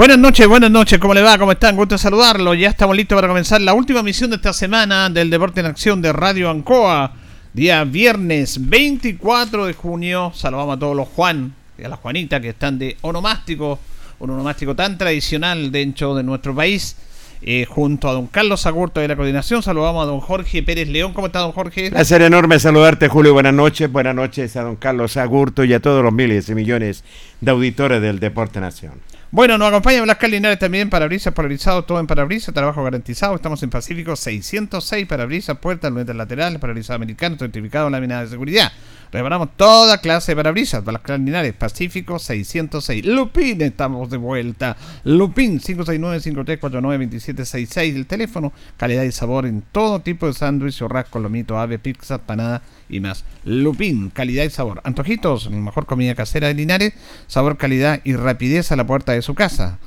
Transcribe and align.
Buenas 0.00 0.18
noches, 0.18 0.48
buenas 0.48 0.70
noches, 0.70 0.98
¿cómo 0.98 1.12
le 1.12 1.20
va? 1.20 1.36
¿Cómo 1.36 1.52
están? 1.52 1.76
Gusto 1.76 1.98
saludarlo. 1.98 2.54
Ya 2.54 2.70
estamos 2.70 2.96
listos 2.96 3.16
para 3.16 3.28
comenzar 3.28 3.60
la 3.60 3.74
última 3.74 4.02
misión 4.02 4.30
de 4.30 4.36
esta 4.36 4.54
semana 4.54 5.10
del 5.10 5.28
Deporte 5.28 5.60
en 5.60 5.66
Acción 5.66 6.00
de 6.00 6.10
Radio 6.10 6.48
Ancoa. 6.48 7.12
Día 7.52 7.84
viernes 7.84 8.66
24 8.66 9.66
de 9.66 9.74
junio. 9.74 10.32
Saludamos 10.34 10.78
a 10.78 10.78
todos 10.78 10.96
los 10.96 11.06
Juan 11.08 11.54
y 11.76 11.84
a 11.84 11.90
las 11.90 11.98
Juanitas 11.98 12.40
que 12.40 12.48
están 12.48 12.78
de 12.78 12.96
onomástico, 13.02 13.78
un 14.20 14.30
onomástico 14.30 14.74
tan 14.74 14.96
tradicional 14.96 15.70
dentro 15.70 16.14
de 16.14 16.22
nuestro 16.22 16.54
país. 16.54 16.96
Eh, 17.42 17.66
junto 17.68 18.08
a 18.08 18.12
don 18.12 18.26
Carlos 18.26 18.64
Agurto 18.64 19.00
de 19.00 19.08
la 19.08 19.16
coordinación. 19.16 19.62
Saludamos 19.62 20.02
a 20.02 20.06
don 20.06 20.20
Jorge 20.20 20.62
Pérez 20.62 20.88
León. 20.88 21.12
¿Cómo 21.12 21.26
está, 21.26 21.40
don 21.40 21.52
Jorge? 21.52 21.90
Placer 21.90 22.22
enorme 22.22 22.58
saludarte, 22.58 23.08
Julio. 23.08 23.34
Buenas 23.34 23.52
noches. 23.52 23.92
Buenas 23.92 24.14
noches 24.14 24.56
a 24.56 24.62
don 24.62 24.76
Carlos 24.76 25.18
Agurto 25.18 25.62
y 25.62 25.74
a 25.74 25.80
todos 25.80 26.02
los 26.02 26.12
miles 26.12 26.48
y 26.48 26.54
millones 26.54 27.04
de 27.42 27.50
auditores 27.50 28.00
del 28.00 28.18
Deporte 28.18 28.60
Nación. 28.60 28.92
Bueno, 29.32 29.56
nos 29.58 29.68
acompaña 29.68 30.02
Blascar 30.02 30.28
Linares 30.28 30.58
también, 30.58 30.90
parabrisas 30.90 31.32
polarizados, 31.32 31.86
todo 31.86 32.00
en 32.00 32.08
parabrisas, 32.08 32.52
trabajo 32.52 32.82
garantizado. 32.82 33.36
Estamos 33.36 33.62
en 33.62 33.70
Pacífico 33.70 34.16
606, 34.16 35.06
parabrisas, 35.06 35.56
puertas, 35.58 35.92
lunetas 35.92 36.16
laterales, 36.16 36.58
parabrisas 36.58 36.96
americanos, 36.96 37.38
certificado, 37.38 37.88
lámina 37.90 38.22
de 38.22 38.28
seguridad. 38.28 38.72
Reparamos 39.12 39.50
toda 39.56 39.98
clase 39.98 40.32
de 40.32 40.36
parabrisas. 40.36 40.84
Blascar 40.84 41.20
Linares, 41.20 41.52
Pacífico 41.52 42.18
606. 42.18 43.06
Lupín, 43.06 43.62
estamos 43.62 44.10
de 44.10 44.16
vuelta. 44.16 44.76
Lupín 45.04 45.60
569-5349-2766. 45.60 47.94
El 47.94 48.06
teléfono, 48.06 48.52
calidad 48.76 49.04
y 49.04 49.12
sabor 49.12 49.46
en 49.46 49.62
todo 49.62 50.00
tipo 50.00 50.26
de 50.26 50.32
sándwich, 50.32 50.80
rasco, 50.80 51.20
lomito, 51.20 51.56
ave, 51.56 51.78
pizza, 51.78 52.18
panada 52.18 52.62
y 52.90 53.00
más. 53.00 53.24
Lupín, 53.44 54.10
calidad 54.10 54.44
y 54.44 54.50
sabor. 54.50 54.80
Antojitos, 54.84 55.50
mejor 55.50 55.86
comida 55.86 56.14
casera 56.14 56.48
de 56.48 56.54
Linares, 56.54 56.92
sabor, 57.26 57.56
calidad 57.56 58.00
y 58.04 58.14
rapidez 58.14 58.72
a 58.72 58.76
la 58.76 58.86
puerta 58.86 59.12
de 59.12 59.22
su 59.22 59.34
casa. 59.34 59.78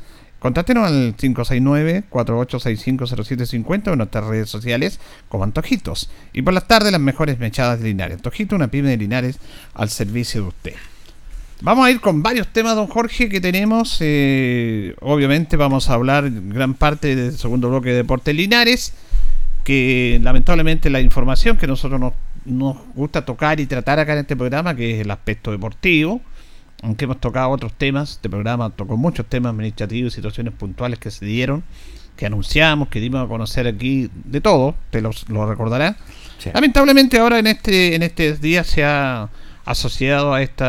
Contáctenos 0.43 0.87
al 0.87 1.15
569-4865-0750 1.15 3.93
en 3.93 3.97
nuestras 3.97 4.25
redes 4.25 4.49
sociales 4.49 4.99
como 5.29 5.45
Antojitos. 5.45 6.09
Y 6.33 6.41
por 6.41 6.53
las 6.53 6.67
tardes 6.67 6.91
las 6.91 6.99
mejores 6.99 7.39
mechadas 7.39 7.79
de 7.79 7.85
Linares. 7.85 8.17
Antojito, 8.17 8.53
una 8.55 8.67
pyme 8.67 8.89
de 8.89 8.97
Linares 8.97 9.39
al 9.73 9.89
servicio 9.89 10.41
de 10.41 10.47
usted. 10.49 10.73
Vamos 11.61 11.85
a 11.85 11.91
ir 11.91 12.01
con 12.01 12.21
varios 12.21 12.49
temas, 12.49 12.75
don 12.75 12.87
Jorge, 12.87 13.29
que 13.29 13.39
tenemos. 13.39 13.99
Eh, 14.01 14.95
obviamente 14.99 15.55
vamos 15.55 15.89
a 15.89 15.93
hablar 15.93 16.29
gran 16.29 16.73
parte 16.73 17.15
del 17.15 17.37
segundo 17.37 17.69
bloque 17.69 17.91
de 17.91 17.95
Deportes 17.95 18.35
Linares, 18.35 18.91
que 19.63 20.19
lamentablemente 20.21 20.89
la 20.89 20.99
información 20.99 21.55
que 21.55 21.67
nosotros 21.67 22.01
nos 22.01 22.11
nos 22.45 22.77
gusta 22.95 23.25
tocar 23.25 23.59
y 23.59 23.65
tratar 23.65 23.99
acá 23.99 24.13
en 24.13 24.19
este 24.19 24.35
programa, 24.35 24.75
que 24.75 24.95
es 24.95 25.01
el 25.01 25.11
aspecto 25.11 25.51
deportivo. 25.51 26.21
Aunque 26.81 27.05
hemos 27.05 27.21
tocado 27.21 27.49
otros 27.49 27.73
temas, 27.73 28.11
este 28.11 28.29
programa 28.29 28.69
tocó 28.69 28.97
muchos 28.97 29.25
temas 29.27 29.51
administrativos 29.51 30.13
y 30.13 30.15
situaciones 30.15 30.53
puntuales 30.53 30.99
que 30.99 31.11
se 31.11 31.25
dieron, 31.25 31.63
que 32.17 32.25
anunciamos, 32.25 32.89
que 32.89 32.99
dimos 32.99 33.23
a 33.23 33.27
conocer 33.27 33.67
aquí 33.67 34.09
de 34.25 34.41
todo, 34.41 34.75
te 34.89 35.01
los, 35.01 35.29
lo 35.29 35.49
recordarás. 35.49 35.95
Lamentablemente 36.53 37.17
ahora 37.19 37.39
en 37.39 37.47
este 37.47 37.95
en 37.95 38.03
este 38.03 38.35
día 38.35 38.65
se 38.65 38.83
ha 38.83 39.29
asociado 39.63 40.33
a 40.33 40.41
este 40.41 40.65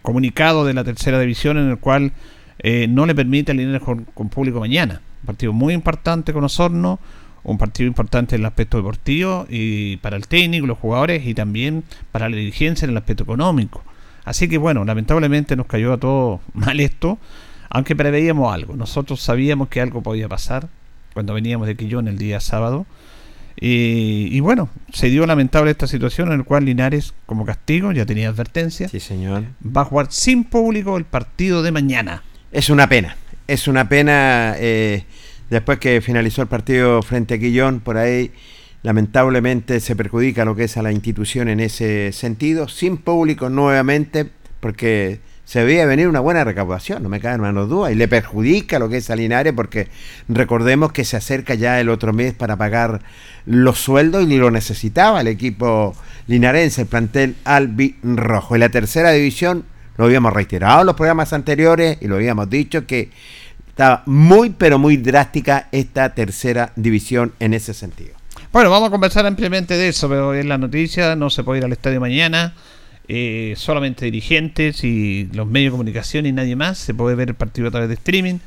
comunicado 0.00 0.64
de 0.64 0.72
la 0.72 0.82
tercera 0.82 1.20
división 1.20 1.58
en 1.58 1.68
el 1.68 1.78
cual 1.78 2.12
eh, 2.60 2.86
no 2.88 3.04
le 3.04 3.14
permite 3.14 3.52
alinear 3.52 3.82
con, 3.82 4.04
con 4.04 4.30
público 4.30 4.60
mañana. 4.60 5.02
Un 5.22 5.26
partido 5.26 5.52
muy 5.52 5.74
importante 5.74 6.32
con 6.32 6.42
Osorno, 6.42 6.98
un 7.44 7.58
partido 7.58 7.86
importante 7.86 8.36
en 8.36 8.42
el 8.42 8.46
aspecto 8.46 8.76
deportivo 8.76 9.46
y 9.48 9.96
para 9.98 10.16
el 10.16 10.28
técnico, 10.28 10.66
los 10.66 10.78
jugadores 10.78 11.26
y 11.26 11.34
también 11.34 11.84
para 12.12 12.28
la 12.28 12.36
dirigencia 12.36 12.86
en 12.86 12.92
el 12.92 12.96
aspecto 12.96 13.24
económico. 13.24 13.82
Así 14.24 14.48
que 14.48 14.58
bueno, 14.58 14.84
lamentablemente 14.84 15.56
nos 15.56 15.66
cayó 15.66 15.92
a 15.92 15.98
todos 15.98 16.40
mal 16.52 16.80
esto, 16.80 17.18
aunque 17.70 17.96
preveíamos 17.96 18.52
algo. 18.52 18.76
Nosotros 18.76 19.20
sabíamos 19.20 19.68
que 19.68 19.80
algo 19.80 20.02
podía 20.02 20.28
pasar 20.28 20.68
cuando 21.14 21.34
veníamos 21.34 21.66
de 21.66 21.76
Quillón 21.76 22.08
el 22.08 22.18
día 22.18 22.40
sábado. 22.40 22.86
Y, 23.60 24.38
bueno, 24.38 24.68
se 24.92 25.08
dio 25.08 25.26
lamentable 25.26 25.72
esta 25.72 25.88
situación 25.88 26.30
en 26.30 26.38
la 26.38 26.44
cual 26.44 26.64
Linares, 26.64 27.12
como 27.26 27.44
castigo, 27.44 27.90
ya 27.90 28.06
tenía 28.06 28.28
advertencia. 28.28 28.88
Sí, 28.88 29.00
señor. 29.00 29.46
Va 29.64 29.80
a 29.80 29.84
jugar 29.84 30.06
sin 30.10 30.44
público 30.44 30.96
el 30.96 31.04
partido 31.04 31.64
de 31.64 31.72
mañana. 31.72 32.22
Es 32.52 32.70
una 32.70 32.88
pena. 32.88 33.16
Es 33.48 33.66
una 33.66 33.88
pena. 33.88 34.54
Eh, 34.58 35.04
Después 35.50 35.78
que 35.78 36.00
finalizó 36.00 36.42
el 36.42 36.48
partido 36.48 37.02
frente 37.02 37.34
a 37.34 37.38
Quillón, 37.38 37.80
por 37.80 37.96
ahí 37.96 38.32
lamentablemente 38.82 39.80
se 39.80 39.96
perjudica 39.96 40.44
lo 40.44 40.54
que 40.54 40.64
es 40.64 40.76
a 40.76 40.82
la 40.82 40.92
institución 40.92 41.48
en 41.48 41.60
ese 41.60 42.12
sentido, 42.12 42.68
sin 42.68 42.98
público 42.98 43.48
nuevamente, 43.48 44.30
porque 44.60 45.20
se 45.44 45.64
veía 45.64 45.86
venir 45.86 46.08
una 46.08 46.20
buena 46.20 46.44
recaudación, 46.44 47.02
no 47.02 47.08
me 47.08 47.20
caen 47.20 47.40
manos 47.40 47.70
dudas, 47.70 47.92
y 47.92 47.94
le 47.94 48.06
perjudica 48.06 48.78
lo 48.78 48.90
que 48.90 48.98
es 48.98 49.08
a 49.08 49.16
Linares, 49.16 49.54
porque 49.54 49.88
recordemos 50.28 50.92
que 50.92 51.06
se 51.06 51.16
acerca 51.16 51.54
ya 51.54 51.80
el 51.80 51.88
otro 51.88 52.12
mes 52.12 52.34
para 52.34 52.56
pagar 52.56 53.00
los 53.46 53.78
sueldos 53.78 54.28
y 54.28 54.36
lo 54.36 54.50
necesitaba 54.50 55.22
el 55.22 55.28
equipo 55.28 55.96
linarense, 56.26 56.82
el 56.82 56.88
plantel 56.88 57.36
Albi 57.44 57.96
Rojo. 58.02 58.56
En 58.56 58.60
la 58.60 58.68
tercera 58.68 59.10
división, 59.12 59.64
lo 59.96 60.04
habíamos 60.04 60.34
reiterado 60.34 60.82
en 60.82 60.86
los 60.86 60.96
programas 60.96 61.32
anteriores 61.32 61.96
y 62.02 62.08
lo 62.08 62.16
habíamos 62.16 62.50
dicho 62.50 62.86
que 62.86 63.10
Está 63.78 64.02
muy, 64.06 64.50
pero 64.50 64.76
muy 64.76 64.96
drástica 64.96 65.68
esta 65.70 66.12
tercera 66.12 66.72
división 66.74 67.32
en 67.38 67.54
ese 67.54 67.74
sentido. 67.74 68.10
Bueno, 68.52 68.70
vamos 68.70 68.88
a 68.88 68.90
conversar 68.90 69.24
ampliamente 69.24 69.74
de 69.74 69.90
eso, 69.90 70.08
pero 70.08 70.34
en 70.34 70.48
la 70.48 70.58
noticia 70.58 71.14
no 71.14 71.30
se 71.30 71.44
puede 71.44 71.60
ir 71.60 71.64
al 71.64 71.70
estadio 71.70 72.00
mañana. 72.00 72.54
Eh, 73.06 73.54
solamente 73.56 74.06
dirigentes 74.06 74.82
y 74.82 75.28
los 75.32 75.46
medios 75.46 75.70
de 75.70 75.74
comunicación 75.74 76.26
y 76.26 76.32
nadie 76.32 76.56
más. 76.56 76.76
Se 76.78 76.92
puede 76.92 77.14
ver 77.14 77.28
el 77.28 77.36
partido 77.36 77.68
a 77.68 77.70
través 77.70 77.88
de 77.88 77.94
streaming 77.94 78.38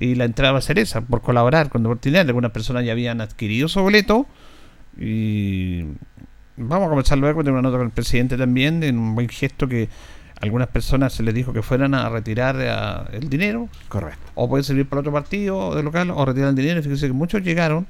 y 0.00 0.16
la 0.16 0.24
entrada 0.24 0.54
va 0.54 0.58
a 0.58 0.62
ser 0.62 0.80
esa, 0.80 1.02
por 1.02 1.22
colaborar 1.22 1.68
con 1.68 1.84
Deportividad. 1.84 2.26
Algunas 2.26 2.50
personas 2.50 2.84
ya 2.84 2.90
habían 2.90 3.20
adquirido 3.20 3.68
su 3.68 3.80
boleto 3.82 4.26
y 4.98 5.84
vamos 6.56 6.86
a 6.86 6.90
comenzar 6.90 7.16
luego. 7.16 7.44
Tengo 7.44 7.60
una 7.60 7.62
nota 7.62 7.78
con 7.78 7.86
el 7.86 7.92
presidente 7.92 8.36
también, 8.36 8.82
en 8.82 8.98
un 8.98 9.14
buen 9.14 9.28
gesto 9.28 9.68
que 9.68 9.88
algunas 10.40 10.68
personas 10.68 11.12
se 11.12 11.22
les 11.22 11.34
dijo 11.34 11.52
que 11.52 11.62
fueran 11.62 11.94
a 11.94 12.08
retirar 12.08 13.10
el 13.12 13.28
dinero. 13.28 13.68
Correcto. 13.88 14.20
O 14.34 14.48
puede 14.48 14.62
servir 14.64 14.88
para 14.88 15.00
otro 15.00 15.12
partido 15.12 15.74
de 15.74 15.82
local 15.82 16.10
o 16.10 16.24
retirar 16.24 16.50
el 16.50 16.54
dinero. 16.54 16.82
Fíjense 16.82 17.06
que 17.06 17.12
muchos 17.12 17.42
llegaron 17.42 17.86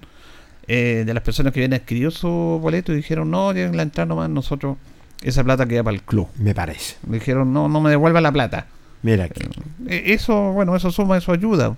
eh, 0.66 1.04
de 1.06 1.14
las 1.14 1.22
personas 1.22 1.52
que 1.52 1.60
habían 1.60 1.74
adquirido 1.74 2.10
su 2.10 2.28
boleto 2.28 2.92
y 2.92 2.96
dijeron, 2.96 3.30
no, 3.30 3.52
lleguen 3.52 3.76
la 3.76 3.82
entrada 3.82 4.06
nomás, 4.06 4.30
nosotros 4.30 4.76
esa 5.22 5.44
plata 5.44 5.66
queda 5.66 5.82
para 5.82 5.94
el 5.94 6.02
club. 6.02 6.28
Me 6.38 6.54
parece. 6.54 6.96
Dijeron, 7.02 7.52
no, 7.52 7.68
no 7.68 7.80
me 7.80 7.90
devuelva 7.90 8.20
la 8.20 8.32
plata. 8.32 8.66
Mira 9.02 9.24
aquí. 9.24 9.42
Eh, 9.88 10.04
eso, 10.06 10.52
bueno, 10.52 10.74
eso 10.74 10.90
suma, 10.90 11.16
eso 11.18 11.32
ayuda 11.32 11.76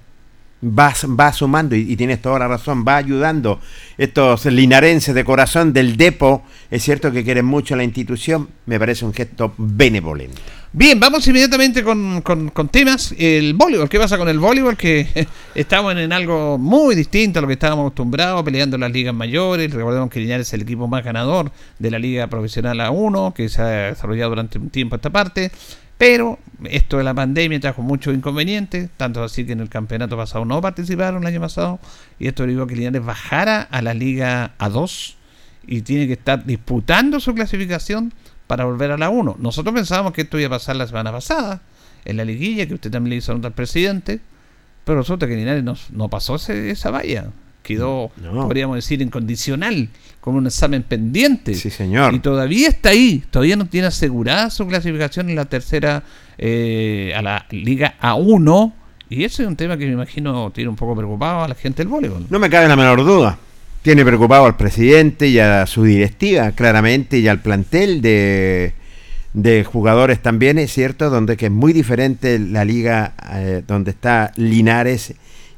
va, 0.63 0.95
va 1.19 1.33
sumando, 1.33 1.75
y, 1.75 1.97
tienes 1.97 2.23
toda 2.23 2.39
la 2.39 2.49
razón, 2.49 2.85
va 2.87 2.97
ayudando. 2.97 3.61
Estos 3.99 4.47
linarenses 4.47 5.15
de 5.15 5.25
corazón 5.25 5.73
del 5.73 5.97
Depo, 5.97 6.43
es 6.71 6.83
cierto 6.83 7.13
que 7.13 7.25
quieren 7.25 7.45
mucho 7.45 7.77
la 7.77 7.85
institución, 7.85 8.49
me 8.67 8.79
parece 8.79 9.05
un 9.05 9.13
gesto 9.13 9.55
benevolente. 9.57 10.41
Bien, 10.75 10.99
vamos 10.99 11.29
inmediatamente 11.29 11.85
con, 11.85 12.23
temas. 12.71 13.15
El 13.19 13.53
voleibol, 13.53 13.91
¿qué 13.91 13.99
pasa 13.99 14.17
con 14.17 14.27
el 14.31 14.39
voleibol? 14.39 14.75
Que 14.75 15.27
estamos 15.55 15.95
en 15.95 16.11
algo 16.15 16.57
muy 16.57 16.95
distinto 16.95 17.39
a 17.39 17.43
lo 17.43 17.49
que 17.49 17.55
estábamos 17.55 17.83
acostumbrados, 17.83 18.43
peleando 18.43 18.79
las 18.79 18.91
ligas 18.91 19.15
mayores. 19.15 19.71
Recordemos 19.71 20.09
que 20.09 20.21
Linares 20.21 20.49
es 20.49 20.55
el 20.55 20.63
equipo 20.63 20.89
más 20.89 21.05
ganador 21.05 21.53
de 21.79 21.91
la 21.91 21.99
Liga 21.99 22.27
Profesional 22.29 22.79
A1, 22.79 23.35
que 23.35 23.51
se 23.51 23.61
ha 23.61 23.67
desarrollado 23.67 24.31
durante 24.31 24.59
un 24.59 24.71
tiempo 24.71 24.97
esta 24.97 25.11
parte. 25.11 25.53
Pero 25.99 26.39
esto 26.65 26.99
de 26.99 27.05
la 27.05 27.15
pandemia 27.15 27.61
trajo 27.61 27.83
muchos 27.83 28.15
inconvenientes, 28.15 28.91
tanto 28.97 29.23
así 29.23 29.45
que 29.45 29.53
en 29.53 29.61
el 29.61 29.69
campeonato 29.69 30.17
pasado 30.17 30.45
no 30.45 30.61
participaron 30.61 31.23
el 31.23 31.29
año 31.29 31.41
pasado, 31.41 31.79
y 32.19 32.27
esto 32.27 32.47
digo 32.47 32.67
que 32.67 32.77
Linares 32.77 33.05
bajara 33.05 33.63
a 33.63 33.83
la 33.83 33.95
Liga 33.95 34.53
A2 34.59 35.15
y 35.67 35.83
tiene 35.83 36.07
que 36.07 36.15
estar 36.15 36.45
disputando 36.45 37.21
su 37.21 37.35
clasificación 37.35 38.13
para 38.47 38.65
volver 38.65 38.91
a 38.91 38.99
la 38.99 39.11
1. 39.11 39.37
Nosotros 39.39 39.75
pensábamos 39.75 40.13
que 40.13 40.23
esto 40.23 40.39
iba 40.39 40.49
a 40.49 40.59
pasar 40.59 40.77
la 40.77 40.87
semana 40.87 41.13
pasada, 41.13 41.63
en 42.05 42.17
la 42.17 42.25
liguilla, 42.25 42.67
que 42.67 42.75
usted 42.75 42.91
también 42.91 43.11
le 43.11 43.17
hizo 43.17 43.33
al 43.33 43.53
presidente, 43.53 44.21
pero 44.85 44.99
resulta 44.99 45.29
que 45.29 45.37
Linares 45.37 45.65
no, 45.93 46.09
pasó 46.09 46.37
esa 46.37 46.91
valla 46.91 47.31
quedó, 47.63 48.11
podríamos 48.35 48.77
decir, 48.77 49.01
incondicional, 49.01 49.89
como 50.21 50.39
un 50.39 50.47
examen 50.47 50.83
pendiente. 50.83 51.55
Sí, 51.55 51.71
señor. 51.71 52.15
Y 52.15 52.21
todavía 52.21 52.69
está 52.69 52.91
ahí, 52.91 53.23
todavía 53.31 53.57
no 53.57 53.67
tiene 53.67 53.89
asegurada 53.89 54.51
su 54.51 54.67
clasificación 54.67 55.31
en 55.31 55.37
la 55.37 55.45
tercera, 55.47 56.03
eh, 56.39 57.13
a 57.17 57.23
la 57.23 57.47
Liga 57.51 57.95
A1. 58.01 58.73
Y 59.09 59.25
ese 59.25 59.43
es 59.43 59.49
un 59.49 59.57
tema 59.57 59.77
que 59.77 59.87
me 59.87 59.93
imagino 59.93 60.51
tiene 60.53 60.71
un 60.71 60.77
poco 60.77 60.97
preocupado 60.97 61.45
a 61.45 61.49
la 61.49 61.55
gente 61.55 61.83
del 61.83 61.89
voleibol. 61.89 62.27
No 62.31 62.39
me 62.39 62.49
cabe 62.49 62.69
la 62.69 62.77
menor 62.77 63.05
duda. 63.05 63.39
Tiene 63.83 64.05
preocupado 64.05 64.47
al 64.47 64.57
presidente 64.57 65.29
y 65.29 65.39
a 65.39 65.67
su 65.67 65.83
directiva, 65.85 66.53
claramente, 66.53 67.19
y 67.19 67.27
al 67.27 67.41
plantel 67.41 68.01
de, 68.01 68.75
de 69.33 69.65
jugadores 69.65 70.23
también, 70.23 70.59
es 70.59 70.73
cierto, 70.73 71.11
donde 71.11 71.37
que 71.37 71.47
es 71.47 71.53
muy 71.53 71.73
diferente 71.73 72.39
la 72.39 72.65
liga 72.65 73.15
eh, 73.33 73.63
donde 73.67 73.91
está 73.91 74.33
Linares 74.37 75.15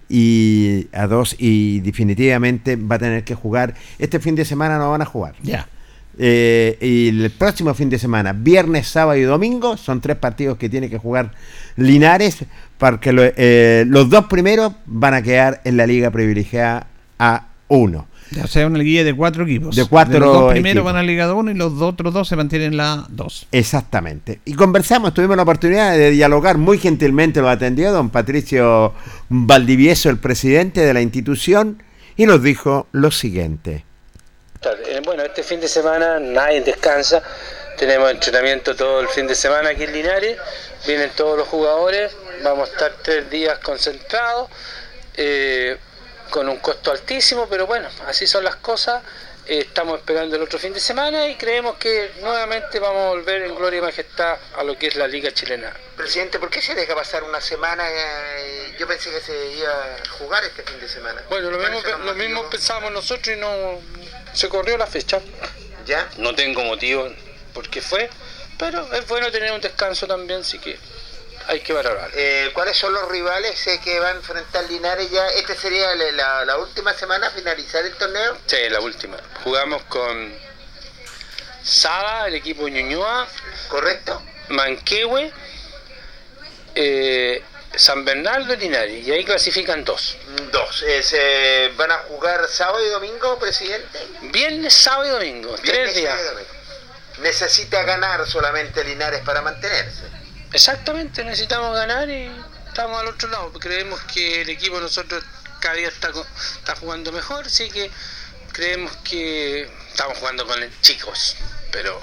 y 0.09 0.87
a 0.93 1.07
dos 1.07 1.37
y 1.39 1.81
definitivamente 1.81 2.77
va 2.77 2.97
a 2.97 2.99
tener 2.99 3.25
que 3.25 3.35
jugar. 3.35 3.75
Este 3.99 4.21
fin 4.21 4.35
de 4.35 4.45
semana 4.45 4.79
no 4.79 4.91
van 4.91 5.03
a 5.03 5.07
jugar. 5.07 5.35
Ya. 5.43 5.69
Eh, 6.17 6.79
y 6.81 7.09
el 7.09 7.31
próximo 7.31 7.75
fin 7.75 7.91
de 7.91 7.99
semana, 7.99 8.33
viernes, 8.33 8.87
sábado 8.87 9.19
y 9.19 9.23
domingo, 9.23 9.77
son 9.77 10.01
tres 10.01 10.17
partidos 10.17 10.59
que 10.59 10.69
tiene 10.69 10.89
que 10.89 10.99
jugar 10.99 11.33
Linares, 11.77 12.45
porque 12.79 13.33
eh, 13.37 13.85
los 13.87 14.09
dos 14.11 14.27
primeros 14.27 14.73
van 14.87 15.15
a 15.15 15.23
quedar 15.23 15.61
en 15.65 15.77
la 15.77 15.87
liga 15.87 16.11
privilegiada 16.11 16.87
A1. 17.19 18.05
O 18.43 18.47
sea, 18.47 18.67
una 18.67 18.79
guía 18.81 19.05
de 19.05 19.15
cuatro 19.15 19.45
equipos. 19.45 19.77
De 19.77 19.85
cuatro 19.85 20.19
los 20.19 20.33
dos 20.33 20.53
primeros 20.53 20.85
van 20.85 20.97
a 20.97 21.03
Liga 21.03 21.33
1 21.33 21.51
y 21.51 21.55
los 21.55 21.81
otros 21.81 22.13
dos 22.13 22.29
se 22.29 22.37
mantienen 22.37 22.73
en 22.73 22.77
la 22.77 23.07
2. 23.09 23.49
Exactamente. 23.53 24.41
Y 24.45 24.55
conversamos, 24.55 25.15
tuvimos 25.15 25.37
la 25.37 25.43
oportunidad 25.43 25.93
de 25.93 26.11
dialogar 26.11 26.59
muy 26.59 26.79
gentilmente, 26.79 27.41
lo 27.41 27.49
atendió 27.49 27.93
don 27.93 28.11
Patricio 28.11 28.95
Valdivieso, 29.29 30.11
el 30.11 30.19
presidente 30.19 30.81
de 30.81 30.95
la 30.95 31.01
institución, 31.01 31.83
y 32.17 32.27
nos 32.27 32.43
dijo 32.43 32.87
lo 32.93 33.11
siguiente. 33.11 33.85
Bueno, 35.05 35.23
este 35.23 35.43
fin 35.43 35.61
de 35.61 35.69
semana 35.69 36.19
nadie 36.19 36.63
descansa. 36.63 37.23
Tenemos 37.77 38.11
entrenamiento 38.11 38.75
todo 38.75 39.01
el 39.01 39.09
fin 39.09 39.27
de 39.27 39.35
semana 39.35 39.71
aquí 39.71 39.83
en 39.83 39.93
Linares. 39.93 40.39
Vienen 40.87 41.11
todos 41.17 41.37
los 41.37 41.49
jugadores. 41.49 42.17
Vamos 42.43 42.69
a 42.69 42.73
estar 42.73 42.93
tres 43.03 43.29
días 43.31 43.59
concentrados. 43.59 44.49
Eh, 45.17 45.77
con 46.35 46.49
un 46.49 46.57
costo 46.57 46.91
altísimo, 46.91 47.47
pero 47.49 47.65
bueno, 47.65 47.89
así 48.09 48.27
son 48.27 48.43
las 48.43 48.57
cosas. 48.57 49.05
Eh, 49.47 49.59
estamos 49.59 50.01
esperando 50.01 50.35
el 50.35 50.43
otro 50.43 50.59
fin 50.59 50.73
de 50.73 50.81
semana 50.81 51.29
y 51.29 51.37
creemos 51.37 51.77
que 51.77 52.11
nuevamente 52.23 52.81
vamos 52.81 53.03
a 53.03 53.09
volver 53.11 53.43
en 53.43 53.55
gloria 53.55 53.79
y 53.79 53.83
majestad 53.83 54.37
a 54.57 54.65
lo 54.65 54.77
que 54.77 54.89
es 54.89 54.97
la 54.97 55.07
Liga 55.07 55.31
Chilena. 55.31 55.73
Presidente, 55.97 56.41
¿por 56.41 56.51
qué 56.51 56.61
se 56.61 56.75
deja 56.75 56.93
pasar 56.97 57.23
una 57.23 57.41
semana? 57.41 57.85
Eh, 57.89 58.75
yo 58.81 58.89
pensé 58.89 59.13
que 59.13 59.21
se 59.21 59.53
iba 59.53 59.71
a 59.71 60.09
jugar 60.19 60.43
este 60.43 60.65
fin 60.65 60.81
de 60.81 60.89
semana. 60.89 61.23
Bueno, 61.29 61.53
lo 61.53 61.59
mismo, 61.59 61.81
lo 62.05 62.15
mismo 62.17 62.51
pensábamos 62.51 62.91
nosotros 62.91 63.37
y 63.37 63.39
no 63.39 63.81
se 64.33 64.49
corrió 64.49 64.77
la 64.77 64.89
fecha. 64.89 65.21
¿Ya? 65.87 66.09
No 66.17 66.35
tengo 66.35 66.65
motivo 66.65 67.09
por 67.53 67.71
qué 67.71 67.81
fue, 67.81 68.11
pero 68.59 68.93
es 68.93 69.07
bueno 69.07 69.31
tener 69.31 69.53
un 69.53 69.61
descanso 69.61 70.09
también, 70.09 70.41
así 70.41 70.59
que 70.59 70.81
hay 71.47 71.61
que 71.61 71.73
valorar. 71.73 72.11
Eh, 72.15 72.51
¿Cuáles 72.53 72.77
son 72.77 72.93
los 72.93 73.09
rivales 73.09 73.67
eh, 73.67 73.81
que 73.83 73.99
van 74.01 74.17
a 74.17 74.19
enfrentar 74.19 74.65
Linares 74.65 75.11
ya? 75.11 75.27
¿Esta 75.29 75.55
sería 75.55 75.95
la, 75.95 76.57
última 76.59 76.95
semana 76.95 77.29
a 77.29 77.31
finalizar 77.31 77.85
el 77.85 77.95
torneo? 77.95 78.39
Sí, 78.47 78.69
la 78.71 78.81
última. 78.81 79.17
Jugamos 79.43 79.83
con 79.85 80.35
Saba, 81.63 82.29
el 82.29 82.35
equipo 82.35 82.69
Ñuñoa. 82.69 83.27
Correcto. 83.69 84.23
Manquehue, 84.49 85.33
eh, 86.75 87.43
San 87.77 88.05
Bernardo 88.05 88.55
y 88.55 88.57
Linares. 88.57 89.07
Y 89.07 89.13
ahí 89.13 89.25
clasifican 89.25 89.85
dos. 89.85 90.17
Dos. 90.51 90.85
¿Se 91.03 91.73
¿Van 91.77 91.91
a 91.91 91.99
jugar 92.09 92.47
sábado 92.49 92.85
y 92.85 92.89
domingo, 92.89 93.39
presidente? 93.39 93.99
Viernes, 94.23 94.75
sábado 94.75 95.07
y 95.07 95.11
domingo. 95.11 95.55
tres 95.63 95.95
días. 95.95 96.19
Necesita 97.19 97.83
ganar 97.85 98.27
solamente 98.27 98.83
Linares 98.83 99.21
para 99.21 99.41
mantenerse. 99.41 100.14
Exactamente, 100.55 101.25
necesitamos 101.25 101.75
ganar 101.75 102.09
y 102.09 102.31
estamos 102.69 103.01
al 103.01 103.09
otro 103.09 103.29
lado. 103.29 103.53
Creemos 103.55 104.01
que 104.03 104.43
el 104.43 104.49
equipo 104.49 104.77
de 104.77 104.83
nosotros 104.83 105.25
cada 105.59 105.75
día 105.75 105.89
está, 105.89 106.13
está 106.59 106.77
jugando 106.77 107.11
mejor, 107.11 107.45
así 107.45 107.69
que 107.69 107.91
creemos 108.53 108.97
que 108.99 109.69
estamos 109.91 110.17
jugando 110.19 110.47
con 110.47 110.61
chicos, 110.81 111.37
pero 111.73 112.01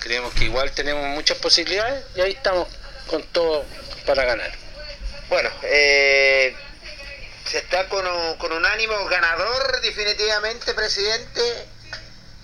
creemos 0.00 0.34
que 0.34 0.44
igual 0.44 0.70
tenemos 0.72 1.02
muchas 1.14 1.38
posibilidades 1.38 2.04
y 2.14 2.20
ahí 2.20 2.32
estamos 2.32 2.68
con 3.06 3.22
todo 3.28 3.64
para 4.04 4.26
ganar. 4.26 4.52
Bueno, 5.30 5.48
eh, 5.62 6.54
se 7.46 7.56
está 7.56 7.88
con 7.88 8.04
con 8.36 8.52
un 8.52 8.66
ánimo 8.66 9.02
ganador 9.06 9.80
definitivamente, 9.80 10.74
presidente. 10.74 11.40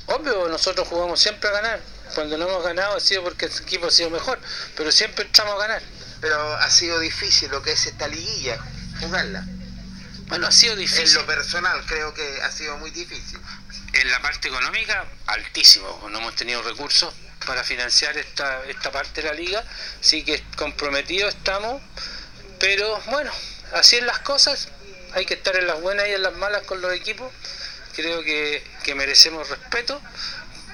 Obvio, 0.07 0.49
nosotros 0.49 0.89
jugamos 0.89 1.21
siempre 1.21 1.51
a 1.51 1.53
ganar 1.53 1.81
cuando 2.21 2.37
no 2.37 2.49
hemos 2.51 2.63
ganado 2.63 2.97
ha 2.99 3.01
sido 3.01 3.25
porque 3.25 3.47
el 3.47 3.53
equipo 3.63 3.87
ha 3.87 3.91
sido 3.91 4.11
mejor, 4.11 4.39
pero 4.77 4.93
siempre 4.93 5.25
estamos 5.25 5.55
a 5.55 5.57
ganar. 5.57 5.83
Pero 6.21 6.55
ha 6.57 6.69
sido 6.69 7.01
difícil 7.01 7.51
lo 7.51 7.63
que 7.63 7.73
es 7.73 7.87
esta 7.87 8.09
liguilla, 8.09 8.59
jugarla. 9.01 9.43
Bueno, 10.27 10.47
ha 10.47 10.53
sido 10.53 10.77
difícil. 10.77 11.07
En 11.07 11.15
lo 11.15 11.25
personal 11.25 11.83
creo 11.87 12.13
que 12.13 12.43
ha 12.43 12.51
sido 12.51 12.77
muy 12.77 12.91
difícil. 12.91 13.41
En 13.95 14.11
la 14.11 14.21
parte 14.21 14.49
económica, 14.49 15.07
altísimo. 15.29 16.09
No 16.11 16.19
hemos 16.19 16.37
tenido 16.37 16.61
recursos 16.61 17.15
para 17.47 17.65
financiar 17.65 18.19
esta, 18.19 18.65
esta 18.67 18.93
parte 18.93 19.23
de 19.23 19.29
la 19.29 19.35
liga, 19.35 19.65
así 19.99 20.23
que 20.23 20.45
comprometidos 20.59 21.35
estamos. 21.35 21.81
Pero 22.59 23.01
bueno, 23.07 23.33
así 23.73 23.97
en 23.97 24.05
las 24.05 24.19
cosas. 24.19 24.69
Hay 25.15 25.25
que 25.25 25.35
estar 25.35 25.57
en 25.57 25.67
las 25.67 25.81
buenas 25.81 26.07
y 26.07 26.13
en 26.13 26.23
las 26.23 26.35
malas 26.35 26.65
con 26.65 26.83
los 26.83 26.93
equipos. 26.93 27.33
Creo 27.97 28.23
que, 28.23 28.63
que 28.85 28.95
merecemos 28.95 29.49
respeto 29.49 30.03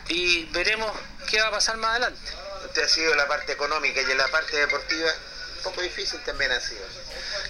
y 0.08 0.44
veremos 0.46 0.90
qué 1.26 1.40
va 1.40 1.48
a 1.48 1.50
pasar 1.50 1.76
más 1.76 1.90
adelante. 1.90 2.32
Usted 2.66 2.82
ha 2.82 2.88
sido 2.88 3.14
la 3.14 3.26
parte 3.28 3.52
económica 3.52 4.00
y 4.00 4.10
en 4.10 4.18
la 4.18 4.28
parte 4.28 4.56
deportiva 4.56 5.10
un 5.58 5.62
poco 5.62 5.82
difícil 5.82 6.20
también 6.24 6.52
ha 6.52 6.60
sido. 6.60 6.82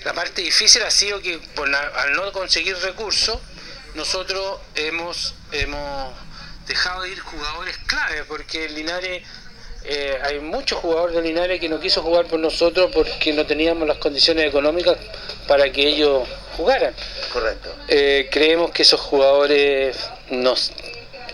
La 0.04 0.12
parte 0.12 0.42
difícil 0.42 0.82
ha 0.82 0.90
sido 0.90 1.20
que 1.20 1.40
al 1.94 2.12
no 2.14 2.32
conseguir 2.32 2.76
recursos, 2.78 3.38
nosotros 3.94 4.60
hemos, 4.74 5.34
hemos 5.52 6.14
dejado 6.66 7.02
de 7.02 7.10
ir 7.10 7.20
jugadores 7.20 7.76
clave, 7.86 8.24
porque 8.24 8.66
en 8.66 8.74
Linares 8.74 9.22
eh, 9.84 10.18
hay 10.22 10.40
muchos 10.40 10.80
jugadores 10.80 11.14
de 11.14 11.22
Linares 11.22 11.60
que 11.60 11.68
no 11.68 11.78
quiso 11.78 12.02
jugar 12.02 12.26
por 12.26 12.40
nosotros 12.40 12.90
porque 12.92 13.32
no 13.32 13.46
teníamos 13.46 13.86
las 13.86 13.98
condiciones 13.98 14.46
económicas 14.46 14.96
para 15.46 15.70
que 15.70 15.88
ellos 15.88 16.28
jugaran. 16.56 16.94
Correcto. 17.32 17.74
Eh, 17.88 18.28
creemos 18.30 18.72
que 18.72 18.82
esos 18.82 19.00
jugadores 19.00 19.96
nos, 20.30 20.72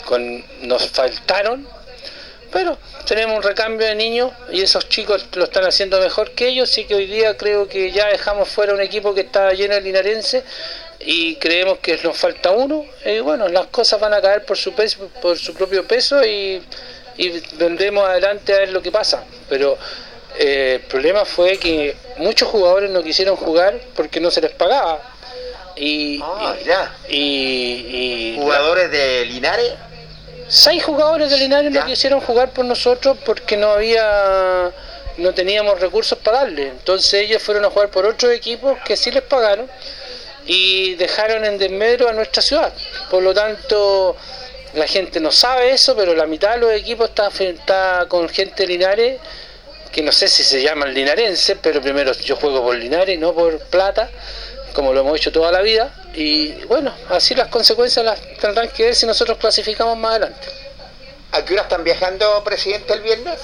con, 0.04 0.44
nos 0.66 0.88
faltaron, 0.90 1.66
pero 2.52 2.76
tenemos 3.06 3.36
un 3.36 3.42
recambio 3.42 3.86
de 3.86 3.94
niños 3.94 4.30
y 4.50 4.60
esos 4.62 4.88
chicos 4.88 5.26
lo 5.34 5.44
están 5.44 5.64
haciendo 5.64 5.98
mejor 6.00 6.32
que 6.32 6.48
ellos, 6.48 6.70
así 6.70 6.84
que 6.84 6.94
hoy 6.94 7.06
día 7.06 7.36
creo 7.36 7.68
que 7.68 7.90
ya 7.90 8.06
dejamos 8.08 8.48
fuera 8.48 8.74
un 8.74 8.80
equipo 8.80 9.14
que 9.14 9.22
está 9.22 9.52
lleno 9.52 9.74
de 9.74 9.80
linarense 9.80 10.44
y 11.00 11.36
creemos 11.36 11.78
que 11.78 11.98
nos 12.04 12.16
falta 12.16 12.50
uno 12.52 12.84
y 13.04 13.18
bueno, 13.20 13.48
las 13.48 13.66
cosas 13.68 13.98
van 14.00 14.14
a 14.14 14.20
caer 14.20 14.44
por 14.44 14.56
su 14.56 14.72
peso, 14.74 15.08
por 15.20 15.36
su 15.38 15.54
propio 15.54 15.86
peso 15.86 16.22
y, 16.24 16.62
y 17.16 17.28
vendremos 17.54 18.06
adelante 18.08 18.52
a 18.54 18.58
ver 18.58 18.68
lo 18.70 18.80
que 18.82 18.92
pasa, 18.92 19.24
pero 19.48 19.76
eh, 20.38 20.78
el 20.80 20.86
problema 20.88 21.24
fue 21.24 21.58
que 21.58 21.96
muchos 22.18 22.48
jugadores 22.48 22.90
no 22.90 23.02
quisieron 23.02 23.36
jugar 23.36 23.80
porque 23.96 24.20
no 24.20 24.30
se 24.30 24.40
les 24.40 24.52
pagaba. 24.52 25.00
Y, 25.76 26.20
Ah, 26.22 26.54
y- 26.60 26.64
ya. 26.66 26.94
y- 27.08 28.34
y- 28.34 28.36
Jugadores 28.38 28.90
de 28.90 29.24
Linares. 29.26 29.72
Seis 30.52 30.84
jugadores 30.84 31.30
de 31.30 31.38
Linares 31.38 31.72
no 31.72 31.82
quisieron 31.86 32.20
jugar 32.20 32.50
por 32.50 32.66
nosotros 32.66 33.16
porque 33.24 33.56
no 33.56 33.70
había 33.70 34.70
no 35.16 35.32
teníamos 35.32 35.80
recursos 35.80 36.18
para 36.18 36.40
darle. 36.40 36.68
Entonces 36.68 37.14
ellos 37.14 37.42
fueron 37.42 37.64
a 37.64 37.70
jugar 37.70 37.88
por 37.88 38.04
otros 38.04 38.30
equipos 38.32 38.78
que 38.84 38.96
sí 38.96 39.10
les 39.10 39.22
pagaron 39.22 39.66
y 40.44 40.94
dejaron 40.96 41.46
en 41.46 41.56
desmedro 41.56 42.08
a 42.08 42.12
nuestra 42.12 42.42
ciudad. 42.42 42.70
Por 43.10 43.22
lo 43.22 43.32
tanto, 43.32 44.14
la 44.74 44.86
gente 44.86 45.20
no 45.20 45.32
sabe 45.32 45.72
eso, 45.72 45.96
pero 45.96 46.14
la 46.14 46.26
mitad 46.26 46.52
de 46.52 46.58
los 46.58 46.72
equipos 46.72 47.08
está, 47.08 47.28
está 47.28 48.04
con 48.08 48.28
gente 48.28 48.64
de 48.64 48.66
Linares 48.66 49.20
que 49.90 50.02
no 50.02 50.10
sé 50.10 50.26
si 50.26 50.42
se 50.42 50.62
llaman 50.62 50.94
linarenses, 50.94 51.58
pero 51.60 51.82
primero 51.82 52.12
yo 52.12 52.36
juego 52.36 52.62
por 52.62 52.74
Linares, 52.74 53.18
no 53.18 53.34
por 53.34 53.58
plata, 53.58 54.08
como 54.72 54.92
lo 54.92 55.00
hemos 55.00 55.16
hecho 55.16 55.32
toda 55.32 55.52
la 55.52 55.60
vida. 55.60 55.92
Y 56.14 56.52
bueno, 56.64 56.94
así 57.08 57.34
las 57.34 57.48
consecuencias 57.48 58.04
las 58.04 58.20
tendrán 58.38 58.68
que 58.68 58.84
ver 58.84 58.94
si 58.94 59.06
nosotros 59.06 59.38
clasificamos 59.38 59.96
más 59.96 60.12
adelante. 60.12 60.48
¿A 61.32 61.44
qué 61.44 61.54
hora 61.54 61.62
están 61.62 61.84
viajando, 61.84 62.42
presidente, 62.44 62.92
el 62.92 63.00
viernes? 63.00 63.38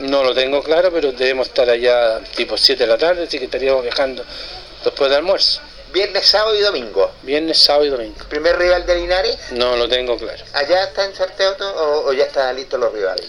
No 0.00 0.22
lo 0.22 0.34
tengo 0.34 0.62
claro, 0.62 0.90
pero 0.92 1.12
debemos 1.12 1.48
estar 1.48 1.68
allá 1.70 2.20
tipo 2.36 2.58
7 2.58 2.82
de 2.82 2.86
la 2.86 2.98
tarde, 2.98 3.24
así 3.24 3.38
que 3.38 3.46
estaríamos 3.46 3.82
viajando 3.82 4.24
después 4.84 5.10
del 5.10 5.18
almuerzo. 5.18 5.60
Viernes, 5.92 6.26
sábado 6.26 6.54
y 6.54 6.60
domingo. 6.60 7.10
Viernes, 7.22 7.58
sábado 7.58 7.86
y 7.86 7.88
domingo. 7.88 8.16
¿Primer 8.28 8.58
rival 8.58 8.84
de 8.84 8.96
Linares? 8.96 9.38
No 9.52 9.76
lo 9.76 9.88
tengo 9.88 10.18
claro. 10.18 10.44
¿Allá 10.52 10.84
está 10.84 11.06
en 11.06 11.14
sorteo 11.14 11.56
o, 11.58 12.08
o 12.08 12.12
ya 12.12 12.24
están 12.24 12.54
listos 12.54 12.78
los 12.78 12.92
rivales? 12.92 13.26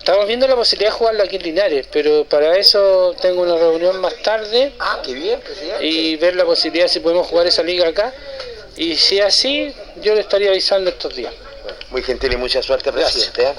Estamos 0.00 0.26
viendo 0.26 0.48
la 0.48 0.56
posibilidad 0.56 0.90
de 0.90 0.96
jugarlo 0.96 1.22
aquí 1.22 1.36
en 1.36 1.42
Linares, 1.42 1.86
pero 1.92 2.24
para 2.24 2.56
eso 2.56 3.14
tengo 3.20 3.42
una 3.42 3.54
reunión 3.54 4.00
más 4.00 4.14
tarde 4.22 4.72
Ah, 4.80 5.00
qué 5.04 5.12
bien, 5.12 5.38
presidente. 5.40 5.86
y 5.86 6.16
ver 6.16 6.34
la 6.36 6.44
posibilidad 6.46 6.86
de 6.86 6.88
si 6.88 7.00
podemos 7.00 7.26
jugar 7.26 7.46
esa 7.46 7.62
liga 7.62 7.86
acá. 7.86 8.12
Y 8.76 8.96
si 8.96 9.18
es 9.18 9.26
así, 9.26 9.72
yo 10.02 10.14
le 10.14 10.22
estaría 10.22 10.48
avisando 10.50 10.88
estos 10.90 11.14
días. 11.14 11.34
Muy 11.90 12.02
gentil 12.02 12.32
y 12.32 12.36
mucha 12.38 12.62
suerte, 12.62 12.90
presidente. 12.90 13.42
¿eh? 13.42 13.52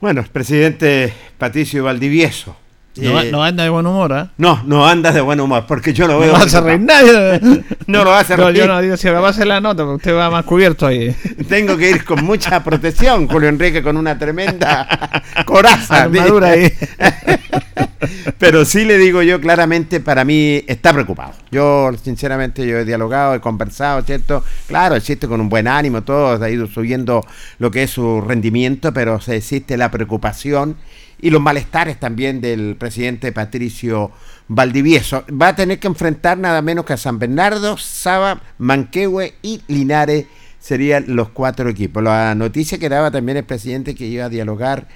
Bueno, 0.00 0.24
presidente 0.32 1.12
Patricio 1.38 1.82
Valdivieso. 1.82 2.56
No, 2.96 3.20
Eh, 3.20 3.30
no 3.30 3.42
anda 3.44 3.62
de 3.64 3.68
buen 3.70 3.86
humor, 3.86 4.12
¿ah? 4.12 4.30
no, 4.38 4.62
no 4.64 4.86
anda 4.86 5.12
de 5.12 5.20
buen 5.20 5.38
humor, 5.40 5.64
porque 5.68 5.92
yo 5.92 6.06
lo 6.06 6.14
No 6.14 6.20
veo. 6.20 6.32
va 6.32 6.40
a 6.40 6.44
hacer 6.44 6.62
reír 6.64 6.80
nadie. 6.80 7.40
No 7.86 8.02
lo 8.04 8.12
hace 8.14 8.36
No, 8.36 8.46
reír. 8.46 8.56
yo 8.58 8.66
no 8.66 8.80
digo 8.80 8.96
si 8.96 9.06
me 9.06 9.12
va 9.14 9.28
a 9.28 9.30
hacer 9.30 9.46
la 9.46 9.60
nota, 9.60 9.84
porque 9.84 9.96
usted 9.96 10.16
va 10.16 10.30
más 10.30 10.44
cubierto 10.44 10.86
ahí. 10.86 11.14
Tengo 11.48 11.76
que 11.76 11.90
ir 11.90 12.04
con 12.04 12.24
mucha 12.24 12.64
protección, 12.64 13.28
Julio 13.28 13.48
Enrique, 13.48 13.82
con 13.82 13.96
una 13.96 14.18
tremenda 14.18 14.88
coraza. 15.46 16.02
Armadura 16.04 16.48
ahí. 16.50 16.72
Pero 18.38 18.64
sí 18.64 18.84
le 18.84 18.98
digo 18.98 19.22
yo 19.22 19.40
claramente, 19.40 20.00
para 20.00 20.24
mí 20.24 20.62
está 20.66 20.92
preocupado. 20.92 21.32
Yo, 21.50 21.90
sinceramente, 22.02 22.66
yo 22.66 22.78
he 22.78 22.84
dialogado, 22.84 23.34
he 23.34 23.40
conversado, 23.40 24.02
¿cierto? 24.02 24.44
Claro, 24.68 24.94
existe 24.96 25.26
con 25.28 25.40
un 25.40 25.48
buen 25.48 25.66
ánimo, 25.68 26.02
todo 26.02 26.42
ha 26.42 26.50
ido 26.50 26.66
subiendo 26.66 27.24
lo 27.58 27.70
que 27.70 27.84
es 27.84 27.90
su 27.90 28.20
rendimiento, 28.20 28.92
pero 28.92 29.20
se 29.20 29.36
existe 29.36 29.76
la 29.76 29.90
preocupación 29.90 30.76
y 31.20 31.30
los 31.30 31.40
malestares 31.40 31.98
también 31.98 32.40
del 32.40 32.76
presidente 32.78 33.32
Patricio 33.32 34.10
Valdivieso. 34.48 35.24
Va 35.30 35.48
a 35.48 35.56
tener 35.56 35.78
que 35.78 35.86
enfrentar 35.86 36.38
nada 36.38 36.62
menos 36.62 36.84
que 36.84 36.92
a 36.92 36.96
San 36.96 37.18
Bernardo, 37.18 37.76
Saba, 37.78 38.40
Manquehue 38.58 39.34
y 39.42 39.62
Linares 39.68 40.26
serían 40.60 41.04
los 41.08 41.30
cuatro 41.30 41.68
equipos. 41.68 42.02
La 42.02 42.34
noticia 42.34 42.78
que 42.78 42.88
daba 42.88 43.10
también 43.10 43.38
el 43.38 43.44
presidente 43.44 43.94
que 43.94 44.06
iba 44.06 44.24
a 44.26 44.28
dialogar 44.28 44.88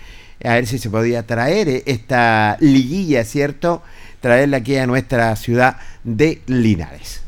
a 0.43 0.55
ver 0.55 0.67
si 0.67 0.79
se 0.79 0.89
podía 0.91 1.27
traer 1.27 1.83
esta 1.87 2.57
liguilla, 2.61 3.25
¿cierto? 3.25 3.83
Traerla 4.21 4.59
aquí 4.59 4.77
a 4.77 4.87
nuestra 4.87 5.35
ciudad 5.37 5.77
de 6.05 6.41
Linares. 6.47 7.23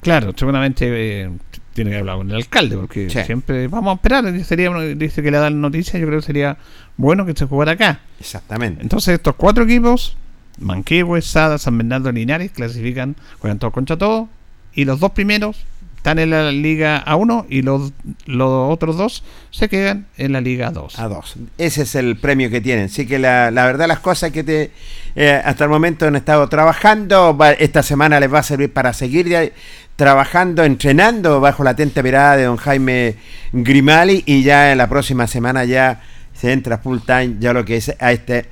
Claro, 0.00 0.32
seguramente 0.36 0.86
eh, 1.24 1.30
tiene 1.74 1.90
que 1.90 1.98
hablar 1.98 2.18
con 2.18 2.30
el 2.30 2.36
alcalde, 2.36 2.76
porque 2.76 3.08
Sí. 3.10 3.18
siempre 3.24 3.68
vamos 3.68 3.92
a 3.92 3.94
esperar. 3.94 4.44
Sería, 4.44 4.70
dice 4.96 5.22
que 5.22 5.30
le 5.30 5.38
dan 5.38 5.60
noticias, 5.60 6.00
yo 6.00 6.06
creo 6.06 6.20
que 6.20 6.26
sería 6.26 6.56
bueno 6.98 7.24
que 7.24 7.32
se 7.34 7.46
jugara 7.46 7.72
acá. 7.72 8.00
Exactamente. 8.20 8.82
Entonces, 8.82 9.14
estos 9.14 9.34
cuatro 9.36 9.64
equipos, 9.64 10.16
Manquehue, 10.58 11.22
Sada, 11.22 11.56
San 11.56 11.78
Bernardo, 11.78 12.12
Linares, 12.12 12.50
clasifican, 12.52 13.16
juegan 13.38 13.58
todos 13.58 13.72
contra 13.72 13.96
todos, 13.96 14.28
y 14.74 14.84
los 14.84 15.00
dos 15.00 15.12
primeros 15.12 15.64
están 15.96 16.18
en 16.20 16.30
la 16.30 16.52
Liga 16.52 17.04
A1 17.04 17.46
y 17.48 17.62
los, 17.62 17.92
los 18.26 18.72
otros 18.72 18.96
dos 18.96 19.24
se 19.50 19.68
quedan 19.68 20.06
en 20.16 20.32
la 20.32 20.40
Liga 20.40 20.70
2. 20.70 20.96
A 20.98 21.08
dos. 21.08 21.34
Ese 21.58 21.82
es 21.82 21.94
el 21.96 22.16
premio 22.16 22.50
que 22.50 22.60
tienen. 22.60 22.84
Así 22.84 23.04
que 23.06 23.18
la, 23.18 23.50
la 23.50 23.64
verdad, 23.66 23.88
las 23.88 23.98
cosas 23.98 24.30
que 24.30 24.44
te, 24.44 24.70
eh, 25.16 25.42
hasta 25.44 25.64
el 25.64 25.70
momento 25.70 26.06
han 26.06 26.14
estado 26.14 26.48
trabajando, 26.48 27.36
va- 27.36 27.50
esta 27.52 27.82
semana 27.82 28.20
les 28.20 28.32
va 28.32 28.38
a 28.38 28.42
servir 28.44 28.72
para 28.72 28.92
seguir 28.92 29.52
trabajando, 29.96 30.62
entrenando 30.64 31.40
bajo 31.40 31.64
la 31.64 31.70
atenta 31.70 32.02
mirada 32.02 32.36
de 32.36 32.44
don 32.44 32.56
Jaime 32.58 33.16
Grimali 33.52 34.22
y 34.24 34.44
ya 34.44 34.70
en 34.70 34.78
la 34.78 34.88
próxima 34.88 35.26
semana 35.26 35.64
ya 35.64 36.00
se 36.38 36.52
entra 36.52 36.78
full 36.78 36.98
time 37.04 37.36
ya 37.40 37.52
lo 37.52 37.64
que 37.64 37.76
es 37.76 37.94
a 37.98 38.12
esta 38.12 38.42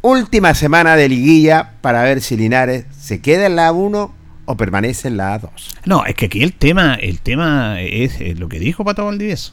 última 0.00 0.54
semana 0.54 0.96
de 0.96 1.08
liguilla 1.08 1.72
para 1.80 2.02
ver 2.02 2.20
si 2.20 2.36
Linares 2.36 2.86
se 2.98 3.20
queda 3.20 3.46
en 3.46 3.56
la 3.56 3.70
A1 3.70 4.10
o 4.46 4.56
permanece 4.56 5.08
en 5.08 5.16
la 5.16 5.40
A2. 5.40 5.50
No, 5.86 6.04
es 6.04 6.14
que 6.14 6.26
aquí 6.26 6.42
el 6.42 6.52
tema, 6.52 6.94
el 6.94 7.20
tema 7.20 7.80
es, 7.80 8.38
lo 8.38 8.48
que 8.48 8.58
dijo 8.58 8.84
Pato 8.84 9.04
Valdivieso. 9.04 9.52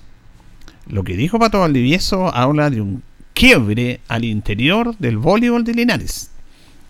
Lo 0.87 1.03
que 1.03 1.15
dijo 1.15 1.39
Pato 1.39 1.59
Valdivieso 1.59 2.33
habla 2.35 2.69
de 2.69 2.81
un 2.81 3.03
quiebre 3.33 4.01
al 4.07 4.25
interior 4.25 4.97
del 4.97 5.17
voleibol 5.17 5.63
de 5.63 5.73
Linares. 5.73 6.31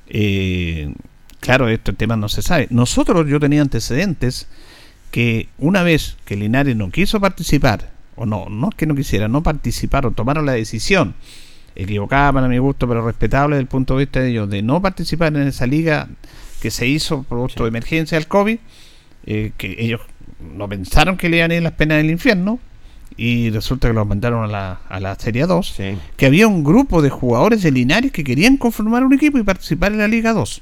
Eh, 0.07 0.93
claro, 1.39 1.69
estos 1.69 1.95
temas 1.95 2.17
no 2.17 2.29
se 2.29 2.41
sabe. 2.41 2.67
Nosotros, 2.71 3.27
yo 3.27 3.39
tenía 3.39 3.61
antecedentes 3.61 4.47
que 5.11 5.49
una 5.59 5.83
vez 5.83 6.17
que 6.25 6.35
Linares 6.35 6.75
no 6.75 6.89
quiso 6.89 7.19
participar, 7.19 7.91
o 8.21 8.25
no, 8.25 8.47
no 8.49 8.69
es 8.69 8.75
que 8.75 8.85
no 8.85 8.95
quisiera, 8.95 9.27
no 9.27 9.41
participaron, 9.43 10.13
tomaron 10.13 10.45
la 10.45 10.53
decisión, 10.53 11.13
equivocada 11.75 12.33
para 12.33 12.47
mi 12.47 12.57
gusto, 12.57 12.87
pero 12.87 13.05
respetable 13.05 13.55
desde 13.55 13.61
el 13.63 13.67
punto 13.67 13.95
de 13.97 14.05
vista 14.05 14.19
de 14.19 14.29
ellos, 14.29 14.49
de 14.49 14.61
no 14.61 14.81
participar 14.81 15.35
en 15.35 15.47
esa 15.47 15.65
liga 15.67 16.07
que 16.61 16.69
se 16.71 16.87
hizo 16.87 17.23
producto 17.23 17.63
de 17.63 17.69
emergencia 17.69 18.17
del 18.17 18.27
COVID, 18.27 18.57
eh, 19.25 19.51
que 19.57 19.75
ellos 19.79 20.01
no 20.55 20.67
pensaron 20.67 21.17
que 21.17 21.29
le 21.29 21.37
iban 21.37 21.51
a 21.51 21.55
ir 21.55 21.63
las 21.63 21.73
penas 21.73 21.97
del 21.97 22.09
infierno, 22.11 22.59
y 23.17 23.49
resulta 23.49 23.87
que 23.89 23.93
los 23.93 24.07
mandaron 24.07 24.43
a 24.43 24.47
la, 24.47 24.79
a 24.89 24.99
la 24.99 25.15
Serie 25.15 25.45
2, 25.45 25.67
Sí. 25.75 25.97
que 26.15 26.25
había 26.25 26.47
un 26.47 26.63
grupo 26.63 27.01
de 27.01 27.09
jugadores 27.09 27.61
de 27.61 27.71
Linares 27.71 28.11
que 28.11 28.23
querían 28.23 28.57
conformar 28.57 29.03
un 29.03 29.13
equipo 29.13 29.37
y 29.37 29.43
participar 29.43 29.91
en 29.91 29.97
la 29.99 30.07
Liga 30.07 30.33
2. 30.33 30.61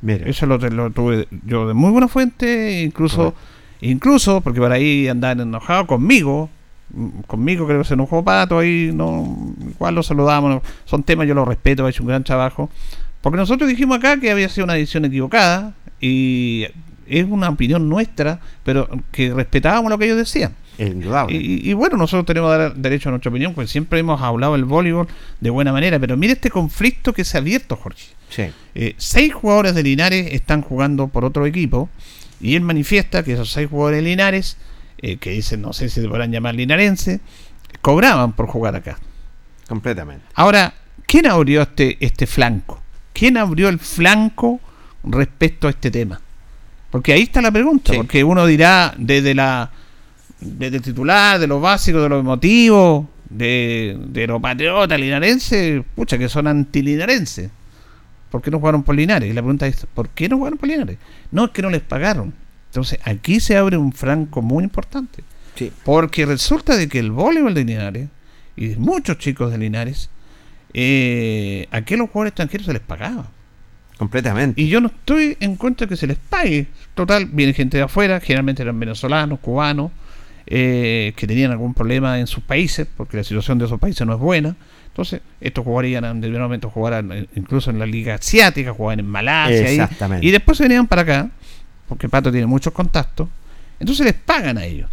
Mira. 0.00 0.28
Eso 0.28 0.46
lo, 0.46 0.58
lo 0.58 0.90
tuve 0.90 1.28
yo 1.46 1.68
de 1.68 1.74
muy 1.74 1.90
buena 1.92 2.08
fuente, 2.08 2.82
incluso, 2.82 3.34
incluso 3.80 4.40
porque 4.40 4.58
por 4.58 4.72
ahí 4.72 5.06
andaban 5.06 5.40
enojados 5.40 5.86
conmigo. 5.86 6.50
Conmigo 7.26 7.66
creo 7.66 7.80
que 7.80 7.88
se 7.88 7.94
enojó 7.94 8.22
Pato 8.22 8.58
ahí, 8.58 8.90
no, 8.92 9.54
igual 9.68 9.94
lo 9.94 10.02
saludamos, 10.02 10.62
son 10.84 11.02
temas, 11.02 11.26
yo 11.26 11.34
los 11.34 11.48
respeto, 11.48 11.86
ha 11.86 11.90
hecho 11.90 12.02
un 12.02 12.08
gran 12.08 12.24
trabajo. 12.24 12.70
Porque 13.20 13.36
nosotros 13.36 13.68
dijimos 13.68 13.98
acá 13.98 14.18
que 14.18 14.30
había 14.30 14.48
sido 14.48 14.64
una 14.64 14.74
decisión 14.74 15.04
equivocada 15.04 15.74
y 16.00 16.66
es 17.06 17.24
una 17.28 17.48
opinión 17.48 17.88
nuestra, 17.88 18.40
pero 18.64 18.88
que 19.10 19.32
respetábamos 19.32 19.90
lo 19.90 19.98
que 19.98 20.06
ellos 20.06 20.18
decían. 20.18 20.54
Y, 21.28 21.70
y 21.70 21.72
bueno, 21.74 21.96
nosotros 21.96 22.26
tenemos 22.26 22.74
derecho 22.76 23.08
a 23.08 23.12
nuestra 23.12 23.30
opinión, 23.30 23.54
porque 23.54 23.68
siempre 23.68 24.00
hemos 24.00 24.20
hablado 24.20 24.54
del 24.54 24.64
voleibol 24.64 25.06
de 25.40 25.50
buena 25.50 25.72
manera, 25.72 25.98
pero 25.98 26.16
mire 26.16 26.32
este 26.32 26.50
conflicto 26.50 27.12
que 27.12 27.24
se 27.24 27.36
ha 27.36 27.40
abierto, 27.40 27.76
Jorge. 27.76 28.06
Sí. 28.30 28.44
Eh, 28.74 28.94
seis 28.96 29.34
jugadores 29.34 29.74
de 29.74 29.82
Linares 29.82 30.32
están 30.32 30.62
jugando 30.62 31.08
por 31.08 31.24
otro 31.24 31.46
equipo 31.46 31.88
y 32.40 32.56
él 32.56 32.62
manifiesta 32.62 33.22
que 33.22 33.34
esos 33.34 33.52
seis 33.52 33.68
jugadores 33.68 34.02
de 34.02 34.08
Linares, 34.08 34.56
eh, 35.02 35.16
que 35.16 35.30
dicen, 35.30 35.60
no 35.62 35.72
sé 35.72 35.88
si 35.88 36.00
se 36.00 36.08
podrán 36.08 36.30
llamar 36.32 36.54
linarense, 36.54 37.20
cobraban 37.80 38.32
por 38.32 38.46
jugar 38.46 38.76
acá. 38.76 38.98
Completamente. 39.68 40.24
Ahora, 40.34 40.72
¿quién 41.06 41.26
abrió 41.26 41.62
este, 41.62 41.96
este 42.00 42.26
flanco? 42.26 42.80
¿Quién 43.12 43.36
abrió 43.36 43.68
el 43.68 43.78
flanco 43.78 44.60
respecto 45.04 45.66
a 45.66 45.70
este 45.70 45.90
tema? 45.90 46.20
Porque 46.90 47.12
ahí 47.12 47.22
está 47.22 47.40
la 47.42 47.50
pregunta, 47.50 47.92
Sí. 47.92 47.96
porque 47.98 48.22
uno 48.24 48.46
dirá 48.46 48.94
desde 48.96 49.34
la 49.34 49.70
desde 50.40 50.76
el 50.78 50.82
titular, 50.82 51.38
de 51.38 51.46
lo 51.46 51.60
básico, 51.60 52.00
de 52.02 52.08
lo 52.08 52.18
emotivo, 52.18 53.08
de, 53.30 53.96
de 54.08 54.26
lo 54.26 54.40
patriota 54.40 54.98
linarense, 54.98 55.84
pucha, 55.94 56.18
que 56.18 56.28
son 56.28 56.46
antilinarenses. 56.48 57.50
¿por 58.30 58.40
qué 58.40 58.50
no 58.50 58.58
jugaron 58.58 58.82
por 58.82 58.94
Linares? 58.96 59.28
Y 59.30 59.34
la 59.34 59.42
pregunta 59.42 59.66
es, 59.66 59.86
¿por 59.92 60.08
qué 60.08 60.26
no 60.28 60.38
jugaron 60.38 60.58
por 60.58 60.66
Linares? 60.68 60.96
No, 61.30 61.44
es 61.44 61.50
que 61.50 61.60
no 61.60 61.68
les 61.68 61.82
pagaron. 61.82 62.32
Entonces, 62.72 62.98
aquí 63.04 63.38
se 63.38 63.58
abre 63.58 63.76
un 63.76 63.92
franco 63.92 64.40
muy 64.40 64.64
importante. 64.64 65.22
Sí. 65.56 65.70
Porque 65.84 66.24
resulta 66.24 66.74
de 66.74 66.88
que 66.88 66.98
el 66.98 67.10
voleibol 67.10 67.52
de 67.52 67.64
Linares, 67.64 68.08
y 68.56 68.68
de 68.68 68.76
muchos 68.76 69.18
chicos 69.18 69.50
de 69.52 69.58
Linares, 69.58 70.08
eh, 70.72 71.68
aquí 71.70 71.92
a 71.92 71.96
los 71.98 72.08
jugadores 72.08 72.30
extranjeros 72.30 72.64
se 72.64 72.72
les 72.72 72.80
pagaba. 72.80 73.28
Completamente. 73.98 74.58
Y 74.58 74.68
yo 74.68 74.80
no 74.80 74.88
estoy 74.88 75.36
en 75.40 75.56
contra 75.56 75.86
de 75.86 75.90
que 75.90 75.96
se 75.98 76.06
les 76.06 76.16
pague. 76.16 76.66
Total, 76.94 77.26
viene 77.26 77.52
gente 77.52 77.76
de 77.76 77.82
afuera, 77.82 78.20
generalmente 78.20 78.62
eran 78.62 78.80
venezolanos, 78.80 79.38
cubanos, 79.40 79.90
eh, 80.46 81.12
que 81.14 81.26
tenían 81.26 81.50
algún 81.50 81.74
problema 81.74 82.18
en 82.18 82.26
sus 82.26 82.42
países, 82.42 82.86
porque 82.96 83.18
la 83.18 83.24
situación 83.24 83.58
de 83.58 83.66
esos 83.66 83.78
países 83.78 84.06
no 84.06 84.14
es 84.14 84.18
buena. 84.18 84.56
Entonces, 84.86 85.20
estos 85.40 85.64
jugarían, 85.64 86.04
en 86.04 86.20
determinado 86.20 86.48
momento 86.48 86.70
jugaran 86.70 87.12
eh, 87.12 87.26
incluso 87.36 87.70
en 87.70 87.78
la 87.78 87.86
liga 87.86 88.14
asiática, 88.14 88.72
jugaban 88.72 89.00
en 89.00 89.06
Malasia. 89.06 89.70
Exactamente. 89.70 90.26
y 90.26 90.30
después 90.30 90.58
se 90.58 90.64
venían 90.64 90.86
para 90.86 91.02
acá, 91.02 91.30
porque 91.92 92.08
Pato 92.08 92.30
tiene 92.32 92.46
muchos 92.46 92.72
contactos. 92.72 93.28
Entonces 93.78 94.06
les 94.06 94.14
pagan 94.14 94.56
a 94.56 94.64
ellos. 94.64 94.88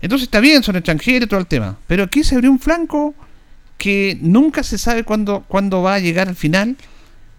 Entonces 0.00 0.26
está 0.26 0.38
bien, 0.38 0.62
son 0.62 0.76
extranjeros 0.76 1.26
y 1.26 1.28
todo 1.28 1.40
el 1.40 1.46
tema. 1.46 1.76
Pero 1.88 2.04
aquí 2.04 2.22
se 2.22 2.36
abrió 2.36 2.48
un 2.52 2.60
flanco 2.60 3.12
que 3.76 4.16
nunca 4.20 4.62
se 4.62 4.78
sabe 4.78 5.02
cuándo, 5.02 5.44
cuándo 5.48 5.82
va 5.82 5.94
a 5.94 5.98
llegar 5.98 6.28
al 6.28 6.36
final. 6.36 6.76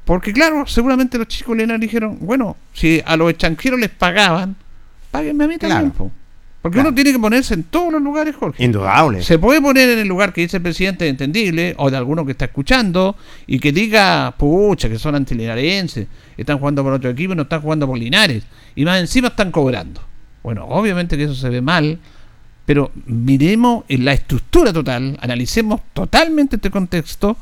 Porque 0.03 0.33
claro, 0.33 0.65
seguramente 0.67 1.17
los 1.17 1.27
chicos 1.29 1.55
Linares 1.55 1.79
dijeron, 1.79 2.17
bueno, 2.19 2.57
si 2.73 3.01
a 3.05 3.15
los 3.15 3.29
extranjeros 3.29 3.79
les 3.79 3.89
pagaban, 3.89 4.57
páguenme 5.11 5.45
a 5.45 5.47
mí 5.47 5.57
también. 5.57 5.91
Claro. 5.91 5.93
po". 5.93 6.11
Porque 6.61 6.75
Claro. 6.75 6.89
uno 6.89 6.95
tiene 6.95 7.13
que 7.13 7.19
ponerse 7.19 7.53
en 7.53 7.63
todos 7.63 7.93
los 7.93 8.01
lugares, 8.01 8.35
Jorge. 8.35 8.61
Indudable. 8.65 9.23
Se 9.23 9.39
puede 9.39 9.61
poner 9.61 9.87
en 9.91 9.99
el 9.99 10.09
lugar 10.09 10.33
que 10.33 10.41
dice 10.41 10.57
el 10.57 10.63
presidente 10.63 11.07
entendible, 11.07 11.73
o 11.77 11.89
de 11.89 11.95
alguno 11.95 12.25
que 12.25 12.33
está 12.33 12.45
escuchando, 12.45 13.15
y 13.47 13.59
que 13.61 13.71
diga, 13.71 14.33
pucha, 14.37 14.89
que 14.89 14.99
son 14.99 15.15
antilinarenses, 15.15 16.07
están 16.35 16.59
jugando 16.59 16.83
por 16.83 16.91
otro 16.91 17.09
equipo 17.09 17.31
y 17.31 17.37
no 17.37 17.43
están 17.43 17.61
jugando 17.61 17.87
por 17.87 17.97
Linares, 17.97 18.43
y 18.79 18.85
más 18.85 18.97
encima 19.01 19.27
están 19.27 19.51
cobrando. 19.51 20.01
Bueno, 20.41 20.63
obviamente 20.69 21.17
que 21.17 21.25
eso 21.25 21.35
se 21.35 21.49
ve 21.49 21.59
mal, 21.59 21.99
pero 22.65 22.93
miremos 23.07 23.83
en 23.89 24.05
la 24.05 24.13
estructura 24.13 24.71
total, 24.71 25.17
analicemos 25.21 25.81
totalmente 25.91 26.55
este 26.55 26.71
contexto, 26.71 27.35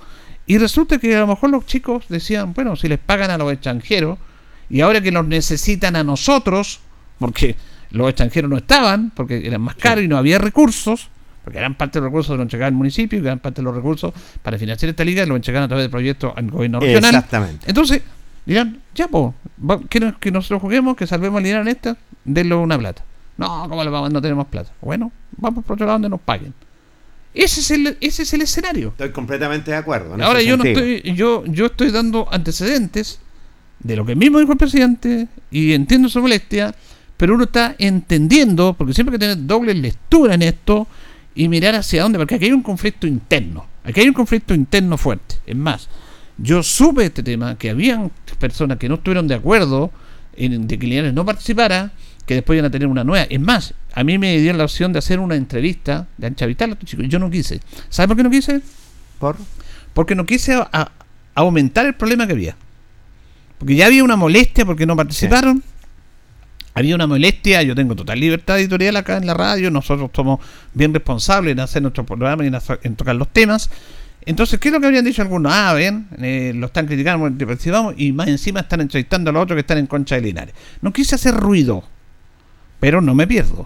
y 0.47 0.57
resulta 0.57 0.97
que 0.97 1.15
a 1.15 1.19
lo 1.19 1.27
mejor 1.27 1.51
los 1.51 1.67
chicos 1.67 2.05
decían, 2.09 2.53
bueno, 2.53 2.75
si 2.75 2.87
les 2.87 2.97
pagan 2.97 3.29
a 3.29 3.37
los 3.37 3.53
extranjeros, 3.53 4.17
y 4.67 4.81
ahora 4.81 4.99
que 4.99 5.11
los 5.11 5.27
necesitan 5.27 5.95
a 5.95 6.03
nosotros, 6.03 6.79
porque 7.19 7.55
los 7.91 8.09
extranjeros 8.09 8.49
no 8.49 8.57
estaban, 8.57 9.11
porque 9.11 9.45
eran 9.45 9.61
más 9.61 9.75
caros 9.75 10.03
y 10.03 10.07
no 10.07 10.17
había 10.17 10.39
recursos, 10.39 11.07
porque 11.43 11.59
gran 11.59 11.75
parte 11.75 11.99
de 11.99 12.01
los 12.01 12.11
recursos 12.11 12.35
los 12.35 12.45
entregaban 12.45 12.73
el 12.73 12.77
municipio 12.79 13.19
y 13.19 13.21
gran 13.21 13.37
parte 13.37 13.61
de 13.61 13.65
los 13.65 13.75
recursos 13.75 14.11
para 14.41 14.57
financiar 14.57 14.89
esta 14.89 15.05
liga 15.05 15.23
los 15.27 15.35
entregaban 15.35 15.65
a 15.65 15.67
través 15.67 15.85
de 15.85 15.89
proyectos 15.89 16.33
al 16.35 16.49
gobierno 16.49 16.79
regional. 16.79 17.13
Exactamente. 17.13 17.69
Entonces, 17.69 18.01
dirán, 18.47 18.81
ya, 18.95 19.07
pues, 19.07 19.33
que, 19.89 19.99
nos- 19.99 20.17
que 20.17 20.31
nosotros 20.31 20.61
juguemos, 20.61 20.95
que 20.95 21.05
salvemos 21.05 21.39
a 21.39 21.41
Linares 21.43 21.67
en 21.67 21.75
esta, 21.75 21.97
denle 22.25 22.55
una 22.55 22.77
plata. 22.77 23.03
No, 23.37 23.67
¿cómo 23.69 23.83
le 23.83 23.89
vamos? 23.89 24.11
No 24.11 24.21
tenemos 24.21 24.47
plata. 24.47 24.71
Bueno, 24.81 25.11
vamos 25.37 25.63
por 25.63 25.75
otro 25.75 25.85
lado 25.85 25.95
donde 25.95 26.09
nos 26.09 26.21
paguen. 26.21 26.53
Ese 27.33 27.59
es 27.59 27.69
el, 27.71 27.97
ese 28.01 28.23
es 28.23 28.33
el 28.33 28.41
escenario. 28.41 28.89
Estoy 28.89 29.11
completamente 29.11 29.69
de 29.69 29.77
acuerdo. 29.77 30.15
Ahora 30.23 30.41
yo 30.41 30.57
no 30.57 30.63
estoy, 30.63 31.01
yo, 31.13 31.43
yo 31.45 31.67
estoy 31.67 31.91
dando 31.91 32.27
antecedentes 32.31 33.19
de 33.79 33.95
lo 33.95 34.05
que 34.07 34.15
mismo 34.15 34.39
dijo 34.39 34.53
el 34.53 34.57
presidente 34.57 35.27
y 35.51 35.73
entiendo 35.73 36.09
su 36.09 36.19
molestia, 36.19 36.73
pero 37.15 37.35
uno 37.35 37.43
está 37.43 37.75
entendiendo, 37.77 38.73
porque 38.73 38.93
siempre 38.93 39.13
hay 39.13 39.19
que 39.19 39.25
tener 39.27 39.45
doble 39.45 39.73
lectura 39.75 40.33
en 40.33 40.41
esto 40.41 40.87
y 41.35 41.47
mirar 41.47 41.75
hacia 41.75 42.01
dónde, 42.01 42.17
porque 42.17 42.35
aquí 42.35 42.45
hay 42.45 42.51
un 42.53 42.63
conflicto 42.63 43.05
interno, 43.05 43.67
aquí 43.83 43.99
hay 43.99 44.07
un 44.07 44.13
conflicto 44.15 44.55
interno 44.55 44.97
fuerte. 44.97 45.35
Es 45.45 45.55
más, 45.55 45.89
yo 46.37 46.63
supe 46.63 47.05
este 47.05 47.23
tema, 47.23 47.57
que 47.57 47.69
habían 47.69 48.11
personas 48.39 48.77
que 48.77 48.87
no 48.89 48.95
estuvieron 48.95 49.27
de 49.27 49.35
acuerdo 49.35 49.91
en 50.35 50.67
de 50.67 50.77
que 50.77 50.85
Linares 50.87 51.13
no 51.13 51.25
participara, 51.25 51.91
que 52.25 52.35
después 52.35 52.57
iban 52.57 52.67
a 52.67 52.71
tener 52.71 52.87
una 52.87 53.03
nueva. 53.03 53.25
Es 53.29 53.39
más, 53.39 53.73
a 53.93 54.03
mí 54.03 54.17
me 54.17 54.37
dieron 54.37 54.57
la 54.57 54.65
opción 54.65 54.93
de 54.93 54.99
hacer 54.99 55.19
una 55.19 55.35
entrevista 55.35 56.07
de 56.17 56.27
Ancha 56.27 56.45
Vital 56.45 56.69
a 56.71 56.73
estos 56.73 56.89
chicos, 56.89 57.05
y 57.05 57.07
yo 57.07 57.19
no 57.19 57.29
quise. 57.31 57.59
¿Sabe 57.89 58.09
por 58.09 58.17
qué 58.17 58.23
no 58.23 58.29
quise? 58.29 58.61
Por 59.19 59.35
porque 59.93 60.13
no 60.13 60.25
quise 60.27 60.53
a- 60.53 60.69
a- 60.71 60.91
aumentar 61.33 61.85
el 61.87 61.95
problema 61.95 62.27
que 62.27 62.33
había. 62.33 62.55
Porque 63.57 63.75
ya 63.75 63.87
había 63.87 64.03
una 64.03 64.15
molestia 64.15 64.63
porque 64.65 64.85
no 64.85 64.95
participaron. 64.95 65.63
Había 66.75 66.93
una 66.93 67.07
molestia, 67.07 67.63
yo 67.63 67.73
tengo 67.73 67.95
total 67.95 68.19
libertad 68.19 68.59
editorial 68.59 68.95
acá 68.97 69.17
en 69.17 69.25
la 69.25 69.33
radio, 69.33 69.71
nosotros 69.71 70.11
somos 70.15 70.39
bien 70.75 70.93
responsables 70.93 71.53
en 71.53 71.59
hacer 71.61 71.81
nuestro 71.81 72.05
programa 72.05 72.43
y 72.43 72.47
en, 72.47 72.53
hacer- 72.55 72.79
en 72.83 72.95
tocar 72.95 73.15
los 73.15 73.29
temas. 73.29 73.71
Entonces, 74.27 74.59
¿qué 74.59 74.67
es 74.67 74.73
lo 74.73 74.81
que 74.81 74.87
habrían 74.87 75.05
dicho 75.05 75.21
algunos? 75.21 75.51
Ah, 75.55 75.73
ven, 75.73 76.09
eh, 76.19 76.51
lo 76.53 76.67
están 76.67 76.85
criticando 76.85 77.33
y 77.95 78.11
más 78.11 78.27
encima 78.27 78.59
están 78.59 78.81
entrevistando 78.81 79.29
a 79.29 79.33
los 79.33 79.43
otros 79.43 79.55
que 79.55 79.61
están 79.61 79.77
en 79.77 79.87
contra 79.87 80.17
de 80.17 80.23
Linares. 80.23 80.53
No 80.81 80.91
quise 80.91 81.15
hacer 81.15 81.33
ruido, 81.33 81.83
pero 82.81 82.99
no 82.99 83.15
me 83.15 83.25
pierdo. 83.25 83.65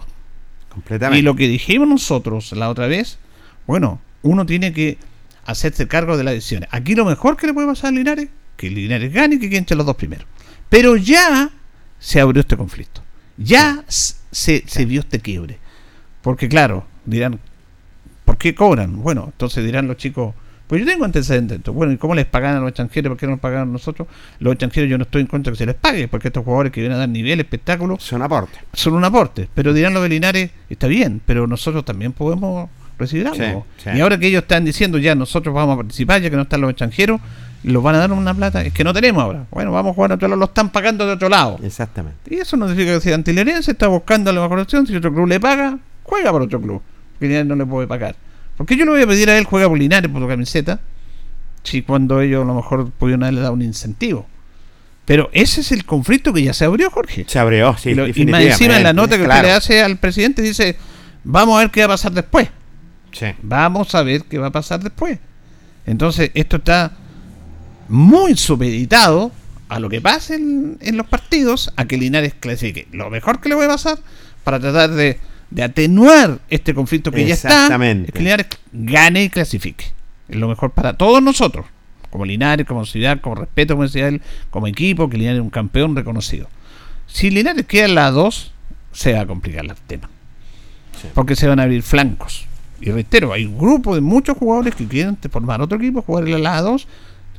completamente. 0.68 1.18
Y 1.18 1.22
lo 1.22 1.34
que 1.34 1.48
dijimos 1.48 1.88
nosotros 1.88 2.52
la 2.52 2.70
otra 2.70 2.86
vez, 2.86 3.18
bueno, 3.66 4.00
uno 4.22 4.46
tiene 4.46 4.72
que 4.72 4.98
hacerse 5.46 5.88
cargo 5.88 6.16
de 6.16 6.22
las 6.22 6.34
decisiones. 6.34 6.68
Aquí 6.70 6.94
lo 6.94 7.04
mejor 7.04 7.36
que 7.36 7.48
le 7.48 7.54
puede 7.54 7.66
pasar 7.66 7.88
a 7.88 7.96
Linares, 7.96 8.28
que 8.56 8.70
Linares 8.70 9.12
gane 9.12 9.34
y 9.34 9.38
que 9.40 9.48
queden 9.48 9.62
entre 9.62 9.76
los 9.76 9.84
dos 9.84 9.96
primeros. 9.96 10.26
Pero 10.68 10.96
ya 10.96 11.50
se 11.98 12.20
abrió 12.20 12.40
este 12.40 12.56
conflicto. 12.56 13.02
Ya 13.36 13.84
se 13.88 14.84
vio 14.86 15.00
este 15.00 15.18
quiebre. 15.18 15.58
Porque 16.22 16.48
claro, 16.48 16.86
dirán, 17.04 17.40
¿por 18.24 18.38
qué 18.38 18.54
cobran? 18.54 19.02
Bueno, 19.02 19.24
entonces 19.26 19.64
dirán 19.64 19.88
los 19.88 19.96
chicos, 19.96 20.34
pues 20.66 20.80
yo 20.80 20.86
tengo 20.86 21.04
antecedentes. 21.04 21.60
Bueno, 21.66 21.92
¿y 21.92 21.96
cómo 21.96 22.14
les 22.14 22.26
pagan 22.26 22.56
a 22.56 22.60
los 22.60 22.68
extranjeros? 22.68 23.10
¿Por 23.10 23.18
qué 23.18 23.26
no 23.26 23.32
nos 23.32 23.40
pagaron 23.40 23.68
a 23.68 23.72
nosotros? 23.72 24.08
Los 24.38 24.52
extranjeros 24.52 24.88
yo 24.88 24.98
no 24.98 25.04
estoy 25.04 25.20
en 25.22 25.26
contra 25.26 25.50
de 25.50 25.54
que 25.54 25.58
se 25.58 25.66
les 25.66 25.74
pague, 25.74 26.08
porque 26.08 26.28
estos 26.28 26.44
jugadores 26.44 26.72
que 26.72 26.80
vienen 26.80 26.96
a 26.96 27.00
dar 27.00 27.08
nivel, 27.08 27.40
espectáculo, 27.40 27.98
Son 28.00 28.22
aportes. 28.22 28.58
son 28.72 28.94
un 28.94 29.04
aporte. 29.04 29.48
Pero 29.54 29.72
dirán 29.72 29.94
los 29.94 30.02
de 30.02 30.08
Linares, 30.08 30.50
está 30.70 30.86
bien, 30.86 31.20
pero 31.26 31.46
nosotros 31.46 31.84
también 31.84 32.12
podemos 32.12 32.70
recibir 32.98 33.26
algo. 33.26 33.66
Sí, 33.76 33.90
sí. 33.90 33.96
Y 33.96 34.00
ahora 34.00 34.18
que 34.18 34.26
ellos 34.28 34.42
están 34.42 34.64
diciendo 34.64 34.98
ya 34.98 35.14
nosotros 35.14 35.54
vamos 35.54 35.74
a 35.74 35.76
participar, 35.78 36.22
ya 36.22 36.30
que 36.30 36.36
no 36.36 36.42
están 36.42 36.60
los 36.60 36.70
extranjeros, 36.70 37.20
los 37.64 37.82
van 37.82 37.94
a 37.94 37.98
dar 37.98 38.12
una 38.12 38.34
plata, 38.34 38.62
es 38.64 38.72
que 38.72 38.82
no 38.84 38.92
tenemos 38.92 39.22
ahora. 39.22 39.46
Bueno, 39.50 39.72
vamos 39.72 39.92
a 39.92 39.94
jugar 39.94 40.12
a 40.12 40.14
otro 40.16 40.28
lado, 40.28 40.38
lo 40.38 40.46
están 40.46 40.70
pagando 40.70 41.06
de 41.06 41.12
otro 41.12 41.28
lado. 41.28 41.58
Exactamente. 41.62 42.34
Y 42.34 42.38
eso 42.38 42.56
no 42.56 42.66
significa 42.68 42.94
que 42.94 43.00
sea 43.00 43.14
antilerense, 43.14 43.72
está 43.72 43.86
buscando 43.86 44.32
la 44.32 44.40
mejor 44.40 44.58
opción, 44.60 44.86
si 44.86 44.96
otro 44.96 45.12
club 45.12 45.26
le 45.28 45.38
paga, 45.38 45.78
juega 46.02 46.32
por 46.32 46.42
otro 46.42 46.60
club. 46.60 46.82
Que 47.20 47.44
no 47.44 47.54
le 47.54 47.64
puede 47.64 47.86
pagar. 47.86 48.16
Porque 48.64 48.76
yo 48.76 48.84
le 48.84 48.90
voy 48.92 49.02
a 49.02 49.06
pedir 49.06 49.28
a 49.30 49.36
él 49.38 49.44
juega 49.44 49.68
por 49.68 49.78
Linares 49.78 50.10
por 50.10 50.22
su 50.22 50.28
camiseta, 50.28 50.80
si 51.64 51.82
cuando 51.82 52.20
ellos 52.20 52.42
a 52.42 52.46
lo 52.46 52.54
mejor 52.54 52.90
pudieron 52.90 53.22
haberle 53.24 53.40
dado 53.40 53.52
un 53.54 53.62
incentivo. 53.62 54.26
Pero 55.04 55.30
ese 55.32 55.62
es 55.62 55.72
el 55.72 55.84
conflicto 55.84 56.32
que 56.32 56.42
ya 56.44 56.52
se 56.54 56.64
abrió, 56.64 56.88
Jorge. 56.90 57.24
Se 57.26 57.38
abrió, 57.38 57.76
sí. 57.76 57.90
Y, 57.90 57.94
lo- 57.94 58.06
y 58.06 58.26
más 58.26 58.40
encima 58.42 58.76
en 58.76 58.84
la 58.84 58.92
nota 58.92 59.16
que 59.16 59.22
usted 59.22 59.42
le 59.42 59.50
hace 59.52 59.82
al 59.82 59.96
presidente 59.98 60.42
dice, 60.42 60.76
vamos 61.24 61.56
a 61.56 61.60
ver 61.60 61.70
qué 61.70 61.80
va 61.80 61.86
a 61.86 61.88
pasar 61.88 62.12
después. 62.12 62.48
Sí. 63.10 63.26
Vamos 63.42 63.94
a 63.94 64.02
ver 64.02 64.22
qué 64.24 64.38
va 64.38 64.46
a 64.46 64.52
pasar 64.52 64.80
después. 64.80 65.18
Entonces, 65.86 66.30
esto 66.34 66.56
está 66.58 66.92
muy 67.88 68.36
supeditado 68.36 69.32
a 69.68 69.80
lo 69.80 69.88
que 69.88 70.00
pase 70.00 70.36
en, 70.36 70.78
en 70.80 70.96
los 70.96 71.06
partidos, 71.08 71.72
a 71.76 71.84
que 71.86 71.96
Linares 71.96 72.34
clasifique. 72.38 72.86
Lo 72.92 73.10
mejor 73.10 73.40
que 73.40 73.48
le 73.48 73.56
puede 73.56 73.68
pasar 73.68 73.98
para 74.44 74.60
tratar 74.60 74.90
de, 74.90 75.18
de 75.52 75.62
atenuar 75.62 76.40
este 76.48 76.74
conflicto 76.74 77.12
que 77.12 77.26
ya 77.26 77.34
está, 77.34 77.66
es 77.66 78.12
que 78.12 78.18
Linares 78.18 78.46
gane 78.72 79.24
y 79.24 79.28
clasifique. 79.28 79.84
Es 80.28 80.36
lo 80.36 80.48
mejor 80.48 80.70
para 80.70 80.94
todos 80.94 81.22
nosotros, 81.22 81.66
como 82.10 82.24
Linares, 82.24 82.66
como 82.66 82.86
ciudad, 82.86 83.20
como 83.20 83.34
respeto, 83.34 83.74
como 83.74 83.84
él, 83.84 84.22
como 84.50 84.66
equipo, 84.66 85.10
que 85.10 85.18
Linares 85.18 85.40
es 85.40 85.44
un 85.44 85.50
campeón 85.50 85.94
reconocido. 85.94 86.48
Si 87.06 87.30
Linares 87.30 87.66
queda 87.66 87.84
en 87.84 87.94
la 87.94 88.10
2, 88.10 88.52
se 88.92 89.12
va 89.12 89.20
a 89.20 89.26
complicar 89.26 89.64
el 89.66 89.74
tema. 89.86 90.08
Sí. 91.00 91.08
Porque 91.12 91.36
se 91.36 91.46
van 91.46 91.60
a 91.60 91.64
abrir 91.64 91.82
flancos. 91.82 92.46
Y 92.80 92.90
reitero, 92.90 93.32
hay 93.34 93.44
un 93.44 93.58
grupo 93.58 93.94
de 93.94 94.00
muchos 94.00 94.38
jugadores 94.38 94.74
que 94.74 94.86
quieren 94.86 95.18
formar 95.30 95.60
otro 95.60 95.76
equipo, 95.76 96.00
jugar 96.00 96.26
en 96.26 96.42
la 96.42 96.62
2, 96.62 96.88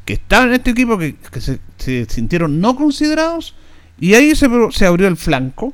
que 0.05 0.13
estaban 0.13 0.49
en 0.49 0.53
este 0.55 0.71
equipo, 0.71 0.99
que, 0.99 1.15
que 1.15 1.41
se, 1.41 1.59
se 1.77 2.05
sintieron 2.05 2.61
no 2.61 2.75
considerados, 2.75 3.55
y 3.99 4.13
ahí 4.13 4.35
se, 4.35 4.47
se 4.71 4.85
abrió 4.85 5.07
el 5.07 5.17
flanco, 5.17 5.73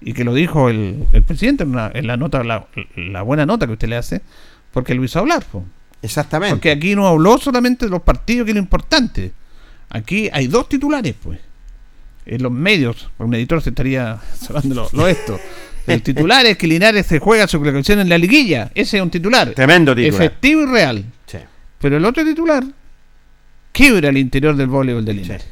y 0.00 0.12
que 0.12 0.24
lo 0.24 0.34
dijo 0.34 0.68
el, 0.68 1.04
el 1.12 1.22
presidente 1.22 1.62
en, 1.64 1.70
una- 1.70 1.90
en 1.94 2.06
la 2.06 2.16
nota, 2.16 2.42
la, 2.44 2.66
la 2.96 3.22
buena 3.22 3.46
nota 3.46 3.66
que 3.66 3.72
usted 3.74 3.88
le 3.88 3.96
hace, 3.96 4.20
porque 4.72 4.94
lo 4.94 5.04
hizo 5.04 5.18
hablar. 5.18 5.44
po. 5.44 5.64
Exactamente. 6.02 6.54
Porque 6.56 6.70
aquí 6.70 6.94
no 6.94 7.06
habló 7.06 7.38
solamente 7.38 7.86
de 7.86 7.90
los 7.90 8.02
partidos, 8.02 8.44
que 8.44 8.50
es 8.50 8.54
lo 8.56 8.60
importante. 8.62 9.32
Aquí 9.90 10.28
hay 10.32 10.46
dos 10.48 10.68
titulares, 10.68 11.14
pues. 11.22 11.38
En 12.26 12.42
los 12.42 12.52
medios, 12.52 13.10
un 13.18 13.34
editor 13.34 13.62
se 13.62 13.70
estaría 13.70 14.18
sonando 14.40 14.88
lo, 14.92 15.06
esto. 15.08 15.38
El 15.86 16.02
titular 16.02 16.44
es 16.46 16.56
que 16.56 16.66
Linares 16.66 17.06
se 17.06 17.18
juega 17.18 17.46
su 17.46 17.60
clasificación 17.60 18.00
en 18.00 18.08
la 18.08 18.16
liguilla. 18.18 18.70
Ese 18.74 18.96
es 18.96 19.02
un 19.02 19.10
titular. 19.10 19.50
Tremendo 19.50 19.94
titular. 19.94 20.22
Efectivo 20.22 20.62
y 20.62 20.66
real. 20.66 21.04
Sí. 21.26 21.38
Pero 21.78 21.98
el 21.98 22.04
otro 22.06 22.24
titular 22.24 22.64
quiebra 23.72 24.08
el 24.08 24.16
interior 24.18 24.56
del 24.56 24.68
voleibol 24.68 25.04
de 25.04 25.12
Linares. 25.14 25.46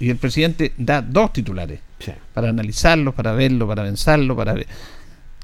Y 0.00 0.10
el 0.10 0.16
presidente 0.16 0.72
da 0.76 1.02
dos 1.02 1.32
titulares 1.32 1.80
Sí. 1.98 2.12
para 2.34 2.48
analizarlo, 2.48 3.12
para 3.12 3.32
verlo, 3.32 3.66
para 3.68 3.84
pensarlo, 3.84 4.34
para 4.36 4.54
ver. 4.54 4.66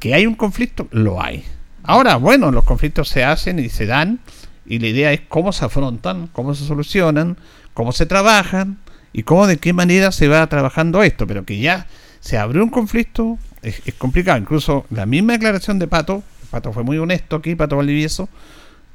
Que 0.01 0.15
hay 0.15 0.27
un 0.27 0.35
conflicto, 0.35 0.89
lo 0.91 1.23
hay. 1.23 1.45
Ahora, 1.85 2.17
bueno, 2.17 2.51
los 2.51 2.65
conflictos 2.65 3.09
se 3.09 3.25
hacen 3.25 3.59
y 3.59 3.69
se 3.69 3.87
dan, 3.87 4.21
y 4.67 4.79
la 4.79 4.89
idea 4.89 5.13
es 5.13 5.21
cómo 5.29 5.53
se 5.53 5.65
afrontan, 5.65 6.29
cómo 6.33 6.55
se 6.55 6.65
solucionan, 6.65 7.37
cómo 7.75 7.93
se 7.93 8.07
trabajan 8.07 8.79
y 9.13 9.23
cómo 9.23 9.47
de 9.47 9.57
qué 9.59 9.73
manera 9.73 10.13
se 10.13 10.29
va 10.29 10.47
trabajando 10.49 11.03
esto, 11.03 11.27
pero 11.27 11.45
que 11.45 11.59
ya 11.59 11.87
se 12.21 12.37
abrió 12.37 12.63
un 12.63 12.71
conflicto 12.71 13.39
es, 13.63 13.81
es 13.87 13.95
complicado. 13.95 14.39
Incluso 14.39 14.85
la 14.91 15.07
misma 15.07 15.33
declaración 15.35 15.79
de 15.79 15.87
Pato, 15.89 16.23
Pato 16.51 16.73
fue 16.73 16.83
muy 16.83 16.99
honesto 16.99 17.37
aquí, 17.37 17.55
Pato 17.55 17.77
Valdivieso, 17.77 18.29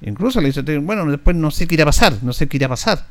incluso 0.02 0.42
le 0.42 0.48
dice, 0.52 0.62
bueno, 0.80 1.10
después 1.10 1.36
no 1.36 1.50
sé 1.52 1.68
qué 1.68 1.76
irá 1.76 1.84
a 1.84 1.88
pasar, 1.88 2.14
no 2.22 2.34
sé 2.34 2.48
qué 2.48 2.58
irá 2.58 2.68
a 2.68 2.70
pasar. 2.70 3.06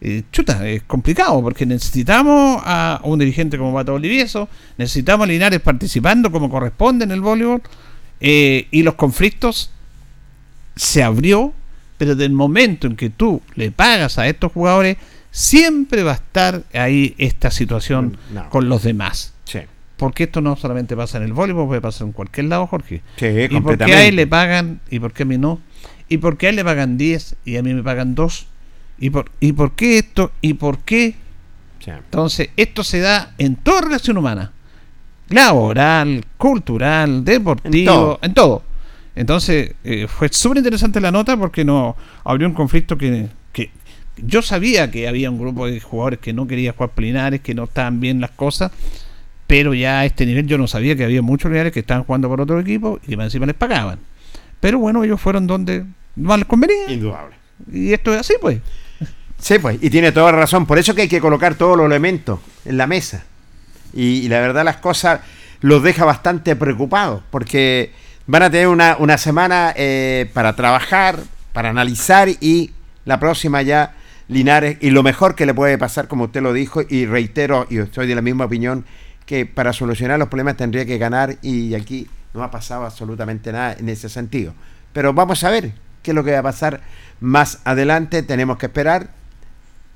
Eh, 0.00 0.24
chuta, 0.30 0.68
es 0.68 0.82
complicado 0.82 1.40
porque 1.42 1.64
necesitamos 1.64 2.60
a 2.64 3.00
un 3.04 3.18
dirigente 3.18 3.56
como 3.56 3.72
Pato 3.74 3.94
Valdivieso, 3.94 4.48
necesitamos 4.76 5.24
a 5.24 5.28
Linares 5.28 5.60
participando 5.60 6.30
como 6.30 6.50
corresponde 6.50 7.04
en 7.04 7.10
el 7.12 7.20
voleibol 7.22 7.62
eh, 8.20 8.68
y 8.70 8.82
los 8.82 8.94
conflictos 8.94 9.70
se 10.74 11.02
abrió, 11.02 11.54
pero 11.96 12.14
del 12.14 12.32
momento 12.32 12.86
en 12.86 12.96
que 12.96 13.08
tú 13.10 13.40
le 13.54 13.70
pagas 13.70 14.18
a 14.18 14.28
estos 14.28 14.52
jugadores, 14.52 14.98
siempre 15.30 16.02
va 16.02 16.12
a 16.12 16.16
estar 16.16 16.62
ahí 16.74 17.14
esta 17.18 17.50
situación 17.50 18.18
No. 18.32 18.48
con 18.50 18.68
los 18.68 18.82
demás. 18.82 19.32
Sí. 19.44 19.60
Porque 19.96 20.24
esto 20.24 20.42
no 20.42 20.56
solamente 20.56 20.94
pasa 20.94 21.16
en 21.16 21.24
el 21.24 21.32
voleibol, 21.32 21.68
puede 21.68 21.80
pasar 21.80 22.06
en 22.06 22.12
cualquier 22.12 22.46
lado, 22.46 22.66
Jorge. 22.66 23.00
Sí, 23.16 23.26
¿Y 23.50 23.60
por 23.60 23.78
qué 23.78 23.94
a 23.94 24.06
él 24.06 24.16
le 24.16 24.26
pagan 24.26 24.80
y 24.90 24.98
por 25.00 25.14
qué 25.14 25.22
a 25.22 25.26
mí 25.26 25.38
no? 25.38 25.58
¿Y 26.08 26.18
por 26.18 26.36
qué 26.36 26.46
a 26.46 26.50
él 26.50 26.56
le 26.56 26.64
pagan 26.64 26.98
10 26.98 27.36
y 27.46 27.56
a 27.56 27.62
mí 27.62 27.72
me 27.72 27.82
pagan 27.82 28.14
2? 28.14 28.46
¿Y 28.98 29.10
por, 29.10 29.30
¿Y 29.40 29.52
por 29.52 29.72
qué 29.72 29.98
esto? 29.98 30.32
¿Y 30.40 30.54
por 30.54 30.78
qué? 30.78 31.14
Sí. 31.84 31.90
Entonces, 31.90 32.50
esto 32.56 32.82
se 32.82 33.00
da 33.00 33.34
en 33.38 33.56
toda 33.56 33.82
relación 33.82 34.16
humana. 34.16 34.52
Laboral, 35.28 36.24
cultural, 36.36 37.24
deportivo, 37.24 38.18
en 38.22 38.34
todo. 38.34 38.62
Entonces, 39.14 39.74
eh, 39.82 40.06
fue 40.08 40.28
súper 40.30 40.58
interesante 40.58 41.00
la 41.00 41.10
nota 41.10 41.36
porque 41.36 41.64
no 41.64 41.96
abrió 42.22 42.46
un 42.46 42.54
conflicto 42.54 42.96
que, 42.98 43.28
que 43.52 43.70
yo 44.18 44.42
sabía 44.42 44.90
que 44.90 45.08
había 45.08 45.30
un 45.30 45.38
grupo 45.38 45.66
de 45.66 45.80
jugadores 45.80 46.18
que 46.20 46.32
no 46.32 46.46
quería 46.46 46.72
jugar 46.72 46.90
plinares, 46.90 47.40
que 47.40 47.54
no 47.54 47.64
estaban 47.64 47.98
bien 47.98 48.20
las 48.20 48.30
cosas, 48.30 48.70
pero 49.46 49.74
ya 49.74 50.00
a 50.00 50.04
este 50.04 50.26
nivel 50.26 50.46
yo 50.46 50.58
no 50.58 50.66
sabía 50.66 50.96
que 50.96 51.04
había 51.04 51.22
muchos 51.22 51.50
linares 51.50 51.72
que 51.72 51.80
estaban 51.80 52.04
jugando 52.04 52.28
por 52.28 52.40
otro 52.40 52.60
equipo 52.60 53.00
y 53.06 53.16
que 53.16 53.22
encima 53.22 53.46
les 53.46 53.54
pagaban. 53.54 53.98
Pero 54.60 54.78
bueno, 54.78 55.02
ellos 55.02 55.20
fueron 55.20 55.46
donde 55.46 55.84
más 56.14 56.38
les 56.38 56.46
convenía. 56.46 56.90
Indudable. 56.90 57.36
Y 57.72 57.92
esto 57.92 58.12
es 58.12 58.20
así, 58.20 58.34
pues. 58.40 58.60
Sí, 59.38 59.58
pues, 59.58 59.78
y 59.80 59.90
tiene 59.90 60.12
toda 60.12 60.32
razón. 60.32 60.66
Por 60.66 60.78
eso 60.78 60.94
que 60.94 61.02
hay 61.02 61.08
que 61.08 61.20
colocar 61.20 61.54
todos 61.54 61.76
los 61.76 61.86
elementos 61.86 62.40
en 62.64 62.76
la 62.76 62.86
mesa. 62.86 63.24
Y, 63.92 64.20
y 64.20 64.28
la 64.28 64.40
verdad 64.40 64.64
las 64.64 64.76
cosas 64.76 65.20
los 65.60 65.82
deja 65.82 66.04
bastante 66.04 66.56
preocupados, 66.56 67.22
porque 67.30 67.92
van 68.26 68.42
a 68.42 68.50
tener 68.50 68.68
una, 68.68 68.96
una 68.98 69.18
semana 69.18 69.72
eh, 69.76 70.30
para 70.32 70.54
trabajar, 70.54 71.18
para 71.52 71.70
analizar 71.70 72.28
y 72.28 72.72
la 73.04 73.18
próxima 73.20 73.62
ya 73.62 73.94
Linares. 74.28 74.78
Y 74.80 74.90
lo 74.90 75.02
mejor 75.02 75.34
que 75.34 75.46
le 75.46 75.54
puede 75.54 75.78
pasar, 75.78 76.08
como 76.08 76.24
usted 76.24 76.42
lo 76.42 76.52
dijo, 76.52 76.82
y 76.88 77.06
reitero, 77.06 77.66
y 77.70 77.78
estoy 77.78 78.06
de 78.06 78.14
la 78.14 78.22
misma 78.22 78.46
opinión, 78.46 78.84
que 79.24 79.46
para 79.46 79.72
solucionar 79.72 80.18
los 80.18 80.28
problemas 80.28 80.56
tendría 80.56 80.84
que 80.84 80.98
ganar 80.98 81.36
y 81.42 81.74
aquí 81.74 82.08
no 82.34 82.42
ha 82.42 82.50
pasado 82.50 82.84
absolutamente 82.84 83.52
nada 83.52 83.74
en 83.78 83.88
ese 83.88 84.08
sentido. 84.08 84.54
Pero 84.92 85.12
vamos 85.12 85.42
a 85.44 85.50
ver 85.50 85.72
qué 86.02 86.10
es 86.10 86.14
lo 86.14 86.24
que 86.24 86.32
va 86.32 86.38
a 86.38 86.42
pasar 86.42 86.80
más 87.20 87.60
adelante. 87.64 88.22
Tenemos 88.22 88.56
que 88.58 88.66
esperar. 88.66 89.10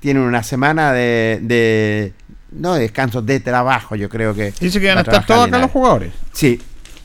Tienen 0.01 0.23
una 0.23 0.43
semana 0.43 0.91
de, 0.91 1.39
de- 1.41 2.13
no 2.51 2.73
de 2.73 2.81
descanso, 2.81 3.21
de 3.21 3.39
trabajo, 3.39 3.95
yo 3.95 4.09
creo 4.09 4.33
que. 4.35 4.51
Dice 4.59 4.81
que 4.81 4.87
van 4.87 4.97
va 4.97 4.99
a 4.99 5.03
estar 5.03 5.25
todos 5.25 5.47
acá 5.47 5.59
los 5.59 5.71
jugadores. 5.71 6.11
Sí, 6.33 6.59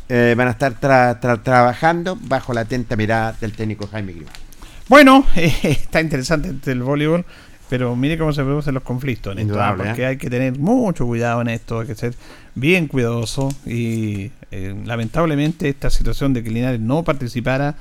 eh, 0.08 0.34
van 0.36 0.48
a 0.48 0.50
estar 0.52 0.80
tra- 0.80 1.20
tra- 1.20 1.40
trabajando 1.42 2.18
bajo 2.20 2.52
la 2.52 2.62
atenta 2.62 2.96
mirada 2.96 3.36
del 3.40 3.52
técnico 3.52 3.86
Jaime 3.86 4.12
Grimaldo. 4.12 4.40
Bueno, 4.88 5.24
eh, 5.36 5.52
está 5.62 6.00
interesante 6.00 6.72
el 6.72 6.82
voleibol, 6.82 7.24
pero 7.68 7.94
mire 7.96 8.16
cómo 8.18 8.32
se 8.32 8.42
producen 8.42 8.74
los 8.74 8.82
conflictos 8.82 9.32
en 9.32 9.38
esto, 9.40 9.48
Indudable, 9.52 9.82
¿ah? 9.82 9.86
porque 9.88 10.02
¿eh? 10.02 10.06
hay 10.06 10.16
que 10.16 10.30
tener 10.30 10.58
mucho 10.58 11.06
cuidado 11.06 11.40
en 11.42 11.48
esto, 11.48 11.80
hay 11.80 11.86
que 11.86 11.94
ser 11.94 12.14
bien 12.54 12.86
cuidadoso 12.88 13.50
y 13.66 14.30
eh, 14.50 14.74
lamentablemente 14.84 15.68
esta 15.68 15.90
situación 15.90 16.32
de 16.32 16.42
que 16.42 16.50
Linares 16.50 16.80
no 16.80 17.02
participara 17.04 17.74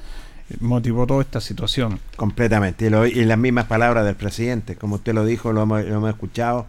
motivó 0.59 1.07
toda 1.07 1.21
esta 1.21 1.41
situación. 1.41 1.99
Completamente. 2.15 2.85
Y, 2.85 2.89
lo- 2.89 3.05
y 3.07 3.25
las 3.25 3.37
mismas 3.37 3.65
palabras 3.65 4.05
del 4.05 4.15
presidente, 4.15 4.75
como 4.75 4.95
usted 4.95 5.13
lo 5.13 5.25
dijo, 5.25 5.51
lo 5.53 5.63
hemos, 5.63 5.83
lo 5.85 5.95
hemos 5.95 6.09
escuchado. 6.09 6.65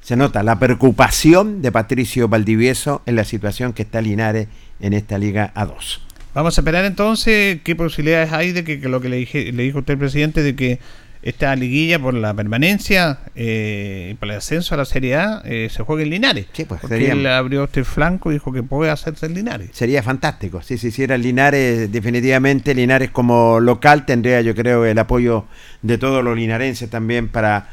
Se 0.00 0.16
nota 0.16 0.42
la 0.42 0.58
preocupación 0.58 1.62
de 1.62 1.72
Patricio 1.72 2.28
Valdivieso 2.28 3.02
en 3.06 3.16
la 3.16 3.24
situación 3.24 3.72
que 3.72 3.82
está 3.82 4.00
Linares 4.02 4.48
en 4.80 4.92
esta 4.92 5.16
Liga 5.18 5.52
A2. 5.54 6.00
Vamos 6.34 6.58
a 6.58 6.60
esperar 6.60 6.84
entonces 6.84 7.60
qué 7.62 7.76
posibilidades 7.76 8.32
hay 8.32 8.52
de 8.52 8.64
que, 8.64 8.80
que 8.80 8.88
lo 8.88 9.00
que 9.00 9.08
le, 9.08 9.16
dije, 9.16 9.52
le 9.52 9.62
dijo 9.62 9.78
usted, 9.78 9.96
presidente, 9.96 10.42
de 10.42 10.56
que 10.56 10.80
esta 11.24 11.56
liguilla 11.56 11.98
por 11.98 12.12
la 12.12 12.34
permanencia 12.34 13.18
eh, 13.34 14.10
y 14.12 14.14
por 14.14 14.28
el 14.30 14.36
ascenso 14.36 14.74
a 14.74 14.78
la 14.78 14.84
Serie 14.84 15.16
A 15.16 15.40
eh, 15.46 15.68
se 15.70 15.82
juegue 15.82 16.02
en 16.04 16.10
Linares. 16.10 16.46
Sí, 16.52 16.66
pues, 16.66 16.82
porque 16.82 16.96
sería- 16.98 17.12
él 17.14 17.26
abrió 17.26 17.64
este 17.64 17.82
flanco 17.82 18.30
y 18.30 18.34
dijo 18.34 18.52
que 18.52 18.62
puede 18.62 18.90
hacerse 18.90 19.24
en 19.26 19.34
Linares. 19.34 19.70
Sería 19.72 20.02
fantástico. 20.02 20.60
Si 20.60 20.76
se 20.76 20.88
hiciera 20.88 21.16
Linares, 21.16 21.90
definitivamente 21.90 22.74
Linares 22.74 23.10
como 23.10 23.58
local 23.58 24.04
tendría, 24.04 24.42
yo 24.42 24.54
creo, 24.54 24.84
el 24.84 24.98
apoyo 24.98 25.46
de 25.80 25.96
todos 25.96 26.22
los 26.22 26.36
linarenses 26.36 26.90
también 26.90 27.28
para 27.28 27.68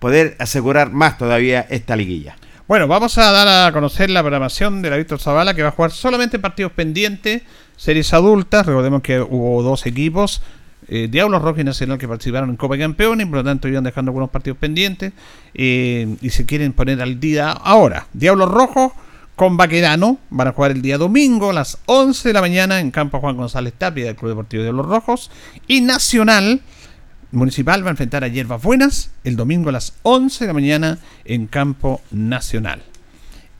poder 0.00 0.36
asegurar 0.40 0.90
más 0.92 1.18
todavía 1.18 1.66
esta 1.70 1.94
liguilla. 1.94 2.36
Bueno, 2.66 2.86
vamos 2.88 3.16
a 3.16 3.30
dar 3.32 3.68
a 3.68 3.72
conocer 3.72 4.10
la 4.10 4.20
programación 4.22 4.82
de 4.82 4.90
la 4.90 4.96
Víctor 4.96 5.20
Zavala, 5.20 5.54
que 5.54 5.62
va 5.62 5.68
a 5.68 5.72
jugar 5.72 5.90
solamente 5.90 6.38
partidos 6.38 6.72
pendientes, 6.72 7.42
series 7.76 8.12
adultas. 8.12 8.66
Recordemos 8.66 9.00
que 9.02 9.20
hubo 9.20 9.62
dos 9.62 9.86
equipos, 9.86 10.42
eh, 10.88 11.08
Diablos 11.10 11.42
Rojos 11.42 11.60
y 11.60 11.64
Nacional, 11.64 11.98
que 11.98 12.08
participaron 12.08 12.50
en 12.50 12.56
Copa 12.56 12.74
de 12.74 12.80
Campeones, 12.80 13.26
por 13.26 13.36
lo 13.36 13.44
tanto 13.44 13.68
iban 13.68 13.84
dejando 13.84 14.10
algunos 14.10 14.30
partidos 14.30 14.58
pendientes 14.58 15.12
eh, 15.54 16.16
y 16.20 16.30
se 16.30 16.46
quieren 16.46 16.72
poner 16.72 17.00
al 17.02 17.20
día 17.20 17.50
ahora. 17.50 18.06
Diablos 18.12 18.50
Rojos 18.50 18.92
con 19.36 19.56
Baquedano 19.56 20.18
van 20.30 20.48
a 20.48 20.52
jugar 20.52 20.72
el 20.72 20.82
día 20.82 20.98
domingo 20.98 21.50
a 21.50 21.52
las 21.52 21.78
11 21.86 22.28
de 22.28 22.32
la 22.32 22.40
mañana 22.40 22.80
en 22.80 22.90
campo 22.90 23.20
Juan 23.20 23.36
González 23.36 23.74
Tapia 23.76 24.06
del 24.06 24.16
Club 24.16 24.30
Deportivo 24.30 24.62
Diablos 24.62 24.86
Rojos. 24.86 25.30
Y 25.66 25.80
Nacional 25.80 26.62
Municipal 27.30 27.84
va 27.84 27.88
a 27.88 27.90
enfrentar 27.90 28.24
a 28.24 28.28
Hierbas 28.28 28.62
Buenas 28.62 29.10
el 29.22 29.36
domingo 29.36 29.68
a 29.68 29.72
las 29.72 29.92
11 30.02 30.44
de 30.44 30.46
la 30.48 30.54
mañana 30.54 30.98
en 31.26 31.46
campo 31.46 32.00
nacional 32.10 32.82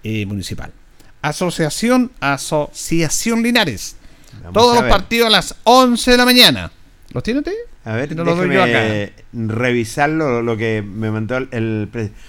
eh, 0.02 0.24
municipal. 0.24 0.72
Asociación 1.20 2.10
Asociación 2.20 3.42
Linares. 3.42 3.96
Vamos 4.40 4.54
Todos 4.54 4.80
los 4.80 4.90
partidos 4.90 5.26
a 5.26 5.30
las 5.30 5.54
11 5.64 6.10
de 6.10 6.16
la 6.16 6.24
mañana. 6.24 6.72
¿Los 7.12 7.22
tiene 7.22 7.40
usted? 7.40 7.52
A 7.84 7.94
ver, 7.94 8.14
no 8.14 8.22
lo 8.24 8.36
déjeme 8.36 9.12
revisarlo, 9.32 10.42
lo 10.42 10.56
que 10.56 10.82
me 10.82 11.10
mandó 11.10 11.36
el, 11.38 11.48
el 11.52 11.88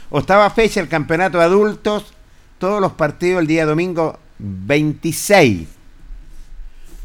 Octava 0.10 0.50
fecha, 0.52 0.80
el 0.80 0.88
campeonato 0.88 1.38
de 1.38 1.44
adultos, 1.44 2.14
todos 2.60 2.80
los 2.80 2.94
partidos 2.94 3.42
el 3.42 3.48
día 3.48 3.66
domingo 3.66 4.18
26. 4.40 5.68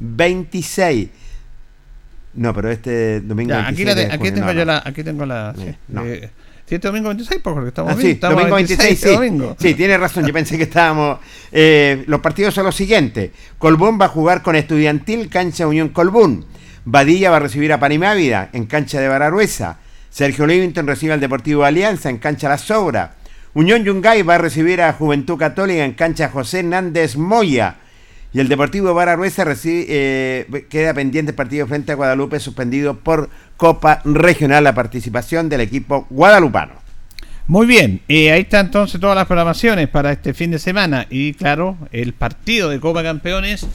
26. 0.01 1.09
No, 2.35 2.53
pero 2.55 2.71
este 2.71 3.21
domingo 3.21 3.51
Ya, 3.51 3.67
aquí, 3.69 3.85
26 3.85 3.87
la 3.87 3.95
de 3.95 4.07
te- 4.07 4.13
aquí 4.15 4.33
tengo 4.35 4.47
no, 4.47 4.53
yo 4.53 4.65
la, 4.65 4.83
aquí 4.85 5.05
tengo 5.05 5.27
la. 5.27 5.55
sí. 5.57 5.63
Eh, 5.67 5.77
no. 5.89 6.05
Eh, 6.05 6.31
¿sí 6.67 6.75
este 6.77 6.89
domingo 6.89 7.09
26, 7.09 7.41
pues, 7.43 7.55
porque 7.55 7.69
estamos 7.69 7.93
Ah, 7.93 7.95
bien, 7.97 8.07
sí, 8.07 8.13
estamos 8.13 8.37
domingo 8.39 8.57
26, 8.57 8.99
sí. 9.01 9.09
domingo. 9.09 9.57
Sí, 9.61 9.75
tiene 9.75 9.99
razón, 9.99 10.27
yo 10.27 10.33
pensé 10.33 10.57
que 10.57 10.63
estábamos... 10.65 11.19
eh, 11.53 12.05
los 12.07 12.21
partidos 12.21 12.55
son 12.55 12.65
los 12.67 12.75
siguientes. 12.75 13.31
Colbún 13.59 14.01
va 14.01 14.07
a 14.07 14.09
jugar 14.09 14.43
con 14.43 14.57
Estudiantil, 14.57 15.29
cancha 15.29 15.67
Unión 15.67 15.91
Colbún. 15.91 16.45
Badilla 16.85 17.31
va 17.31 17.37
a 17.37 17.41
recibir 17.41 17.73
a 17.73 17.81
Panimávida 17.81 18.51
en 18.53 18.67
cancha 18.67 19.01
de 19.01 19.09
Bararruesa. 19.09 19.79
Sergio 20.11 20.47
Livington 20.47 20.87
recibe 20.87 21.13
al 21.13 21.21
Deportivo 21.21 21.65
Alianza 21.65 22.11
en 22.11 22.19
cancha 22.19 22.49
La 22.49 22.59
Sobra. 22.59 23.15
Unión 23.55 23.85
Yungay 23.85 24.23
va 24.23 24.35
a 24.35 24.39
recibir 24.39 24.83
a 24.83 24.93
Juventud 24.93 25.39
Católica 25.39 25.85
en 25.85 25.95
cancha 25.95 26.29
José 26.29 26.61
Hernández 26.61 27.17
Moya. 27.17 27.77
Y 28.33 28.41
el 28.41 28.49
Deportivo 28.49 28.93
Bararruesa 28.93 29.45
recibe, 29.45 29.87
eh, 29.89 30.67
queda 30.69 30.93
pendiente 30.93 31.31
el 31.31 31.37
partido 31.37 31.67
frente 31.69 31.93
a 31.93 31.95
Guadalupe, 31.95 32.41
suspendido 32.41 32.99
por 32.99 33.31
Copa 33.57 34.03
Regional, 34.05 34.65
la 34.65 34.75
participación 34.75 35.49
del 35.49 35.61
equipo 35.61 36.07
guadalupano. 36.11 36.73
Muy 37.47 37.67
bien, 37.67 38.01
eh, 38.09 38.33
ahí 38.33 38.41
están 38.41 38.67
entonces 38.67 39.01
todas 39.01 39.15
las 39.15 39.27
programaciones 39.27 39.89
para 39.89 40.11
este 40.11 40.35
fin 40.35 40.51
de 40.51 40.59
semana. 40.59 41.07
Y 41.11 41.35
claro, 41.35 41.77
el 41.93 42.13
partido 42.13 42.71
de 42.71 42.81
Copa 42.81 43.03
Campeones 43.03 43.67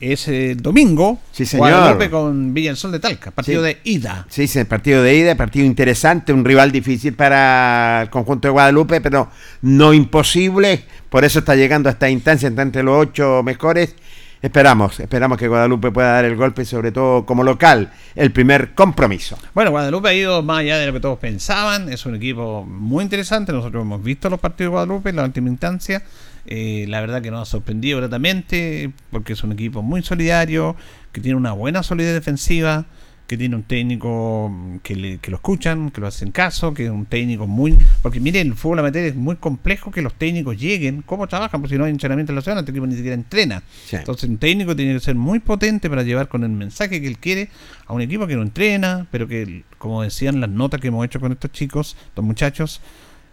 es 0.00 0.28
el 0.28 0.60
domingo. 0.62 1.20
Sí, 1.32 1.44
señor. 1.46 1.68
Guadalupe 1.70 2.10
con 2.10 2.54
Villa 2.54 2.70
del 2.70 2.76
Sol 2.76 2.92
de 2.92 3.00
Talca, 3.00 3.30
partido 3.30 3.62
Sí. 3.62 3.66
de 3.68 3.80
ida. 3.84 4.26
Sí, 4.28 4.46
sí, 4.46 4.64
partido 4.64 5.02
de 5.02 5.14
ida, 5.16 5.34
partido 5.36 5.66
interesante, 5.66 6.32
un 6.32 6.44
rival 6.44 6.70
difícil 6.72 7.14
para 7.14 8.02
el 8.02 8.10
conjunto 8.10 8.48
de 8.48 8.52
Guadalupe, 8.52 9.00
pero 9.00 9.28
no 9.62 9.92
imposible. 9.94 10.84
Por 11.08 11.24
eso 11.24 11.40
está 11.40 11.54
llegando 11.56 11.88
a 11.88 11.92
esta 11.92 12.08
instancia 12.10 12.48
está 12.48 12.62
entre 12.62 12.82
los 12.82 12.96
ocho 12.96 13.42
mejores. 13.42 13.94
Esperamos, 14.40 15.00
esperamos 15.00 15.36
que 15.36 15.48
Guadalupe 15.48 15.90
pueda 15.90 16.12
dar 16.12 16.24
el 16.24 16.36
golpe, 16.36 16.64
sobre 16.64 16.92
todo 16.92 17.26
como 17.26 17.42
local, 17.42 17.90
el 18.14 18.30
primer 18.30 18.72
compromiso. 18.72 19.36
Bueno, 19.52 19.72
Guadalupe 19.72 20.10
ha 20.10 20.14
ido 20.14 20.42
más 20.44 20.60
allá 20.60 20.78
de 20.78 20.86
lo 20.86 20.92
que 20.92 21.00
todos 21.00 21.18
pensaban. 21.18 21.92
Es 21.92 22.06
un 22.06 22.14
equipo 22.14 22.64
muy 22.64 23.02
interesante. 23.02 23.52
Nosotros 23.52 23.82
hemos 23.82 24.00
visto 24.00 24.30
los 24.30 24.38
partidos 24.38 24.68
de 24.70 24.72
Guadalupe 24.74 25.10
en 25.10 25.16
la 25.16 25.24
última 25.24 25.48
instancia. 25.48 26.04
Eh, 26.50 26.86
la 26.88 27.02
verdad 27.02 27.20
que 27.20 27.30
nos 27.30 27.42
ha 27.46 27.50
sorprendido 27.50 27.98
gratamente 27.98 28.90
porque 29.10 29.34
es 29.34 29.44
un 29.44 29.52
equipo 29.52 29.82
muy 29.82 30.02
solidario, 30.02 30.76
que 31.12 31.20
tiene 31.20 31.36
una 31.36 31.52
buena 31.52 31.82
solidez 31.82 32.14
defensiva, 32.14 32.86
que 33.26 33.36
tiene 33.36 33.54
un 33.56 33.62
técnico 33.64 34.50
que, 34.82 34.96
le- 34.96 35.18
que 35.18 35.30
lo 35.30 35.36
escuchan, 35.36 35.90
que 35.90 36.00
lo 36.00 36.06
hacen 36.06 36.32
caso, 36.32 36.72
que 36.72 36.86
es 36.86 36.90
un 36.90 37.04
técnico 37.04 37.46
muy... 37.46 37.76
Porque 38.00 38.20
miren, 38.20 38.46
el 38.46 38.54
fútbol 38.54 38.78
amateur 38.78 39.04
es 39.04 39.14
muy 39.14 39.36
complejo 39.36 39.90
que 39.90 40.00
los 40.00 40.14
técnicos 40.14 40.56
lleguen, 40.58 41.02
cómo 41.02 41.26
trabajan, 41.28 41.60
porque 41.60 41.74
si 41.74 41.78
no 41.78 41.84
hay 41.84 41.90
entrenamiento 41.90 42.32
en 42.32 42.36
la 42.36 42.40
ciudad, 42.40 42.58
este 42.58 42.70
equipo 42.70 42.86
ni 42.86 42.94
siquiera 42.94 43.14
entrena. 43.14 43.62
Sí. 43.84 43.96
Entonces 43.96 44.30
un 44.30 44.38
técnico 44.38 44.74
tiene 44.74 44.94
que 44.94 45.00
ser 45.00 45.16
muy 45.16 45.40
potente 45.40 45.90
para 45.90 46.02
llevar 46.02 46.28
con 46.28 46.42
el 46.44 46.48
mensaje 46.48 47.02
que 47.02 47.06
él 47.06 47.18
quiere 47.18 47.50
a 47.86 47.92
un 47.92 48.00
equipo 48.00 48.26
que 48.26 48.36
no 48.36 48.40
entrena, 48.42 49.06
pero 49.10 49.28
que, 49.28 49.64
como 49.76 50.02
decían 50.02 50.40
las 50.40 50.48
notas 50.48 50.80
que 50.80 50.88
hemos 50.88 51.04
hecho 51.04 51.20
con 51.20 51.30
estos 51.32 51.52
chicos, 51.52 51.94
estos 52.06 52.24
muchachos, 52.24 52.80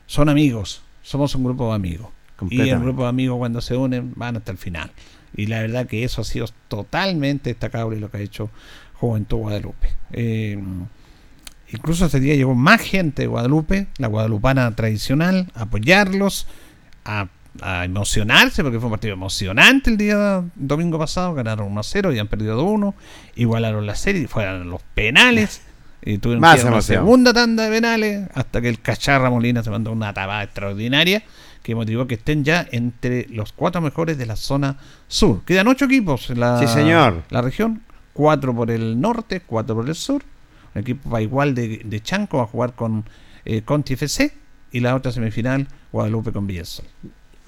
son 0.07 0.27
amigos, 0.27 0.81
somos 1.03 1.33
un 1.35 1.45
grupo 1.45 1.69
de 1.69 1.75
amigos. 1.75 2.09
Y 2.49 2.69
el 2.69 2.79
grupo 2.79 3.03
de 3.03 3.09
amigos 3.09 3.37
cuando 3.37 3.61
se 3.61 3.75
unen 3.75 4.13
van 4.15 4.37
hasta 4.37 4.51
el 4.51 4.57
final. 4.57 4.91
Y 5.35 5.47
la 5.47 5.61
verdad 5.61 5.87
que 5.87 6.03
eso 6.03 6.21
ha 6.21 6.23
sido 6.23 6.47
totalmente 6.67 7.49
destacable 7.49 7.99
lo 7.99 8.09
que 8.09 8.17
ha 8.17 8.21
hecho 8.21 8.49
Juventud 8.93 9.37
Guadalupe. 9.37 9.89
Eh, 10.11 10.57
incluso 11.71 12.05
ese 12.05 12.19
día 12.19 12.35
llegó 12.35 12.55
más 12.55 12.81
gente 12.81 13.23
de 13.23 13.27
Guadalupe, 13.27 13.87
la 13.97 14.07
guadalupana 14.07 14.73
tradicional, 14.75 15.51
a 15.53 15.63
apoyarlos, 15.63 16.47
a, 17.03 17.27
a 17.61 17.85
emocionarse, 17.85 18.63
porque 18.63 18.79
fue 18.79 18.87
un 18.87 18.91
partido 18.91 19.13
emocionante 19.13 19.89
el 19.89 19.97
día 19.97 20.43
domingo 20.55 20.97
pasado, 20.97 21.33
ganaron 21.33 21.67
1 21.67 21.79
a 21.79 21.83
0 21.83 22.13
y 22.13 22.19
han 22.19 22.27
perdido 22.27 22.55
2 22.55 22.65
1, 22.71 22.95
igualaron 23.35 23.85
la 23.85 23.95
serie, 23.95 24.27
fueron 24.27 24.69
los 24.69 24.81
penales. 24.93 25.61
Y 26.07 26.19
tuvieron 26.19 26.41
Más 26.41 26.61
que 26.61 26.67
una 26.67 26.83
segunda 26.83 27.33
tanda 27.33 27.63
de 27.63 27.71
penales 27.71 28.29
hasta 28.35 28.61
que 28.61 28.69
el 28.69 28.79
Cacharra 28.79 29.31
Molina 29.31 29.63
se 29.63 29.71
mandó 29.71 29.91
una 29.91 30.13
tabada 30.13 30.43
extraordinaria 30.43 31.23
que 31.65 31.73
motivó 31.73 32.05
que 32.05 32.13
estén 32.13 32.43
ya 32.43 32.67
entre 32.71 33.25
los 33.31 33.51
cuatro 33.51 33.81
mejores 33.81 34.19
de 34.19 34.27
la 34.27 34.35
zona 34.35 34.77
sur. 35.07 35.41
Quedan 35.45 35.67
ocho 35.67 35.85
equipos 35.85 36.29
en 36.29 36.39
la, 36.39 36.59
Sí, 36.59 36.67
señor. 36.67 37.23
la 37.31 37.41
región, 37.41 37.81
cuatro 38.13 38.53
por 38.55 38.69
el 38.69 39.01
norte, 39.01 39.41
cuatro 39.41 39.73
por 39.75 39.89
el 39.89 39.95
sur. 39.95 40.21
Un 40.75 40.81
equipo 40.81 41.09
va 41.09 41.23
igual 41.23 41.55
de, 41.55 41.81
de 41.83 42.01
Chanco 42.03 42.39
a 42.39 42.45
jugar 42.45 42.73
con 42.73 43.03
eh, 43.45 43.63
Conti 43.63 43.93
FC 43.93 44.31
y 44.71 44.79
la 44.81 44.93
otra 44.93 45.11
semifinal 45.11 45.67
Guadalupe 45.91 46.31
con 46.31 46.45
Villesol. 46.45 46.85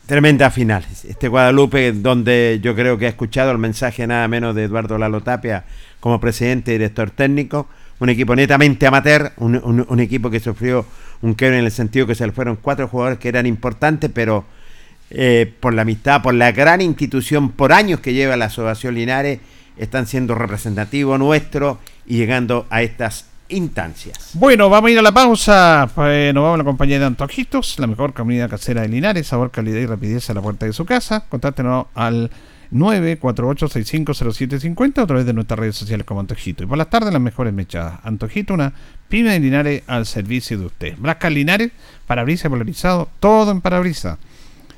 Tremenda 0.08 0.50
final. 0.50 0.84
Este 1.08 1.28
Guadalupe, 1.28 1.92
donde 1.92 2.60
yo 2.64 2.74
creo 2.74 2.98
que 2.98 3.06
ha 3.06 3.10
escuchado 3.10 3.52
el 3.52 3.58
mensaje 3.60 4.08
nada 4.08 4.28
menos 4.28 4.56
de 4.56 4.64
Eduardo 4.64 4.98
Lalo 4.98 5.22
Tapia 5.22 5.66
como 6.00 6.20
presidente 6.20 6.72
y 6.72 6.76
director 6.80 7.12
técnico. 7.12 7.68
Un 8.00 8.10
equipo 8.10 8.36
netamente 8.36 8.88
amateur, 8.88 9.34
un, 9.38 9.56
un- 9.64 9.86
un 9.88 10.00
equipo 10.00 10.30
que 10.30 10.40
sufrió 10.40 10.86
un 11.22 11.34
quiebre 11.34 11.60
en 11.60 11.66
el 11.66 11.72
sentido 11.72 12.08
que 12.08 12.16
se 12.16 12.26
le 12.26 12.32
fueron 12.32 12.58
cuatro 12.58 12.88
jugadores 12.88 13.20
que 13.20 13.30
eran 13.30 13.46
importantes, 13.46 14.12
pero 14.14 14.46
eh, 15.10 15.54
por 15.60 15.74
la 15.74 15.84
amistad, 15.84 16.22
por 16.22 16.34
la 16.34 16.52
gran 16.52 16.82
institución 16.82 17.50
por 17.50 17.72
años 17.72 18.00
que 18.00 18.14
lleva 18.14 18.36
la 18.36 18.46
Asociación 18.46 18.96
Linares, 18.96 19.40
están 19.78 20.08
siendo 20.08 20.36
representativos 20.36 21.18
nuestros 21.20 21.78
y 22.06 22.18
llegando 22.18 22.66
a 22.70 22.82
estas 22.82 23.26
instancias. 23.50 24.32
Bueno, 24.34 24.70
vamos 24.70 24.90
a 24.90 24.92
ir 24.92 25.00
a 25.00 25.02
la 25.02 25.14
pausa. 25.14 25.90
Eh, 25.98 26.32
nos 26.34 26.44
vamos 26.44 26.56
a 26.56 26.58
la 26.58 26.64
compañía 26.64 27.00
de 27.00 27.06
Antojitos, 27.06 27.80
la 27.80 27.88
mejor 27.88 28.14
comida 28.14 28.50
casera 28.50 28.82
de 28.82 28.90
Linares, 28.90 29.28
sabor, 29.28 29.52
calidad 29.52 29.80
y 29.80 29.86
rapidez 29.86 30.30
a 30.30 30.34
la 30.34 30.42
puerta 30.42 30.66
de 30.66 30.74
su 30.74 30.86
casa. 30.86 31.26
Contáctenos 31.30 31.88
al 31.96 32.30
948-650750 32.72 35.04
a 35.04 35.08
través 35.08 35.26
de 35.26 35.34
nuestras 35.34 35.60
redes 35.60 35.76
sociales 35.76 36.06
como 36.06 36.20
Antojito. 36.20 36.64
Y 36.64 36.68
por 36.68 36.78
las 36.78 36.90
tardes 36.90 37.14
las 37.14 37.22
mejores 37.22 37.54
mechadas. 37.54 38.00
Antojito, 38.04 38.54
una 38.54 38.74
pyme 39.10 39.32
de 39.32 39.40
Linares 39.40 39.84
al 39.88 40.06
servicio 40.06 40.60
de 40.60 40.66
usted. 40.66 40.98
Blascar 40.98 41.32
Linares, 41.32 41.72
parabrisas 42.06 42.50
polarizado, 42.50 43.10
todo 43.20 43.52
en 43.52 43.62
parabrisas. 43.62 44.18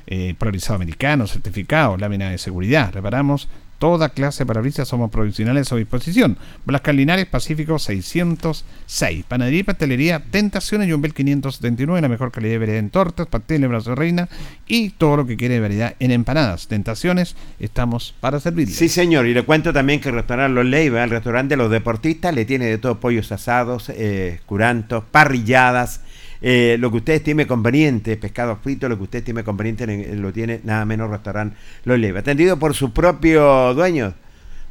Eh, 0.06 0.34
polarizado 0.38 0.74
americano, 0.74 1.26
certificado, 1.26 1.96
lámina 1.96 2.30
de 2.30 2.38
seguridad. 2.38 2.92
Reparamos 2.92 3.48
toda 3.80 4.10
clase 4.10 4.44
de 4.44 4.46
parabrisas, 4.46 4.86
somos 4.86 5.10
profesionales 5.10 5.66
a 5.66 5.70
su 5.70 5.76
disposición. 5.76 6.36
Blascar 6.66 6.94
Linares, 6.94 7.24
Pacífico 7.24 7.78
606. 7.78 9.24
Panadería 9.26 9.60
y 9.60 9.62
pastelería, 9.62 10.22
Tentaciones 10.30 10.86
y 10.86 10.92
Umbel 10.92 11.14
579, 11.14 12.02
la 12.02 12.08
mejor 12.08 12.30
calidad 12.30 12.52
de 12.52 12.58
variedad 12.58 12.78
en 12.78 12.90
tortas, 12.90 13.26
pasteles, 13.26 13.70
brazo 13.70 13.90
de 13.90 13.96
reina 13.96 14.28
y 14.68 14.90
todo 14.90 15.16
lo 15.16 15.26
que 15.26 15.38
quiere 15.38 15.54
de 15.54 15.60
variedad 15.60 15.96
en 15.98 16.10
empanadas. 16.10 16.68
Tentaciones, 16.68 17.36
estamos 17.58 18.14
para 18.20 18.38
servirle. 18.38 18.74
Sí, 18.74 18.90
señor, 18.90 19.26
y 19.26 19.32
le 19.32 19.44
cuento 19.44 19.72
también 19.72 20.00
que 20.00 20.10
el 20.10 20.14
restaurante 20.14 20.54
Los 20.54 20.66
Leiva, 20.66 21.02
el 21.02 21.10
restaurante 21.10 21.54
de 21.54 21.56
los 21.56 21.70
deportistas, 21.70 22.34
le 22.34 22.44
tiene 22.44 22.66
de 22.66 22.76
todo 22.76 23.00
pollos 23.00 23.32
asados, 23.32 23.88
eh, 23.88 24.40
curantos, 24.44 25.04
parrilladas, 25.10 26.02
eh, 26.42 26.76
lo 26.80 26.90
que 26.90 26.98
usted 26.98 27.12
estime 27.14 27.46
conveniente, 27.46 28.16
pescado 28.16 28.56
frito, 28.56 28.88
lo 28.88 28.96
que 28.96 29.04
usted 29.04 29.18
estime 29.18 29.44
conveniente 29.44 29.86
lo 30.14 30.32
tiene 30.32 30.60
nada 30.64 30.84
menos 30.84 31.10
restaurante 31.10 31.56
Los 31.84 31.98
Leiva. 31.98 32.20
Atendido 32.20 32.58
por 32.58 32.74
su 32.74 32.92
propio 32.92 33.74
dueño, 33.74 34.14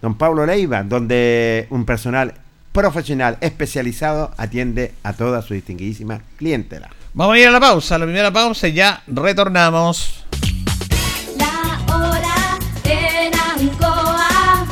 don 0.01 0.17
Pablo 0.17 0.45
Leiva, 0.45 0.83
donde 0.83 1.67
un 1.69 1.85
personal 1.85 2.33
profesional 2.71 3.37
especializado 3.41 4.31
atiende 4.37 4.93
a 5.03 5.13
toda 5.13 5.41
su 5.41 5.53
distinguidísima 5.53 6.21
clientela. 6.37 6.89
Vamos 7.13 7.35
a 7.35 7.39
ir 7.39 7.47
a 7.47 7.51
la 7.51 7.59
pausa, 7.59 7.97
la 7.97 8.05
primera 8.05 8.31
pausa 8.31 8.67
y 8.67 8.73
ya 8.73 9.03
retornamos. 9.07 10.25
La 11.37 11.95
hora 11.95 12.59
en 12.83 13.33
Ancoa 13.35 14.67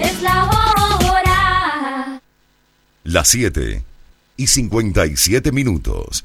es 0.00 0.22
la 0.22 0.44
hora. 0.44 2.20
Las 3.04 3.28
7 3.28 3.82
y 4.36 4.46
57 4.46 5.52
minutos. 5.52 6.24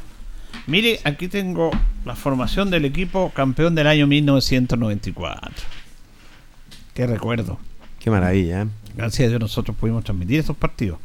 Mire, 0.67 0.99
aquí 1.03 1.27
tengo 1.27 1.71
la 2.05 2.15
formación 2.15 2.69
del 2.69 2.85
equipo 2.85 3.31
campeón 3.33 3.75
del 3.75 3.87
año 3.87 4.07
1994. 4.07 5.51
Qué 6.93 7.07
recuerdo. 7.07 7.59
Qué 7.99 8.09
maravilla, 8.09 8.63
¿eh? 8.63 8.67
Gracias 8.95 9.25
a 9.27 9.29
Dios 9.29 9.39
nosotros 9.41 9.75
pudimos 9.77 10.03
transmitir 10.03 10.39
esos 10.39 10.57
partidos. 10.57 10.99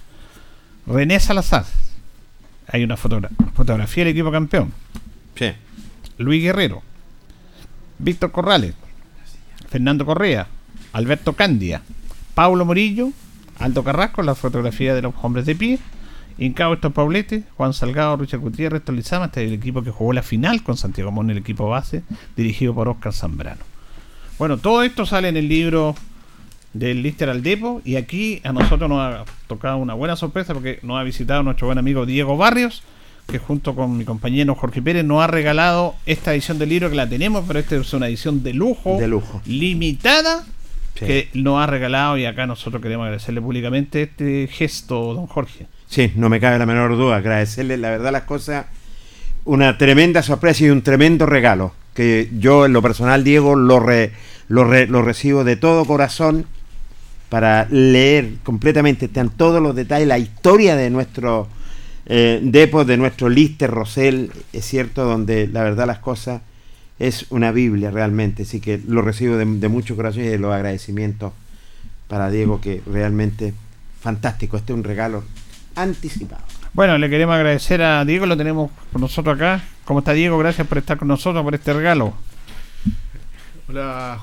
René 0.86 1.18
Salazar. 1.20 1.64
Hay 2.68 2.82
una 2.84 2.96
fotogra- 2.96 3.30
fotografía 3.54 4.04
del 4.04 4.12
equipo 4.12 4.30
campeón. 4.32 4.72
Sí. 5.36 5.52
Luis 6.18 6.42
Guerrero. 6.42 6.82
Víctor 7.98 8.32
Corrales. 8.32 8.74
Fernando 9.68 10.04
Correa. 10.04 10.46
Alberto 10.92 11.34
Candia. 11.34 11.82
Paulo 12.34 12.64
Morillo. 12.64 13.10
Aldo 13.58 13.82
Carrasco, 13.84 14.22
la 14.22 14.34
fotografía 14.34 14.94
de 14.94 15.02
los 15.02 15.14
hombres 15.22 15.46
de 15.46 15.54
pie. 15.54 15.78
Incao 16.38 16.74
Estos 16.74 16.92
Paulete, 16.92 17.44
Juan 17.56 17.72
Salgado, 17.72 18.16
Richard 18.16 18.40
Gutiérrez, 18.40 18.84
Tolizama, 18.84 19.26
este 19.26 19.42
es 19.44 19.48
el 19.48 19.54
equipo 19.54 19.82
que 19.82 19.90
jugó 19.90 20.12
la 20.12 20.22
final 20.22 20.62
con 20.62 20.76
Santiago 20.76 21.10
Mon, 21.10 21.30
el 21.30 21.38
equipo 21.38 21.68
base, 21.68 22.02
dirigido 22.36 22.74
por 22.74 22.88
Oscar 22.88 23.12
Zambrano. 23.14 23.60
Bueno, 24.38 24.58
todo 24.58 24.82
esto 24.82 25.06
sale 25.06 25.28
en 25.28 25.38
el 25.38 25.48
libro 25.48 25.94
del 26.74 27.02
Lister 27.02 27.30
al 27.30 27.42
Depo 27.42 27.80
y 27.86 27.96
aquí 27.96 28.42
a 28.44 28.52
nosotros 28.52 28.90
nos 28.90 29.00
ha 29.00 29.24
tocado 29.46 29.78
una 29.78 29.94
buena 29.94 30.14
sorpresa 30.14 30.52
porque 30.52 30.78
nos 30.82 30.98
ha 31.00 31.04
visitado 31.04 31.42
nuestro 31.42 31.68
buen 31.68 31.78
amigo 31.78 32.04
Diego 32.04 32.36
Barrios, 32.36 32.82
que 33.26 33.38
junto 33.38 33.74
con 33.74 33.96
mi 33.96 34.04
compañero 34.04 34.54
Jorge 34.54 34.82
Pérez 34.82 35.04
nos 35.06 35.22
ha 35.22 35.26
regalado 35.26 35.94
esta 36.04 36.34
edición 36.34 36.58
del 36.58 36.68
libro 36.68 36.90
que 36.90 36.96
la 36.96 37.08
tenemos, 37.08 37.44
pero 37.48 37.58
esta 37.58 37.76
es 37.76 37.92
una 37.94 38.08
edición 38.08 38.42
de 38.42 38.52
lujo, 38.52 38.98
De 38.98 39.08
lujo. 39.08 39.40
limitada, 39.46 40.44
Sí. 40.94 41.04
que 41.06 41.28
nos 41.34 41.58
ha 41.62 41.66
regalado 41.66 42.16
y 42.16 42.24
acá 42.24 42.46
nosotros 42.46 42.80
queremos 42.82 43.04
agradecerle 43.04 43.40
públicamente 43.42 44.02
este 44.02 44.48
gesto, 44.50 45.12
don 45.14 45.26
Jorge. 45.26 45.66
Sí, 45.96 46.12
no 46.14 46.28
me 46.28 46.40
cabe 46.40 46.58
la 46.58 46.66
menor 46.66 46.94
duda. 46.94 47.16
Agradecerle, 47.16 47.78
la 47.78 47.88
verdad, 47.88 48.12
las 48.12 48.24
cosas. 48.24 48.66
Una 49.46 49.78
tremenda 49.78 50.22
sorpresa 50.22 50.62
y 50.64 50.68
un 50.68 50.82
tremendo 50.82 51.24
regalo. 51.24 51.72
Que 51.94 52.28
yo, 52.38 52.66
en 52.66 52.74
lo 52.74 52.82
personal, 52.82 53.24
Diego, 53.24 53.56
lo, 53.56 53.80
re- 53.80 54.12
lo, 54.48 54.64
re- 54.64 54.88
lo 54.88 55.00
recibo 55.00 55.42
de 55.42 55.56
todo 55.56 55.86
corazón 55.86 56.44
para 57.30 57.66
leer 57.70 58.34
completamente. 58.42 59.06
Están 59.06 59.30
todos 59.30 59.62
los 59.62 59.74
detalles, 59.74 60.06
la 60.06 60.18
historia 60.18 60.76
de 60.76 60.90
nuestro 60.90 61.48
eh, 62.04 62.40
de 62.42 62.96
nuestro 62.98 63.30
Lister 63.30 63.70
Rosell, 63.70 64.30
es 64.52 64.66
cierto, 64.66 65.06
donde 65.06 65.48
la 65.48 65.62
verdad 65.62 65.86
las 65.86 66.00
cosas 66.00 66.42
es 66.98 67.24
una 67.30 67.52
Biblia 67.52 67.90
realmente. 67.90 68.42
Así 68.42 68.60
que 68.60 68.78
lo 68.86 69.00
recibo 69.00 69.38
de, 69.38 69.46
de 69.46 69.68
mucho 69.68 69.96
corazón 69.96 70.24
y 70.24 70.28
de 70.28 70.38
los 70.38 70.52
agradecimientos 70.52 71.32
para 72.06 72.28
Diego, 72.28 72.60
que 72.60 72.82
realmente 72.84 73.54
fantástico. 74.02 74.58
Este 74.58 74.74
es 74.74 74.76
un 74.76 74.84
regalo 74.84 75.24
anticipado. 75.76 76.42
Bueno, 76.72 76.98
le 76.98 77.08
queremos 77.08 77.34
agradecer 77.34 77.80
a 77.82 78.04
Diego, 78.04 78.26
lo 78.26 78.36
tenemos 78.36 78.70
con 78.92 79.00
nosotros 79.00 79.36
acá. 79.36 79.62
¿Cómo 79.84 80.00
está 80.00 80.12
Diego? 80.12 80.36
Gracias 80.38 80.66
por 80.66 80.78
estar 80.78 80.98
con 80.98 81.08
nosotros, 81.08 81.42
por 81.44 81.54
este 81.54 81.72
regalo. 81.72 82.12
Hola 83.68 84.18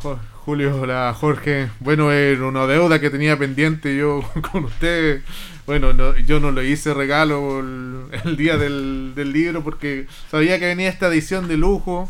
Julio, 0.46 0.80
hola 0.82 1.14
Jorge. 1.18 1.70
Bueno, 1.80 2.12
era 2.12 2.46
una 2.46 2.66
deuda 2.66 3.00
que 3.00 3.10
tenía 3.10 3.38
pendiente 3.38 3.96
yo 3.98 4.24
con 4.52 4.66
usted. 4.66 5.22
Bueno, 5.66 5.94
no- 5.94 6.16
yo 6.18 6.40
no 6.40 6.52
le 6.52 6.66
hice 6.70 6.94
regalo 6.94 7.60
el, 7.60 8.04
el 8.26 8.38
día 8.38 8.58
del, 8.58 9.14
del 9.16 9.32
libro 9.34 9.64
porque 9.64 10.08
sabía 10.30 10.60
que 10.60 10.66
venía 10.68 10.90
esta 10.90 11.08
edición 11.08 11.48
de 11.48 11.58
lujo. 11.58 12.10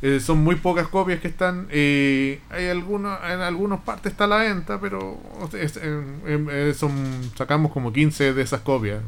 Eh, 0.00 0.20
son 0.20 0.38
muy 0.38 0.54
pocas 0.56 0.86
copias 0.88 1.18
que 1.20 1.26
están. 1.28 1.66
eh, 1.70 2.38
hay 2.50 2.68
algunos, 2.68 3.18
en 3.28 3.40
algunas 3.40 3.80
partes 3.80 4.12
está 4.12 4.24
a 4.24 4.28
la 4.28 4.36
venta, 4.38 4.80
pero 4.80 5.18
es- 5.60 5.76
em, 5.76 6.04
em, 6.26 6.46
eh, 6.50 6.72
son, 6.76 6.92
sacamos 7.36 7.72
como 7.72 7.92
15 7.92 8.32
de 8.32 8.42
esas 8.42 8.60
copias. 8.60 9.00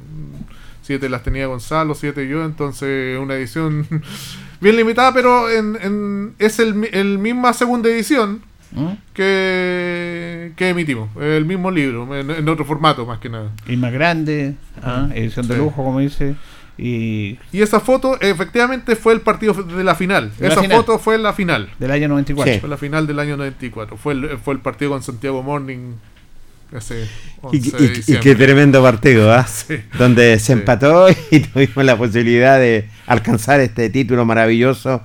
Siete 0.82 1.08
las 1.08 1.22
tenía 1.22 1.46
Gonzalo, 1.46 1.94
siete 1.94 2.26
yo, 2.26 2.44
entonces 2.44 3.16
una 3.20 3.34
edición 3.34 3.86
bien 4.60 4.76
limitada, 4.76 5.12
pero 5.14 5.48
en, 5.48 5.76
en- 5.80 6.34
es 6.40 6.58
el, 6.58 6.88
el 6.92 7.18
misma 7.18 7.52
segunda 7.52 7.88
edición 7.88 8.42
¿Mm? 8.72 8.88
que, 9.14 10.52
que 10.56 10.68
emitimos, 10.70 11.08
el 11.20 11.44
mismo 11.44 11.70
libro, 11.70 12.14
en, 12.16 12.30
en 12.30 12.48
otro 12.48 12.64
formato 12.64 13.06
más 13.06 13.18
que 13.20 13.28
nada. 13.28 13.50
Y 13.68 13.76
más 13.76 13.92
grande, 13.92 14.54
ah, 14.82 15.08
edición 15.14 15.46
de 15.46 15.54
Sí. 15.54 15.60
lujo, 15.60 15.84
como 15.84 16.00
dice. 16.00 16.34
Y 16.82 17.38
Y 17.52 17.60
esa 17.62 17.78
foto 17.80 18.18
efectivamente 18.20 18.96
fue 18.96 19.12
el 19.12 19.20
partido 19.20 19.52
de 19.52 19.84
la 19.84 19.94
final. 19.94 20.32
De 20.38 20.46
la 20.48 20.52
esa 20.54 20.62
final. 20.62 20.78
foto 20.78 20.98
fue 20.98 21.18
la 21.18 21.32
final. 21.34 21.68
del 21.78 21.90
año 21.90 22.08
94. 22.08 22.54
Sí. 22.54 22.60
Fue 22.60 22.68
la 22.70 22.76
final 22.78 23.06
del 23.06 23.18
año 23.18 23.36
94. 23.36 23.96
Fue 23.98 24.14
el, 24.14 24.38
fue 24.38 24.54
el 24.54 24.60
partido 24.60 24.92
con 24.92 25.02
Santiago 25.02 25.42
Morning 25.42 25.94
ese 26.76 27.08
11 27.42 27.56
Y, 27.56 27.70
de 27.70 28.02
y- 28.06 28.16
qué 28.20 28.34
tremendo 28.36 28.82
partido, 28.82 29.32
¿ah? 29.32 29.46
Sí. 29.48 29.74
Donde 29.98 30.38
se 30.38 30.46
Sí. 30.46 30.52
empató 30.52 31.08
y 31.30 31.40
tuvimos 31.52 31.84
la 31.84 31.96
posibilidad 31.98 32.58
de 32.58 32.88
alcanzar 33.06 33.60
este 33.60 33.90
título 33.90 34.24
maravilloso 34.24 35.02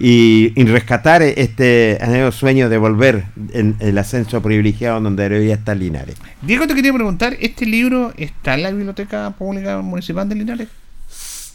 y, 0.00 0.52
y 0.56 0.64
rescatar 0.64 1.20
este 1.22 1.98
anhelo 2.00 2.32
sueño 2.32 2.68
de 2.70 2.78
volver 2.78 3.26
en 3.52 3.76
el 3.80 3.98
ascenso 3.98 4.40
privilegiado 4.42 5.00
donde 5.02 5.28
debería 5.28 5.54
estar 5.54 5.76
Linares. 5.76 6.16
Diego, 6.40 6.66
te 6.66 6.74
quería 6.74 6.94
preguntar, 6.94 7.36
¿este 7.40 7.66
libro 7.66 8.12
está 8.16 8.54
en 8.54 8.62
la 8.62 8.70
Biblioteca 8.70 9.30
Pública 9.38 9.82
Municipal 9.82 10.26
de 10.28 10.34
Linares? 10.34 10.68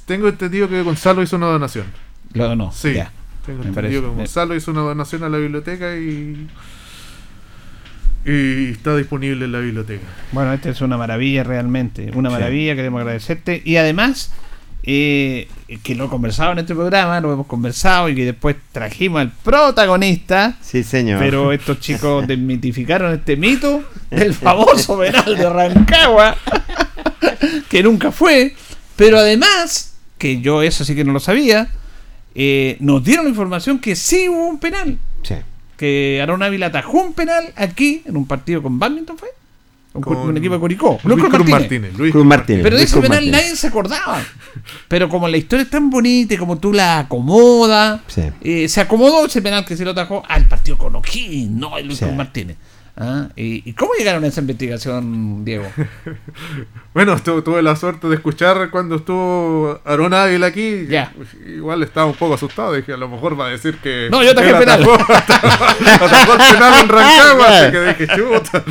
Tengo 0.08 0.28
entendido 0.30 0.68
que 0.68 0.82
Gonzalo 0.82 1.22
hizo 1.22 1.36
una 1.36 1.46
donación. 1.48 1.86
Lo 2.34 2.56
no. 2.56 2.72
Sí. 2.72 2.94
Ya. 2.94 3.12
Tengo 3.46 3.60
Me 3.64 3.70
entendido 3.70 4.02
parece. 4.02 4.02
que 4.02 4.16
Gonzalo 4.22 4.56
hizo 4.56 4.72
una 4.72 4.82
donación 4.82 5.24
a 5.24 5.30
la 5.30 5.38
biblioteca 5.38 5.96
y. 5.96 6.48
Y 8.26 8.72
está 8.72 8.96
disponible 8.98 9.46
en 9.46 9.52
la 9.54 9.60
biblioteca. 9.60 10.06
Bueno, 10.34 10.52
esta 10.52 10.70
es 10.70 10.82
una 10.82 10.98
maravilla 10.98 11.44
realmente, 11.44 12.12
una 12.14 12.30
Sí. 12.30 12.34
maravilla, 12.36 12.76
queremos 12.76 13.00
agradecerte. 13.00 13.62
Y 13.64 13.78
además, 13.78 14.32
eh, 14.84 15.48
que 15.84 15.96
lo 15.96 16.06
he 16.06 16.10
conversado 16.10 16.52
en 16.52 16.60
este 16.60 16.74
programa, 16.76 17.22
lo 17.22 17.32
hemos 17.32 17.48
conversado 17.48 18.10
y 18.10 18.16
que 18.16 18.26
después 18.26 18.58
trajimos 18.74 19.22
al 19.22 19.32
protagonista, 19.32 20.58
Sí, 20.62 20.84
señor. 20.84 21.20
pero 21.20 21.54
estos 21.54 21.80
chicos 21.80 22.28
desmitificaron 22.28 23.14
este 23.14 23.38
mito 23.38 23.84
del 24.10 24.34
famoso 24.34 25.00
penal 25.00 25.36
de 25.38 25.50
Rancagua, 25.50 26.36
que 27.70 27.82
nunca 27.84 28.12
fue, 28.12 28.56
pero 28.98 29.20
además, 29.20 29.97
que 30.18 30.42
yo 30.42 30.62
eso 30.62 30.84
sí 30.86 30.96
que 30.96 31.04
no 31.04 31.14
lo 31.14 31.20
sabía, 31.20 31.70
eh, 32.36 32.78
nos 32.80 33.04
dieron 33.04 33.26
la 33.26 33.30
información 33.30 33.80
que 33.80 33.96
sí 33.96 34.28
hubo 34.30 34.48
un 34.48 34.60
penal 34.60 34.98
Sí. 35.24 35.36
que 35.78 36.20
Aaron 36.22 36.44
Ávila 36.44 36.68
atajó 36.68 37.00
un 37.02 37.14
penal 37.14 37.52
aquí 37.56 38.02
en 38.06 38.16
un 38.18 38.26
partido 38.26 38.62
con 38.62 38.78
Badminton 38.80 39.18
fue 39.18 39.30
un, 39.94 40.02
Con 40.04 40.18
un 40.18 40.38
equipo 40.38 40.54
de 40.54 40.60
Curicó 40.60 41.00
Luis 41.04 41.18
Cruz 41.20 41.34
Cruz 41.34 41.50
Martínez. 41.50 41.60
Martínez. 41.92 41.98
Luis 41.98 42.12
Cruz 42.12 42.26
Martínez. 42.26 42.64
pero 42.64 42.78
de 42.78 42.84
ese 42.84 42.92
Cruz 42.94 43.04
penal 43.04 43.18
Martínez. 43.26 43.42
nadie 43.44 43.56
se 43.56 43.68
acordaba 43.68 44.22
pero 44.88 45.10
como 45.10 45.28
la 45.28 45.38
historia 45.38 45.64
es 45.64 45.70
tan 45.72 45.90
bonita 45.90 46.36
y 46.36 46.38
como 46.38 46.58
tú 46.60 46.72
la 46.74 47.00
acomodas 47.00 48.02
Sí. 48.08 48.22
eh, 48.42 48.68
se 48.70 48.82
acomodó 48.82 49.26
ese 49.26 49.42
penal 49.42 49.66
que 49.66 49.76
se 49.76 49.84
lo 49.86 49.92
atajó 49.92 50.22
al 50.28 50.48
partido 50.48 50.78
con 50.78 50.96
O'Higgins 50.96 51.50
no 51.52 51.78
el 51.78 51.88
Luis 51.88 51.98
Sí. 52.00 52.06
Cruz 52.06 52.16
Martínez 52.18 52.58
Ah, 53.00 53.30
¿y, 53.36 53.74
cómo 53.74 53.94
llegaron 53.94 54.24
a 54.24 54.28
esa 54.28 54.42
investigación 54.42 55.46
Diego? 55.46 55.66
Bueno, 56.94 57.16
tu- 57.22 57.44
tuve 57.44 57.62
la 57.62 57.76
suerte 57.76 58.08
de 58.08 58.16
escuchar 58.16 58.72
cuando 58.72 58.96
estuvo 58.96 59.80
Aaron 59.86 60.16
Ávila 60.16 60.48
aquí. 60.48 60.88
Ya. 60.90 61.14
Igual 61.46 61.84
estaba 61.84 62.08
un 62.08 62.16
poco 62.16 62.34
asustado. 62.34 62.74
Dije, 62.74 62.92
a 62.94 62.98
lo 62.98 63.08
mejor 63.08 63.40
va 63.40 63.46
a 63.46 63.50
decir 63.50 63.78
que. 63.78 64.08
No, 64.10 64.24
yo 64.24 64.32
el 64.32 64.36
penal. 64.36 64.82
atajó- 64.84 65.14
atajó 65.14 66.34
el 66.34 66.54
penal 66.56 66.80
en 66.82 66.90
Rancagua. 66.90 67.48
así 67.48 67.72
que 67.72 67.80
dije, 67.82 68.08
chuta. 68.18 68.64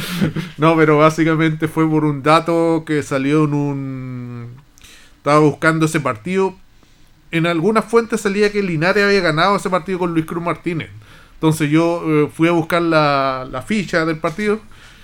No, 0.58 0.74
pero 0.76 0.98
básicamente 0.98 1.68
fue 1.68 1.88
por 1.88 2.04
un 2.04 2.24
dato 2.24 2.82
que 2.84 3.04
salió 3.04 3.44
en 3.44 3.54
un. 3.54 4.48
Estaba 5.18 5.38
buscando 5.38 5.86
ese 5.86 6.00
partido 6.00 6.56
en 7.32 7.46
algunas 7.46 7.84
fuentes 7.84 8.20
salía 8.20 8.50
que 8.50 8.62
Linares 8.62 9.04
había 9.04 9.20
ganado 9.20 9.56
ese 9.56 9.68
partido 9.70 9.98
con 10.00 10.14
Luis 10.14 10.26
Cruz 10.26 10.42
Martínez. 10.42 10.88
Entonces 11.36 11.70
yo 11.70 12.02
eh, 12.06 12.28
fui 12.34 12.48
a 12.48 12.52
buscar 12.52 12.82
la, 12.82 13.46
la 13.50 13.62
ficha 13.62 14.04
del 14.04 14.16
partido 14.18 14.60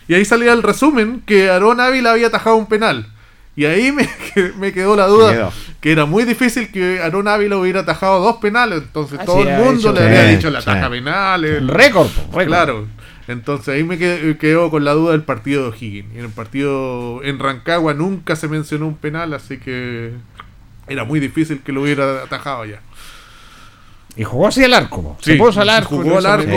y 0.09 0.15
ahí 0.15 0.25
salía 0.25 0.53
el 0.53 0.63
resumen 0.63 1.23
que 1.25 1.51
Aarón 1.51 1.81
Ávila 1.81 2.13
había 2.13 2.27
atajado 2.29 2.57
un 2.57 2.67
penal. 2.67 3.07
Y 3.55 3.67
ahí 3.67 3.93
me, 3.93 4.09
que- 4.35 4.53
me 4.59 4.73
quedó 4.73 4.97
la 4.97 5.07
duda 5.07 5.33
Quedó. 5.33 5.53
que 5.83 5.93
era 5.93 6.07
muy 6.07 6.25
difícil 6.25 6.73
que 6.73 7.01
Aarón 7.03 7.29
Ávila 7.29 7.59
hubiera 7.59 7.81
atajado 7.81 8.21
dos 8.21 8.37
penales. 8.39 8.83
Entonces 8.83 9.19
todo 9.27 9.43
el 9.43 9.49
mundo 9.59 9.91
hecho- 9.91 9.93
le 9.93 10.01
había 10.07 10.25
dicho 10.37 10.51
la 10.51 10.61
ataja 10.61 10.89
penales. 10.91 11.51
El 11.59 11.69
récord, 11.69 12.09
po, 12.09 12.23
récord. 12.39 12.47
Claro. 12.47 12.87
Entonces 13.29 13.69
ahí 13.75 13.85
me 13.85 13.99
qued- 13.99 14.39
quedó 14.39 14.71
con 14.71 14.85
la 14.85 14.93
duda 14.95 15.13
del 15.13 15.23
partido 15.23 15.63
de 15.65 15.69
O'Higgins. 15.69 16.15
Y 16.15 16.19
en 16.19 16.25
el 16.25 16.31
partido 16.31 17.23
en 17.23 17.39
Rancagua 17.39 17.93
nunca 17.95 18.37
se 18.37 18.49
mencionó 18.49 18.87
un 18.89 18.97
penal, 18.97 19.33
así 19.35 19.59
que 19.59 20.13
era 20.89 21.05
muy 21.05 21.21
difícil 21.21 21.61
que 21.61 21.73
lo 21.73 21.83
hubiera 21.83 22.23
atajado 22.23 22.65
ya. 22.65 22.81
Y 24.17 24.25
jugó 24.25 24.49
así 24.49 24.63
al 24.65 24.75
arco. 24.75 25.17
Se 25.21 25.33
Sí, 25.33 25.39
puso 25.39 25.61
al 25.61 25.69
arco. 25.71 25.97
jugó 25.97 26.19
al 26.19 26.27
arco. 26.27 26.53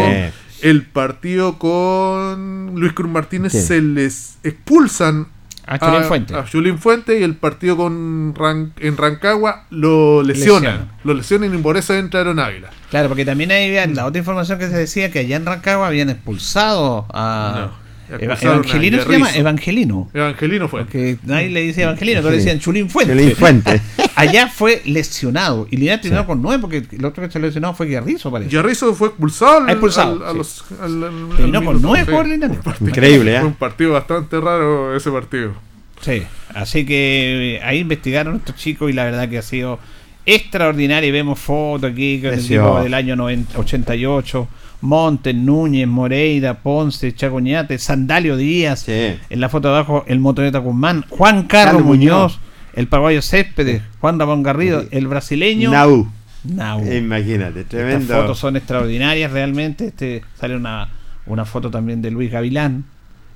El 0.61 0.83
partido 0.83 1.57
con 1.59 2.73
Luis 2.75 2.93
Cruz 2.93 3.09
Martínez 3.11 3.51
Sí. 3.51 3.61
se 3.61 3.81
les 3.81 4.37
expulsan 4.43 5.27
A 5.67 5.79
Chulín 5.79 6.03
Fuente. 6.03 6.35
a 6.35 6.43
Fuente 6.77 7.19
y 7.19 7.23
el 7.23 7.35
partido 7.35 7.75
con 7.75 8.33
Ran- 8.35 8.71
en 8.79 8.97
Rancagua 8.97 9.65
lo 9.69 10.21
lesionan. 10.23 10.91
Lo 11.03 11.13
lesionan 11.13 11.53
y 11.53 11.57
por 11.57 11.75
eso 11.77 11.93
entra 11.95 12.21
Aaron 12.21 12.39
Ávila. 12.39 12.69
Claro, 12.89 13.07
porque 13.09 13.25
también 13.25 13.51
hay 13.51 13.71
la 13.93 14.05
otra 14.05 14.19
información 14.19 14.59
que 14.59 14.67
se 14.69 14.77
decía 14.77 15.11
que 15.11 15.19
allá 15.19 15.35
en 15.37 15.45
Rancagua 15.45 15.87
habían 15.87 16.09
expulsado 16.09 17.05
a 17.13 17.71
No, 18.09 18.17
Eva- 18.19 18.37
Evangelino. 18.39 19.01
¿Se 19.03 19.09
llama? 19.11 19.31
Evangelino. 19.35 20.09
Evangelino 20.13 20.67
fue. 20.67 20.81
Porque 20.81 21.17
nadie 21.23 21.49
le 21.49 21.61
dice 21.61 21.81
Evangelino, 21.81 22.21
todos 22.21 22.33
le 22.33 22.39
Sí. 22.39 22.45
decían 22.45 22.59
Chulín 22.61 22.89
Fuente. 22.89 23.13
Chulín 23.15 23.35
Fuente. 23.35 23.81
Allá 24.15 24.47
fue 24.47 24.81
lesionado. 24.85 25.67
Y 25.69 25.77
Linares 25.77 26.01
terminó 26.01 26.25
con 26.25 26.41
nueve 26.41 26.59
porque 26.61 26.83
el 26.91 27.05
otro 27.05 27.23
que 27.25 27.31
se 27.31 27.39
lesionó 27.39 27.73
fue 27.73 27.87
Guerrizo, 27.87 28.31
parece. 28.31 28.49
Yarrizo 28.51 28.93
fue 28.93 29.09
expulsado, 29.09 29.57
al- 29.57 29.69
Ah, 29.69 29.71
expulsado, 29.71 30.13
al- 30.15 30.23
a 30.23 30.31
sí. 30.31 30.37
los- 30.37 30.65
al- 30.81 31.03
al- 31.03 31.29
Terminó 31.37 31.59
al 31.59 31.65
con 31.65 31.81
nueve 31.81 32.23
Linares. 32.27 32.57
Un 32.57 32.63
partido- 32.63 32.89
Increíble, 32.89 33.35
¿eh? 33.35 33.39
Fue 33.39 33.47
un 33.47 33.53
partido 33.55 33.91
bastante 33.93 34.39
raro 34.39 34.95
ese 34.95 35.11
partido. 35.11 35.53
Sí, 36.01 36.23
así 36.53 36.85
que 36.85 37.55
eh, 37.55 37.61
ahí 37.63 37.79
investigaron 37.79 38.35
estos 38.35 38.55
chicos 38.55 38.89
y 38.89 38.93
la 38.93 39.05
verdad 39.05 39.27
que 39.29 39.37
ha 39.37 39.41
sido 39.41 39.79
extraordinario. 40.25 41.09
Y 41.09 41.11
Vemos 41.11 41.39
fotos 41.39 41.91
aquí 41.91 42.19
con 42.21 42.33
el 42.33 42.39
equipo 42.39 42.81
del 42.81 42.93
año 42.93 43.15
90 43.15 43.59
88. 43.59 44.47
Montes, 44.81 45.33
Núñez, 45.33 45.87
Moreira, 45.87 46.53
Ponce, 46.61 47.15
Chacoñate, 47.15 47.79
Sandalio 47.79 48.37
Díaz. 48.37 48.81
Sí. 48.81 49.15
En 49.29 49.39
la 49.39 49.49
foto 49.49 49.69
de 49.69 49.75
abajo, 49.75 50.03
el 50.07 50.19
motoneta 50.19 50.59
Guzmán, 50.59 51.05
Juan 51.09 51.43
Carlos 51.43 51.47
Carlos 51.75 51.83
Muñoz, 51.85 52.13
Muñoz. 52.33 52.39
El 52.75 52.87
paraguayo 52.87 53.21
Céspedes, 53.21 53.81
Juan 54.01 54.19
Ramón 54.19 54.43
Garrido, 54.43 54.81
Sí. 54.81 54.87
el 54.91 55.07
brasileño. 55.07 55.71
Nau. 55.71 56.07
Nau. 56.43 56.79
Imagínate, 56.93 57.61
Estas 57.61 57.69
tremendo. 57.69 58.13
fotos 58.13 58.37
son 58.39 58.55
extraordinarias 58.55 59.31
realmente. 59.31 59.87
Este 59.87 60.21
sale 60.39 60.55
una, 60.55 60.89
una 61.25 61.45
foto 61.45 61.71
también 61.71 62.01
de 62.01 62.11
Luis 62.11 62.31
Gavilán, 62.31 62.85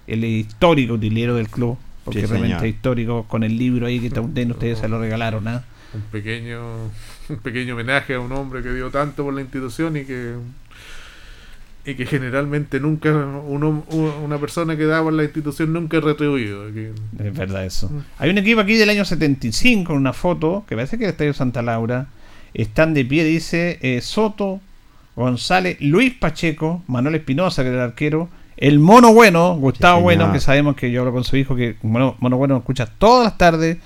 el 0.08 0.24
histórico 0.26 0.94
utilero 0.94 1.36
del 1.36 1.50
club, 1.50 1.78
porque 2.06 2.22
Sí, 2.22 2.26
realmente 2.28 2.58
señor. 2.58 2.66
es 2.68 2.76
histórico 2.76 3.24
con 3.28 3.44
el 3.44 3.58
libro 3.58 3.88
ahí 3.88 4.00
que 4.00 4.10
también 4.10 4.52
ustedes 4.52 4.80
se 4.80 4.88
lo 4.88 5.00
regalaron. 5.00 5.48
¿ah? 5.48 5.64
Un 5.94 6.02
pequeño, 6.12 6.62
un 7.30 7.38
pequeño 7.38 7.74
homenaje 7.74 8.14
a 8.14 8.20
un 8.20 8.32
hombre 8.32 8.62
que 8.62 8.72
dio 8.74 8.90
tanto 8.92 9.24
por 9.24 9.34
la 9.34 9.42
institución 9.42 9.98
y 9.98 10.04
que 10.06 10.36
y 11.90 11.96
que 11.96 12.06
generalmente 12.06 12.80
nunca 12.80 13.12
uno, 13.12 13.84
una 14.24 14.38
persona 14.38 14.78
que 14.78 14.86
da 14.86 15.02
por 15.02 15.14
la 15.14 15.24
institución 15.24 15.74
nunca 15.74 15.98
es 15.98 16.04
retribuido. 16.04 16.68
Es 16.68 17.34
verdad 17.34 17.66
eso. 17.66 17.92
Hay 18.18 18.30
un 18.30 18.38
equipo 18.38 18.62
aquí 18.62 18.76
del 18.76 18.90
año 18.90 19.06
75 19.06 19.92
en 19.94 19.98
una 19.98 20.14
foto, 20.14 20.66
que 20.68 20.76
parece 20.76 20.98
que 20.98 21.06
el 21.06 21.12
Estadio 21.12 21.34
Santa 21.34 21.62
Laura. 21.62 22.08
Están 22.54 22.96
de 22.96 23.06
pie, 23.06 23.24
dice 23.24 23.78
eh, 23.82 24.02
Soto, 24.02 24.60
González, 25.16 25.78
Luis 25.82 26.14
Pacheco, 26.14 26.84
Manuel 26.88 27.16
Espinosa, 27.16 27.62
que 27.62 27.70
era 27.70 27.78
el 27.78 27.90
arquero, 27.90 28.30
el 28.58 28.80
Mono 28.80 29.14
Bueno, 29.14 29.56
Gustavo 29.56 30.02
Bueno, 30.02 30.32
que 30.32 30.40
sabemos 30.40 30.76
que 30.76 30.92
yo 30.92 31.02
hablo 31.02 31.14
con 31.14 31.24
su 31.24 31.38
hijo, 31.38 31.56
que 31.56 31.76
Mono, 31.84 32.16
Mono 32.20 32.38
Bueno 32.38 32.58
escucha 32.58 32.86
todas 32.86 33.24
las 33.24 33.38
tardes. 33.38 33.78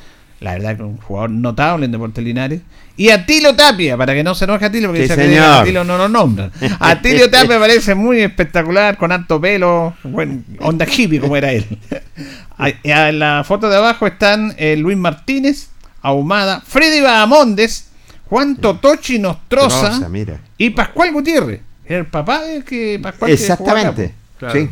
La 0.43 0.53
verdad 0.53 0.75
que 0.75 0.83
un 0.83 0.97
jugador 0.97 1.29
notable 1.29 1.85
en 1.85 1.91
Deportes 1.93 2.23
Linares. 2.23 2.61
Y 2.97 3.09
Atilio 3.09 3.55
Tapia, 3.55 3.97
para 3.97 4.13
que 4.13 4.23
no 4.23 4.35
se 4.35 4.43
enoje 4.43 4.65
Atilio, 4.65 4.89
porque 4.89 5.03
Sí, 5.07 5.09
dice 5.09 5.15
que 5.15 5.29
señor. 5.29 5.61
Atilio 5.61 5.83
no 5.83 5.97
lo 5.97 6.09
nombran. 6.09 6.51
Atilio 6.79 7.29
Tapia 7.31 7.57
parece 7.57 7.95
muy 7.95 8.19
espectacular, 8.19 8.97
con 8.97 9.11
harto 9.11 9.39
pelo, 9.41 9.95
bueno, 10.03 10.43
onda 10.59 10.85
hippie 10.85 11.19
como 11.19 11.35
era 11.37 11.51
él. 11.51 11.65
En 12.83 13.19
la 13.19 13.43
foto 13.43 13.67
de 13.67 13.77
abajo 13.77 14.05
están 14.05 14.53
eh, 14.57 14.77
Luis 14.77 14.95
Martínez, 14.95 15.69
Ahumada, 16.01 16.61
Freddy 16.61 17.01
Bahamondes, 17.01 17.87
Juan 18.27 18.57
Totochi 18.57 19.17
Nostroza 19.19 19.89
Rosa, 19.89 20.09
mira. 20.09 20.39
y 20.57 20.69
Pascual 20.69 21.11
Gutiérrez. 21.11 21.61
El 21.85 22.05
papá 22.05 22.43
de 22.43 22.63
que 22.63 22.99
Pascual 23.01 23.29
que 23.29 23.33
Exactamente. 23.33 24.13
Claro. 24.37 24.53
Sí. 24.59 24.69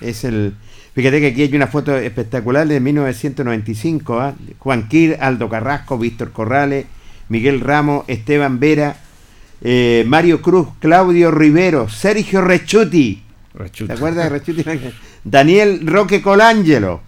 Es 0.00 0.24
el. 0.24 0.54
Fíjate 0.94 1.20
que 1.20 1.26
aquí 1.28 1.42
hay 1.42 1.54
una 1.56 1.66
foto 1.66 1.96
espectacular 1.96 2.66
de 2.68 2.78
1995. 2.80 4.20
¿ah? 4.20 4.34
Juan 4.58 4.88
Quir, 4.88 5.16
Aldo 5.20 5.48
Carrasco, 5.48 5.98
Víctor 5.98 6.30
Corrales, 6.32 6.86
Miguel 7.28 7.60
Ramos, 7.60 8.04
Esteban 8.06 8.60
Vera, 8.60 8.96
eh, 9.62 10.04
Mario 10.06 10.40
Cruz, 10.40 10.68
Claudio 10.78 11.30
Rivero, 11.30 11.88
Sergio 11.88 12.42
Rechuti. 12.42 13.22
Rechuta. 13.54 13.92
¿Te 13.94 13.98
acuerdas 13.98 14.24
de 14.24 14.30
Rechuti? 14.30 14.64
Daniel 15.24 15.80
Roque 15.86 16.20
Colangelo, 16.22 17.00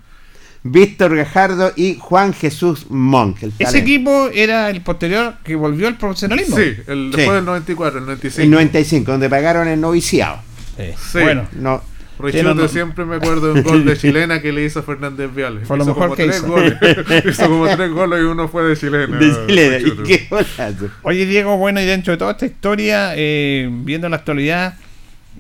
Víctor 0.63 1.15
Gajardo 1.17 1.73
y 1.77 1.97
Juan 2.01 2.33
Jesús 2.33 2.87
Monk. 2.89 3.43
el 3.43 3.51
Ese 3.51 3.65
talento. 3.65 3.79
equipo 3.79 4.29
era 4.35 4.69
el 4.71 4.81
posterior 4.81 5.35
que 5.45 5.55
volvió 5.55 5.87
al 5.87 5.97
profesionalismo. 5.97 6.57
Sí, 6.57 6.75
el, 6.89 7.11
Sí. 7.13 7.17
después 7.19 7.37
del 7.37 7.45
94, 7.45 7.99
el 8.01 8.07
95. 8.07 8.43
En 8.43 8.51
95, 8.51 9.13
donde 9.13 9.29
pagaron 9.31 9.69
el 9.69 9.81
noviciado. 9.81 10.39
Sí. 10.77 10.85
Sí. 11.13 11.19
Bueno, 11.21 11.47
No, 11.53 11.83
Rechute 12.19 12.39
Sí, 12.39 12.45
no, 12.45 12.55
no. 12.55 12.69
siempre 12.69 13.05
me 13.05 13.17
acuerdo 13.17 13.53
de 13.53 13.61
un 13.61 13.63
gol 13.63 13.85
de 13.85 13.97
chilena 13.99 14.41
que 14.41 14.53
le 14.53 14.65
hizo 14.65 14.81
a 14.81 14.83
Fernández 14.83 15.35
Viales. 15.35 15.67
Fue 15.69 15.77
lo 15.77 15.85
hizo 15.85 15.93
mejor 15.95 16.05
como 16.05 16.17
que 16.17 16.25
tres 16.25 16.37
hizo. 16.39 16.47
goles. 16.49 16.75
hizo 17.29 17.49
como 17.49 17.67
tres 17.77 17.91
goles 17.91 18.21
y 18.21 18.23
uno 18.25 18.49
fue 18.49 18.65
de 18.65 18.77
chilena. 18.77 19.19
de 19.19 19.47
Chile, 19.47 19.83
y 19.85 20.03
qué 20.05 20.27
golazo. 20.31 20.89
Oye 21.03 21.27
Diego, 21.27 21.57
bueno, 21.59 21.81
y 21.81 21.85
dentro 21.85 22.13
de 22.13 22.17
toda 22.17 22.33
esta 22.33 22.47
historia, 22.47 23.13
eh, 23.17 23.69
viendo 23.71 24.09
la 24.09 24.17
actualidad, 24.17 24.75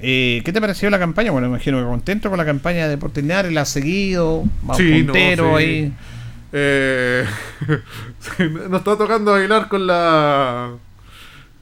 eh, 0.03 0.43
¿qué 0.45 0.53
te 0.53 0.61
pareció 0.61 0.91
la 0.91 0.99
campaña? 0.99 1.31
Bueno, 1.31 1.49
me 1.49 1.55
imagino 1.55 1.79
que 1.79 1.85
contento 1.85 2.29
con 2.29 2.37
la 2.39 2.45
campaña 2.45 2.85
de 2.85 2.91
Deportes 2.91 3.25
Linares, 3.25 3.53
la 3.53 3.63
has 3.63 3.71
seguido, 3.71 4.45
más 4.63 4.77
Sí, 4.77 5.03
no, 5.03 5.15
sí. 5.15 5.21
ahí. 5.57 5.93
Eh, 6.53 7.25
nos 8.69 8.79
está 8.81 8.97
tocando 8.97 9.33
bailar 9.33 9.69
con 9.69 9.87
la 9.87 10.71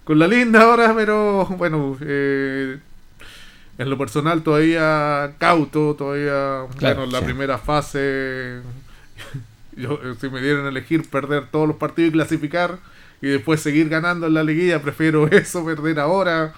con 0.05 0.19
la 0.19 0.27
linda 0.27 0.63
ahora, 0.63 0.93
pero 0.95 1.47
bueno, 1.57 1.97
eh, 2.03 2.77
en 3.79 3.91
lo 3.91 3.99
personal 3.99 4.43
todavía 4.43 5.35
cauto, 5.39 5.95
todavía 5.95 6.67
Claro, 6.79 7.01
bueno, 7.01 7.13
la 7.13 7.19
sí. 7.21 7.25
primera 7.25 7.59
fase 7.59 8.61
yo 9.77 10.01
eh, 10.05 10.15
si 10.21 10.29
me 10.29 10.41
dieran 10.41 10.67
a 10.67 10.69
elegir 10.69 11.09
perder 11.09 11.49
todos 11.51 11.67
los 11.67 11.77
partidos 11.77 12.11
y 12.11 12.13
clasificar 12.13 12.79
y 13.21 13.29
después 13.29 13.61
seguir 13.61 13.89
ganando 13.89 14.27
en 14.27 14.35
la 14.35 14.45
liguilla, 14.45 14.83
prefiero 14.83 15.27
eso, 15.31 15.65
perder 15.65 16.01
ahora 16.01 16.53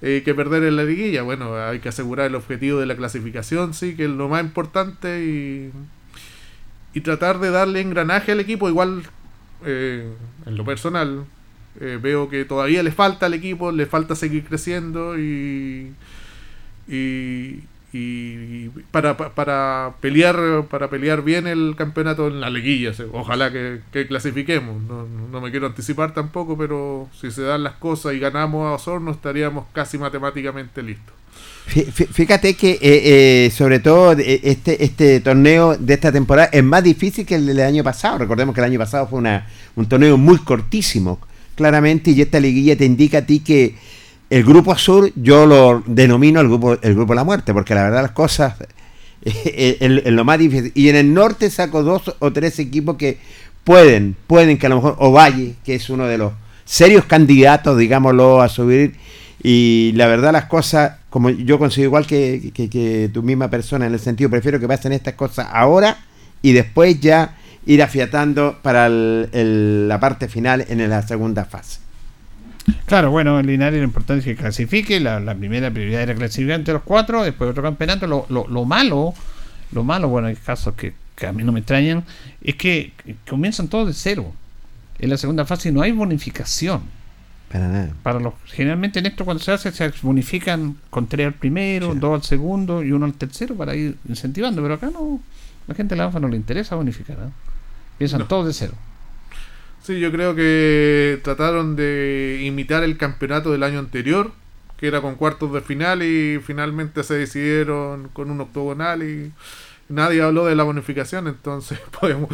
eh, 0.00 0.22
que 0.24 0.34
perder 0.34 0.64
en 0.64 0.76
la 0.76 0.84
liguilla. 0.84 1.22
Bueno, 1.22 1.56
hay 1.56 1.78
que 1.78 1.88
asegurar 1.88 2.26
el 2.26 2.34
objetivo 2.34 2.80
de 2.80 2.86
la 2.86 2.96
clasificación, 2.96 3.72
sí, 3.72 3.94
que 3.94 4.04
es 4.04 4.10
lo 4.10 4.28
más 4.28 4.42
importante 4.42 5.24
y 5.24 5.70
y 6.94 7.00
tratar 7.00 7.38
de 7.40 7.50
darle 7.50 7.80
engranaje 7.80 8.32
al 8.32 8.40
equipo. 8.40 8.68
Igual, 8.68 9.02
eh, 9.64 10.12
en 10.46 10.56
lo 10.56 10.64
personal, 10.64 11.24
eh, 11.80 11.98
veo 12.00 12.28
que 12.28 12.44
todavía 12.44 12.82
le 12.82 12.92
falta 12.92 13.26
al 13.26 13.34
equipo, 13.34 13.72
le 13.72 13.86
falta 13.86 14.14
seguir 14.14 14.44
creciendo 14.44 15.18
y, 15.18 15.92
y, 16.88 17.60
y 17.92 18.68
para, 18.90 19.16
pa- 19.16 19.30
para 19.34 19.94
pelear 20.00 20.64
para 20.70 20.88
pelear 20.88 21.22
bien 21.22 21.46
el 21.46 21.74
campeonato 21.76 22.28
en 22.28 22.40
la 22.40 22.50
liguilla. 22.50 22.92
Ojalá 23.12 23.52
que, 23.52 23.80
que 23.92 24.06
clasifiquemos. 24.06 24.82
No, 24.82 25.06
no 25.30 25.40
me 25.40 25.50
quiero 25.50 25.66
anticipar 25.66 26.14
tampoco, 26.14 26.56
pero 26.56 27.08
si 27.20 27.30
se 27.30 27.42
dan 27.42 27.62
las 27.62 27.74
cosas 27.74 28.14
y 28.14 28.18
ganamos 28.18 28.66
a 28.66 28.72
Osorno, 28.72 29.10
estaríamos 29.10 29.66
casi 29.72 29.98
matemáticamente 29.98 30.82
listos. 30.82 31.14
Fí- 31.68 31.86
fí- 31.86 32.08
Fíjate 32.08 32.54
que, 32.54 32.72
eh, 32.72 33.46
eh, 33.46 33.50
sobre 33.50 33.78
todo, 33.78 34.12
eh, 34.18 34.40
este, 34.42 34.82
este 34.84 35.20
torneo 35.20 35.76
de 35.76 35.94
esta 35.94 36.10
temporada 36.10 36.48
es 36.52 36.64
más 36.64 36.82
difícil 36.82 37.24
que 37.24 37.36
el 37.36 37.46
del 37.46 37.60
año 37.60 37.84
pasado. 37.84 38.18
Recordemos 38.18 38.54
que 38.54 38.60
el 38.60 38.66
año 38.66 38.78
pasado 38.78 39.06
fue 39.06 39.18
una, 39.20 39.46
un 39.76 39.86
torneo 39.86 40.16
muy 40.18 40.38
cortísimo, 40.38 41.20
claramente, 41.54 42.10
y 42.10 42.20
esta 42.20 42.40
liguilla 42.40 42.76
te 42.76 42.84
indica 42.84 43.18
a 43.18 43.26
ti 43.26 43.40
que 43.40 43.76
el 44.36 44.44
grupo 44.44 44.76
sur, 44.78 45.10
yo 45.14 45.44
lo 45.46 45.82
denomino 45.86 46.40
el 46.40 46.48
grupo, 46.48 46.78
el 46.80 46.94
grupo 46.94 47.12
de 47.12 47.16
la 47.16 47.24
muerte, 47.24 47.52
porque 47.52 47.74
la 47.74 47.82
verdad 47.82 48.00
las 48.02 48.12
cosas 48.12 48.54
eh, 49.22 49.76
es 49.78 50.12
lo 50.12 50.24
más 50.24 50.38
difícil. 50.38 50.72
Y 50.74 50.88
en 50.88 50.96
el 50.96 51.12
norte 51.12 51.50
saco 51.50 51.82
dos 51.82 52.16
o 52.18 52.32
tres 52.32 52.58
equipos 52.58 52.96
que 52.96 53.18
pueden, 53.62 54.16
pueden 54.26 54.56
que 54.56 54.66
a 54.66 54.68
lo 54.70 54.76
mejor 54.76 54.96
Ovalle, 55.00 55.56
que 55.64 55.74
es 55.74 55.90
uno 55.90 56.06
de 56.06 56.16
los 56.16 56.32
serios 56.64 57.04
candidatos, 57.04 57.76
digámoslo, 57.76 58.40
a 58.40 58.48
subir. 58.48 58.94
Y 59.42 59.92
la 59.96 60.06
verdad 60.06 60.32
las 60.32 60.46
cosas, 60.46 60.92
como 61.10 61.28
yo 61.28 61.58
consigo 61.58 61.84
igual 61.86 62.06
que, 62.06 62.52
que- 62.54 63.10
tu 63.12 63.22
misma 63.22 63.50
persona, 63.50 63.86
en 63.86 63.92
el 63.92 64.00
sentido, 64.00 64.30
prefiero 64.30 64.58
que 64.58 64.66
pasen 64.68 64.92
estas 64.92 65.12
cosas 65.14 65.48
ahora 65.52 65.98
y 66.40 66.52
después 66.52 66.98
ya 67.00 67.36
ir 67.66 67.82
afiatando 67.82 68.58
para 68.62 68.86
el- 68.86 69.88
la 69.88 70.00
parte 70.00 70.26
final 70.28 70.64
en 70.68 70.88
la 70.88 71.02
segunda 71.06 71.44
fase. 71.44 71.81
Claro, 72.86 73.10
bueno, 73.10 73.38
en 73.40 73.46
Linares 73.46 73.78
lo 73.78 73.84
importante 73.84 74.20
es 74.20 74.24
que 74.24 74.40
clasifique, 74.40 75.00
la, 75.00 75.20
la 75.20 75.34
primera 75.34 75.70
prioridad 75.70 76.02
era 76.02 76.14
clasificar 76.14 76.58
entre 76.58 76.74
los 76.74 76.82
cuatro, 76.82 77.22
después 77.22 77.50
otro 77.50 77.62
campeonato, 77.62 78.06
lo, 78.06 78.26
lo, 78.28 78.46
lo 78.48 78.64
malo, 78.64 79.14
lo 79.72 79.84
malo, 79.84 80.08
bueno, 80.08 80.28
hay 80.28 80.36
casos 80.36 80.74
que, 80.74 80.94
que 81.16 81.26
a 81.26 81.32
mí 81.32 81.42
no 81.44 81.52
me 81.52 81.60
extrañan, 81.60 82.04
es 82.42 82.54
que 82.56 82.92
comienzan 83.28 83.68
todos 83.68 83.86
de 83.88 83.94
cero. 83.94 84.32
En 84.98 85.10
la 85.10 85.16
segunda 85.16 85.44
fase 85.44 85.72
no 85.72 85.82
hay 85.82 85.92
bonificación. 85.92 86.82
Para 87.50 87.68
nada. 87.68 87.90
Para 88.02 88.20
los, 88.20 88.34
generalmente 88.46 88.98
en 89.00 89.06
esto 89.06 89.24
cuando 89.24 89.42
se 89.42 89.52
hace 89.52 89.70
se 89.72 89.92
bonifican 90.02 90.76
con 90.90 91.06
tres 91.06 91.26
al 91.26 91.34
primero, 91.34 91.92
Sí. 91.92 91.98
dos 91.98 92.14
al 92.14 92.22
segundo 92.22 92.82
y 92.82 92.92
uno 92.92 93.04
al 93.06 93.14
tercero 93.14 93.54
para 93.54 93.74
ir 93.74 93.96
incentivando, 94.08 94.62
pero 94.62 94.74
acá 94.74 94.90
no, 94.90 95.20
la 95.66 95.74
gente 95.74 95.94
de 95.94 95.98
la 95.98 96.04
ANFA 96.04 96.20
no 96.20 96.28
le 96.28 96.36
interesa 96.36 96.76
bonificar, 96.76 97.16
¿eh? 97.18 97.30
piensan 97.98 98.20
No. 98.20 98.26
todos 98.26 98.46
de 98.46 98.52
cero. 98.54 98.72
Sí, 99.82 99.98
yo 99.98 100.12
creo 100.12 100.34
que 100.34 101.18
trataron 101.24 101.74
de 101.76 102.40
imitar 102.44 102.84
el 102.84 102.96
campeonato 102.96 103.50
del 103.50 103.64
año 103.64 103.80
anterior, 103.80 104.30
que 104.78 104.86
era 104.86 105.00
con 105.00 105.16
cuartos 105.16 105.52
de 105.52 105.60
final 105.60 106.02
y 106.02 106.38
finalmente 106.44 107.02
se 107.02 107.14
decidieron 107.14 108.08
con 108.12 108.30
un 108.30 108.40
octogonal 108.40 109.02
y 109.02 109.32
nadie 109.88 110.22
habló 110.22 110.46
de 110.46 110.54
la 110.54 110.62
bonificación, 110.62 111.26
entonces 111.26 111.78
podemos 112.00 112.30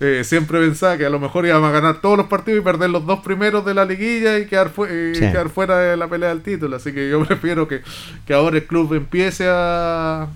eh, 0.00 0.22
siempre 0.24 0.60
pensaba 0.60 0.96
que 0.96 1.04
a 1.06 1.10
lo 1.10 1.20
mejor 1.20 1.44
íbamos 1.46 1.68
a 1.68 1.72
ganar 1.72 2.00
todos 2.00 2.16
los 2.16 2.26
partidos 2.26 2.60
y 2.60 2.64
perder 2.64 2.88
los 2.90 3.04
dos 3.06 3.20
primeros 3.20 3.64
de 3.66 3.74
la 3.74 3.84
liguilla 3.84 4.38
y 4.38 4.46
quedar, 4.46 4.70
fu- 4.70 4.86
y 4.86 5.14
Sí. 5.14 5.20
quedar 5.20 5.50
fuera 5.50 5.78
de 5.78 5.96
la 5.98 6.08
pelea 6.08 6.30
del 6.30 6.40
título, 6.42 6.76
así 6.76 6.92
que 6.92 7.08
yo 7.10 7.22
prefiero 7.26 7.68
que, 7.68 7.82
que 8.26 8.32
ahora 8.32 8.56
el 8.56 8.64
club 8.64 8.94
empiece 8.94 9.46
a 9.48 10.28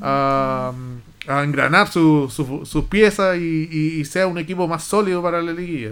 a, 0.00 0.72
a 1.28 1.42
engranar 1.44 1.88
su- 1.88 2.28
su- 2.30 2.66
sus 2.66 2.84
piezas 2.84 3.36
y, 3.38 3.68
y- 3.70 4.00
y 4.00 4.04
sea 4.04 4.26
un 4.26 4.38
equipo 4.38 4.66
más 4.68 4.82
sólido 4.84 5.22
para 5.22 5.40
la 5.42 5.52
liguilla. 5.52 5.90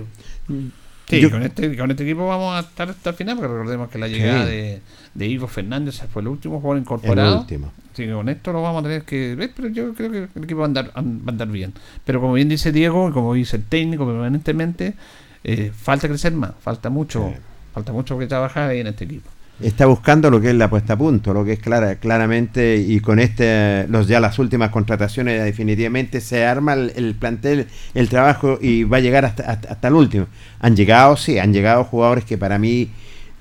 Sí, 1.09 1.21
Yo- 1.21 1.31
con, 1.31 1.43
este, 1.43 1.77
con 1.77 1.91
este 1.91 2.05
equipo 2.05 2.27
vamos 2.27 2.55
a 2.57 2.61
estar 2.61 2.89
hasta 2.91 3.11
el 3.11 3.17
final, 3.17 3.37
porque 3.37 3.53
recordemos 3.53 3.89
que 3.91 3.99
la 3.99 4.07
llegada 4.09 4.45
de, 4.47 4.81
de 5.15 5.27
Ivo 5.27 5.49
Fernández 5.49 6.01
fue 6.13 6.23
el 6.23 6.29
último 6.29 6.61
jugador 6.61 6.77
El 6.77 6.83
incorporado. 6.83 7.41
último. 7.41 7.73
Así 7.93 8.05
que 8.07 8.13
con 8.13 8.29
esto 8.29 8.53
lo 8.53 8.63
vamos 8.63 8.81
a 8.81 8.83
tener 8.85 9.03
que 9.03 9.35
ver, 9.35 9.51
pero 9.55 9.69
yo 9.69 9.93
creo 9.95 10.11
que 10.13 10.19
el 10.35 10.45
equipo 10.45 10.61
va 10.61 10.67
a 10.67 10.69
andar, 10.69 10.87
va 10.91 10.93
a 10.95 11.31
andar 11.31 11.49
bien. 11.49 11.73
Pero 12.05 12.21
como 12.21 12.35
bien 12.35 12.49
dice 12.49 12.71
Diego, 12.71 13.09
y 13.09 13.13
como 13.13 13.35
dice 13.35 13.57
el 13.57 13.65
técnico 13.65 14.07
permanentemente, 14.07 14.95
eh, 15.43 15.73
falta 15.77 16.07
crecer 16.07 16.33
más, 16.33 16.53
falta 16.61 16.91
mucho, 16.91 17.33
Sí. 17.35 17.41
falta 17.75 17.93
mucho 17.93 18.17
que 18.19 18.27
trabajar 18.29 18.71
ahí 18.71 18.79
en 18.81 18.87
este 18.87 19.05
equipo. 19.05 19.29
Está 19.63 19.85
buscando 19.85 20.31
lo 20.31 20.41
que 20.41 20.49
es 20.49 20.55
la 20.55 20.71
puesta 20.71 20.95
a 20.95 20.97
punto, 20.97 21.35
lo 21.35 21.45
que 21.45 21.53
es 21.53 21.59
clara, 21.59 21.97
claramente, 21.97 22.77
y 22.77 23.01
con 23.01 23.19
este, 23.19 23.87
los 23.89 24.09
ya 24.09 24.19
las 24.19 24.39
últimas 24.39 24.71
contrataciones 24.71 25.45
definitivamente 25.45 26.23
se 26.23 26.47
arma 26.47 26.73
el, 26.73 26.93
el 26.97 27.15
plantel, 27.15 27.67
el 27.93 28.09
trabajo 28.09 28.59
y 28.61 28.85
va 28.85 28.97
a 28.97 29.01
llegar 29.01 29.27
hasta, 29.27 29.43
hasta, 29.51 29.73
hasta 29.73 29.89
el 29.89 29.95
último. 29.95 30.29
Han 30.61 30.77
llegado, 30.77 31.15
sí, 31.17 31.39
han 31.39 31.53
llegado 31.53 31.85
jugadores 31.85 32.25
que 32.25 32.39
para 32.39 32.59
mí, 32.59 32.89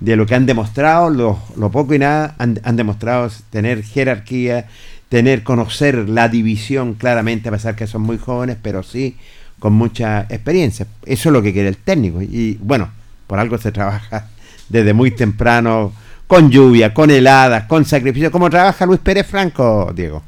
de 0.01 0.17
lo 0.17 0.25
que 0.25 0.35
han 0.35 0.45
demostrado, 0.45 1.09
lo, 1.09 1.39
lo 1.55 1.71
poco 1.71 1.93
y 1.93 1.99
nada, 1.99 2.35
han, 2.37 2.59
han 2.63 2.75
demostrado 2.75 3.29
tener 3.49 3.81
jerarquía, 3.83 4.67
tener, 5.07 5.43
conocer 5.43 6.09
la 6.09 6.27
división 6.27 6.95
claramente, 6.95 7.47
a 7.47 7.53
pesar 7.53 7.75
que 7.75 7.87
son 7.87 8.01
muy 8.01 8.17
jóvenes, 8.17 8.57
pero 8.61 8.83
sí 8.83 9.15
con 9.59 9.73
mucha 9.73 10.21
experiencia. 10.23 10.85
Eso 11.05 11.29
es 11.29 11.33
lo 11.33 11.41
que 11.41 11.53
quiere 11.53 11.69
el 11.69 11.77
técnico. 11.77 12.21
Y 12.21 12.57
bueno, 12.61 12.89
por 13.27 13.39
algo 13.39 13.57
se 13.57 13.71
trabaja 13.71 14.27
desde 14.69 14.93
muy 14.93 15.11
temprano, 15.11 15.91
con 16.29 16.51
lluvia, 16.51 16.93
con 16.93 17.09
heladas, 17.09 17.63
con 17.63 17.85
sacrificio, 17.85 18.29
como 18.29 18.51
trabaja 18.51 18.85
Luis 18.85 18.99
Pérez 18.99 19.25
Franco, 19.25 19.91
Diego. 19.95 20.21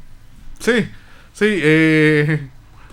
Sí, 0.58 0.84
sí. 1.32 1.46
eh, 1.48 2.48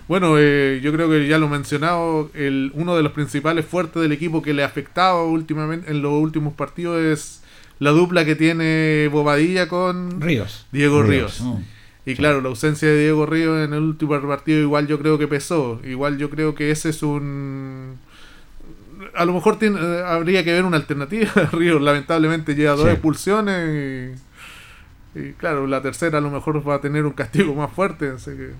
bueno, 0.06 0.36
eh, 0.38 0.78
yo 0.80 0.92
creo 0.92 1.10
que 1.10 1.26
ya 1.26 1.36
lo 1.38 1.46
he 1.46 1.48
mencionado, 1.48 2.30
el, 2.34 2.70
uno 2.72 2.94
de 2.94 3.02
los 3.02 3.10
principales 3.10 3.66
fuertes 3.66 4.00
del 4.00 4.12
equipo 4.12 4.42
que 4.42 4.54
le 4.54 4.62
ha 4.62 4.66
afectado 4.66 5.26
últimamente 5.26 5.90
en 5.90 6.02
los 6.02 6.12
últimos 6.12 6.54
partidos 6.54 7.00
es 7.00 7.42
la 7.80 7.90
dupla 7.90 8.24
que 8.24 8.36
tiene 8.36 9.08
Bobadilla 9.10 9.66
con 9.66 10.20
Ríos. 10.20 10.66
Diego 10.70 11.02
Ríos. 11.02 11.40
Ríos. 11.40 11.56
Mm. 11.56 11.62
Y 12.10 12.14
claro, 12.14 12.40
la 12.40 12.48
ausencia 12.50 12.86
de 12.86 13.00
Diego 13.00 13.26
Ríos 13.26 13.66
en 13.66 13.74
el 13.74 13.82
último 13.82 14.20
partido 14.20 14.60
igual 14.60 14.86
yo 14.86 15.00
creo 15.00 15.18
que 15.18 15.26
pesó. 15.26 15.80
Igual 15.84 16.16
yo 16.16 16.30
creo 16.30 16.54
que 16.54 16.70
ese 16.70 16.90
es 16.90 17.02
un... 17.02 17.98
A 19.16 19.24
lo 19.24 19.32
mejor 19.32 19.58
tiene- 19.58 19.78
eh, 19.80 20.02
habría 20.06 20.44
que 20.44 20.52
ver 20.52 20.64
una 20.64 20.76
alternativa. 20.76 21.30
Ríos 21.52 21.80
lamentablemente 21.82 22.54
lleva 22.54 22.72
dos 22.72 22.86
Sí. 22.86 22.90
expulsiones 22.92 24.14
y, 25.14 25.18
y 25.18 25.32
claro, 25.32 25.66
la 25.66 25.80
tercera 25.82 26.18
a 26.18 26.20
lo 26.20 26.30
mejor 26.30 26.66
va 26.68 26.76
a 26.76 26.80
tener 26.80 27.04
un 27.04 27.12
castigo 27.12 27.54
más 27.54 27.70
fuerte. 27.72 28.10
Así 28.10 28.30
que 28.32 28.50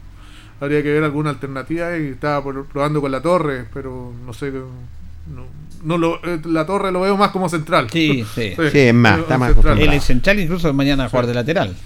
habría 0.61 0.83
que 0.83 0.93
ver 0.93 1.05
alguna 1.05 1.31
alternativa 1.31 1.97
y 1.97 2.09
estaba 2.09 2.43
por- 2.43 2.67
probando 2.67 3.01
con 3.01 3.11
la 3.11 3.21
torre, 3.23 3.65
pero 3.73 4.13
no 4.27 4.33
sé... 4.33 4.51
No, 4.53 5.45
no 5.85 5.97
lo, 5.99 6.17
eh, 6.25 6.41
la 6.47 6.67
torre 6.67 6.91
lo 6.91 7.01
veo 7.03 7.17
más 7.17 7.31
como 7.31 7.49
central. 7.49 7.89
Sí, 7.91 8.25
sí. 8.35 8.55
Sí, 8.73 8.79
es 8.79 8.95
más, 8.95 9.21
está 9.21 9.39
más 9.39 9.53
central. 9.53 9.81
es 9.81 10.05
central, 10.05 10.41
incluso 10.41 10.73
mañana 10.75 11.05
a 11.05 11.09
jugar 11.09 11.27
de 11.27 11.35
lateral. 11.35 11.77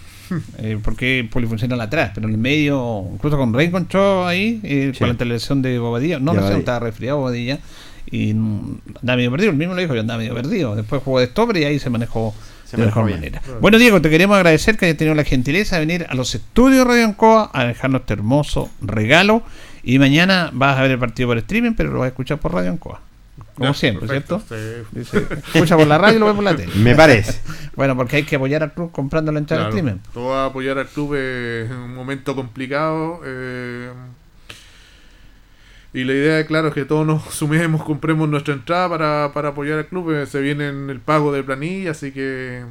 Eh, 0.57 0.79
porque 0.83 1.29
polifuncional 1.31 1.79
atrás, 1.83 2.13
pero 2.15 2.27
en 2.27 2.33
el 2.33 2.39
medio, 2.41 3.05
incluso 3.13 3.37
con 3.37 3.53
Rey 3.53 3.71
ahí, 4.27 4.59
eh, 4.63 4.91
Sí. 4.95 4.99
con 5.01 5.09
la 5.09 5.13
intervención 5.13 5.61
de 5.61 5.79
Bobadilla, 5.79 6.19
no, 6.19 6.33
no 6.33 6.49
sé, 6.49 6.57
estaba 6.57 6.79
resfriado 6.79 7.19
Bobadilla 7.19 7.59
y 8.11 8.31
andaba 8.31 9.17
medio 9.17 9.31
perdido, 9.31 9.51
el 9.51 9.57
mismo 9.57 9.75
lo 9.75 9.81
dijo, 9.81 9.95
yo 9.95 10.01
andaba 10.01 10.19
medio 10.19 10.35
perdido. 10.35 10.75
Después 10.77 11.03
jugó 11.03 11.21
de 11.21 11.27
stopper 11.27 11.57
y 11.59 11.65
ahí 11.65 11.79
se 11.79 11.91
manejó 11.91 12.35
Se 12.65 12.77
de 12.77 12.83
manejó 12.85 13.03
mejor 13.05 13.21
bien. 13.21 13.33
manera. 13.33 13.43
Bueno, 13.61 13.79
Diego, 13.79 14.01
te 14.03 14.11
queremos 14.11 14.37
agradecer 14.37 14.77
que 14.77 14.87
hayas 14.87 14.97
tenido 14.99 15.15
la 15.15 15.25
gentileza 15.25 15.77
de 15.79 15.87
venir 15.87 16.07
a 16.09 16.15
los 16.15 16.35
estudios 16.35 16.79
de 16.79 16.85
Radio 16.85 17.05
Ancoa 17.07 17.51
a 17.53 17.65
dejarnos 17.65 18.03
este 18.03 18.15
hermoso 18.15 18.71
regalo. 18.81 19.43
Y 19.83 19.99
mañana 19.99 20.51
vas 20.53 20.79
a 20.79 20.83
ver 20.83 20.93
el 20.93 20.99
partido 20.99 21.29
por 21.29 21.39
streaming, 21.39 21.73
pero 21.77 21.91
lo 21.91 21.99
vas 22.01 22.07
a 22.07 22.09
escuchar 22.09 22.39
por 22.39 22.55
Radio 22.55 22.71
Ancoa. 22.71 23.01
Como 23.57 23.69
Ya, 23.71 23.75
siempre, 23.75 24.07
perfecto, 24.09 24.41
¿cierto? 24.49 24.85
sí. 24.93 24.99
Dice, 24.99 25.27
escucha 25.55 25.77
por 25.77 25.87
la 25.87 25.99
radio 25.99 26.17
y 26.17 26.21
lo 26.21 26.27
ve 26.27 26.35
por 26.35 26.43
la 26.45 26.57
tele. 26.57 26.73
Me 26.77 26.95
parece. 26.95 27.39
Bueno, 27.77 27.97
porque 27.97 28.17
hay 28.17 28.23
que 28.23 28.37
apoyar 28.37 28.63
al 28.63 28.73
club 28.73 28.93
comprando 28.93 29.33
la 29.33 29.41
entrada 29.41 29.65
Claro, 29.65 29.77
streaming. 29.77 30.01
Todo 30.13 30.29
va 30.29 30.45
a 30.45 30.47
apoyar 30.47 30.79
al 30.79 30.87
club 30.87 31.15
eh, 31.17 31.67
en 31.69 31.77
un 31.77 31.93
momento 31.95 32.37
complicado. 32.37 33.21
eh, 33.27 33.91
y 35.95 36.05
la 36.05 36.13
idea, 36.13 36.47
claro, 36.47 36.69
es 36.69 36.75
que 36.75 36.85
todos 36.85 37.07
nos 37.07 37.23
sumemos, 37.35 37.85
compremos 37.85 38.29
nuestra 38.29 38.55
entrada 38.55 38.89
para, 38.89 39.33
para 39.33 39.51
apoyar 39.51 39.79
al 39.79 39.87
club. 39.87 40.11
eh, 40.13 40.27
se 40.27 40.41
viene 40.41 40.69
en 40.69 40.91
el 40.91 41.01
pago 41.01 41.33
de 41.33 41.43
planilla, 41.45 41.93
así 41.93 42.13
que 42.13 42.65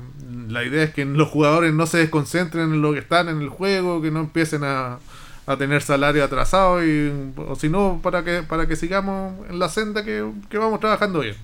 la 0.50 0.64
idea 0.64 0.84
es 0.84 0.94
que 0.94 1.06
los 1.06 1.30
jugadores 1.30 1.74
no 1.74 1.88
se 1.88 2.00
desconcentren 2.00 2.74
en 2.74 2.82
lo 2.82 2.94
que 2.94 3.00
están 3.00 3.30
en 3.30 3.42
el 3.42 3.50
juego, 3.50 4.02
que 4.02 4.12
no 4.12 4.20
empiecen 4.20 4.64
a, 4.66 5.00
a 5.46 5.58
tener 5.58 5.82
salario 5.82 6.24
atrasado, 6.24 6.86
y, 6.86 7.12
o 7.38 7.56
si 7.56 7.70
no, 7.70 8.00
para 8.04 8.24
que, 8.24 8.44
para 8.44 8.68
que 8.68 8.76
sigamos 8.76 9.34
en 9.50 9.58
la 9.60 9.70
senda 9.70 10.04
que, 10.04 10.30
que 10.50 10.58
vamos 10.58 10.80
trabajando 10.82 11.22
bien. 11.22 11.36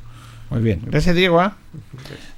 Muy 0.50 0.62
bien. 0.62 0.82
Gracias, 0.86 1.16
Diego. 1.16 1.40
¿ah? 1.40 1.56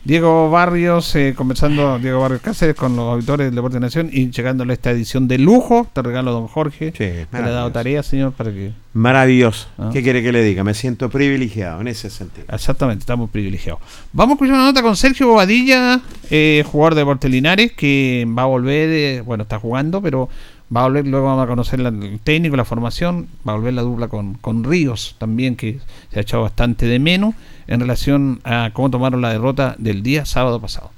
Diego 0.04 0.50
Barrios, 0.50 1.16
eh, 1.16 1.34
conversando, 1.36 2.00
Diego 2.00 2.20
Barrios 2.20 2.42
Cáceres 2.42 2.76
con 2.76 2.96
los 2.96 3.14
auditores 3.14 3.48
del 3.48 3.56
Deporte 3.56 3.76
de 3.76 3.82
Nación 3.82 4.10
y 4.12 4.30
llegándole 4.32 4.74
a 4.74 4.76
esta 4.76 4.92
edición 4.92 5.28
de 5.28 5.38
lujo. 5.38 5.88
Te 5.94 6.02
regalo, 6.02 6.32
don 6.32 6.48
Jorge. 6.48 6.92
Sí, 6.98 7.04
le 7.04 7.28
ha 7.32 7.50
dado 7.50 7.72
tarea, 7.72 8.04
señor, 8.04 8.34
para 8.34 8.52
que. 8.52 8.74
Maravilloso. 8.94 9.68
Ah. 9.78 9.90
¿Qué 9.94 10.02
quiere 10.04 10.22
que 10.22 10.32
le 10.32 10.44
diga? 10.44 10.64
Me 10.64 10.74
siento 10.74 11.10
privilegiado 11.10 11.80
en 11.82 11.88
ese 11.88 12.10
sentido. 12.10 12.48
Exactamente, 12.52 13.02
estamos 13.02 13.30
privilegiados. 13.30 13.82
Vamos 14.12 14.34
a 14.34 14.36
escuchar 14.36 14.56
una 14.56 14.66
nota 14.66 14.82
con 14.82 14.96
Sergio 14.98 15.28
Bobadilla, 15.28 16.02
eh, 16.30 16.66
jugador 16.66 16.96
de 16.96 17.02
Deportes 17.02 17.32
Linares, 17.32 17.72
que 17.72 18.28
va 18.28 18.42
a 18.42 18.48
volver, 18.48 18.90
eh, 18.90 19.22
bueno, 19.22 19.44
está 19.44 19.60
jugando, 19.60 20.02
pero 20.02 20.28
va 20.76 20.82
a 20.82 20.84
volver, 20.86 21.06
luego 21.08 21.28
vamos 21.28 21.44
a 21.44 21.48
conocer 21.48 21.80
la- 21.80 21.90
el 21.90 22.20
técnico, 22.24 22.56
la 22.56 22.66
formación, 22.66 23.28
va 23.48 23.54
a 23.54 23.56
volver 23.58 23.74
la 23.74 23.82
dupla 23.82 24.08
con, 24.08 24.36
con 24.36 24.64
Ríos 24.64 25.16
también, 25.20 25.56
que 25.56 25.80
se 26.14 26.20
ha 26.20 26.22
echado 26.22 26.44
bastante 26.44 26.86
de 26.86 27.00
menos 27.00 27.34
en 27.68 27.80
relación 27.80 28.40
a 28.44 28.70
cómo 28.74 28.90
tomaron 28.90 29.22
la 29.22 29.30
derrota 29.30 29.76
del 29.78 30.02
día 30.04 30.26
sábado 30.26 30.60
pasado. 30.60 30.92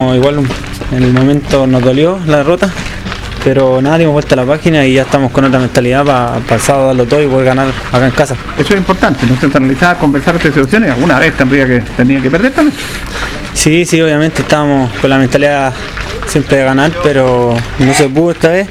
No, 0.00 0.14
igual 0.14 0.46
en 0.92 1.02
el 1.02 1.12
momento 1.12 1.66
nos 1.66 1.82
dolió 1.82 2.18
la 2.26 2.38
derrota, 2.38 2.70
pero 3.42 3.82
nada, 3.82 3.98
dimos 3.98 4.12
vuelta 4.12 4.34
a 4.34 4.36
la 4.36 4.46
página 4.46 4.84
y 4.86 4.94
ya 4.94 5.02
estamos 5.02 5.32
con 5.32 5.44
otra 5.44 5.58
mentalidad 5.58 6.04
para 6.04 6.54
el 6.56 6.60
sábado 6.60 6.86
darlo 6.88 7.04
todo 7.06 7.22
y 7.22 7.26
poder 7.26 7.46
ganar 7.46 7.68
acá 7.92 8.06
en 8.06 8.12
casa. 8.12 8.36
Eso 8.56 8.74
es 8.74 8.78
importante, 8.80 9.26
no 9.26 9.34
centralizar, 9.36 9.98
conversar 9.98 10.36
estas 10.36 10.52
situaciones, 10.54 10.92
alguna 10.92 11.18
vez 11.18 11.36
tendría 11.36 11.66
que, 11.66 11.80
tenía 11.96 12.20
que 12.22 12.30
perder 12.30 12.52
también. 12.52 12.76
Sí, 13.54 13.84
sí, 13.84 14.00
obviamente 14.00 14.42
estábamos 14.42 14.92
con 15.00 15.10
la 15.10 15.18
mentalidad 15.18 15.72
siempre 16.26 16.58
de 16.58 16.64
ganar, 16.64 16.92
pero 17.02 17.56
no 17.80 17.94
se 17.94 18.08
pudo 18.08 18.30
esta 18.32 18.50
vez. 18.50 18.68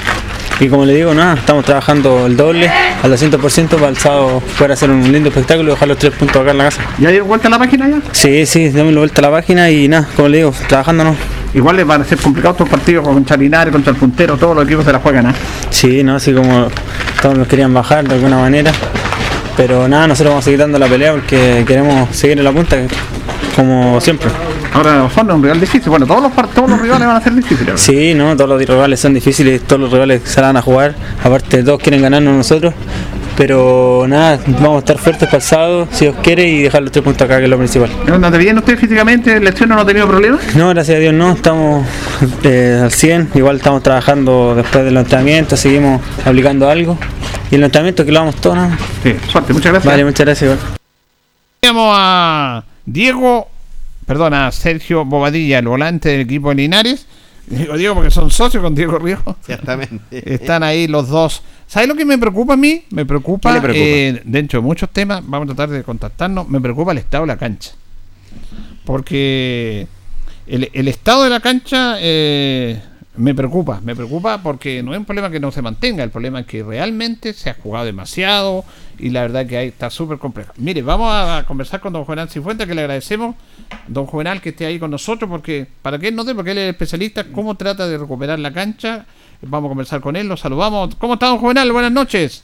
Y 0.59 0.69
como 0.69 0.85
le 0.85 0.95
digo, 0.95 1.13
nada, 1.13 1.35
estamos 1.35 1.63
trabajando 1.65 2.25
el 2.25 2.35
doble 2.35 2.69
al 3.03 3.11
200% 3.11 3.69
para 3.69 3.89
el 3.89 3.97
sábado 3.97 4.41
poder 4.57 4.71
hacer 4.71 4.89
un 4.89 5.11
lindo 5.11 5.29
espectáculo 5.29 5.69
y 5.69 5.71
dejar 5.73 5.87
los 5.87 5.97
tres 5.97 6.13
puntos 6.13 6.41
acá 6.41 6.51
en 6.51 6.57
la 6.57 6.63
casa. 6.63 6.81
¿Ya 6.97 7.09
dieron 7.09 7.27
vuelta 7.27 7.47
a 7.47 7.51
la 7.51 7.59
página 7.59 7.87
ya? 7.87 8.01
Sí, 8.11 8.45
sí, 8.47 8.69
démosle 8.69 8.97
vuelta 8.97 9.21
a 9.21 9.23
la 9.23 9.31
página 9.31 9.69
y 9.69 9.87
nada, 9.87 10.07
como 10.15 10.29
le 10.29 10.37
digo, 10.37 10.53
trabajándonos. 10.67 11.15
Igual 11.53 11.77
les 11.77 11.85
van 11.85 12.01
a 12.01 12.05
ser 12.05 12.17
complicados 12.17 12.55
estos 12.55 12.69
partidos 12.69 13.07
contra 13.07 13.37
Linares, 13.37 13.71
contra 13.71 13.91
el 13.91 13.97
puntero, 13.97 14.35
todos 14.37 14.55
los 14.55 14.65
equipos 14.65 14.83
se 14.83 14.91
la 14.91 14.99
juegan, 14.99 15.27
¿ah? 15.27 15.35
Sí, 15.69 16.03
no, 16.03 16.15
así 16.15 16.33
como 16.33 16.67
todos 17.21 17.37
nos 17.37 17.47
querían 17.47 17.73
bajar 17.73 18.07
de 18.07 18.15
alguna 18.15 18.37
manera. 18.37 18.71
Pero 19.55 19.87
nada, 19.87 20.07
nosotros 20.07 20.31
vamos 20.31 20.43
a 20.43 20.45
seguir 20.45 20.59
dando 20.59 20.77
la 20.77 20.87
pelea 20.87 21.13
porque 21.13 21.63
queremos 21.67 22.15
seguir 22.15 22.37
en 22.37 22.43
la 22.43 22.51
punta, 22.51 22.77
como 23.55 23.99
siempre. 24.01 24.29
Ahora 24.73 25.09
son 25.13 25.31
un 25.31 25.41
rival 25.43 25.59
difícil, 25.59 25.89
bueno, 25.89 26.05
todos 26.05 26.21
los, 26.21 26.31
par- 26.31 26.47
todos 26.47 26.69
los 26.69 26.81
rivales 26.81 27.07
van 27.07 27.17
a 27.17 27.21
ser 27.21 27.33
difíciles. 27.33 27.79
Sí, 27.79 28.13
no, 28.13 28.35
todos 28.35 28.49
los 28.49 28.59
rivales 28.67 28.99
son 28.99 29.13
difíciles, 29.13 29.61
todos 29.63 29.81
los 29.81 29.91
rivales 29.91 30.21
se 30.25 30.39
van 30.41 30.55
a 30.57 30.61
jugar. 30.61 30.95
Aparte, 31.23 31.63
todos 31.63 31.79
quieren 31.79 32.01
ganarnos 32.01 32.35
nosotros. 32.35 32.73
Pero 33.35 34.05
nada, 34.07 34.39
vamos 34.47 34.77
a 34.77 34.79
estar 34.79 34.97
fuertes 34.97 35.27
para 35.27 35.37
el 35.37 35.43
sábado, 35.43 35.87
si 35.91 36.05
Dios 36.05 36.15
quiere, 36.23 36.47
y 36.49 36.63
dejar 36.63 36.81
los 36.81 36.91
tres 36.91 37.03
puntos 37.03 37.21
acá, 37.21 37.37
que 37.37 37.43
es 37.43 37.49
lo 37.51 37.57
principal. 37.59 37.87
¿No 38.19 38.31
te 38.31 38.37
bien 38.39 38.57
usted 38.57 38.79
físicamente? 38.79 39.37
¿El 39.37 39.45
estreno 39.45 39.75
no 39.75 39.81
ha 39.81 39.85
tenido 39.85 40.07
problemas? 40.07 40.41
No, 40.55 40.69
gracias 40.69 40.97
a 40.97 40.99
Dios 40.99 41.13
no, 41.13 41.33
estamos 41.33 41.85
eh, 42.43 42.79
al 42.81 42.91
100, 42.91 43.29
igual 43.35 43.57
estamos 43.57 43.83
trabajando 43.83 44.55
después 44.55 44.83
del 44.85 44.97
entrenamiento, 44.97 45.55
seguimos 45.55 46.01
aplicando 46.25 46.67
algo. 46.67 46.97
Y 47.51 47.55
el 47.55 47.63
entrenamiento 47.63 48.03
que 48.03 48.11
lo 48.11 48.21
vamos 48.21 48.35
todo, 48.37 48.55
¿no? 48.55 48.75
Sí, 49.03 49.15
suerte, 49.31 49.53
muchas 49.53 49.71
gracias. 49.71 49.85
Vale, 49.93 50.03
muchas 50.03 50.25
gracias. 50.25 50.51
igual. 50.51 50.59
Tenemos 51.59 51.93
a 51.95 52.63
Diego, 52.87 53.49
perdón, 54.07 54.33
a 54.33 54.51
Sergio 54.51 55.05
Bobadilla, 55.05 55.59
el 55.59 55.67
volante 55.67 56.09
del 56.09 56.21
equipo 56.21 56.49
de 56.49 56.55
Linares. 56.55 57.05
Digo 57.45 57.77
Diego 57.77 57.93
porque 57.93 58.09
son 58.09 58.31
socios 58.31 58.63
con 58.63 58.73
Diego 58.73 58.97
Río. 58.97 59.19
Exactamente. 59.41 59.99
Están 60.33 60.63
ahí 60.63 60.87
los 60.87 61.09
dos. 61.09 61.43
¿Sabes 61.67 61.87
lo 61.87 61.95
que 61.95 62.05
me 62.05 62.17
preocupa 62.17 62.53
a 62.53 62.57
mí? 62.57 62.83
Me 62.89 63.05
preocupa, 63.05 63.53
¿Qué 63.53 63.61
preocupa? 63.61 63.85
eh, 63.85 64.21
dentro 64.25 64.61
de 64.61 64.65
muchos 64.65 64.89
temas, 64.89 65.21
vamos 65.25 65.45
a 65.49 65.53
tratar 65.53 65.69
de 65.75 65.83
contactarnos, 65.83 66.47
me 66.49 66.59
preocupa 66.61 66.93
el 66.93 66.97
estado 66.97 67.23
de 67.23 67.27
la 67.27 67.37
cancha. 67.37 67.71
Porque 68.85 69.87
el, 70.47 70.69
el 70.73 70.87
estado 70.87 71.23
de 71.25 71.29
la 71.29 71.39
cancha 71.41 71.97
eh, 71.99 72.81
me 73.17 73.33
preocupa, 73.33 73.81
me 73.83 73.95
preocupa 73.95 74.37
porque 74.41 74.81
no 74.83 74.93
es 74.93 74.99
un 74.99 75.05
problema 75.05 75.29
que 75.29 75.39
no 75.39 75.51
se 75.51 75.61
mantenga, 75.61 76.03
el 76.03 76.11
problema 76.11 76.41
es 76.41 76.45
que 76.45 76.63
realmente 76.63 77.33
se 77.33 77.49
ha 77.49 77.55
jugado 77.55 77.85
demasiado 77.85 78.63
y 78.99 79.09
la 79.09 79.21
verdad 79.21 79.45
que 79.45 79.57
ahí 79.57 79.67
está 79.67 79.89
súper 79.89 80.19
complejo. 80.19 80.53
Mire, 80.57 80.83
vamos 80.83 81.11
a 81.11 81.43
conversar 81.47 81.79
con 81.79 81.93
don 81.93 82.05
Juvenal 82.05 82.29
Cifuentes, 82.29 82.67
que 82.67 82.75
le 82.75 82.81
agradecemos, 82.81 83.35
don 83.87 84.05
Juvenal, 84.05 84.39
que 84.39 84.49
esté 84.49 84.67
ahí 84.67 84.79
con 84.79 84.91
nosotros, 84.91 85.29
porque 85.29 85.67
para 85.81 85.97
que 85.97 86.09
él 86.09 86.15
dé, 86.15 86.35
porque 86.35 86.51
él 86.51 86.59
es 86.59 86.69
especialista, 86.69 87.25
cómo 87.31 87.55
trata 87.55 87.87
de 87.87 87.97
recuperar 87.97 88.39
la 88.39 88.53
cancha. 88.53 89.05
Vamos 89.41 89.67
a 89.67 89.69
conversar 89.69 90.01
con 90.01 90.15
él, 90.15 90.27
lo 90.27 90.37
saludamos. 90.37 90.95
¿Cómo 90.95 91.15
está 91.15 91.27
don 91.27 91.39
Juvenal? 91.39 91.71
Buenas 91.71 91.91
noches. 91.91 92.43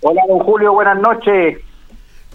Hola, 0.00 0.22
don 0.28 0.38
Julio, 0.40 0.72
buenas 0.72 0.98
noches. 1.00 1.58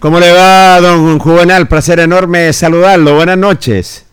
¿Cómo 0.00 0.18
le 0.20 0.32
va, 0.32 0.80
don 0.80 1.18
Juvenal? 1.18 1.68
Placer 1.68 2.00
enorme 2.00 2.52
saludarlo. 2.52 3.14
Buenas 3.14 3.38
noches. 3.38 4.11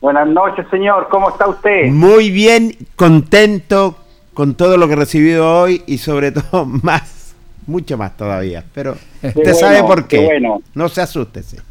Buenas 0.00 0.28
noches, 0.28 0.66
señor. 0.70 1.08
¿Cómo 1.10 1.30
está 1.30 1.48
usted? 1.48 1.86
Muy 1.90 2.30
bien, 2.30 2.76
contento 2.96 3.96
con 4.34 4.54
todo 4.54 4.76
lo 4.76 4.86
que 4.86 4.92
he 4.92 4.96
recibido 4.96 5.60
hoy 5.62 5.82
y 5.86 5.98
sobre 5.98 6.32
todo 6.32 6.66
más, 6.82 7.34
mucho 7.66 7.96
más 7.96 8.16
todavía. 8.16 8.62
Pero 8.74 8.92
usted 9.22 9.34
bueno, 9.34 9.54
sabe 9.54 9.82
por 9.82 10.06
qué. 10.06 10.18
qué 10.18 10.24
bueno. 10.24 10.62
No 10.74 10.88
se 10.88 11.00
asústese. 11.00 11.58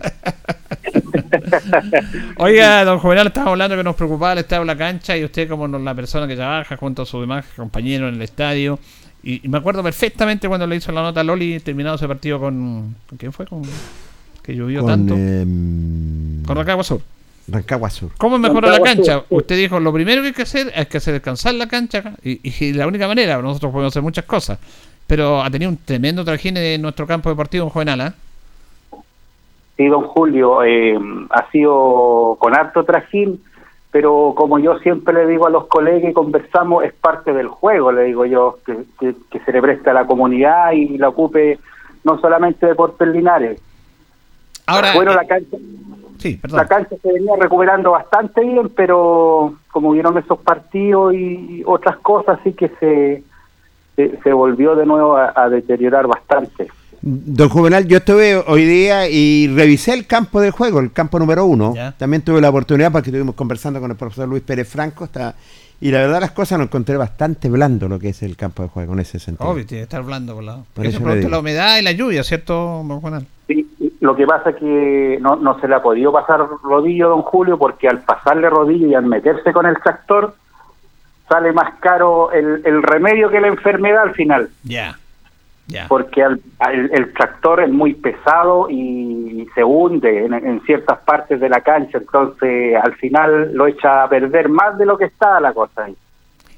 Oiga, 2.38 2.84
don 2.84 3.00
Juvenal, 3.00 3.28
estamos 3.28 3.50
hablando 3.52 3.78
que 3.78 3.84
nos 3.84 3.96
preocupaba 3.96 4.34
el 4.34 4.40
estado 4.40 4.64
de 4.64 4.68
la 4.68 4.78
cancha 4.78 5.16
y 5.16 5.24
usted 5.24 5.48
como 5.48 5.68
la 5.68 5.94
persona 5.96 6.28
que 6.28 6.36
trabaja 6.36 6.76
junto 6.78 7.04
a 7.04 7.06
sus 7.06 7.22
demás 7.22 7.46
compañeros 7.56 8.10
en 8.10 8.16
el 8.16 8.22
estadio. 8.22 8.80
Y, 9.24 9.46
y 9.46 9.50
me 9.50 9.58
acuerdo 9.60 9.82
perfectamente 9.84 10.48
cuando 10.48 10.68
le 10.68 10.76
hizo 10.76 10.92
la 10.92 11.02
nota 11.02 11.22
a 11.22 11.24
Loli, 11.24 11.60
terminado 11.60 11.96
ese 11.96 12.08
partido 12.08 12.40
con... 12.40 12.96
¿con 13.08 13.18
¿Quién 13.18 13.34
fue? 13.34 13.46
Con, 13.48 13.62
que 14.44 14.56
llovió 14.56 14.82
Con 14.82 14.90
tanto. 14.90 15.14
em, 15.16 16.44
Con 16.44 16.56
Rancagua 16.58 16.84
Sur. 16.84 17.02
Rancagua 17.48 17.90
Sur. 17.90 18.10
¿Cómo 18.18 18.38
mejoró 18.38 18.70
la 18.70 18.78
Sur, 18.78 18.86
cancha? 18.86 19.20
sí. 19.20 19.26
Usted 19.30 19.58
dijo, 19.58 19.80
lo 19.80 19.94
primero 19.94 20.22
que 20.22 20.30
hay 20.30 20.34
que 20.34 20.42
hacer 20.42 20.72
es 20.76 20.88
que 20.88 20.98
hacer 20.98 21.14
descansar 21.14 21.54
la 21.54 21.68
cancha 21.68 22.14
y, 22.24 22.40
y 22.44 22.74
la 22.74 22.88
única 22.88 23.08
manera, 23.08 23.42
nosotros 23.42 23.72
podemos 23.72 23.92
hacer 23.94 24.02
muchas 24.02 24.26
cosas, 24.26 24.58
pero 25.08 25.42
ha 25.42 25.50
tenido 25.52 25.70
un 25.70 25.78
tremendo 25.78 26.26
trajín 26.26 26.58
en 26.58 26.82
nuestro 26.82 27.06
campo 27.06 27.30
deportivo 27.30 27.66
en 27.66 27.70
Juvenal, 27.70 28.02
¿ah? 28.02 28.14
Sí, 29.78 29.86
don 29.88 30.04
Julio, 30.04 30.64
eh, 30.64 30.98
ha 31.32 31.52
sido 31.52 32.38
con 32.40 32.56
harto 32.56 32.84
trajín, 32.86 33.42
pero 33.92 34.34
como 34.36 34.58
yo 34.58 34.80
siempre 34.80 35.14
le 35.14 35.28
digo 35.28 35.48
a 35.48 35.50
los 35.50 35.68
colegas 35.68 36.10
y 36.10 36.14
conversamos, 36.14 36.84
es 36.86 36.94
parte 36.94 37.34
del 37.34 37.48
juego, 37.50 37.92
le 37.92 38.04
digo 38.06 38.26
yo, 38.26 38.58
que, 38.66 38.78
que- 39.00 39.16
que 39.30 39.40
se 39.42 39.52
le 39.52 39.62
preste 39.62 39.90
a 39.90 39.94
la 39.94 40.06
comunidad 40.08 40.72
y 40.72 40.98
la 40.98 41.10
ocupe 41.10 41.60
no 42.06 42.20
solamente 42.20 42.66
Deportes 42.66 43.08
Linares. 43.10 43.60
Ahora, 44.66 44.94
bueno, 44.96 45.12
eh, 45.12 45.16
la 45.16 45.26
cancha, 45.28 45.58
sí, 46.32 46.36
perdón. 46.38 46.58
la 46.58 46.68
cancha 46.68 46.96
se 47.02 47.12
venía 47.14 47.34
recuperando 47.40 47.92
bastante 47.92 48.42
bien, 48.42 48.70
pero 48.76 49.56
como 49.72 49.92
vieron 49.92 50.18
esos 50.18 50.40
partidos 50.40 51.14
y 51.14 51.64
otras 51.66 51.98
cosas, 51.98 52.40
sí 52.44 52.54
que 52.54 52.70
se, 52.80 53.24
se, 53.96 54.20
se 54.24 54.34
volvió 54.34 54.76
de 54.76 54.86
nuevo 54.86 55.16
a- 55.18 55.34
a 55.36 55.50
deteriorar 55.50 56.08
bastante. 56.08 56.68
Don 57.02 57.50
Juvenal, 57.50 57.86
yo 57.88 57.98
estuve 57.98 58.36
hoy 58.48 58.66
día 58.66 59.08
y 59.08 59.48
revisé 59.56 59.94
el 59.94 60.08
campo 60.08 60.42
de 60.42 60.50
juego, 60.50 60.80
el 60.80 60.92
campo 60.92 61.20
número 61.20 61.46
uno. 61.46 61.76
Ya. 61.76 61.92
También 61.92 62.24
tuve 62.24 62.42
la 62.42 62.50
oportunidad 62.50 62.92
porque 62.92 63.10
estuvimos 63.10 63.36
conversando 63.36 63.80
con 63.80 63.92
el 63.92 63.98
profesor 63.98 64.28
Luis 64.28 64.42
Pérez 64.42 64.68
Franco. 64.68 65.04
Está, 65.06 65.36
y 65.80 65.92
la 65.92 66.00
verdad 66.00 66.22
las 66.22 66.32
cosas 66.32 66.58
lo 66.58 66.64
encontré 66.64 66.98
bastante 66.98 67.48
blando 67.48 67.88
lo 67.88 68.00
que 68.00 68.10
es 68.10 68.24
el 68.24 68.36
campo 68.36 68.64
de 68.64 68.70
juego 68.70 68.94
en 68.94 69.00
ese 69.02 69.20
sentido. 69.20 69.48
Obvio, 69.48 69.66
tiene 69.68 69.82
que 69.82 69.84
estar 69.84 70.02
blando 70.02 70.34
por 70.34 70.44
la... 70.46 70.64
Por 70.74 70.84
Eso 70.86 70.96
eso 70.98 71.04
producto 71.04 71.28
de 71.28 71.32
la 71.32 71.40
humedad 71.40 71.78
y 71.78 71.84
la 71.84 71.92
lluvia, 71.92 72.24
¿cierto, 72.24 72.54
don 72.88 73.00
Juvenal? 73.00 73.28
Sí, 73.48 73.68
lo 74.02 74.16
que 74.16 74.26
pasa 74.26 74.50
es 74.52 74.56
que 74.56 75.18
no, 75.22 75.36
no 75.36 75.60
se 75.60 75.68
le 75.68 75.76
ha 75.76 75.82
podido 75.84 76.12
pasar 76.12 76.40
rodillo, 76.64 77.10
don 77.10 77.22
Julio, 77.22 77.58
porque 77.60 77.88
al 77.88 78.00
pasarle 78.02 78.50
rodillo 78.50 78.88
y 78.88 78.96
al 78.96 79.06
meterse 79.06 79.54
con 79.54 79.66
el 79.68 79.76
tractor, 79.78 80.34
sale 81.30 81.52
más 81.54 81.76
caro 81.80 82.32
el, 82.32 82.62
el 82.66 82.82
remedio 82.82 83.30
que 83.30 83.40
la 83.42 83.48
enfermedad 83.48 84.02
al 84.04 84.14
final, 84.16 84.50
Ya, 84.64 84.98
ya. 85.68 85.88
porque 85.88 86.24
al- 86.24 86.40
al- 86.60 86.90
el 86.92 87.14
tractor 87.14 87.62
es 87.62 87.70
muy 87.70 87.94
pesado 87.94 88.68
y 88.70 89.48
se 89.54 89.64
hunde 89.64 90.26
en, 90.26 90.34
en 90.34 90.62
ciertas 90.62 91.00
partes 91.00 91.40
de 91.40 91.50
la 91.50 91.62
cancha, 91.62 92.00
entonces 92.00 92.76
al 92.84 92.96
final 92.96 93.54
lo 93.54 93.68
echa 93.68 94.04
a 94.04 94.10
perder 94.10 94.50
más 94.50 94.78
de 94.78 94.86
lo 94.88 94.98
que 94.98 95.06
está 95.06 95.40
la 95.40 95.54
cosa 95.54 95.84
ahí. 95.86 95.96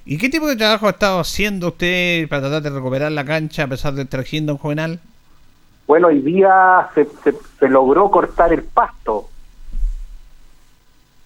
¿Y 0.05 0.17
qué 0.17 0.29
tipo 0.29 0.47
de 0.47 0.55
trabajo 0.55 0.87
ha 0.87 0.91
estado 0.91 1.19
haciendo 1.19 1.67
usted 1.67 2.29
para 2.29 2.43
tratar 2.43 2.61
de 2.61 2.69
recuperar 2.69 3.11
la 3.11 3.25
cancha 3.25 3.63
a 3.63 3.67
pesar 3.67 3.93
del 3.93 4.07
trajín, 4.07 4.45
don 4.45 4.57
Juvenal? 4.57 5.01
Bueno, 5.87 6.07
hoy 6.07 6.19
día 6.19 6.89
se, 6.93 7.05
se, 7.23 7.33
se 7.59 7.69
logró 7.69 8.11
cortar 8.11 8.51
el 8.53 8.63
pasto. 8.63 9.29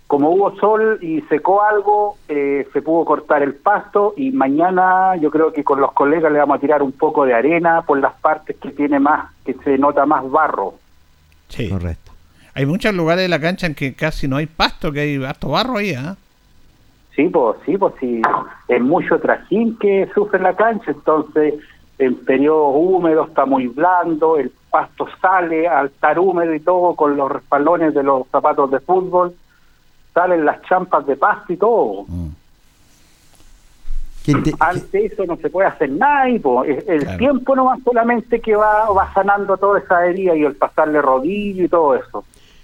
Como 0.07 0.29
hubo 0.29 0.55
sol 0.57 0.99
y 1.01 1.21
secó 1.21 1.63
algo, 1.63 2.17
eh, 2.27 2.67
se 2.71 2.81
pudo 2.81 3.05
cortar 3.05 3.41
el 3.43 3.55
pasto 3.55 4.13
y 4.17 4.31
mañana 4.31 5.15
yo 5.15 5.31
creo 5.31 5.53
que 5.53 5.63
con 5.63 5.79
los 5.79 5.93
colegas 5.93 6.31
le 6.31 6.39
vamos 6.39 6.57
a 6.57 6.59
tirar 6.59 6.83
un 6.83 6.91
poco 6.91 7.25
de 7.25 7.33
arena 7.33 7.81
por 7.83 7.99
las 7.99 8.13
partes 8.15 8.57
que 8.57 8.71
tiene 8.71 8.99
más, 8.99 9.31
que 9.45 9.53
se 9.63 9.77
nota 9.77 10.05
más 10.05 10.29
barro. 10.29 10.75
Sí. 11.47 11.69
Correcto. 11.69 12.11
Hay 12.53 12.65
muchos 12.65 12.93
lugares 12.93 13.23
de 13.23 13.29
la 13.29 13.39
cancha 13.39 13.65
en 13.67 13.73
que 13.73 13.93
casi 13.93 14.27
no 14.27 14.35
hay 14.35 14.47
pasto, 14.47 14.91
que 14.91 14.99
hay 14.99 15.23
harto 15.23 15.49
barro 15.49 15.77
ahí, 15.77 15.93
¿ah? 15.93 16.17
Sí, 17.15 17.27
pues 17.29 17.57
sí, 17.65 17.77
pues 17.77 17.93
sí, 17.99 18.21
es 18.67 18.81
mucho 18.81 19.19
trajín 19.19 19.77
que 19.77 20.09
sufre 20.13 20.39
la 20.39 20.55
cancha, 20.55 20.91
entonces 20.91 21.55
en 22.01 22.15
periodos 22.25 22.73
húmedos 22.75 23.29
está 23.29 23.45
muy 23.45 23.67
blando, 23.67 24.37
el 24.37 24.51
pasto 24.71 25.07
sale 25.21 25.67
al 25.67 25.87
estar 25.87 26.17
húmedo 26.17 26.53
y 26.53 26.59
todo 26.59 26.95
con 26.95 27.15
los 27.15 27.31
respalones 27.31 27.93
de 27.93 28.01
los 28.01 28.27
zapatos 28.29 28.71
de 28.71 28.79
fútbol, 28.79 29.33
salen 30.13 30.43
las 30.43 30.61
champas 30.63 31.05
de 31.05 31.15
pasto 31.15 31.53
y 31.53 31.57
todo. 31.57 32.05
¿Quién 34.25 34.43
te- 34.43 34.53
Ante 34.59 35.05
eso 35.05 35.25
no 35.25 35.35
se 35.37 35.49
puede 35.49 35.67
hacer 35.67 35.89
nada 35.91 36.29
y 36.29 36.39
po, 36.39 36.63
el 36.63 36.83
Claro. 37.03 37.17
tiempo 37.17 37.55
no 37.55 37.65
va 37.65 37.77
solamente 37.83 38.39
que 38.39 38.55
va, 38.55 38.89
va 38.91 39.13
sanando 39.13 39.57
toda 39.57 39.79
esa 39.79 40.05
herida 40.05 40.35
y 40.35 40.43
el 40.43 40.55
pasarle 40.55 41.01
rodillo 41.01 41.65
y 41.65 41.69
todo 41.69 41.95
eso. 41.95 42.23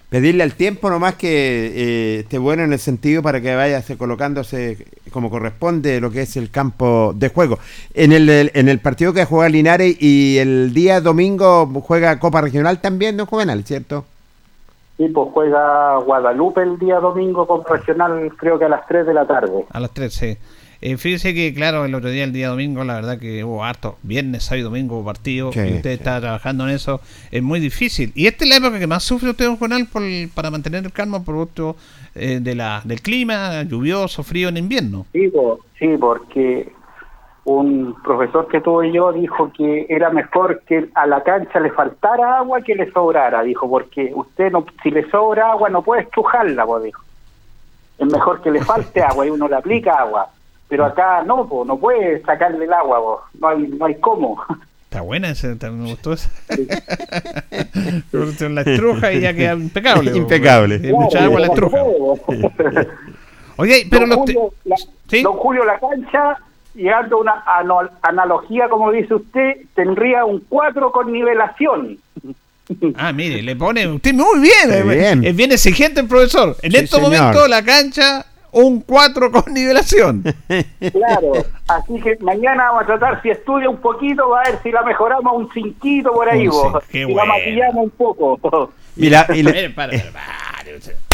Pedirle 0.09 0.43
al 0.43 0.53
tiempo 0.53 0.89
nomás 0.89 1.15
que 1.15 1.27
eh, 1.27 2.19
esté 2.21 2.37
bueno 2.37 2.63
en 2.63 2.71
el 2.71 2.79
sentido 2.79 3.21
para 3.21 3.41
que 3.41 3.53
vaya 3.55 3.81
se 3.81 3.97
colocándose 3.97 4.85
como 5.11 5.29
corresponde 5.29 5.99
lo 5.99 6.11
que 6.11 6.21
es 6.21 6.37
el 6.37 6.49
campo 6.49 7.11
de 7.13 7.27
juego. 7.27 7.59
En 7.93 8.13
el, 8.13 8.29
el- 8.29 8.51
en 8.53 8.69
el 8.69 8.79
partido 8.79 9.11
que 9.11 9.25
juega 9.25 9.49
Linares 9.49 9.97
y 10.01 10.37
el 10.37 10.73
día 10.73 11.01
domingo 11.01 11.65
juega 11.85 12.19
Copa 12.19 12.39
Regional 12.39 12.79
también, 12.79 13.17
¿no, 13.17 13.25
Juvenal? 13.25 13.65
¿Cierto? 13.65 14.05
Y 14.97 15.09
pues 15.09 15.27
juega 15.33 15.97
Guadalupe 15.97 16.61
el 16.63 16.79
día 16.79 16.99
domingo 16.99 17.45
con 17.45 17.63
Regional 17.65 18.31
creo 18.37 18.57
que 18.57 18.65
a 18.65 18.69
las 18.69 18.87
3 18.87 19.05
de 19.07 19.13
la 19.13 19.27
tarde. 19.27 19.65
A 19.71 19.79
las 19.81 19.91
13. 19.91 20.37
Eh, 20.81 20.97
fíjese 20.97 21.33
que, 21.33 21.53
claro, 21.53 21.85
el 21.85 21.95
otro 21.95 22.09
día, 22.09 22.23
el 22.23 22.33
día 22.33 22.49
domingo, 22.49 22.83
la 22.83 22.95
verdad 22.95 23.19
que 23.19 23.43
hubo 23.43 23.63
harto. 23.63 23.97
Viernes, 24.03 24.43
sábado 24.43 24.59
y 24.59 24.63
domingo 24.63 24.97
hubo 24.97 25.05
partido. 25.05 25.51
Sí, 25.51 25.59
y 25.59 25.75
usted 25.75 25.89
sí. 25.89 25.95
está 25.95 26.19
trabajando 26.19 26.67
en 26.67 26.75
eso. 26.75 27.01
Es 27.31 27.41
muy 27.41 27.59
difícil. 27.59 28.11
Y 28.15 28.27
esta 28.27 28.43
es 28.43 28.49
la 28.49 28.57
época 28.57 28.79
que 28.79 28.87
más 28.87 29.03
sufre 29.03 29.31
usted, 29.31 29.45
don 29.45 29.57
Juvenal, 29.57 29.87
por, 29.91 30.03
para 30.33 30.51
mantener 30.51 30.85
el 30.85 30.91
calma, 30.91 31.23
producto 31.23 31.75
eh, 32.15 32.39
de 32.41 32.55
la, 32.55 32.81
del 32.83 33.01
clima, 33.01 33.63
lluvioso, 33.63 34.23
frío 34.23 34.49
en 34.49 34.57
invierno. 34.57 35.05
Sí, 35.13 35.31
sí, 35.79 35.87
porque 35.99 36.71
un 37.47 37.95
profesor 38.03 38.47
que 38.49 38.59
tuve 38.59 38.91
yo 38.91 39.13
dijo 39.13 39.51
que 39.53 39.85
era 39.87 40.09
mejor 40.09 40.63
que 40.67 40.89
a 40.93 41.07
la 41.07 41.23
cancha 41.23 41.61
le 41.61 41.71
faltara 41.71 42.39
agua 42.39 42.61
que 42.61 42.75
le 42.75 42.91
sobrara, 42.91 43.41
dijo, 43.41 43.69
porque 43.69 44.11
usted 44.13 44.51
no, 44.51 44.65
si 44.83 44.91
le 44.91 45.09
sobra 45.09 45.51
agua 45.51 45.69
no 45.69 45.81
puede 45.81 46.01
estrujarla, 46.01 46.65
pues 46.65 46.83
dijo. 46.83 47.01
Es 47.99 48.11
mejor 48.11 48.41
que 48.41 48.51
le 48.51 48.61
falte 48.61 49.01
agua 49.03 49.25
y 49.25 49.29
uno 49.29 49.47
le 49.47 49.55
aplica 49.55 49.93
agua, 49.93 50.27
pero 50.67 50.85
acá 50.85 51.23
no, 51.23 51.47
no 51.65 51.77
puede 51.77 52.21
sacarle 52.23 52.65
el 52.65 52.73
agua, 52.73 52.99
po. 52.99 53.21
no 53.39 53.47
hay 53.49 53.67
no 53.67 53.85
hay 53.85 53.95
cómo. 53.95 54.41
Está 54.87 55.01
buena 55.01 55.29
está- 55.31 55.69
me 55.69 55.89
gustó 55.89 56.13
esa. 56.13 56.29
La 58.49 58.61
estruja 58.61 59.11
y 59.11 59.19
ya 59.21 59.33
queda 59.33 59.53
impecable. 59.53 60.15
Impecable. 60.15 60.75
Eh, 60.75 60.93
mucha 60.93 61.25
agua 61.25 61.41
la 61.41 61.47
estruja. 61.47 61.77
Oye, 63.57 63.87
pero 63.89 64.01
don, 64.01 64.09
los 64.09 64.17
Julio, 64.19 64.53
la, 64.65 64.75
¿Sí? 65.09 65.21
don 65.23 65.33
Julio, 65.33 65.65
la 65.65 65.79
cancha 65.79 66.37
llegando 66.75 67.17
a 67.17 67.21
una 67.21 67.43
ano- 67.47 67.89
analogía, 68.01 68.69
como 68.69 68.91
dice 68.91 69.15
usted, 69.15 69.57
tendría 69.75 70.25
un 70.25 70.41
4 70.47 70.91
con 70.91 71.11
nivelación. 71.11 71.97
Ah, 72.95 73.11
mire, 73.13 73.41
le 73.41 73.55
pone 73.55 73.87
usted 73.87 74.13
muy 74.13 74.39
bien. 74.41 74.71
Eh, 74.71 74.83
bien. 74.83 75.23
Es 75.25 75.35
bien 75.35 75.51
exigente 75.51 76.01
el 76.01 76.07
profesor. 76.07 76.55
En 76.61 76.71
Sí, 76.71 76.77
estos 76.77 77.01
señor. 77.01 77.19
momentos 77.19 77.49
la 77.49 77.63
cancha, 77.63 78.25
un 78.51 78.81
4 78.81 79.31
con 79.31 79.53
nivelación. 79.53 80.23
Claro, 80.91 81.33
así 81.67 81.99
que 82.01 82.17
mañana 82.21 82.65
vamos 82.71 82.83
a 82.83 82.85
tratar, 82.85 83.21
si 83.21 83.29
estudia 83.29 83.69
un 83.69 83.77
poquito, 83.77 84.29
va 84.29 84.41
a 84.41 84.49
ver 84.49 84.59
si 84.63 84.71
la 84.71 84.81
mejoramos 84.83 85.33
un 85.35 85.49
cinquito 85.53 86.11
por 86.13 86.29
ahí, 86.29 86.47
vos. 86.47 86.81
si 86.91 87.03
bueno. 87.03 87.17
la 87.17 87.25
maquillamos 87.25 87.83
un 87.85 87.89
poco. 87.91 88.71
Y 88.99 89.09
la- 89.11 89.27
y 89.29 89.43
le- 89.43 89.51
Mire, 89.53 89.69
para, 89.69 89.91
para, 89.91 90.11
para, 90.11 90.77
usted. 90.77 90.95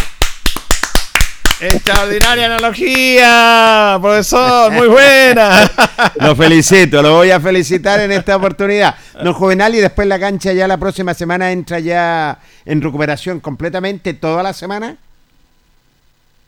Extraordinaria 1.62 2.46
analogía, 2.48 3.98
profesor, 4.02 4.72
muy 4.72 4.88
buena. 4.88 5.70
Lo 6.16 6.36
felicito, 6.36 7.02
lo 7.02 7.14
voy 7.16 7.32
a 7.32 7.40
felicitar 7.40 8.00
en 8.02 8.12
esta 8.12 8.36
oportunidad. 8.36 8.96
Don 9.24 9.34
Juvenal, 9.34 9.74
y 9.76 9.80
después 9.80 10.08
la 10.08 10.20
cancha 10.20 10.52
ya 10.54 10.68
la 10.68 10.78
próxima 10.78 11.14
semana 11.14 11.52
entra 11.52 11.80
ya 11.80 12.40
en 12.66 12.82
recuperación 12.82 13.40
completamente 13.40 14.14
toda 14.14 14.44
la 14.44 14.52
semana. 14.54 14.98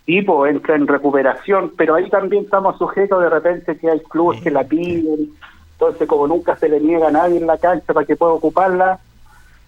Pues 0.05 0.53
entra 0.53 0.75
en 0.75 0.87
recuperación, 0.87 1.73
pero 1.75 1.95
ahí 1.95 2.09
también 2.09 2.43
estamos 2.43 2.77
sujetos 2.77 3.21
de 3.21 3.29
repente 3.29 3.77
que 3.77 3.89
hay 3.89 3.99
clubes 4.01 4.39
que 4.41 4.51
la 4.51 4.63
piden, 4.63 5.31
entonces 5.71 6.07
como 6.07 6.27
nunca 6.27 6.55
se 6.57 6.69
le 6.69 6.79
niega 6.79 7.07
a 7.07 7.11
nadie 7.11 7.37
en 7.37 7.47
la 7.47 7.57
cancha 7.57 7.91
para 7.91 8.05
que 8.05 8.15
pueda 8.15 8.33
ocuparla, 8.33 8.99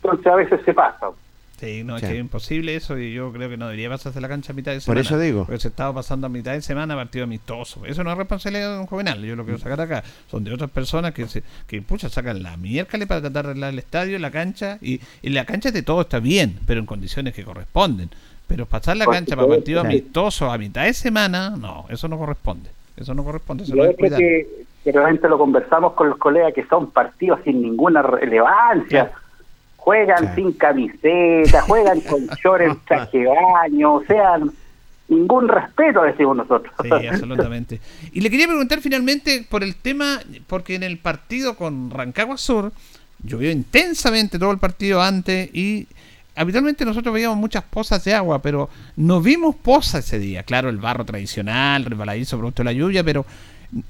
entonces 0.02 0.28
a 0.28 0.36
veces 0.36 0.62
se 0.64 0.74
pasa. 0.74 1.08
Sí, 1.60 1.84
no, 1.84 1.96
es 1.96 2.04
que 2.04 2.14
es 2.14 2.20
imposible 2.20 2.76
eso 2.76 3.00
y 3.00 3.14
yo 3.14 3.34
creo 3.34 3.50
que 3.50 3.58
no 3.58 3.66
debería 3.66 3.90
pasarse 3.90 4.22
la 4.22 4.28
cancha 4.28 4.54
a 4.54 4.56
mitad 4.56 4.74
de 4.74 4.78
Por 4.78 4.84
semana. 4.84 5.02
eso 5.02 5.18
digo. 5.18 5.46
Porque 5.46 5.60
se 5.60 5.70
estaba 5.70 5.92
pasando 5.92 6.28
a 6.28 6.30
mitad 6.30 6.52
de 6.52 6.62
semana 6.62 6.96
partido 6.96 7.24
amistoso. 7.24 7.84
Eso 7.88 8.04
no 8.04 8.12
es 8.12 8.18
responsabilidad 8.18 8.74
de 8.74 8.80
un 8.80 8.86
juvenal, 8.86 9.24
yo 9.24 9.36
lo 9.36 9.44
quiero 9.44 9.58
sacar 9.58 9.82
acá. 9.82 10.04
Son 10.30 10.44
de 10.44 10.54
otras 10.54 10.70
personas 10.70 11.16
que, 11.16 11.28
se, 11.28 11.42
que 11.66 11.82
pucha, 11.82 12.10
sacan 12.10 12.44
la 12.44 12.58
miércoles 12.58 13.08
para 13.08 13.22
tratar 13.22 13.46
de 13.46 13.50
arreglar 13.50 13.74
el 13.74 13.80
estadio, 13.80 14.20
la 14.20 14.30
cancha, 14.30 14.78
y, 14.82 15.02
y 15.24 15.30
la 15.30 15.46
cancha 15.46 15.72
de 15.72 15.82
todo 15.82 16.02
está 16.02 16.20
bien, 16.20 16.60
pero 16.68 16.80
en 16.80 16.86
condiciones 16.86 17.34
que 17.34 17.44
corresponden. 17.44 18.12
Pero 18.48 18.66
pasar 18.66 18.96
la 18.98 19.06
cancha 19.06 19.36
para 19.36 19.44
supuesto. 19.44 19.62
partido 19.62 19.82
Sí. 19.82 19.88
amistoso 19.88 20.52
a 20.52 20.58
mitad 20.58 20.84
de 20.86 20.94
semana, 20.94 21.52
no, 21.52 21.86
eso 21.90 22.08
no 22.08 22.18
corresponde. 22.18 22.70
Eso 22.96 23.14
no 23.14 23.24
corresponde, 23.24 23.64
eso 23.66 23.76
no 23.76 23.84
es 23.86 23.96
que, 23.96 24.48
que 24.84 24.92
realmente 24.92 25.28
lo 25.30 25.38
conversamos 25.38 25.94
con 25.94 26.10
los 26.10 26.18
colegas 26.18 26.54
que 26.54 26.66
son 26.66 26.90
partidos 26.92 27.40
sin 27.44 27.62
ninguna 27.62 28.02
relevancia. 28.02 29.12
Juegan 29.76 30.34
Sí. 30.36 30.42
sin 30.42 30.52
camiseta, 30.54 31.62
juegan 31.62 32.02
con 32.02 32.26
shorts 32.44 32.66
en 32.66 32.80
traje 32.86 33.26
baño, 33.26 33.96
o 33.96 34.04
sea, 34.06 34.40
ningún 35.10 35.48
respeto 35.48 36.02
decimos 36.04 36.38
nosotros. 36.38 36.74
Sí, 36.82 37.08
absolutamente. 37.08 37.80
Y 38.12 38.22
le 38.22 38.30
quería 38.30 38.48
preguntar 38.48 38.80
finalmente 38.82 39.46
por 39.50 39.64
el 39.64 39.76
tema, 39.76 40.20
porque 40.48 40.76
en 40.76 40.84
el 40.84 40.98
partido 40.98 41.56
con 41.56 41.90
Rancagua 41.92 42.38
Sur 42.38 42.72
llovió 43.24 43.52
intensamente 43.52 44.38
todo 44.40 44.52
el 44.52 44.58
partido 44.58 45.02
antes 45.02 45.50
y 45.54 45.88
habitualmente 46.38 46.86
nosotros 46.86 47.14
veíamos 47.14 47.38
muchas 47.38 47.64
pozas 47.64 48.04
de 48.06 48.14
agua, 48.14 48.40
pero 48.40 48.70
no 48.96 49.22
vimos 49.22 49.56
pozas 49.56 50.06
ese 50.06 50.20
día. 50.20 50.44
Claro, 50.44 50.70
el 50.70 50.78
barro 50.78 51.04
tradicional, 51.04 51.84
resbaladizo 51.86 52.38
producto 52.38 52.62
de 52.64 52.66
la 52.66 52.74
lluvia, 52.74 53.04
pero 53.04 53.26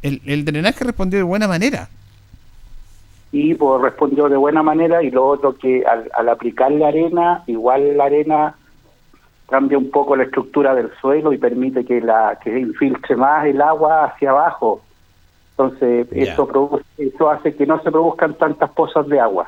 el, 0.02 0.22
el 0.26 0.44
drenaje 0.46 0.84
respondió 0.84 1.20
de 1.20 1.24
buena 1.24 1.48
manera. 1.48 1.90
y 3.32 3.54
pues 3.56 3.82
respondió 3.82 4.30
de 4.30 4.38
buena 4.38 4.64
manera 4.64 5.04
y 5.04 5.12
lo 5.12 5.28
otro 5.28 5.56
que 5.58 5.86
al, 5.86 6.10
al 6.16 6.30
aplicar 6.30 6.72
la 6.72 6.88
arena, 6.88 7.44
igual 7.48 7.98
la 7.98 8.06
arena 8.06 8.56
cambia 9.50 9.78
un 9.78 9.92
poco 9.92 10.16
la 10.16 10.24
estructura 10.24 10.74
del 10.76 10.92
suelo 11.00 11.32
y 11.34 11.38
permite 11.38 11.86
que 11.86 12.02
la 12.02 12.38
que 12.44 12.58
infiltre 12.60 13.16
más 13.16 13.46
el 13.46 13.62
agua 13.62 14.06
hacia 14.06 14.32
abajo. 14.32 14.82
Entonces, 15.52 16.08
eso 16.12 16.48
produce, 16.48 16.86
eso 16.98 17.30
hace 17.30 17.56
que 17.56 17.66
no 17.66 17.82
se 17.82 17.92
produzcan 17.92 18.36
tantas 18.36 18.70
pozas 18.72 19.08
de 19.08 19.20
agua. 19.20 19.48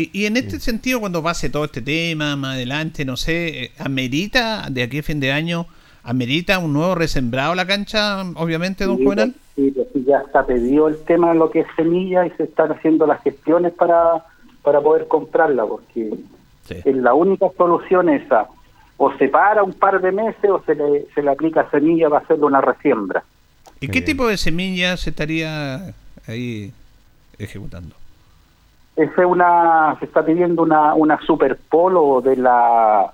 Y, 0.00 0.10
y 0.22 0.26
en 0.26 0.36
este 0.36 0.58
sentido, 0.60 1.00
cuando 1.00 1.22
pase 1.22 1.50
todo 1.50 1.64
este 1.64 1.82
tema 1.82 2.36
más 2.36 2.54
adelante, 2.54 3.04
no 3.04 3.16
sé, 3.16 3.64
eh, 3.64 3.72
¿amerita 3.78 4.66
de 4.70 4.82
aquí 4.82 4.98
a 4.98 5.02
fin 5.02 5.20
de 5.20 5.32
año, 5.32 5.66
amerita 6.02 6.58
un 6.58 6.72
nuevo 6.72 6.94
resembrado 6.94 7.54
la 7.54 7.66
cancha, 7.66 8.22
obviamente, 8.36 8.84
don 8.84 8.96
Sí, 8.98 9.04
Juvenal? 9.04 9.34
Sí, 9.56 9.70
pues 9.74 9.88
sí, 9.92 10.04
ya 10.06 10.18
está 10.18 10.46
pedido 10.46 10.88
el 10.88 10.98
tema 11.04 11.32
de 11.32 11.38
lo 11.38 11.50
que 11.50 11.60
es 11.60 11.66
semilla 11.76 12.26
y 12.26 12.30
se 12.30 12.44
están 12.44 12.72
haciendo 12.72 13.06
las 13.06 13.22
gestiones 13.22 13.72
para, 13.72 14.24
para 14.62 14.80
poder 14.80 15.06
comprarla, 15.08 15.64
porque 15.66 16.10
Sí. 16.66 16.76
es 16.84 16.96
la 16.96 17.14
única 17.14 17.46
solución 17.56 18.08
esa. 18.08 18.46
O 18.96 19.10
se 19.16 19.28
para 19.28 19.62
un 19.62 19.72
par 19.72 20.00
de 20.00 20.12
meses 20.12 20.48
o 20.50 20.62
se 20.64 20.74
le, 20.74 21.06
se 21.14 21.22
le 21.22 21.30
aplica 21.30 21.68
semilla 21.70 22.08
para 22.08 22.22
hacerle 22.22 22.44
una 22.44 22.60
resiembra. 22.60 23.24
¿Y 23.80 23.88
qué 23.88 24.02
tipo 24.02 24.28
de 24.28 24.36
semillas 24.36 25.00
se 25.00 25.10
estaría 25.10 25.94
ahí 26.28 26.70
ejecutando? 27.38 27.96
Es 29.02 29.10
una, 29.24 29.96
se 29.98 30.04
está 30.04 30.24
pidiendo 30.24 30.62
una, 30.62 30.94
una 30.94 31.18
super 31.22 31.56
polo 31.56 32.20
de 32.20 32.36
la, 32.36 33.10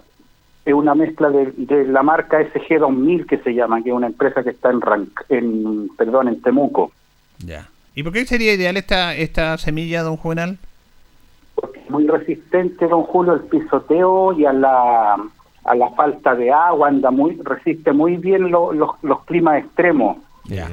es 0.65 0.75
una 0.75 0.95
mezcla 0.95 1.31
de, 1.31 1.53
de 1.57 1.87
la 1.87 2.03
marca 2.03 2.39
SG 2.43 2.79
2000 2.81 3.27
que 3.27 3.39
se 3.39 3.55
llama, 3.55 3.83
que 3.83 3.91
es 3.91 3.95
una 3.95 4.09
empresa 4.09 4.43
que 4.43 4.51
está 4.51 4.71
en, 4.71 4.81
Ranc- 4.81 5.25
en 5.29 5.89
perdón, 5.97 6.29
en 6.29 6.43
Temuco. 6.43 6.91
Ya. 7.39 7.69
¿Y 7.95 8.03
por 8.03 8.13
qué 8.13 8.25
sería 8.27 8.53
ideal 8.55 8.77
esta, 8.77 9.15
esta 9.15 9.57
semilla, 9.59 10.03
don 10.03 10.17
Juvenal? 10.17 10.59
porque 11.55 11.81
es 11.81 11.89
muy 11.91 12.07
resistente, 12.07 12.87
don 12.87 13.05
Julio, 13.05 13.33
al 13.33 13.45
pisoteo 13.45 14.35
y 14.35 14.45
a 14.45 14.53
la, 14.53 15.15
a 15.65 15.75
la 15.75 15.91
falta 15.93 16.35
de 16.35 16.53
agua, 16.53 16.89
anda 16.89 17.11
muy, 17.11 17.41
resiste 17.43 17.93
muy 17.93 18.17
bien 18.19 18.51
lo- 18.51 18.75
los, 18.75 18.91
los 19.03 19.25
climas 19.25 19.59
extremos. 19.65 20.19
Ya. 20.45 20.69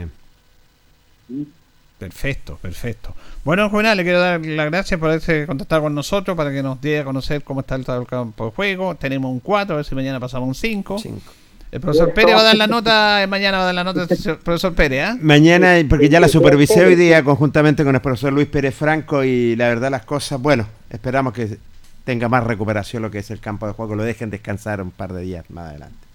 Perfecto, 2.03 2.59
perfecto. 2.61 3.15
Bueno, 3.45 3.69
Juvenal, 3.69 3.95
le 3.95 4.03
quiero 4.03 4.19
dar 4.19 4.45
las 4.45 4.65
gracias 4.69 4.99
por 4.99 5.07
haberse 5.07 5.47
contactado 5.47 5.83
con 5.83 5.95
nosotros 5.95 6.35
para 6.35 6.51
que 6.51 6.61
nos 6.61 6.81
dé 6.81 6.99
a 6.99 7.05
conocer 7.05 7.43
cómo 7.43 7.61
está 7.61 7.75
el 7.75 7.81
estado 7.81 7.99
del 7.99 8.07
campo 8.09 8.47
de 8.47 8.51
juego. 8.51 8.95
Tenemos 8.95 9.31
un 9.31 9.39
4, 9.39 9.73
a 9.73 9.77
ver 9.77 9.85
si 9.85 9.95
mañana 9.95 10.19
pasamos 10.19 10.49
un 10.49 10.53
5. 10.53 10.99
Cinco. 10.99 11.31
El 11.71 11.79
profesor 11.79 12.13
Pérez 12.13 12.35
va 12.35 12.41
a 12.41 12.43
dar 12.43 12.57
la 12.57 12.67
nota, 12.67 13.23
eh, 13.23 13.27
mañana 13.27 13.57
va 13.57 13.63
a 13.63 13.65
dar 13.67 13.75
la 13.75 13.85
nota 13.85 14.01
el 14.01 14.37
profesor 14.39 14.75
Pérez, 14.75 15.05
¿ah? 15.05 15.17
Mañana, 15.21 15.75
porque 15.87 16.09
ya 16.09 16.19
la 16.19 16.27
supervisé 16.27 16.85
hoy 16.85 16.95
día 16.95 17.23
conjuntamente 17.23 17.85
con 17.85 17.95
el 17.95 18.01
profesor 18.01 18.33
Luis 18.33 18.47
Pérez 18.47 18.75
Franco 18.75 19.23
y 19.23 19.55
la 19.55 19.69
verdad 19.69 19.89
las 19.89 20.03
cosas, 20.03 20.41
bueno, 20.41 20.67
esperamos 20.89 21.31
que 21.31 21.57
tenga 22.03 22.27
más 22.27 22.43
recuperación 22.43 23.01
lo 23.01 23.09
que 23.09 23.19
es 23.19 23.31
el 23.31 23.39
campo 23.39 23.65
de 23.65 23.71
juego, 23.71 23.95
lo 23.95 24.03
dejen 24.03 24.29
descansar 24.29 24.81
un 24.81 24.91
par 24.91 25.13
de 25.13 25.21
días 25.21 25.45
más 25.49 25.69
adelante. 25.69 26.05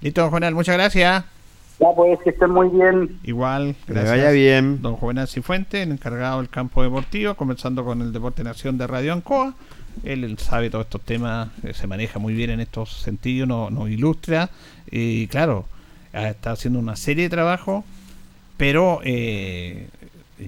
Listo, 0.00 0.20
don 0.20 0.30
Juvenal, 0.30 0.52
muchas 0.52 0.74
gracias. 0.74 1.24
Ya 1.80 1.86
pues, 1.96 2.18
que 2.22 2.30
estén 2.30 2.50
muy 2.50 2.68
bien. 2.68 3.18
Igual, 3.24 3.74
Que 3.86 3.94
le 3.94 4.00
gracias. 4.00 4.18
vaya 4.18 4.30
bien. 4.32 4.82
Don 4.82 4.96
Juvenal 4.96 5.26
Cifuente, 5.28 5.82
el 5.82 5.92
encargado 5.92 6.38
del 6.38 6.50
campo 6.50 6.82
deportivo, 6.82 7.34
conversando 7.34 7.84
con 7.84 8.02
el 8.02 8.12
Deporte 8.12 8.44
Nación 8.44 8.76
de 8.76 8.86
Radio 8.86 9.12
Ancoa. 9.14 9.54
Él, 10.04 10.24
él 10.24 10.38
sabe 10.38 10.68
todos 10.70 10.84
estos 10.84 11.00
temas, 11.00 11.48
eh, 11.64 11.72
se 11.74 11.86
maneja 11.86 12.18
muy 12.18 12.34
bien 12.34 12.50
en 12.50 12.60
estos 12.60 12.92
sentidos, 13.00 13.48
nos, 13.48 13.72
nos 13.72 13.88
ilustra. 13.90 14.50
Y 14.90 15.26
claro, 15.28 15.64
ha- 16.12 16.28
está 16.28 16.52
haciendo 16.52 16.78
una 16.78 16.96
serie 16.96 17.24
de 17.24 17.30
trabajos, 17.30 17.82
pero 18.56 19.00
eh, 19.04 19.88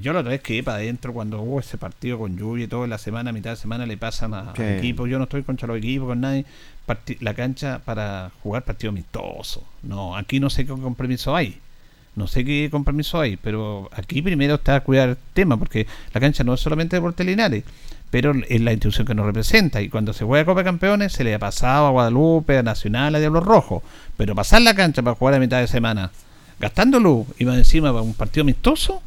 yo 0.01 0.12
la 0.12 0.20
otra 0.20 0.30
vez 0.33 0.43
quedé 0.43 0.62
para 0.62 0.78
adentro 0.78 1.12
cuando 1.12 1.41
hubo 1.41 1.61
ese 1.61 1.76
partido 1.78 2.18
con 2.18 2.37
lluvia 2.37 2.64
y 2.64 2.68
todo, 2.68 2.85
en 2.85 2.91
la 2.91 2.99
semana, 2.99 3.33
mitad 3.33 3.51
de 3.51 3.57
semana 3.57 3.85
le 3.87 3.97
pasan 3.97 4.35
a, 4.35 4.53
Sí. 4.55 4.62
a 4.62 4.76
equipos. 4.78 5.09
Yo 5.09 5.18
no 5.18 5.24
estoy 5.24 5.43
contra 5.43 5.66
los 5.68 5.78
equipos, 5.78 6.09
con 6.09 6.20
nadie. 6.20 6.45
La 7.20 7.35
cancha 7.35 7.80
para 7.85 8.30
jugar 8.43 8.64
partido 8.64 8.91
amistoso. 8.91 9.64
No, 9.83 10.16
aquí 10.16 10.41
no 10.41 10.51
sé 10.51 10.66
qué 10.66 10.72
compromiso 10.72 11.35
hay. 11.35 11.59
No 12.14 12.26
sé 12.26 12.45
qué 12.45 12.68
compromiso 12.70 13.20
hay, 13.20 13.37
pero 13.39 13.89
aquí 13.93 14.20
primero 14.20 14.57
está 14.57 14.80
cuidar 14.80 15.11
el 15.11 15.16
tema, 15.33 15.57
porque 15.57 15.87
la 16.12 16.20
cancha 16.20 16.45
no 16.45 16.53
es 16.53 16.61
solamente 16.61 16.97
Deportes 16.97 17.24
Linares, 17.24 17.64
pero 18.11 18.35
es 18.49 18.61
la 18.61 18.72
institución 18.72 19.07
que 19.07 19.14
nos 19.14 19.24
representa. 19.24 19.80
Y 19.80 19.89
cuando 19.89 20.12
se 20.12 20.24
juega 20.24 20.45
Copa 20.45 20.61
de 20.61 20.64
Campeones, 20.64 21.12
se 21.12 21.24
le 21.24 21.35
ha 21.35 21.39
pasado 21.39 21.87
a 21.87 21.91
Guadalupe, 21.91 22.59
a 22.59 22.62
Nacional, 22.62 23.14
a 23.14 23.18
Diablos 23.18 23.45
Rojos. 23.45 23.83
Pero 24.18 24.35
pasar 24.35 24.61
la 24.61 24.74
cancha 24.74 25.01
para 25.03 25.16
jugar 25.16 25.35
a 25.35 25.39
mitad 25.39 25.61
de 25.61 25.68
semana, 25.68 26.11
gastando 26.61 27.01
luz 27.01 27.26
y 27.39 27.47
más 27.47 27.57
encima 27.57 27.91
para 27.91 28.03
un 28.03 28.12
partido 28.12 28.43
amistoso, 28.43 29.03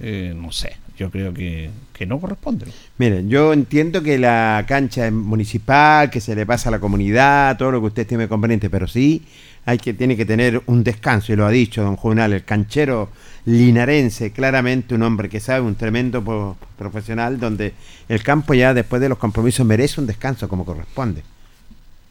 eh, 0.00 0.34
no 0.36 0.52
sé. 0.52 0.76
Yo 0.96 1.10
creo 1.10 1.34
que, 1.34 1.70
que 1.92 2.06
no 2.06 2.18
corresponde. 2.18 2.66
Miren, 2.98 3.28
yo 3.28 3.52
entiendo 3.52 4.02
que 4.02 4.18
la 4.18 4.64
cancha 4.66 5.06
es 5.06 5.12
municipal, 5.12 6.10
que 6.10 6.20
se 6.20 6.34
le 6.34 6.46
pasa 6.46 6.70
a 6.70 6.72
la 6.72 6.78
comunidad, 6.78 7.56
todo 7.58 7.70
lo 7.70 7.80
que 7.80 7.86
usted 7.88 8.02
estime 8.02 8.28
conveniente, 8.28 8.70
pero 8.70 8.86
sí 8.86 9.26
hay 9.66 9.78
que 9.78 9.92
tiene 9.92 10.16
que 10.16 10.24
tener 10.24 10.62
un 10.66 10.84
descanso, 10.84 11.32
y 11.32 11.36
lo 11.36 11.44
ha 11.44 11.50
dicho 11.50 11.82
don 11.82 11.96
Juvenal, 11.96 12.32
el 12.32 12.44
canchero 12.44 13.10
linarense, 13.46 14.30
claramente 14.30 14.94
un 14.94 15.02
hombre 15.02 15.28
que 15.28 15.40
sabe, 15.40 15.60
un 15.60 15.74
tremendo 15.74 16.56
profesional, 16.78 17.40
donde 17.40 17.74
el 18.08 18.22
campo 18.22 18.54
ya 18.54 18.72
después 18.74 19.02
de 19.02 19.08
los 19.08 19.18
compromisos 19.18 19.66
merece 19.66 20.00
un 20.00 20.06
descanso 20.06 20.48
como 20.48 20.64
corresponde. 20.64 21.24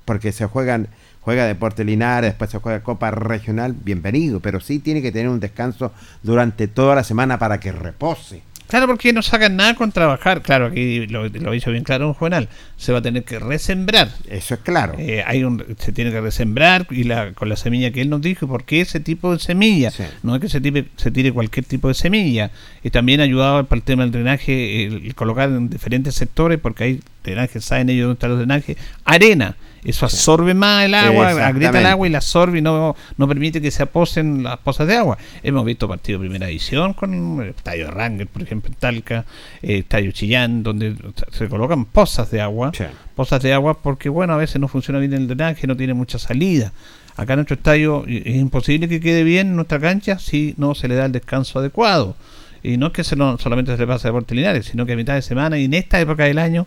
Porque 0.04 0.34
se 0.34 0.46
juegan, 0.48 0.90
juega 1.22 1.46
Deporte 1.46 1.86
Linares, 1.86 2.32
después 2.32 2.52
se 2.52 2.60
juega 2.60 2.84
Copa 2.84 3.10
Regional, 3.10 3.74
bienvenido, 3.74 4.42
pero 4.42 4.60
sí 4.60 4.80
tiene 4.80 5.02
que 5.02 5.14
tener 5.14 5.30
un 5.30 5.40
descanso 5.40 5.94
durante 6.24 6.68
toda 6.68 6.94
la 6.94 7.06
semana 7.06 7.40
para 7.40 7.62
que 7.62 7.72
repose. 7.72 8.44
Claro, 8.68 8.88
porque 8.88 9.14
no 9.14 9.22
sacan 9.22 9.56
nada 9.56 9.76
con 9.76 9.92
trabajar. 9.92 10.42
Claro, 10.42 10.66
aquí 10.66 11.06
lo, 11.08 11.28
lo 11.30 11.54
hizo 11.54 11.72
bien 11.72 11.84
claro 11.84 12.08
un 12.08 12.14
Juvenal. 12.14 12.50
Se 12.78 12.92
va 12.92 13.00
a 13.00 13.02
tener 13.02 13.24
que 13.24 13.40
resembrar. 13.40 14.10
Eso 14.30 14.56
es 14.56 14.60
claro. 14.62 14.96
Eh, 14.98 15.24
hay 15.26 15.44
un, 15.44 15.64
se 15.78 15.92
tiene 15.92 16.12
que 16.12 16.20
resembrar 16.20 16.88
y 16.90 17.04
la, 17.04 17.34
con 17.34 17.50
la 17.50 17.56
semilla 17.56 17.92
que 17.92 18.02
él 18.02 18.10
nos 18.10 18.22
dijo. 18.22 18.48
¿Por 18.48 18.64
qué 18.64 18.82
ese 18.82 19.00
tipo 19.00 19.34
de 19.34 19.40
semilla? 19.40 19.92
Sí. 19.92 20.04
No 20.24 20.36
es 20.36 20.42
que 20.42 20.50
se 20.50 20.62
tire, 20.62 20.86
se 20.96 21.12
tire 21.12 21.32
cualquier 21.32 21.66
tipo 21.66 21.88
de 21.88 21.94
semilla. 21.94 22.52
Y 22.84 22.90
también 22.90 23.20
ha 23.22 23.24
ayudado 23.24 23.66
para 23.66 23.78
el 23.78 23.84
tema 23.84 24.04
del 24.04 24.12
drenaje, 24.12 24.86
el, 24.86 25.06
el 25.06 25.16
colocar 25.16 25.50
en 25.50 25.70
diferentes 25.70 26.16
sectores, 26.16 26.60
porque 26.60 26.84
hay 26.84 27.00
drenajes, 27.24 27.64
saben 27.64 27.90
ellos 27.90 28.08
dónde 28.08 28.14
está 28.16 28.28
el 28.28 28.38
drenaje. 28.38 28.78
Arena. 29.04 29.56
Eso 29.86 30.06
absorbe 30.06 30.56
más 30.56 30.86
el 30.86 30.96
agua, 30.96 31.30
agrieta 31.46 31.80
el 31.80 31.86
agua 31.86 32.08
y 32.08 32.10
la 32.10 32.18
absorbe 32.18 32.58
y 32.58 32.62
no, 32.62 32.96
no 33.18 33.28
permite 33.28 33.62
que 33.62 33.70
se 33.70 33.84
aposen 33.84 34.42
las 34.42 34.58
pozas 34.58 34.88
de 34.88 34.96
agua. 34.96 35.18
Hemos 35.44 35.64
visto 35.64 35.88
partidos 35.88 36.22
de 36.22 36.28
primera 36.28 36.50
edición 36.50 36.94
con 36.94 37.42
el 37.42 37.50
estadio 37.50 37.92
Ranger, 37.92 38.28
por 38.28 38.42
ejemplo, 38.42 38.72
en 38.72 38.76
Talca, 38.76 39.26
eh, 39.62 39.78
estadio 39.80 40.12
Chillán, 40.12 40.64
donde 40.64 40.96
se 41.32 41.48
colocan 41.48 41.86
pozas 41.86 42.32
de 42.32 42.42
agua. 42.42 42.72
Sí. 42.74 42.86
Pozas 43.16 43.44
de 43.44 43.54
agua 43.54 43.80
porque, 43.82 44.10
bueno, 44.10 44.34
a 44.34 44.38
veces 44.38 44.60
no 44.60 44.68
funciona 44.68 45.00
bien 45.00 45.14
el 45.14 45.28
drenaje, 45.28 45.68
no 45.68 45.78
tiene 45.78 45.94
mucha 45.94 46.18
salida. 46.18 46.74
Acá 47.16 47.34
en 47.34 47.38
nuestro 47.38 47.56
estadio 47.56 48.06
eh, 48.08 48.24
es 48.26 48.36
imposible 48.36 48.90
que 48.90 49.00
quede 49.00 49.24
bien 49.24 49.50
en 49.50 49.56
nuestra 49.56 49.80
cancha 49.80 50.18
si 50.18 50.56
no 50.58 50.74
se 50.74 50.88
le 50.88 50.96
da 50.96 51.06
el 51.06 51.12
descanso 51.12 51.60
adecuado. 51.60 52.16
Y 52.64 52.78
no 52.78 52.88
es 52.88 52.94
que 52.94 53.04
se 53.04 53.16
no, 53.16 53.38
solamente 53.38 53.72
se 53.72 53.78
le 53.78 53.86
pase 53.86 54.08
a 54.08 54.10
Deportes 54.10 54.36
Linares, 54.36 54.66
sino 54.66 54.88
que 54.88 54.94
a 54.94 54.96
mitad 54.96 55.14
de 55.14 55.22
semana 55.22 55.60
y 55.60 55.66
en 55.66 55.76
esta 55.76 56.00
época 56.00 56.24
del 56.24 56.40
año, 56.40 56.66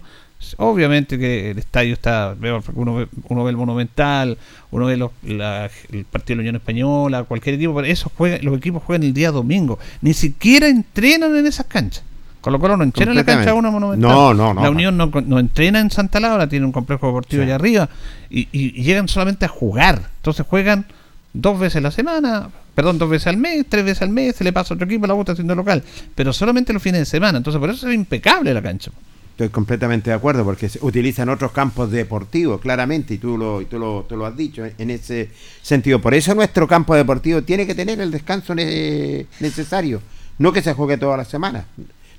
obviamente 0.58 1.18
que 1.18 1.50
el 1.50 1.58
estadio 1.58 1.92
está, 1.92 2.34
uno 2.74 2.94
ve, 2.94 3.08
uno 3.28 3.44
ve 3.44 3.50
el 3.50 3.56
Monumental, 3.56 4.38
uno 4.70 4.86
ve 4.86 4.96
los- 4.96 5.10
la- 5.22 5.70
el 5.92 6.04
partido 6.04 6.28
de 6.28 6.36
la 6.36 6.40
Unión 6.42 6.56
Española, 6.56 7.24
cualquier 7.24 7.56
equipo, 7.56 7.74
pero 7.74 7.86
esos 7.86 8.12
juegan, 8.16 8.40
los 8.44 8.56
equipos 8.56 8.82
juegan 8.82 9.02
el 9.02 9.12
día 9.12 9.30
domingo, 9.30 9.78
ni 10.00 10.14
siquiera 10.14 10.68
entrenan 10.68 11.36
en 11.36 11.46
esas 11.46 11.66
canchas. 11.66 12.04
Colo 12.40 12.60
Colo 12.60 12.76
no 12.76 12.84
entrena 12.84 13.10
en 13.10 13.16
la 13.16 13.24
cancha. 13.24 13.52
1 13.52 13.72
Monumental. 13.72 14.08
No, 14.10 14.32
no, 14.32 14.54
no. 14.54 14.62
La 14.62 14.70
Unión 14.70 14.96
no, 14.96 15.10
no 15.26 15.38
entrena 15.40 15.80
en 15.80 15.90
Santa 15.90 16.20
Laura, 16.20 16.48
tiene 16.48 16.64
un 16.66 16.72
complejo 16.72 17.08
deportivo 17.08 17.42
Sí. 17.42 17.46
allá 17.46 17.56
arriba 17.56 17.88
y, 18.30 18.46
llegan 18.80 19.08
solamente 19.08 19.44
a 19.44 19.48
jugar. 19.48 20.02
Entonces 20.18 20.46
juegan 20.48 20.86
dos 21.32 21.58
veces 21.58 21.76
a 21.76 21.80
la 21.80 21.90
semana, 21.90 22.48
perdón, 22.76 22.96
dos 22.98 23.10
veces 23.10 23.26
al 23.26 23.36
mes, 23.38 23.66
tres 23.68 23.84
veces 23.84 24.02
al 24.02 24.10
mes, 24.10 24.36
se 24.36 24.44
le 24.44 24.52
pasa 24.52 24.72
a 24.72 24.76
otro 24.76 24.86
equipo, 24.86 25.06
la 25.08 25.14
gusta 25.14 25.32
haciendo 25.32 25.56
local, 25.56 25.82
pero 26.14 26.32
solamente 26.32 26.72
los 26.72 26.80
fines 26.82 27.00
de 27.00 27.06
semana. 27.06 27.38
Entonces 27.38 27.58
por 27.58 27.70
eso 27.70 27.88
es 27.88 27.94
impecable 27.94 28.54
la 28.54 28.62
cancha. 28.62 28.92
Estoy 29.38 29.50
completamente 29.50 30.10
de 30.10 30.16
acuerdo 30.16 30.42
porque 30.42 30.68
se 30.68 30.80
utilizan 30.82 31.28
otros 31.28 31.52
campos 31.52 31.92
deportivos, 31.92 32.60
claramente, 32.60 33.14
y 33.14 33.18
tú 33.18 33.38
lo, 33.38 33.60
y 33.62 33.66
tú 33.66 33.78
lo, 33.78 34.04
tú 34.08 34.16
lo 34.16 34.26
has 34.26 34.36
dicho 34.36 34.64
eh, 34.66 34.74
en 34.78 34.90
ese 34.90 35.30
sentido. 35.62 36.00
Por 36.00 36.12
eso 36.14 36.34
nuestro 36.34 36.66
campo 36.66 36.92
deportivo 36.96 37.42
tiene 37.42 37.64
que 37.64 37.76
tener 37.76 38.00
el 38.00 38.10
descanso 38.10 38.52
ne- 38.56 39.26
necesario. 39.38 40.02
No 40.38 40.52
que 40.52 40.60
se 40.60 40.72
juegue 40.72 40.96
toda 40.98 41.16
la 41.16 41.24
semana, 41.24 41.66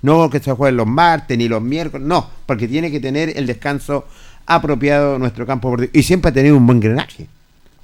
no 0.02 0.30
que 0.30 0.40
se 0.40 0.54
juegue 0.54 0.72
los 0.78 0.88
martes 0.88 1.38
ni 1.38 1.50
los 1.50 1.62
miércoles, 1.62 2.08
no, 2.08 2.26
porque 2.46 2.70
tiene 2.70 2.90
que 2.90 3.02
tener 3.02 3.38
el 3.38 3.46
descanso 3.48 4.08
apropiado 4.46 5.20
nuestro 5.20 5.46
campo 5.46 5.68
deportivo. 5.72 5.92
Y 6.00 6.04
siempre 6.04 6.30
ha 6.30 6.34
tenido 6.34 6.56
un 6.56 6.66
buen 6.66 6.80
drenaje. 6.80 7.28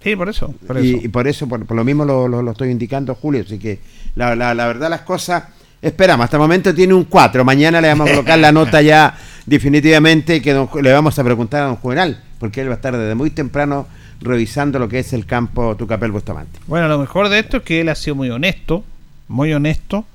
Sí, 0.02 0.16
por 0.16 0.30
eso. 0.30 0.54
Por 0.66 0.78
y, 0.82 0.92
eso. 0.96 1.00
y 1.04 1.08
por 1.10 1.28
eso, 1.28 1.46
por, 1.50 1.66
por 1.66 1.76
lo 1.76 1.84
mismo 1.84 2.06
lo, 2.06 2.30
lo- 2.30 2.42
lo 2.42 2.52
estoy 2.52 2.70
indicando, 2.72 3.14
Julio. 3.16 3.44
Así 3.46 3.60
que 3.60 3.80
la, 4.16 4.34
la- 4.38 4.54
la 4.56 4.66
verdad, 4.68 4.90
las 4.90 5.02
cosas. 5.02 5.44
Esperamos, 5.82 6.24
hasta 6.24 6.38
el 6.38 6.42
momento 6.42 6.74
tiene 6.74 6.94
un 6.94 7.04
4. 7.04 7.44
Mañana 7.46 7.80
le 7.82 7.88
vamos 7.90 8.08
a 8.10 8.12
colocar 8.12 8.40
la 8.40 8.52
nota 8.52 8.82
ya 8.82 9.16
definitivamente 9.46 10.42
que 10.42 10.54
don 10.54 10.70
le 10.82 10.92
vamos 10.92 11.18
a 11.20 11.24
preguntar 11.24 11.64
a 11.64 11.66
don 11.68 11.76
Juvenal, 11.76 12.22
porque 12.40 12.62
él 12.62 12.68
va 12.70 12.74
a 12.74 12.76
estar 12.76 12.98
desde 12.98 13.16
muy 13.16 13.30
temprano 13.30 13.88
revisando 14.22 14.80
lo 14.80 14.88
que 14.90 15.00
es 15.00 15.14
el 15.14 15.26
campo 15.26 15.76
Tucapel 15.76 16.12
Bustamante. 16.12 16.60
Bueno, 16.68 16.88
lo 16.88 16.98
mejor 16.98 17.30
de 17.30 17.40
esto 17.40 17.58
es 17.58 17.64
que 17.64 17.82
él 17.82 17.90
ha 17.90 17.96
sido 17.96 18.16
muy 18.16 18.30
honesto, 18.30 18.84
muy 19.28 19.54
honesto, 19.54 20.06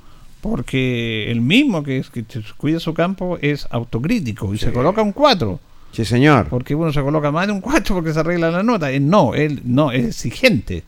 porque 0.41 1.31
el 1.31 1.41
mismo 1.41 1.83
que, 1.83 1.99
es, 1.99 2.11
que 2.11 2.25
cuida 2.57 2.81
su 2.81 2.95
campo 2.95 3.39
es 3.41 3.67
autocrítico 3.71 4.53
y 4.55 4.59
se 4.59 4.73
coloca 4.73 5.03
un 5.03 5.13
4. 5.13 5.61
Sí, 5.93 6.05
señor. 6.05 6.47
Porque 6.49 6.75
uno 6.75 6.93
se 6.93 7.03
coloca 7.03 7.31
más 7.31 7.47
de 7.47 7.53
un 7.53 7.61
4 7.61 7.95
porque 7.95 8.13
se 8.13 8.21
arregla 8.21 8.51
la 8.51 8.63
nota. 8.63 8.91
Él 8.91 9.09
no, 9.09 9.35
él 9.35 9.61
no, 9.65 9.93
es 9.93 10.07
exigente. 10.07 10.85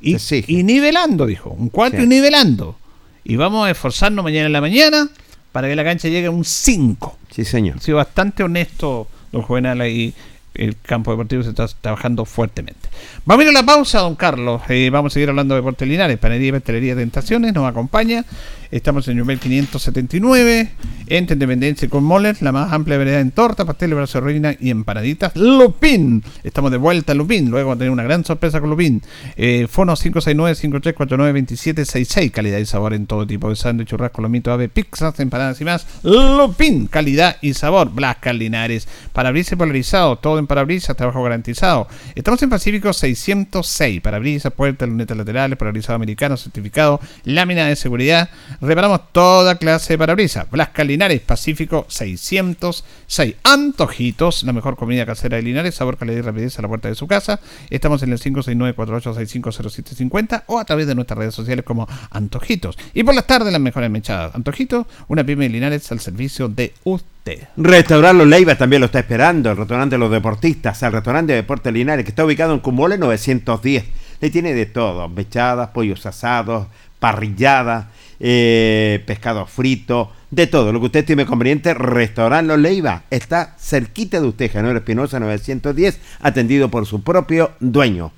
Y, 0.00 0.18
Se 0.18 0.38
exige. 0.38 0.60
y 0.60 0.62
nivelando, 0.64 1.26
dijo. 1.26 1.50
Un 1.50 1.68
4 1.68 2.00
Sí. 2.00 2.04
y 2.04 2.08
nivelando. 2.08 2.76
Y 3.24 3.36
vamos 3.36 3.66
a 3.66 3.70
esforzarnos 3.70 4.24
mañana 4.24 4.46
en 4.46 4.52
la 4.52 4.60
mañana 4.60 5.08
para 5.52 5.68
que 5.68 5.76
la 5.76 5.84
cancha 5.84 6.08
llegue 6.08 6.26
a 6.26 6.30
un 6.30 6.44
5. 6.44 7.18
Sí, 7.30 7.44
señor. 7.44 7.76
Ha 7.76 7.80
sido 7.80 7.98
bastante 7.98 8.42
honesto, 8.42 9.06
don 9.30 9.42
Juvenal, 9.42 9.80
ahí 9.80 10.14
el 10.54 10.76
campo 10.80 11.10
deportivo 11.10 11.42
se 11.42 11.50
está 11.50 11.66
trabajando 11.80 12.24
fuertemente. 12.24 12.88
Vamos 13.24 13.44
a 13.44 13.50
ir 13.50 13.56
a 13.56 13.60
la 13.60 13.66
pausa, 13.66 14.00
don 14.00 14.14
Carlos. 14.14 14.62
Vamos 14.90 15.12
a 15.12 15.14
seguir 15.14 15.28
hablando 15.28 15.54
de 15.54 15.60
Deportes 15.60 15.88
Linares, 15.88 16.18
Panadería 16.18 16.48
y 16.48 16.52
Pastelería 16.52 16.96
Tentaciones, 16.96 17.54
nos 17.54 17.68
acompaña. 17.68 18.24
Estamos 18.72 19.06
en 19.08 19.18
Yumel 19.18 19.38
579, 19.38 20.70
entre 21.08 21.34
Independencia 21.34 21.84
y 21.84 21.90
con 21.90 22.04
Moller, 22.04 22.38
la 22.40 22.52
más 22.52 22.72
amplia 22.72 22.96
variedad 22.96 23.20
en 23.20 23.30
torta, 23.30 23.66
pastel, 23.66 23.92
brazo 23.92 24.18
de 24.18 24.24
reina 24.24 24.56
y 24.58 24.70
empanaditas. 24.70 25.36
Lupín, 25.36 26.24
estamos 26.42 26.70
de 26.70 26.78
vuelta 26.78 27.12
a 27.12 27.14
Lupín, 27.14 27.50
luego 27.50 27.68
vamos 27.68 27.76
a 27.76 27.80
tener 27.80 27.90
una 27.90 28.04
gran 28.04 28.24
sorpresa 28.24 28.62
con 28.62 28.70
Lupín. 28.70 29.02
Eh, 29.36 29.66
Fono 29.68 29.92
569-5349-2766, 29.92 32.30
calidad 32.30 32.56
y 32.56 32.64
sabor 32.64 32.94
en 32.94 33.04
todo 33.04 33.26
tipo 33.26 33.50
de 33.50 33.56
sándwich, 33.56 33.88
churrasco, 33.88 34.22
lomito, 34.22 34.50
ave, 34.50 34.70
pizzas, 34.70 35.20
empanadas 35.20 35.60
y 35.60 35.66
más. 35.66 35.86
Lupín, 36.02 36.86
calidad 36.86 37.36
y 37.42 37.52
sabor. 37.52 37.92
Blasca 37.92 38.32
Linares, 38.32 38.88
parabrisas 39.12 39.58
polarizado, 39.58 40.16
todo 40.16 40.38
en 40.42 40.46
parabrisas, 40.46 40.96
trabajo 40.96 41.22
garantizado. 41.22 41.88
Estamos 42.14 42.42
en 42.42 42.50
Pacífico 42.50 42.92
606, 42.92 44.00
parabrisas, 44.00 44.52
puertas, 44.52 44.88
lunetas 44.88 45.16
laterales, 45.16 45.58
polarizado 45.58 45.96
americano, 45.96 46.36
certificado, 46.36 47.00
lámina 47.24 47.66
de 47.66 47.74
seguridad. 47.76 48.30
Reparamos 48.60 49.12
toda 49.12 49.56
clase 49.56 49.94
de 49.94 49.98
parabrisas. 49.98 50.50
Blasca 50.50 50.84
Linares, 50.84 51.20
Pacífico 51.20 51.86
606. 51.88 53.36
Antojitos, 53.42 54.44
la 54.44 54.52
mejor 54.52 54.76
comida 54.76 55.06
casera 55.06 55.36
de 55.36 55.42
Linares, 55.42 55.74
sabor, 55.74 55.96
calidad 55.96 56.18
y 56.18 56.22
rapidez 56.22 56.58
a 56.58 56.62
la 56.62 56.68
puerta 56.68 56.88
de 56.88 56.94
su 56.94 57.06
casa. 57.06 57.40
Estamos 57.70 58.02
en 58.02 58.12
el 58.12 58.20
569-4865-0750 58.20 60.44
o 60.46 60.58
a 60.58 60.64
través 60.64 60.86
de 60.86 60.94
nuestras 60.94 61.18
redes 61.18 61.34
sociales 61.34 61.64
como 61.64 61.88
Antojitos. 62.10 62.78
Y 62.94 63.04
por 63.04 63.14
las 63.14 63.26
tardes, 63.26 63.52
las 63.52 63.60
mejores 63.60 63.90
mechadas. 63.90 64.34
Antojitos, 64.34 64.86
una 65.08 65.24
pyme 65.24 65.44
de 65.44 65.50
Linares 65.50 65.92
al 65.92 66.00
servicio 66.00 66.48
de 66.48 66.72
usted. 66.84 67.12
Restaurar 67.56 68.14
Los 68.14 68.26
Leivas 68.26 68.58
también 68.58 68.80
lo 68.80 68.86
está 68.86 68.98
esperando, 68.98 69.50
el 69.50 69.56
restaurante 69.56 69.94
de 69.94 70.00
los 70.00 70.10
deportistas, 70.32 70.82
el 70.82 70.92
restaurante 70.92 71.32
de 71.32 71.42
Deportes 71.42 71.72
Linares, 71.72 72.04
que 72.06 72.10
está 72.10 72.24
ubicado 72.24 72.54
en 72.54 72.60
Cumole 72.60 72.96
910. 72.96 73.84
Le 74.20 74.30
tiene 74.30 74.54
de 74.54 74.64
todo, 74.64 75.06
mechadas, 75.08 75.68
pollos 75.70 76.06
asados, 76.06 76.68
parrilladas, 76.98 77.86
eh, 78.18 79.02
pescado 79.06 79.44
frito, 79.44 80.10
de 80.30 80.46
todo. 80.46 80.72
Lo 80.72 80.80
que 80.80 80.86
usted 80.86 81.00
estime 81.00 81.26
conveniente, 81.26 81.74
Restaurante 81.74 82.48
Los 82.48 82.58
Leivas 82.58 83.02
está 83.10 83.54
cerquita 83.58 84.20
de 84.22 84.28
usted, 84.28 84.50
Januero 84.50 84.78
Espinosa 84.78 85.20
910, 85.20 86.00
atendido 86.20 86.70
por 86.70 86.86
su 86.86 87.02
propio 87.02 87.52
dueño. 87.60 88.10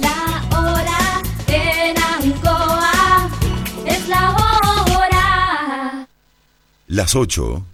La 0.00 0.48
hora 0.56 1.22
en 1.48 1.96
Ancoa 1.98 3.30
es 3.84 4.08
la 4.08 4.30
hora. 4.30 6.06
Las 6.86 7.14
8 7.14 7.73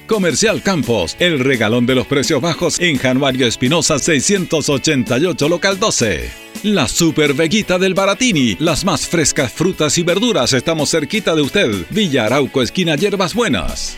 Comercial 0.11 0.61
Campos, 0.61 1.15
el 1.19 1.39
regalón 1.39 1.85
de 1.85 1.95
los 1.95 2.05
precios 2.05 2.41
bajos 2.41 2.81
en 2.81 2.97
Januario 2.97 3.47
Espinosa 3.47 3.97
688, 3.97 5.47
local 5.47 5.79
12. 5.79 6.29
La 6.63 6.89
Super 6.89 7.33
Veguita 7.33 7.79
del 7.79 7.93
Baratini, 7.93 8.57
las 8.59 8.83
más 8.83 9.07
frescas 9.07 9.53
frutas 9.53 9.97
y 9.97 10.03
verduras, 10.03 10.51
estamos 10.51 10.91
cerquita 10.91 11.33
de 11.33 11.43
usted. 11.43 11.85
Villa 11.91 12.25
Arauco, 12.25 12.61
esquina 12.61 12.97
Hierbas 12.97 13.33
Buenas. 13.33 13.97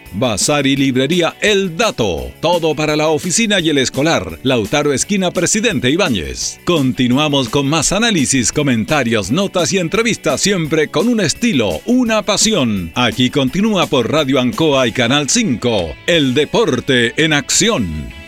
Bazar 0.13 0.67
y 0.67 0.75
librería 0.75 1.35
El 1.41 1.77
Dato. 1.77 2.31
Todo 2.41 2.75
para 2.75 2.95
la 2.95 3.07
oficina 3.07 3.59
y 3.59 3.69
el 3.69 3.77
escolar. 3.77 4.39
Lautaro 4.43 4.93
Esquina 4.93 5.31
Presidente 5.31 5.89
Ibáñez. 5.89 6.59
Continuamos 6.65 7.49
con 7.49 7.67
más 7.67 7.91
análisis, 7.91 8.51
comentarios, 8.51 9.31
notas 9.31 9.71
y 9.73 9.77
entrevistas, 9.77 10.41
siempre 10.41 10.89
con 10.89 11.07
un 11.07 11.21
estilo, 11.21 11.81
una 11.85 12.21
pasión. 12.23 12.91
Aquí 12.95 13.29
continúa 13.29 13.87
por 13.87 14.11
Radio 14.11 14.39
Ancoa 14.39 14.87
y 14.87 14.91
Canal 14.91 15.29
5. 15.29 15.95
El 16.07 16.33
deporte 16.33 17.13
en 17.23 17.33
acción. 17.33 18.21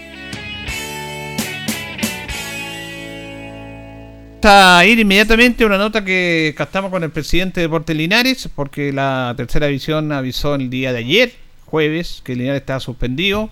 a 4.45 4.83
ir 4.85 4.99
inmediatamente 4.99 5.65
una 5.65 5.77
nota 5.77 6.03
que 6.03 6.53
captamos 6.57 6.91
con 6.91 7.03
el 7.03 7.11
presidente 7.11 7.61
de 7.61 7.67
Deportes 7.67 7.95
Linares, 7.95 8.49
porque 8.53 8.91
la 8.91 9.33
tercera 9.37 9.67
división 9.67 10.11
avisó 10.11 10.55
el 10.55 10.69
día 10.69 10.91
de 10.91 10.99
ayer, 10.99 11.31
jueves, 11.73 12.21
que 12.23 12.35
Linares 12.35 12.61
estaba 12.61 12.79
suspendido 12.79 13.49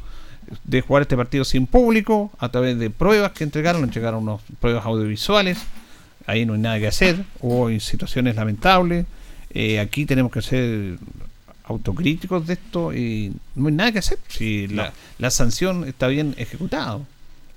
de 0.64 0.82
jugar 0.82 1.02
este 1.02 1.18
partido 1.18 1.44
sin 1.44 1.66
público, 1.66 2.30
a 2.38 2.50
través 2.50 2.78
de 2.78 2.92
pruebas 2.92 3.32
que 3.32 3.44
entregaron, 3.44 3.84
entregaron 3.84 4.22
unas 4.22 4.42
pruebas 4.60 4.86
audiovisuales, 4.86 5.58
ahí 6.28 6.46
no 6.46 6.54
hay 6.54 6.60
nada 6.60 6.80
que 6.80 6.86
hacer, 6.86 7.26
hubo 7.40 7.72
situaciones 7.80 8.36
lamentables, 8.36 9.08
eh, 9.50 9.80
aquí 9.80 10.06
tenemos 10.06 10.32
que 10.32 10.44
ser 10.44 11.00
autocríticos 11.64 12.46
de 12.46 12.54
esto 12.54 12.94
y 12.94 13.34
no 13.56 13.70
hay 13.70 13.74
nada 13.74 13.92
que 13.92 13.98
hacer, 13.98 14.20
si 14.28 14.68
la, 14.68 14.94
la 15.18 15.32
sanción 15.32 15.86
está 15.86 16.08
bien 16.08 16.36
ejecutada. 16.38 17.00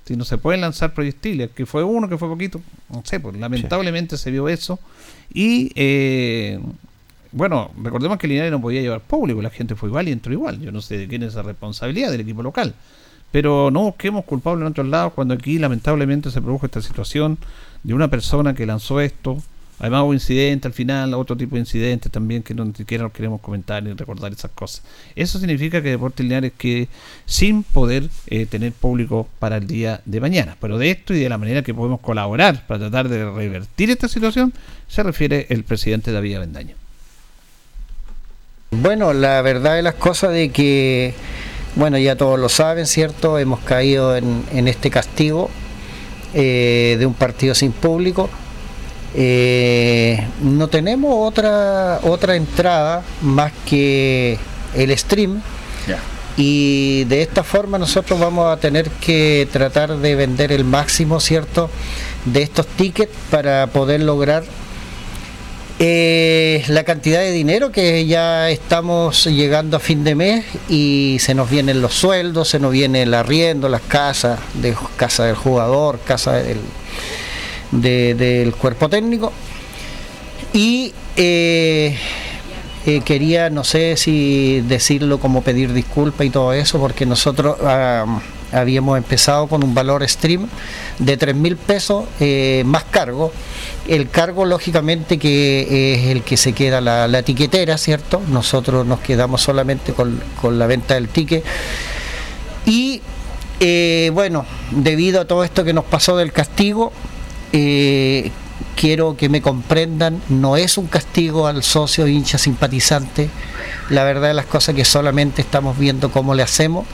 Si 0.07 0.15
no 0.15 0.23
se 0.23 0.37
pueden 0.37 0.61
lanzar 0.61 0.93
proyectiles, 0.93 1.49
que 1.51 1.65
fue 1.65 1.83
uno, 1.83 2.07
que 2.09 2.17
fue 2.17 2.27
poquito, 2.27 2.61
no 2.89 3.03
sé, 3.05 3.19
pues 3.19 3.37
lamentablemente 3.37 4.17
se 4.17 4.29
vio 4.29 4.49
eso. 4.49 4.79
Y 5.33 5.71
eh, 5.75 6.59
bueno, 7.35 7.69
recordemos 7.83 8.17
que 8.17 8.29
Linares 8.29 8.49
no 8.49 8.61
podía 8.61 8.81
llevar 8.81 9.01
público, 9.01 9.41
la 9.41 9.49
gente 9.49 9.75
fue 9.75 9.89
igual 9.89 10.07
y 10.07 10.13
entró 10.13 10.31
igual. 10.31 10.61
Yo 10.61 10.71
no 10.71 10.81
sé 10.81 10.97
de 10.97 11.07
quién 11.09 11.21
es 11.21 11.33
esa 11.33 11.43
responsabilidad 11.43 12.09
del 12.09 12.21
equipo 12.21 12.41
local. 12.41 12.73
Pero 13.33 13.71
no 13.71 13.81
busquemos 13.83 14.23
culpables 14.23 14.61
en 14.61 14.71
otros 14.71 14.87
lados 14.87 15.11
cuando 15.13 15.33
aquí 15.33 15.59
lamentablemente 15.59 16.31
se 16.31 16.41
produjo 16.41 16.65
esta 16.65 16.81
situación 16.81 17.37
de 17.83 17.93
una 17.93 18.07
persona 18.07 18.53
que 18.53 18.65
lanzó 18.65 19.01
esto. 19.01 19.37
Además 19.79 20.03
hubo 20.03 20.13
incidente 20.13 20.69
al 20.69 20.73
final, 20.73 21.13
otro 21.13 21.35
tipo 21.35 21.55
de 21.55 21.59
incidentes 21.59 22.09
también 22.09 22.41
que 22.41 22.53
no 22.53 22.63
ni 22.63 22.73
siquiera 22.73 23.09
queremos 23.09 23.41
comentar 23.41 23.83
ni 23.83 23.91
recordar 23.91 24.31
esas 24.31 24.51
cosas. 24.51 24.83
Eso 25.17 25.37
significa 25.37 25.81
que 25.81 25.89
Deportes 25.89 26.25
Linares 26.25 26.53
que 26.57 26.87
sin 27.25 27.63
poder 27.63 28.09
eh, 28.27 28.45
tener 28.45 28.71
público 28.71 29.27
para 29.39 29.57
el 29.57 29.67
día 29.67 29.99
de 30.05 30.21
mañana. 30.21 30.55
Pero 30.61 30.77
de 30.77 30.91
esto 30.91 31.13
y 31.13 31.19
de 31.19 31.27
la 31.27 31.37
manera 31.37 31.63
que 31.63 31.73
podemos 31.73 31.99
colaborar 31.99 32.65
para 32.65 32.79
tratar 32.79 33.09
de 33.09 33.29
revertir 33.29 33.89
esta 33.89 34.07
situación 34.07 34.53
se 34.87 35.03
refiere 35.03 35.47
el 35.49 35.65
presidente 35.65 36.13
David 36.13 36.35
Avendaño. 36.35 36.84
Bueno, 38.81 39.13
la 39.13 39.41
verdad 39.41 39.75
de 39.75 39.81
las 39.83 39.95
cosas 39.95 40.31
de 40.31 40.49
que, 40.49 41.13
bueno, 41.75 41.97
ya 41.97 42.15
todos 42.15 42.39
lo 42.39 42.49
saben, 42.49 42.85
¿cierto? 42.87 43.39
Hemos 43.39 43.59
caído 43.61 44.15
en, 44.15 44.43
en 44.51 44.67
este 44.67 44.89
castigo 44.89 45.49
eh, 46.33 46.97
de 46.99 47.05
un 47.05 47.13
partido 47.13 47.55
sin 47.55 47.71
público. 47.71 48.29
Eh, 49.13 50.27
no 50.41 50.67
tenemos 50.67 51.13
otra, 51.15 52.01
otra 52.03 52.35
entrada 52.35 53.03
más 53.21 53.53
que 53.65 54.37
el 54.75 54.97
stream. 54.97 55.41
Y 56.37 57.05
de 57.05 57.21
esta 57.21 57.43
forma 57.43 57.77
nosotros 57.77 58.19
vamos 58.19 58.51
a 58.51 58.59
tener 58.59 58.89
que 58.89 59.47
tratar 59.53 59.95
de 59.95 60.15
vender 60.15 60.51
el 60.51 60.65
máximo, 60.65 61.21
¿cierto? 61.21 61.69
De 62.25 62.41
estos 62.41 62.67
tickets 62.67 63.13
para 63.31 63.67
poder 63.67 64.01
lograr 64.01 64.43
eh, 65.79 66.63
la 66.69 66.83
cantidad 66.85 67.19
de 67.19 67.31
dinero 67.31 67.71
que 67.71 68.05
ya 68.05 68.49
estamos 68.49 69.25
llegando 69.25 69.75
a 69.77 69.79
fin 69.79 70.03
de 70.03 70.15
mes 70.15 70.45
y 70.69 71.17
se 71.19 71.33
nos 71.33 71.49
vienen 71.49 71.81
los 71.81 71.93
sueldos, 71.93 72.47
se 72.49 72.59
nos 72.59 72.71
viene 72.71 73.03
el 73.03 73.13
arriendo, 73.13 73.67
las 73.67 73.81
casas, 73.81 74.39
de 74.53 74.73
casa 74.95 75.25
del 75.25 75.35
jugador, 75.35 75.99
casa 76.05 76.33
del, 76.33 76.59
de- 77.71 78.15
del 78.15 78.53
cuerpo 78.55 78.87
técnico. 78.89 79.33
Y 80.53 80.93
eh, 81.17 81.97
eh, 82.85 83.01
quería, 83.03 83.49
no 83.49 83.65
sé 83.65 83.97
si 83.97 84.61
decirlo 84.61 85.19
como 85.19 85.41
pedir 85.41 85.73
disculpas 85.73 86.25
y 86.25 86.29
todo 86.29 86.53
eso, 86.53 86.79
porque 86.79 87.05
nosotros 87.05 87.57
ah, 87.63 88.21
habíamos 88.51 88.97
empezado 88.97 89.47
con 89.47 89.63
un 89.63 89.73
valor 89.73 90.07
stream 90.07 90.47
de 90.99 91.17
3 91.17 91.35
mil 91.35 91.57
pesos 91.57 92.05
eh, 92.19 92.63
más 92.65 92.83
cargo. 92.83 93.31
El 93.87 94.09
cargo, 94.09 94.45
lógicamente, 94.45 95.17
que 95.17 95.93
es 95.93 96.07
el 96.07 96.23
que 96.23 96.37
se 96.37 96.53
queda 96.53 96.81
la, 96.81 97.07
la 97.07 97.23
tiquetera, 97.23 97.77
¿cierto? 97.77 98.21
Nosotros 98.29 98.85
nos 98.85 98.99
quedamos 98.99 99.41
solamente 99.41 99.93
con, 99.93 100.21
con 100.41 100.57
la 100.57 100.67
venta 100.67 100.95
del 100.95 101.09
ticket. 101.09 101.43
Y 102.65 103.01
eh, 103.59 104.11
bueno, 104.13 104.45
debido 104.71 105.21
a 105.21 105.25
todo 105.25 105.43
esto 105.43 105.63
que 105.63 105.73
nos 105.73 105.85
pasó 105.85 106.17
del 106.17 106.33
castigo, 106.33 106.91
eh, 107.53 108.31
quiero 108.75 109.15
que 109.15 109.29
me 109.29 109.41
comprendan, 109.41 110.21
no 110.29 110.57
es 110.57 110.77
un 110.77 110.87
castigo 110.87 111.47
al 111.47 111.63
socio 111.63 112.07
hincha 112.07 112.37
simpatizante, 112.37 113.29
la 113.89 114.03
verdad 114.03 114.29
de 114.29 114.33
las 114.33 114.45
cosas 114.45 114.75
que 114.75 114.83
solamente 114.83 115.41
estamos 115.41 115.77
viendo 115.77 116.11
cómo 116.11 116.33
le 116.35 116.43
hacemos 116.43 116.85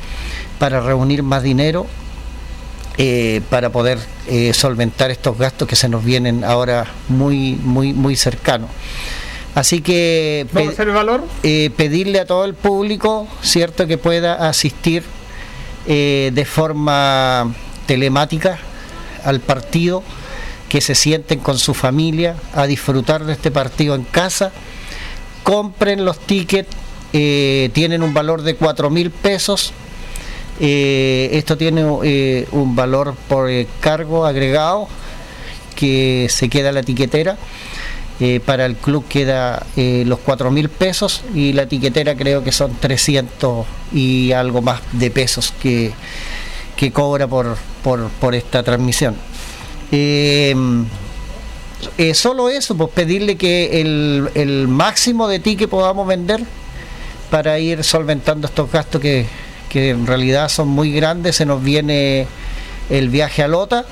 para 0.61 0.79
reunir 0.79 1.23
más 1.23 1.41
dinero, 1.41 1.87
eh, 2.99 3.41
para 3.49 3.71
poder 3.71 3.97
eh, 4.27 4.53
solventar 4.53 5.09
estos 5.09 5.35
gastos 5.35 5.67
que 5.67 5.75
se 5.75 5.89
nos 5.89 6.05
vienen 6.05 6.43
ahora 6.43 6.85
muy, 7.07 7.53
muy, 7.55 7.93
muy 7.93 8.15
cercanos. 8.15 8.69
Así 9.55 9.81
que 9.81 10.45
¿Vamos 10.53 10.69
a 10.69 10.73
hacer 10.73 10.89
el 10.89 10.93
valor? 10.93 11.23
eh, 11.41 11.71
pedirle 11.75 12.19
a 12.19 12.27
todo 12.27 12.45
el 12.45 12.53
público, 12.53 13.27
cierto, 13.41 13.87
que 13.87 13.97
pueda 13.97 14.47
asistir 14.47 15.03
de 15.87 16.45
forma 16.47 17.51
telemática 17.87 18.59
al 19.25 19.39
partido, 19.39 20.03
que 20.69 20.79
se 20.79 20.93
sienten 20.93 21.39
con 21.39 21.57
su 21.57 21.73
familia 21.73 22.35
a 22.53 22.67
disfrutar 22.67 23.25
de 23.25 23.33
este 23.33 23.49
partido 23.49 23.95
en 23.95 24.03
casa, 24.03 24.51
compren 25.41 26.05
los 26.05 26.19
tickets, 26.19 26.69
tienen 27.11 28.03
un 28.03 28.13
valor 28.13 28.43
de 28.43 28.55
4 28.55 28.91
mil 28.91 29.09
pesos. 29.09 29.73
Eh, 30.63 31.29
esto 31.33 31.57
tiene 31.57 31.83
eh, 32.03 32.47
un 32.51 32.75
valor 32.75 33.15
por 33.27 33.49
eh, 33.49 33.67
cargo 33.79 34.27
agregado 34.27 34.87
que 35.75 36.27
se 36.29 36.49
queda 36.49 36.71
la 36.71 36.81
etiquetera 36.81 37.35
para 38.45 38.67
el 38.67 38.75
club 38.75 39.03
queda 39.09 39.65
los 39.75 40.19
4 40.19 40.51
mil 40.51 40.69
pesos 40.69 41.23
y 41.33 41.53
la 41.53 41.65
tiquetera 41.65 42.15
creo 42.15 42.43
que 42.43 42.51
son 42.51 42.75
300 42.75 43.65
y 43.93 44.31
algo 44.31 44.61
más 44.61 44.79
de 44.91 45.09
pesos 45.09 45.51
que, 45.59 45.91
que 46.75 46.91
cobra 46.91 47.25
por, 47.25 47.57
por, 47.81 48.35
esta 48.35 48.61
transmisión. 48.61 49.15
Solo 52.13 52.49
eso, 52.51 52.77
pues 52.77 52.91
pedirle 52.91 53.37
que 53.37 53.81
el, 53.81 54.29
el 54.35 54.67
máximo 54.67 55.27
de 55.27 55.39
ti 55.39 55.55
podamos 55.65 56.05
vender 56.05 56.43
para 57.31 57.57
ir 57.57 57.83
solventando 57.83 58.45
estos 58.45 58.71
gastos 58.71 59.01
que, 59.01 59.25
que 59.71 59.91
en 59.91 60.05
realidad 60.05 60.49
son 60.49 60.67
muy 60.67 60.91
grandes. 60.91 61.37
Se 61.37 61.45
nos 61.45 61.63
viene 61.63 62.27
el 62.89 63.09
viaje 63.09 63.41
a 63.41 63.47
Lota 63.47 63.85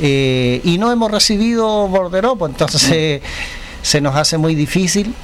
eh, 0.00 0.60
y 0.64 0.78
no 0.78 0.90
hemos 0.90 1.10
recibido 1.10 1.86
borderó, 1.86 2.36
pues 2.36 2.52
entonces 2.52 2.90
eh, 2.90 3.22
se 3.82 4.00
nos 4.00 4.16
hace 4.16 4.36
muy 4.36 4.54
difícil. 4.54 5.14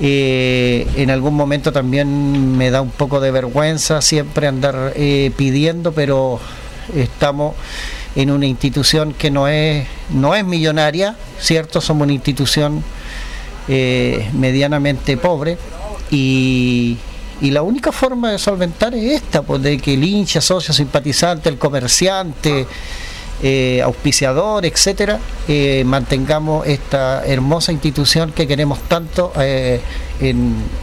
Eh, 0.00 0.86
en 0.96 1.10
algún 1.10 1.34
momento 1.34 1.72
también 1.72 2.56
me 2.56 2.70
da 2.70 2.82
un 2.82 2.90
poco 2.90 3.20
de 3.20 3.30
vergüenza 3.30 4.02
siempre 4.02 4.46
andar 4.46 4.92
eh, 4.94 5.30
pidiendo, 5.36 5.92
pero 5.92 6.38
estamos 6.94 7.54
en 8.14 8.30
una 8.30 8.46
institución 8.46 9.12
que 9.12 9.30
no 9.30 9.48
es, 9.48 9.86
no 10.10 10.34
es 10.34 10.44
millonaria, 10.44 11.16
¿cierto? 11.38 11.80
Somos 11.82 12.04
una 12.04 12.14
institución 12.14 12.82
medianamente 13.68 15.16
pobre 15.16 15.58
y, 16.10 16.96
y 17.40 17.50
la 17.50 17.62
única 17.62 17.92
forma 17.92 18.32
de 18.32 18.38
solventar 18.38 18.94
es 18.94 19.22
esta, 19.22 19.42
pues 19.42 19.62
de 19.62 19.78
que 19.78 19.94
el 19.94 20.04
hincha, 20.04 20.40
socio, 20.40 20.72
simpatizante, 20.72 21.48
el 21.48 21.58
comerciante, 21.58 22.66
eh, 23.42 23.82
auspiciador, 23.84 24.64
etcétera, 24.64 25.18
eh, 25.46 25.82
mantengamos 25.84 26.66
esta 26.66 27.22
hermosa 27.26 27.70
institución 27.70 28.32
que 28.32 28.46
queremos 28.46 28.80
tanto 28.88 29.30
eh, 29.38 29.80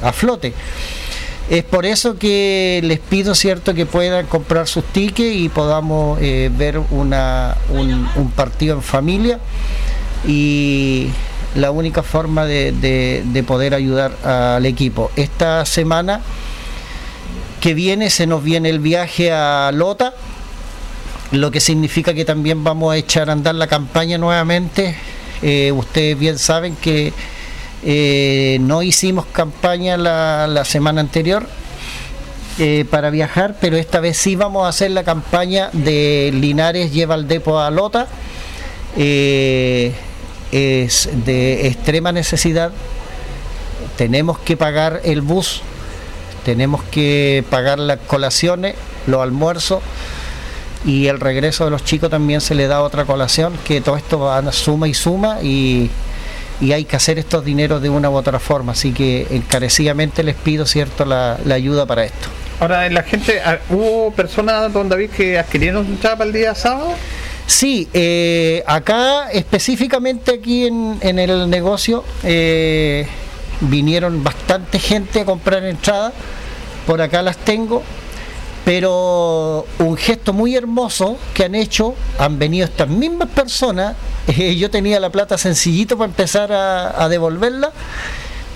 a 0.04 0.14
flote. 0.14 0.54
Es 1.50 1.64
por 1.64 1.88
eso 1.88 2.18
que 2.18 2.80
les 2.84 3.00
pido 3.00 3.34
cierto 3.34 3.74
que 3.74 3.88
puedan 3.88 4.28
comprar 4.28 4.68
sus 4.68 4.86
tickets 4.86 5.36
y 5.36 5.50
podamos 5.50 6.20
ver 6.20 6.80
una, 6.92 7.58
un, 7.70 8.08
un 8.16 8.32
partido 8.32 8.76
en 8.76 8.82
familia 8.82 9.40
y 10.26 11.10
la 11.56 11.72
única 11.72 12.04
forma 12.04 12.46
de, 12.46 12.72
de- 12.72 13.24
de 13.26 13.44
poder 13.44 13.74
ayudar 13.74 14.12
al 14.24 14.66
equipo. 14.66 15.12
Esta 15.16 15.66
semana 15.66 16.22
que 17.62 17.74
viene 17.74 18.10
se 18.10 18.28
nos 18.28 18.44
viene 18.44 18.70
el 18.70 18.80
viaje 18.80 19.32
a 19.32 19.72
Lota, 19.74 20.14
lo 21.32 21.50
que 21.52 21.60
significa 21.60 22.14
que 22.14 22.26
también 22.26 22.64
vamos 22.64 22.94
a 22.94 22.98
echar 22.98 23.30
a 23.30 23.34
andar 23.34 23.56
la 23.56 23.68
campaña 23.68 24.18
nuevamente. 24.18 24.96
Eh, 25.42 25.72
ustedes 25.72 26.18
bien 26.18 26.38
saben 26.38 26.76
que 26.76 27.14
eh, 27.84 28.58
no 28.62 28.82
hicimos 28.82 29.26
campaña 29.28 29.98
la, 29.98 30.48
la 30.48 30.64
semana 30.66 31.02
anterior 31.02 31.48
eh, 32.60 32.86
para 32.90 33.10
viajar, 33.10 33.58
pero 33.60 33.78
esta 33.78 34.00
vez 34.00 34.18
sí 34.18 34.36
vamos 34.36 34.66
a 34.66 34.70
hacer 34.70 34.92
la 34.92 35.04
campaña 35.04 35.70
de 35.74 36.32
Linares 36.34 36.92
lleva 36.94 37.16
el 37.16 37.28
depo 37.28 37.60
a 37.60 37.70
Lota. 37.72 38.08
Es 40.54 41.10
de 41.26 41.68
extrema 41.68 42.12
necesidad. 42.12 42.72
Tenemos 43.98 44.38
que 44.40 44.56
pagar 44.56 45.02
el 45.04 45.22
bus, 45.22 45.62
tenemos 46.46 46.84
que 46.84 47.44
pagar 47.50 47.80
las 47.80 48.00
colaciones, 48.00 48.76
los 49.08 49.22
almuerzos 49.22 49.82
y 50.86 51.08
el 51.08 51.20
regreso 51.20 51.66
de 51.66 51.72
los 51.72 51.84
chicos 51.84 52.10
también 52.10 52.42
se 52.42 52.56
le 52.56 52.68
da 52.68 52.82
otra 52.82 53.06
colación, 53.06 53.54
que 53.66 53.82
todo 53.82 53.98
esto 53.98 54.52
suma 54.52 54.88
y 54.88 54.94
suma 54.94 55.42
y, 55.42 55.90
y 56.62 56.72
hay 56.74 56.86
que 56.86 56.96
hacer 56.96 57.18
estos 57.18 57.44
dineros 57.44 57.82
de 57.82 57.90
una 57.90 58.10
u 58.10 58.16
otra 58.16 58.40
forma. 58.40 58.74
Así 58.74 58.92
que 58.92 59.28
encarecidamente 59.32 60.24
les 60.24 60.36
pido 60.36 60.66
cierto 60.66 61.06
la, 61.06 61.38
ayuda 61.52 61.86
para 61.86 62.06
esto. 62.06 62.28
Ahora, 62.60 62.88
la 62.90 63.04
gente, 63.04 63.42
ah, 63.44 63.58
¿hubo 63.70 64.12
personas, 64.12 64.72
don 64.72 64.88
David, 64.88 65.10
que 65.10 65.40
adquirieron 65.40 65.98
para 66.02 66.24
el 66.24 66.32
día 66.32 66.54
sábado? 66.54 66.94
Sí, 67.54 67.88
eh, 67.94 68.64
acá 68.66 69.30
específicamente 69.32 70.34
aquí 70.34 70.66
en, 70.66 70.98
el 71.20 71.48
negocio 71.52 72.04
eh, 72.24 73.08
vinieron 73.62 74.24
bastante 74.24 74.80
gente 74.80 75.22
a 75.22 75.26
comprar 75.26 75.64
entradas, 75.64 76.14
por 76.88 77.00
acá 77.00 77.22
las 77.22 77.38
tengo, 77.38 77.84
pero 78.66 79.68
un 79.78 79.96
gesto 79.96 80.34
muy 80.34 80.56
hermoso 80.56 81.16
que 81.36 81.46
han 81.46 81.54
hecho, 81.54 81.94
han 82.18 82.40
venido 82.40 82.66
estas 82.66 82.90
mismas 82.90 83.30
personas, 83.30 83.96
eh, 84.28 84.56
yo 84.56 84.72
tenía 84.72 85.00
la 85.00 85.12
plata 85.12 85.38
sencillito 85.38 85.96
para 85.96 86.10
empezar 86.10 86.52
a, 86.52 87.04
a 87.04 87.08
devolverla, 87.08 87.72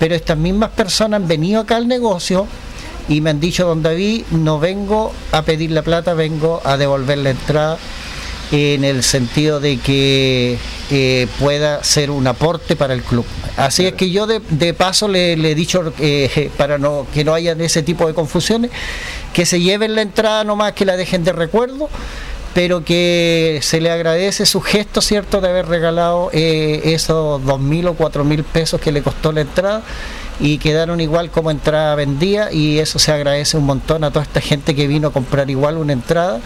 pero 0.00 0.16
estas 0.16 0.36
mismas 0.36 0.70
personas 0.70 1.22
han 1.22 1.28
venido 1.28 1.60
acá 1.60 1.76
al 1.76 1.86
negocio 1.86 2.48
y 3.08 3.20
me 3.20 3.30
han 3.30 3.38
dicho, 3.38 3.64
don 3.64 3.80
David, 3.80 4.24
no 4.32 4.58
vengo 4.58 5.12
a 5.30 5.42
pedir 5.42 5.70
la 5.70 5.82
plata, 5.82 6.14
vengo 6.14 6.60
a 6.64 6.76
devolver 6.76 7.18
la 7.18 7.30
entrada 7.30 7.78
en 8.50 8.84
el 8.84 9.02
sentido 9.02 9.60
de 9.60 9.78
que 9.78 10.58
eh, 10.90 11.26
pueda 11.38 11.84
ser 11.84 12.10
un 12.10 12.26
aporte 12.26 12.76
para 12.76 12.94
el 12.94 13.02
club. 13.02 13.26
Así 13.56 13.86
es 13.86 13.92
que 13.94 14.10
yo 14.10 14.26
de, 14.26 14.40
de 14.50 14.74
paso 14.74 15.08
le, 15.08 15.36
le 15.36 15.52
he 15.52 15.54
dicho, 15.54 15.92
eh, 15.98 16.50
para 16.56 16.78
no 16.78 17.06
que 17.12 17.24
no 17.24 17.34
haya 17.34 17.52
ese 17.52 17.82
tipo 17.82 18.06
de 18.06 18.14
confusiones, 18.14 18.70
que 19.32 19.44
se 19.44 19.60
lleven 19.60 19.94
la 19.94 20.02
entrada 20.02 20.44
nomás, 20.44 20.72
que 20.72 20.84
la 20.84 20.96
dejen 20.96 21.24
de 21.24 21.32
recuerdo, 21.32 21.88
pero 22.54 22.84
que 22.84 23.60
se 23.62 23.80
le 23.80 23.90
agradece 23.90 24.46
su 24.46 24.60
gesto, 24.60 25.00
¿cierto?, 25.00 25.40
de 25.40 25.48
haber 25.48 25.66
regalado 25.66 26.30
eh, 26.32 26.80
esos 26.84 27.44
dos 27.44 27.60
mil 27.60 27.86
o 27.88 27.94
cuatro 27.94 28.24
mil 28.24 28.44
pesos 28.44 28.80
que 28.80 28.92
le 28.92 29.02
costó 29.02 29.32
la 29.32 29.42
entrada 29.42 29.82
y 30.40 30.58
quedaron 30.58 31.00
igual 31.00 31.30
como 31.30 31.50
entrada 31.50 31.94
vendida 31.96 32.52
y 32.52 32.78
eso 32.78 32.98
se 32.98 33.12
agradece 33.12 33.56
un 33.56 33.66
montón 33.66 34.04
a 34.04 34.10
toda 34.10 34.24
esta 34.24 34.40
gente 34.40 34.74
que 34.74 34.86
vino 34.86 35.08
a 35.08 35.12
comprar 35.12 35.50
igual 35.50 35.76
una 35.76 35.92
entrada 35.92 36.40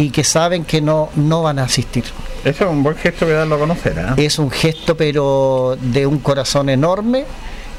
y 0.00 0.10
que 0.10 0.24
saben 0.24 0.64
que 0.64 0.80
no, 0.80 1.10
no 1.16 1.42
van 1.42 1.58
a 1.58 1.64
asistir. 1.64 2.04
Eso 2.44 2.64
es 2.64 2.70
un 2.70 2.82
buen 2.82 2.96
gesto 2.96 3.26
que 3.26 3.32
darlo 3.32 3.56
a 3.56 3.58
conocer, 3.58 3.98
¿ah? 4.00 4.14
Es 4.16 4.38
un 4.38 4.50
gesto 4.50 4.96
pero 4.96 5.76
de 5.80 6.06
un 6.06 6.18
corazón 6.20 6.68
enorme, 6.70 7.24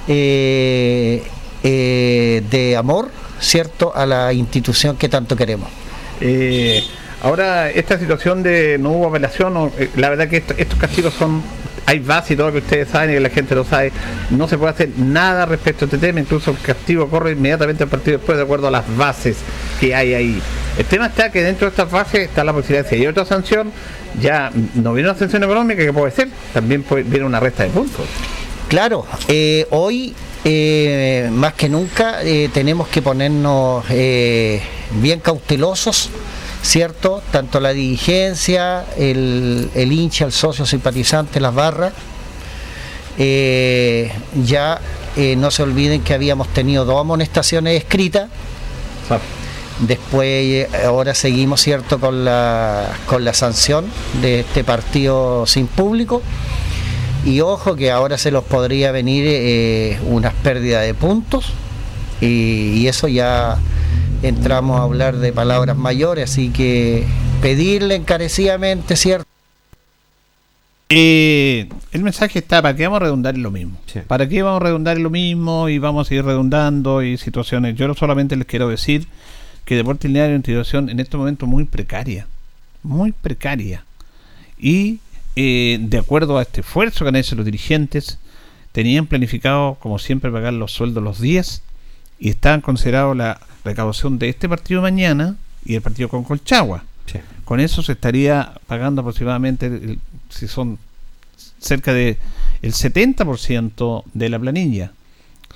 eh, 0.08 1.24
eh, 1.64 2.44
de 2.50 2.78
amor, 2.78 3.10
¿cierto?, 3.40 3.92
a 3.96 4.06
la 4.06 4.32
institución 4.34 4.98
que 4.98 5.10
tanto 5.10 5.36
queremos. 5.36 5.68
Eh, 6.20 6.84
ahora, 7.24 7.70
esta 7.72 7.98
situación 7.98 8.44
de 8.44 8.78
no 8.78 8.92
hubo 8.92 9.08
apelación, 9.08 9.72
eh, 9.80 9.90
la 9.96 10.10
verdad 10.10 10.28
que 10.28 10.38
esto- 10.38 10.54
estos 10.58 10.78
castigos 10.78 11.14
son, 11.16 11.42
hay 11.86 12.00
base 12.00 12.34
y 12.34 12.38
todo 12.38 12.48
lo 12.48 12.54
que 12.54 12.60
ustedes 12.60 12.90
saben 12.90 13.12
y 13.12 13.14
que 13.14 13.20
la 13.20 13.30
gente 13.30 13.56
lo 13.56 13.64
sabe, 13.64 13.92
no 14.30 14.48
se 14.48 14.58
puede 14.58 14.72
hacer 14.72 14.90
nada 14.98 15.46
respecto 15.46 15.86
a 15.86 15.88
este 15.88 15.98
tema, 15.98 16.20
incluso 16.20 16.52
el 16.52 16.58
castigo 16.60 17.10
corre 17.10 17.32
inmediatamente 17.32 17.84
al 17.84 17.90
partido 17.90 18.18
después 18.18 18.38
de 18.38 18.44
acuerdo 18.44 18.68
a 18.68 18.72
las 18.72 18.96
bases 18.98 19.38
que 19.80 19.94
hay 19.96 20.14
ahí. 20.14 20.42
El 20.78 20.86
tema 20.86 21.08
está 21.08 21.32
que 21.32 21.44
dentro 21.44 21.68
de 21.68 21.72
estas 21.72 21.92
bases 21.92 22.22
está 22.22 22.44
la 22.44 22.54
posibilidad 22.54 22.84
de 22.84 22.90
si 22.90 22.96
hay 22.96 23.08
otra 23.08 23.26
sanción, 23.26 23.72
ya 24.20 24.52
no 24.76 24.94
viene 24.94 25.10
una 25.10 25.18
sanción 25.18 25.44
económica 25.44 25.84
que 25.84 25.94
puede 25.94 26.12
ser, 26.12 26.30
también 26.54 26.84
puede, 26.84 27.04
viene 27.04 27.26
una 27.26 27.40
resta 27.40 27.64
de 27.64 27.70
puntos. 27.70 28.06
Claro, 28.72 29.06
eh, 29.28 29.68
hoy 29.72 30.14
eh, 30.46 31.30
más 31.34 31.56
que 31.56 31.68
nunca 31.68 32.24
eh, 32.24 32.50
tenemos 32.54 32.88
que 32.88 33.02
ponernos 33.02 33.84
bien 33.90 35.20
cautelosos, 35.20 36.10
¿cierto? 36.64 37.22
Tanto 37.32 37.60
la 37.60 37.74
dirigencia, 37.74 38.86
el, 38.98 39.70
el 39.76 39.92
hincha, 39.92 40.26
el 40.26 40.32
socio 40.32 40.66
simpatizante, 40.66 41.40
las 41.40 41.54
barras. 41.54 41.94
Eh, 43.18 44.12
ya 44.44 44.80
eh, 45.18 45.36
no 45.36 45.52
se 45.52 45.64
olviden 45.64 46.02
que 46.02 46.14
habíamos 46.14 46.48
tenido 46.50 46.86
dos 46.86 47.00
amonestaciones 47.00 47.78
escritas. 47.78 48.30
Después, 49.80 50.28
eh, 50.28 50.70
ahora 50.86 51.16
seguimos, 51.16 51.62
¿cierto?, 51.62 52.00
con 52.00 52.24
la, 52.24 52.88
con 53.08 53.26
la 53.26 53.34
sanción 53.34 53.86
de 54.22 54.42
este 54.42 54.64
partido 54.64 55.46
sin 55.48 55.68
público. 55.68 56.22
Y 57.26 57.42
ojo 57.42 57.76
que 57.76 57.92
ahora 57.92 58.18
se 58.18 58.32
los 58.32 58.44
podría 58.44 58.92
venir 58.92 59.26
eh, 59.28 60.00
unas 60.08 60.34
pérdidas 60.34 60.86
de 60.86 60.94
puntos 60.96 61.54
y, 62.20 62.74
y 62.80 62.88
eso 62.88 63.08
ya 63.08 63.60
entramos 64.22 64.80
a 64.80 64.84
hablar 64.84 65.18
de 65.18 65.34
palabras 65.34 65.78
mayores, 65.78 66.32
así 66.32 66.50
que 66.50 67.06
pedirle 67.42 67.96
encarecidamente, 67.96 68.96
¿cierto? 68.96 69.26
Eh, 70.90 71.70
el 71.94 72.04
mensaje 72.04 72.40
está 72.40 72.62
para 72.62 72.76
que 72.76 72.84
vamos 72.84 72.98
a 72.98 73.06
redundar 73.06 73.36
en 73.36 73.44
lo 73.44 73.52
mismo. 73.52 73.78
¿Para 74.08 74.28
qué 74.28 74.44
vamos 74.44 74.62
a 74.62 74.66
redundar 74.66 74.98
en 74.98 75.04
lo 75.04 75.10
mismo 75.10 75.70
y 75.70 75.80
vamos 75.80 76.06
a 76.06 76.10
seguir 76.10 76.26
redundando 76.26 77.02
y 77.02 77.18
situaciones? 77.18 77.76
Yo 77.76 77.94
solamente 77.94 78.36
les 78.36 78.46
quiero 78.46 78.68
decir 78.68 79.08
que 79.64 79.76
Deportes 79.76 80.10
Lineario 80.10 80.36
es 80.36 80.40
una 80.40 80.46
situación 80.46 80.90
en 80.90 81.00
este 81.00 81.16
momento 81.16 81.48
muy 81.48 81.64
precaria. 81.64 82.28
Muy 82.84 83.14
precaria. 83.14 83.86
Y 84.60 85.00
eh, 85.38 85.78
de 85.80 85.98
acuerdo 85.98 86.38
a 86.38 86.42
este 86.42 86.60
esfuerzo 86.60 87.06
que 87.06 87.10
han 87.10 87.16
hecho 87.16 87.36
los 87.36 87.46
dirigentes, 87.46 88.18
tenían 88.74 89.08
planificado, 89.08 89.78
como 89.80 89.98
siempre, 89.98 90.30
pagar 90.30 90.54
los 90.54 90.74
sueldos 90.74 91.02
los 91.02 91.22
días 91.22 91.64
y 92.22 92.30
estaban 92.30 92.62
considerados 92.62 93.18
la 93.18 93.38
recaudación 93.66 94.18
de 94.20 94.30
este 94.30 94.48
partido 94.48 94.82
mañana 94.82 95.36
y 95.66 95.76
el 95.76 95.82
partido 95.82 96.08
con 96.08 96.24
Colchagua. 96.24 96.86
Con 97.44 97.60
eso 97.60 97.82
se 97.82 97.92
estaría 97.92 98.54
pagando 98.68 99.02
aproximadamente, 99.02 99.66
el- 99.66 100.00
si 100.30 100.48
son 100.48 100.78
cerca 101.60 101.92
de 101.94 102.18
el 102.62 102.72
70% 102.74 104.04
de 104.14 104.30
la 104.30 104.40
planilla. 104.40 104.92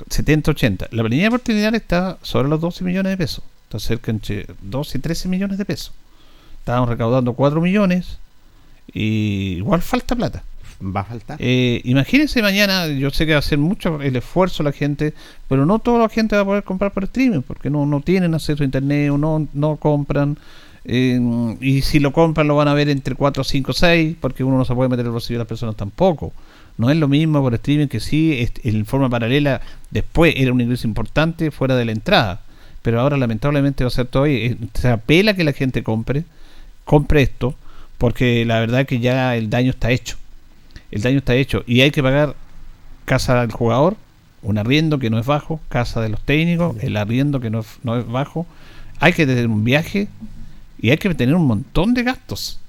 70-80. 0.10 0.90
La 0.92 1.04
planilla 1.04 1.30
de 1.30 1.54
Linares 1.54 1.82
está 1.82 2.18
sobre 2.22 2.50
los 2.50 2.60
12 2.60 2.84
millones 2.84 3.12
de 3.12 3.18
pesos. 3.18 3.44
Está 3.64 3.80
cerca 3.80 4.12
entre 4.12 4.46
12 4.62 4.98
y 4.98 5.02
13 5.02 5.30
millones 5.30 5.58
de 5.58 5.64
pesos. 5.66 5.94
Estábamos 6.60 6.90
recaudando 6.90 7.34
4 7.34 7.62
millones 7.62 8.18
y 8.92 9.56
igual 9.58 9.82
falta 9.82 10.16
plata. 10.16 10.44
Va 10.82 11.02
a 11.02 11.04
faltar. 11.06 11.38
Eh, 11.40 11.82
imagínense 11.86 12.42
mañana, 12.42 12.88
yo 12.88 13.10
sé 13.10 13.26
que 13.26 13.32
va 13.32 13.38
a 13.38 13.40
hacer 13.40 13.58
mucho 13.58 14.02
el 14.02 14.16
esfuerzo 14.18 14.62
la 14.62 14.74
gente, 14.74 15.14
pero 15.48 15.66
no 15.66 15.80
toda 15.80 16.00
la 16.00 16.10
gente 16.10 16.36
va 16.36 16.42
a 16.42 16.46
poder 16.46 16.64
comprar 16.64 16.92
por 16.92 17.06
streaming, 17.06 17.42
porque 17.42 17.70
no, 17.70 17.86
no 17.86 18.02
tienen 18.02 18.34
acceso 18.34 18.62
a 18.64 18.66
internet 18.66 19.10
o 19.12 19.18
no, 19.18 19.48
no 19.54 19.78
compran. 19.78 20.38
eh, 20.84 21.18
y 21.62 21.82
si 21.82 22.00
lo 22.00 22.12
compran 22.12 22.48
lo 22.48 22.56
van 22.58 22.68
a 22.68 22.74
ver 22.74 22.90
entre 22.90 23.16
4, 23.16 23.44
5, 23.44 23.74
6, 23.74 24.18
porque 24.20 24.44
uno 24.44 24.58
no 24.58 24.66
se 24.66 24.76
puede 24.76 24.90
meter 24.90 25.06
el 25.06 25.12
bolsillo 25.12 25.36
de 25.40 25.44
las 25.44 25.48
personas 25.48 25.76
tampoco. 25.78 26.34
No 26.78 26.90
es 26.92 26.98
lo 26.98 27.08
mismo 27.08 27.42
por 27.42 27.54
streaming 27.54 27.88
que 27.88 28.02
sí, 28.02 28.46
en 28.64 28.86
forma 28.86 29.10
paralela, 29.10 29.62
después 29.92 30.34
era 30.38 30.52
un 30.52 30.60
ingreso 30.60 30.88
importante 30.88 31.52
fuera 31.52 31.78
de 31.78 31.86
la 31.86 31.94
entrada. 31.94 32.42
Pero 32.82 33.00
ahora 33.00 33.16
lamentablemente 33.18 33.84
va 33.86 33.88
a 33.88 33.92
ser 33.92 34.08
todo. 34.08 34.26
Eh, 34.26 34.58
Se 34.74 34.90
apela 34.90 35.34
que 35.36 35.46
la 35.46 35.54
gente 35.54 35.84
compre, 35.84 36.26
compre 36.84 37.22
esto, 37.22 37.56
porque 37.98 38.44
la 38.46 38.60
verdad 38.60 38.86
que 38.86 39.00
ya 39.00 39.36
el 39.38 39.50
daño 39.50 39.72
está 39.72 39.90
hecho. 39.92 40.18
El 40.92 41.02
daño 41.02 41.18
está 41.20 41.36
hecho 41.36 41.64
y 41.68 41.82
hay 41.82 41.92
que 41.92 42.04
pagar 42.04 42.36
casa 43.06 43.42
del 43.42 43.52
jugador, 43.52 43.98
un 44.42 44.58
arriendo 44.58 45.00
que 45.00 45.10
no 45.10 45.20
es 45.20 45.26
bajo, 45.26 45.60
casa 45.70 46.02
de 46.02 46.10
los 46.10 46.22
técnicos, 46.22 46.76
el 46.82 46.98
arriendo 46.98 47.40
que 47.40 47.50
no 47.50 47.60
es, 47.60 47.68
no 47.84 47.98
es 47.98 48.08
bajo. 48.08 48.46
Hay 49.00 49.14
que 49.14 49.26
tener 49.26 49.48
un 49.48 49.64
viaje 49.64 50.08
y 50.80 50.92
hay 50.92 50.98
que 50.98 51.14
tener 51.16 51.36
un 51.36 51.48
montón 51.48 51.94
de 51.94 52.04
gastos. 52.04 52.60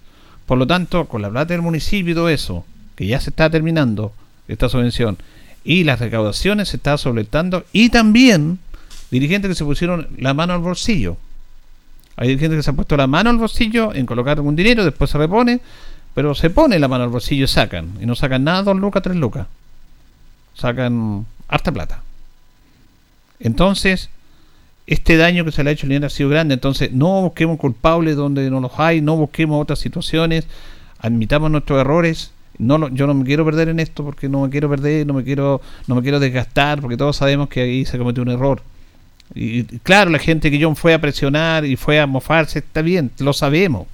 Por 0.47 0.59
lo 0.59 0.67
tanto, 0.67 1.07
con 1.07 1.23
la 1.23 1.31
plata 1.31 1.55
del 1.55 1.63
municipio 1.63 2.13
y 2.13 2.15
todo 2.15 2.29
eso, 2.29 2.65
que 2.95 3.07
ya 3.07 3.21
se 3.21 3.31
está 3.31 3.51
terminando 3.51 4.13
esta 4.49 4.69
subvención, 4.69 5.19
y 5.65 5.85
las 5.85 5.99
recaudaciones 5.99 6.69
se 6.69 6.77
está 6.77 6.97
solventando, 6.97 7.65
y 7.73 7.91
también 7.91 8.61
dirigentes 9.11 9.49
que 9.49 9.55
se 9.57 9.65
pusieron 9.65 10.09
la 10.19 10.35
mano 10.35 10.55
al 10.55 10.61
bolsillo. 10.61 11.17
Hay 12.17 12.29
dirigentes 12.29 12.59
que 12.59 12.63
se 12.63 12.71
han 12.71 12.77
puesto 12.77 12.97
la 12.97 13.09
mano 13.09 13.29
al 13.29 13.37
bolsillo 13.37 13.93
en 13.93 14.07
colocar 14.07 14.39
algún 14.39 14.57
dinero, 14.57 14.85
después 14.85 15.11
se 15.11 15.19
repone, 15.19 15.61
pero 16.17 16.35
se 16.35 16.49
pone 16.49 16.79
la 16.79 16.89
mano 16.89 17.05
al 17.05 17.11
bolsillo 17.11 17.45
y 17.45 17.49
sacan. 17.49 17.91
Y 18.01 18.07
no 18.07 18.15
sacan 18.15 18.43
nada, 18.43 18.63
dos 18.63 18.77
lucas, 18.77 19.03
tres 19.03 19.17
lucas. 19.17 19.47
Sacan 20.55 21.27
harta 21.47 21.71
plata. 21.73 22.03
Entonces, 23.39 24.09
este 24.87 25.17
daño 25.19 25.45
que 25.45 25.53
se 25.53 25.63
le 25.63 25.71
ha 25.71 25.73
hecho 25.75 25.85
al 25.87 25.91
Linares 25.91 26.15
ha 26.15 26.17
sido 26.17 26.31
grande. 26.31 26.55
Entonces, 26.55 26.91
no 26.93 27.21
busquemos 27.23 27.59
culpables 27.59 28.17
donde 28.17 28.49
no 28.51 28.61
los 28.61 28.73
hay, 28.79 29.01
no 29.03 29.17
busquemos 29.17 29.61
otras 29.61 29.79
situaciones, 29.79 30.47
admitamos 30.99 31.51
nuestros 31.51 31.81
errores. 31.81 32.31
No 32.59 32.79
lo- 32.79 32.89
yo 32.89 33.07
no 33.07 33.13
me 33.13 33.25
quiero 33.27 33.45
perder 33.45 33.69
en 33.69 33.79
esto 33.81 34.03
porque 34.03 34.29
no 34.31 34.41
me 34.43 34.49
quiero 34.51 34.71
perder, 34.71 35.07
no 35.07 35.13
me 35.13 35.23
quiero, 35.23 35.61
no 35.87 35.97
me 35.97 36.01
quiero 36.03 36.19
desgastar, 36.19 36.81
porque 36.81 36.97
todos 36.97 37.17
sabemos 37.17 37.51
que 37.51 37.61
ahí 37.61 37.85
se 37.85 37.99
cometió 37.99 38.23
un 38.23 38.31
error. 38.31 38.63
Y, 39.35 39.59
y 39.59 39.65
claro, 39.83 40.11
la 40.11 40.19
gente 40.19 40.51
que 40.51 40.63
John 40.63 40.77
fue 40.77 40.95
a 40.95 41.01
presionar 41.01 41.67
y 41.67 41.77
fue 41.77 42.01
a 42.01 42.07
mofarse, 42.07 42.61
está 42.61 42.81
bien, 42.81 43.11
lo 43.19 43.35
sabemos. 43.35 43.87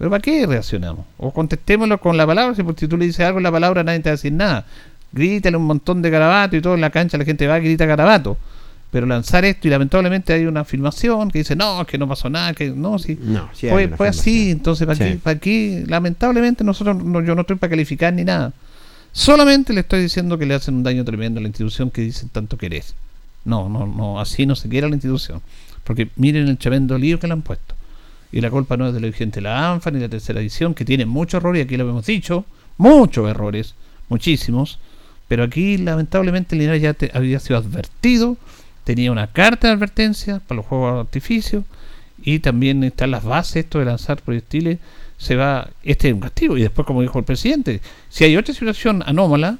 Pero 0.00 0.08
¿para 0.08 0.22
qué 0.22 0.46
reaccionamos? 0.46 1.04
O 1.18 1.30
contestémoslo 1.30 2.00
con 2.00 2.16
la 2.16 2.26
palabra, 2.26 2.54
si 2.54 2.88
tú 2.88 2.96
le 2.96 3.04
dices 3.04 3.20
algo 3.20 3.38
en 3.38 3.42
la 3.42 3.52
palabra 3.52 3.84
nadie 3.84 4.00
te 4.00 4.08
va 4.08 4.12
a 4.12 4.16
decir 4.16 4.32
nada. 4.32 4.64
Grítale 5.12 5.58
un 5.58 5.64
montón 5.66 6.00
de 6.00 6.08
garabato 6.08 6.56
y 6.56 6.62
todo 6.62 6.72
en 6.74 6.80
la 6.80 6.88
cancha 6.88 7.18
la 7.18 7.26
gente 7.26 7.46
va 7.46 7.58
y 7.58 7.64
grita 7.64 7.84
garabato. 7.84 8.38
Pero 8.90 9.04
lanzar 9.06 9.44
esto 9.44 9.68
y 9.68 9.70
lamentablemente 9.70 10.32
hay 10.32 10.46
una 10.46 10.60
afirmación 10.60 11.30
que 11.30 11.40
dice, 11.40 11.54
no, 11.54 11.84
que 11.86 11.98
no 11.98 12.08
pasó 12.08 12.30
nada, 12.30 12.54
que 12.54 12.70
no, 12.70 12.98
sí. 12.98 13.18
No, 13.20 13.50
sí 13.52 13.68
fue, 13.68 13.88
fue 13.88 14.08
así, 14.08 14.50
entonces 14.50 14.86
¿para 14.86 14.96
Sí. 14.96 15.04
qué? 15.04 15.16
¿para 15.18 15.38
qué? 15.38 15.84
Lamentablemente 15.86 16.64
nosotros, 16.64 16.96
no, 17.04 17.20
yo 17.22 17.34
no 17.34 17.42
estoy 17.42 17.56
para 17.56 17.68
calificar 17.68 18.10
ni 18.14 18.24
nada. 18.24 18.54
Solamente 19.12 19.74
le 19.74 19.80
estoy 19.80 20.00
diciendo 20.00 20.38
que 20.38 20.46
le 20.46 20.54
hacen 20.54 20.76
un 20.76 20.82
daño 20.82 21.04
tremendo 21.04 21.40
a 21.40 21.42
la 21.42 21.48
institución 21.48 21.90
que 21.90 22.00
dicen 22.00 22.30
tanto 22.30 22.56
querer. 22.56 22.84
No, 23.44 23.68
no, 23.68 23.86
no, 23.86 24.18
así 24.18 24.46
no 24.46 24.56
se 24.56 24.66
quiere 24.70 24.86
a 24.86 24.88
la 24.88 24.96
institución. 24.96 25.42
Porque 25.84 26.08
miren 26.16 26.48
el 26.48 26.56
tremendo 26.56 26.96
lío 26.96 27.20
que 27.20 27.26
le 27.26 27.34
han 27.34 27.42
puesto. 27.42 27.74
Y 28.32 28.40
la 28.40 28.50
culpa 28.50 28.76
no 28.76 28.86
es 28.86 28.94
de 28.94 29.00
la 29.00 29.06
dirigente 29.06 29.36
de 29.40 29.42
la 29.42 29.72
ANFA 29.72 29.90
ni 29.90 29.98
de 29.98 30.04
la 30.06 30.10
tercera 30.10 30.40
edición, 30.40 30.74
que 30.74 30.84
tiene 30.84 31.04
muchos 31.06 31.38
errores, 31.40 31.60
y 31.60 31.64
aquí 31.64 31.76
lo 31.76 31.88
hemos 31.88 32.06
dicho, 32.06 32.44
muchos 32.76 33.28
errores, 33.28 33.74
muchísimos. 34.08 34.78
Pero 35.28 35.42
aquí, 35.44 35.78
lamentablemente, 35.78 36.54
el 36.54 36.60
Linares 36.60 36.82
ya 36.82 36.94
te- 36.94 37.10
había 37.14 37.40
sido 37.40 37.58
advertido, 37.58 38.36
tenía 38.84 39.10
una 39.12 39.26
carta 39.28 39.68
de 39.68 39.74
advertencia 39.74 40.40
para 40.46 40.56
los 40.56 40.66
juegos 40.66 40.94
de 40.94 41.00
artificio, 41.00 41.64
y 42.22 42.38
también 42.40 42.84
están 42.84 43.10
las 43.12 43.24
bases, 43.24 43.56
esto 43.64 43.78
de 43.78 43.86
lanzar 43.86 44.20
proyectiles, 44.22 44.78
se 45.16 45.36
va, 45.36 45.68
este 45.82 46.08
es 46.08 46.14
un 46.14 46.20
castigo. 46.20 46.56
Y 46.56 46.62
después, 46.62 46.86
como 46.86 47.02
dijo 47.02 47.18
el 47.18 47.24
presidente, 47.24 47.80
si 48.08 48.24
hay 48.24 48.36
otra 48.36 48.54
situación 48.54 49.02
anómala, 49.06 49.58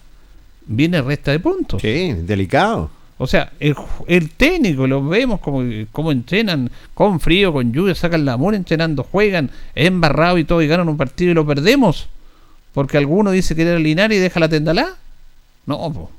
viene 0.66 1.02
resta 1.02 1.32
de 1.32 1.40
puntos. 1.40 1.82
Sí, 1.82 2.12
delicado. 2.12 2.90
O 3.22 3.26
sea, 3.26 3.52
el, 3.60 3.76
el 4.06 4.30
técnico, 4.30 4.86
lo 4.86 5.06
vemos 5.06 5.40
como, 5.40 5.62
como 5.92 6.10
entrenan 6.10 6.70
con 6.94 7.20
frío, 7.20 7.52
con 7.52 7.70
lluvia, 7.70 7.94
sacan 7.94 8.24
la 8.24 8.32
amor 8.32 8.54
entrenando, 8.54 9.02
juegan, 9.04 9.50
embarrado 9.74 10.38
y 10.38 10.44
todo, 10.44 10.62
y 10.62 10.66
ganan 10.66 10.88
un 10.88 10.96
partido 10.96 11.32
y 11.32 11.34
lo 11.34 11.46
perdemos. 11.46 12.08
Porque 12.72 12.96
alguno 12.96 13.30
dice 13.30 13.54
que 13.54 13.60
era 13.60 13.78
Linares 13.78 14.16
y 14.16 14.20
deja 14.22 14.40
la 14.40 14.48
tendalá. 14.48 14.96
No, 15.66 15.92
po. 15.92 16.10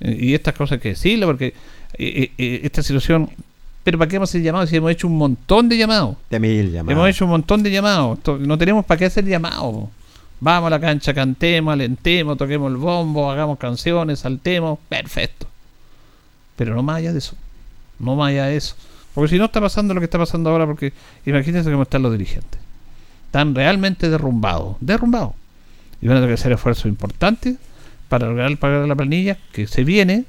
Y 0.00 0.32
estas 0.32 0.54
cosas 0.54 0.76
hay 0.76 0.78
que 0.78 0.88
decirle, 0.90 1.26
porque 1.26 1.48
eh, 1.48 1.52
eh, 1.98 2.32
eh, 2.38 2.60
esta 2.64 2.82
situación. 2.82 3.28
Pero 3.84 3.98
¿para 3.98 4.08
qué 4.08 4.16
hemos 4.16 4.34
hecho 4.34 4.42
llamados 4.42 4.70
si 4.70 4.76
hemos 4.76 4.90
hecho 4.90 5.08
un 5.08 5.18
montón 5.18 5.68
de 5.68 5.76
llamados? 5.76 6.16
De 6.30 6.40
mil 6.40 6.72
llamadas. 6.72 6.96
Hemos 6.96 7.10
hecho 7.10 7.26
un 7.26 7.32
montón 7.32 7.62
de 7.62 7.70
llamados. 7.70 8.18
No 8.40 8.56
tenemos 8.56 8.86
para 8.86 8.96
qué 8.96 9.04
hacer 9.04 9.26
llamados. 9.26 9.70
po. 9.70 9.90
Vamos 10.40 10.68
a 10.68 10.70
la 10.70 10.80
cancha, 10.80 11.12
cantemos, 11.12 11.74
alentemos, 11.74 12.38
toquemos 12.38 12.70
el 12.70 12.78
bombo, 12.78 13.30
hagamos 13.30 13.58
canciones, 13.58 14.20
saltemos. 14.20 14.78
Perfecto. 14.88 15.51
Pero 16.64 16.76
no 16.76 16.82
más 16.82 16.98
allá 16.98 17.12
de 17.12 17.18
eso. 17.18 17.36
No 17.98 18.16
más 18.16 18.30
allá 18.30 18.46
de 18.46 18.56
eso. 18.56 18.74
Porque 19.14 19.30
si 19.30 19.38
no 19.38 19.46
está 19.46 19.60
pasando 19.60 19.94
lo 19.94 20.00
que 20.00 20.04
está 20.04 20.18
pasando 20.18 20.50
ahora, 20.50 20.66
porque 20.66 20.92
imagínense 21.26 21.70
cómo 21.70 21.82
están 21.82 22.02
los 22.02 22.12
dirigentes. 22.12 22.60
Están 23.26 23.54
realmente 23.54 24.08
derrumbados. 24.08 24.76
Derrumbados. 24.80 25.32
Y 26.00 26.08
van 26.08 26.16
a 26.16 26.20
tener 26.20 26.34
que 26.34 26.40
hacer 26.40 26.52
esfuerzos 26.52 26.86
importantes 26.86 27.56
para 28.08 28.28
lograr 28.28 28.56
pagar 28.58 28.86
la 28.86 28.94
planilla 28.94 29.38
que 29.52 29.66
se 29.66 29.84
viene 29.84 30.24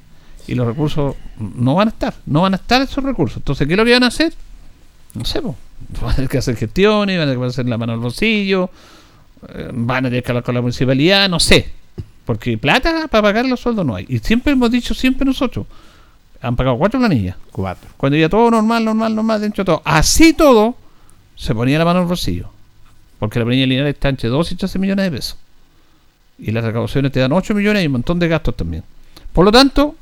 y 0.48 0.56
los 0.56 0.68
recursos 0.68 1.16
no 1.38 1.76
van 1.76 1.90
a 1.90 1.92
estar. 1.92 2.14
No 2.26 2.42
van 2.42 2.54
a 2.54 2.58
estar 2.58 2.82
esos 2.82 3.04
recursos. 3.04 3.38
Entonces, 3.38 3.68
¿qué 3.68 3.76
lo 3.76 3.86
que 3.86 3.94
van 3.94 4.04
a 4.04 4.08
hacer? 4.08 4.34
No 5.14 5.26
sé, 5.26 5.42
po. 5.42 5.56
van 6.02 6.12
a 6.12 6.16
tener 6.16 6.30
que 6.30 6.38
hacer 6.38 6.56
gestiones, 6.56 7.18
van 7.18 7.28
a 7.28 7.32
tener 7.32 7.40
que 7.40 7.50
hacer 7.50 7.68
la 7.68 7.78
mano 7.78 7.94
al 7.94 8.00
bolsillo, 8.00 8.70
eh, 9.50 9.70
van 9.74 10.06
a 10.06 10.10
tener 10.10 10.24
que 10.24 10.32
hablar 10.32 10.44
con 10.44 10.56
la 10.56 10.62
municipalidad, 10.62 11.30
no 11.30 11.40
sé. 11.40 11.70
Porque 12.26 12.58
plata 12.58 13.08
para 13.08 13.22
pagar 13.22 13.46
los 13.46 13.60
sueldos 13.60 13.86
no 13.86 13.96
hay. 13.96 14.06
Y 14.08 14.20
siempre 14.20 14.54
hemos 14.54 14.72
dicho, 14.72 14.94
siempre 14.94 15.26
nosotros, 15.26 15.68
han 16.44 16.56
pagado 16.58 16.78
cuatro 16.78 17.00
planillas. 17.00 17.38
Cuatro. 17.52 17.90
Cuando 17.96 18.18
ya 18.18 18.28
todo 18.28 18.52
normal, 18.52 18.84
normal, 18.84 19.16
normal, 19.16 19.42
dentro 19.42 19.64
de 19.64 19.66
todo. 19.66 19.82
Así 19.86 20.34
todo, 20.34 20.76
se 21.36 21.56
ponía 21.56 21.80
la 21.80 21.86
mano 21.86 22.02
al 22.02 22.06
bolsillo. 22.06 22.50
Porque 23.18 23.40
la 23.40 23.46
planilla 23.46 23.66
lineal 23.66 23.88
está 23.88 24.10
entre 24.10 24.28
2 24.28 24.52
y 24.52 24.56
13 24.56 24.78
millones 24.78 25.06
de 25.06 25.12
pesos. 25.12 25.38
Y 26.38 26.52
las 26.52 26.66
recaudaciones 26.66 27.14
te 27.14 27.22
dan 27.22 27.32
8 27.32 27.54
millones 27.56 27.84
y 27.84 27.86
un 27.86 27.94
montón 27.94 28.20
de 28.20 28.28
gastos 28.28 28.58
también. 28.58 28.84
Por 29.32 29.46
lo 29.46 29.52
tanto, 29.54 29.96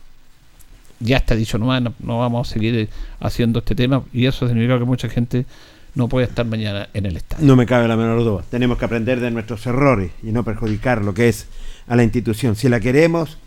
ya 0.99 1.17
está 1.17 1.35
dicho 1.35 1.59
nomás, 1.59 1.83
no, 1.83 1.93
no 1.99 2.17
vamos 2.17 2.49
a 2.49 2.53
seguir 2.53 2.75
eh, 2.75 2.89
haciendo 3.19 3.59
este 3.59 3.75
tema. 3.75 4.01
Y 4.11 4.25
eso 4.25 4.47
significa 4.47 4.79
que 4.79 4.85
mucha 4.85 5.09
gente 5.09 5.45
no 5.93 6.07
puede 6.07 6.25
estar 6.25 6.47
mañana 6.47 6.89
en 6.95 7.05
el 7.05 7.17
estadio. 7.17 7.45
No 7.45 7.55
me 7.55 7.67
cabe 7.67 7.87
la 7.87 7.95
menor 7.95 8.23
duda. 8.23 8.43
Tenemos 8.49 8.79
que 8.79 8.85
aprender 8.85 9.19
de 9.19 9.29
nuestros 9.29 9.63
errores 9.67 10.11
y 10.23 10.31
no 10.31 10.43
perjudicar 10.43 11.05
lo 11.05 11.13
que 11.13 11.29
es 11.29 11.45
a 11.87 11.95
la 11.95 12.03
institución. 12.03 12.55
Si 12.55 12.67
la 12.67 12.79
queremos, 12.79 13.37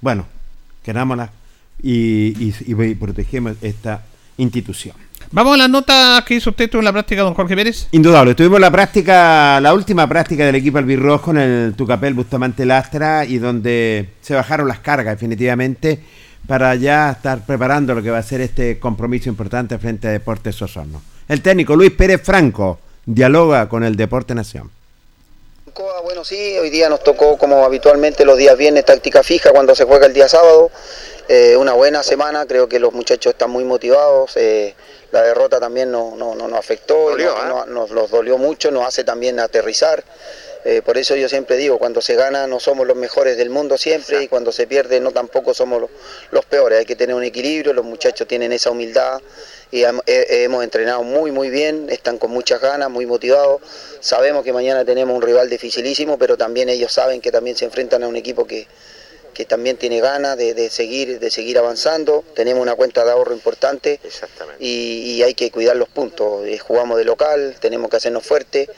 bueno, 0.00 0.26
querámosla 0.84 1.32
y, 1.82 2.34
y, 2.38 2.54
y 2.66 2.94
protegemos 2.94 3.56
esta 3.62 4.02
institución. 4.36 4.96
Vamos 5.32 5.54
a 5.54 5.58
las 5.58 5.70
notas 5.70 6.24
que 6.24 6.34
hizo 6.34 6.50
usted 6.50 6.74
en 6.74 6.84
la 6.84 6.92
práctica, 6.92 7.22
don 7.22 7.34
Jorge 7.34 7.54
Pérez. 7.54 7.86
Indudable, 7.92 8.34
tuvimos 8.34 8.58
la 8.58 8.70
práctica, 8.70 9.60
la 9.60 9.72
última 9.74 10.08
práctica 10.08 10.44
del 10.44 10.56
equipo 10.56 10.78
albirrojo 10.78 11.30
en 11.30 11.38
el 11.38 11.74
Tucapel 11.74 12.14
Bustamante 12.14 12.66
Lastra 12.66 13.24
y 13.24 13.38
donde 13.38 14.08
se 14.20 14.34
bajaron 14.34 14.66
las 14.66 14.80
cargas 14.80 15.14
definitivamente 15.14 16.00
para 16.48 16.74
ya 16.74 17.12
estar 17.12 17.46
preparando 17.46 17.94
lo 17.94 18.02
que 18.02 18.10
va 18.10 18.18
a 18.18 18.22
ser 18.24 18.40
este 18.40 18.80
compromiso 18.80 19.28
importante 19.28 19.78
frente 19.78 20.08
a 20.08 20.10
Deportes 20.10 20.60
Osorno. 20.62 21.00
El 21.28 21.42
técnico 21.42 21.76
Luis 21.76 21.92
Pérez 21.92 22.22
Franco 22.24 22.80
dialoga 23.06 23.68
con 23.68 23.84
el 23.84 23.94
Deporte 23.94 24.34
Nación. 24.34 24.70
Bueno, 25.74 26.24
sí, 26.24 26.58
hoy 26.58 26.70
día 26.70 26.88
nos 26.88 27.02
tocó 27.04 27.38
como 27.38 27.64
habitualmente 27.64 28.24
los 28.24 28.36
días 28.36 28.56
viernes 28.56 28.84
táctica 28.84 29.22
fija 29.22 29.50
cuando 29.52 29.74
se 29.74 29.84
juega 29.84 30.06
el 30.06 30.12
día 30.12 30.28
sábado. 30.28 30.70
Eh, 31.28 31.56
una 31.56 31.74
buena 31.74 32.02
semana, 32.02 32.44
creo 32.46 32.68
que 32.68 32.80
los 32.80 32.92
muchachos 32.92 33.32
están 33.32 33.50
muy 33.50 33.64
motivados. 33.64 34.36
eh, 34.36 34.74
la 35.12 35.22
derrota 35.22 35.58
también 35.58 35.90
no, 35.90 36.14
no, 36.16 36.34
no 36.36 36.46
nos 36.48 36.58
afectó, 36.58 37.10
no- 37.24 37.34
no- 37.48 37.66
nos 37.66 37.90
los 37.90 38.10
dolió 38.10 38.38
mucho, 38.38 38.70
nos 38.70 38.86
hace 38.86 39.02
también 39.04 39.38
aterrizar. 39.40 40.02
Eh, 40.64 40.82
por 40.84 40.98
eso 40.98 41.16
yo 41.16 41.28
siempre 41.28 41.56
digo, 41.56 41.78
cuando 41.78 42.00
se 42.00 42.14
gana 42.16 42.46
no 42.46 42.60
somos 42.60 42.86
los 42.86 42.96
mejores 42.96 43.36
del 43.36 43.48
mundo 43.50 43.76
siempre 43.78 44.22
y 44.22 44.28
cuando 44.28 44.52
se 44.52 44.66
pierde 44.66 45.00
no 45.00 45.10
tampoco 45.10 45.52
somos 45.54 45.80
los, 45.80 45.90
los 46.30 46.44
peores. 46.44 46.78
Hay 46.80 46.84
que 46.84 46.96
tener 46.96 47.14
un 47.16 47.24
equilibrio, 47.24 47.72
los 47.72 47.84
muchachos 47.84 48.28
tienen 48.28 48.52
esa 48.52 48.70
humildad 48.70 49.20
y 49.70 49.82
hem- 49.82 50.02
he- 50.06 50.44
hemos 50.44 50.64
entrenado 50.64 51.02
muy 51.02 51.30
muy 51.30 51.50
bien, 51.50 51.88
están 51.90 52.18
con 52.18 52.30
muchas 52.30 52.60
ganas, 52.60 52.90
muy 52.90 53.06
motivados. 53.06 53.60
Sabemos 54.00 54.44
que 54.44 54.52
mañana 54.52 54.84
tenemos 54.84 55.14
un 55.14 55.22
rival 55.22 55.48
dificilísimo, 55.48 56.18
pero 56.18 56.36
también 56.36 56.68
ellos 56.68 56.92
saben 56.92 57.20
que 57.20 57.30
también 57.30 57.56
se 57.56 57.64
enfrentan 57.66 58.02
a 58.02 58.08
un 58.08 58.16
equipo 58.16 58.46
que, 58.46 58.66
que 59.34 59.44
también 59.44 59.76
tiene 59.76 60.00
ganas 60.00 60.36
de, 60.36 60.54
de 60.54 60.70
seguir 60.70 61.20
de 61.20 61.30
seguir 61.30 61.56
avanzando. 61.58 62.24
Tenemos 62.34 62.60
una 62.62 62.74
cuenta 62.74 63.04
de 63.04 63.12
ahorro 63.12 63.32
importante 63.32 64.00
y, 64.58 65.16
y 65.16 65.22
hay 65.22 65.34
que 65.34 65.50
cuidar 65.50 65.76
los 65.76 65.88
puntos. 65.88 66.46
Eh, 66.46 66.58
jugamos 66.58 66.98
de 66.98 67.04
local, 67.04 67.56
tenemos 67.60 67.90
que 67.90 67.96
hacernos 67.98 68.24
fuertes 68.26 68.68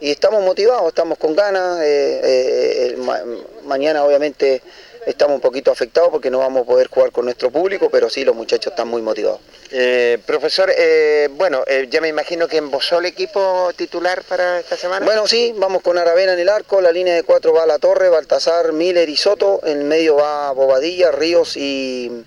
y 0.00 0.10
estamos 0.12 0.44
motivados, 0.44 0.86
estamos 0.88 1.18
con 1.18 1.34
ganas. 1.34 1.80
eh, 1.82 2.20
eh, 2.22 2.96
ma- 2.98 3.22
mañana 3.64 4.04
obviamente 4.04 4.62
estamos 5.08 5.36
un 5.36 5.40
poquito 5.40 5.70
afectados 5.70 6.10
porque 6.10 6.30
no 6.30 6.38
vamos 6.38 6.62
a 6.62 6.66
poder 6.66 6.88
jugar 6.88 7.10
con 7.12 7.24
nuestro 7.24 7.50
público, 7.50 7.88
pero 7.90 8.10
sí 8.10 8.24
los 8.24 8.36
muchachos 8.36 8.72
están 8.72 8.88
muy 8.88 9.00
motivados. 9.00 9.40
Eh, 9.70 10.18
profesor, 10.26 10.70
eh, 10.76 11.28
bueno, 11.32 11.64
eh, 11.66 11.86
ya 11.90 12.00
me 12.00 12.08
imagino 12.08 12.46
que 12.46 12.58
embosó 12.58 12.98
el 12.98 13.06
equipo 13.06 13.70
titular 13.74 14.22
para 14.24 14.60
esta 14.60 14.76
semana. 14.76 15.04
Bueno, 15.04 15.26
sí, 15.26 15.54
vamos 15.56 15.82
con 15.82 15.96
Aravena 15.98 16.34
en 16.34 16.38
el 16.38 16.48
arco, 16.48 16.80
la 16.80 16.92
línea 16.92 17.14
de 17.14 17.22
cuatro 17.22 17.52
va 17.52 17.62
a 17.62 17.66
La 17.66 17.78
Torre, 17.78 18.08
Baltasar, 18.10 18.72
Miller 18.72 19.08
y 19.08 19.16
Soto, 19.16 19.60
en 19.64 19.88
medio 19.88 20.16
va 20.16 20.52
Bobadilla, 20.52 21.10
Ríos 21.10 21.56
y, 21.56 22.24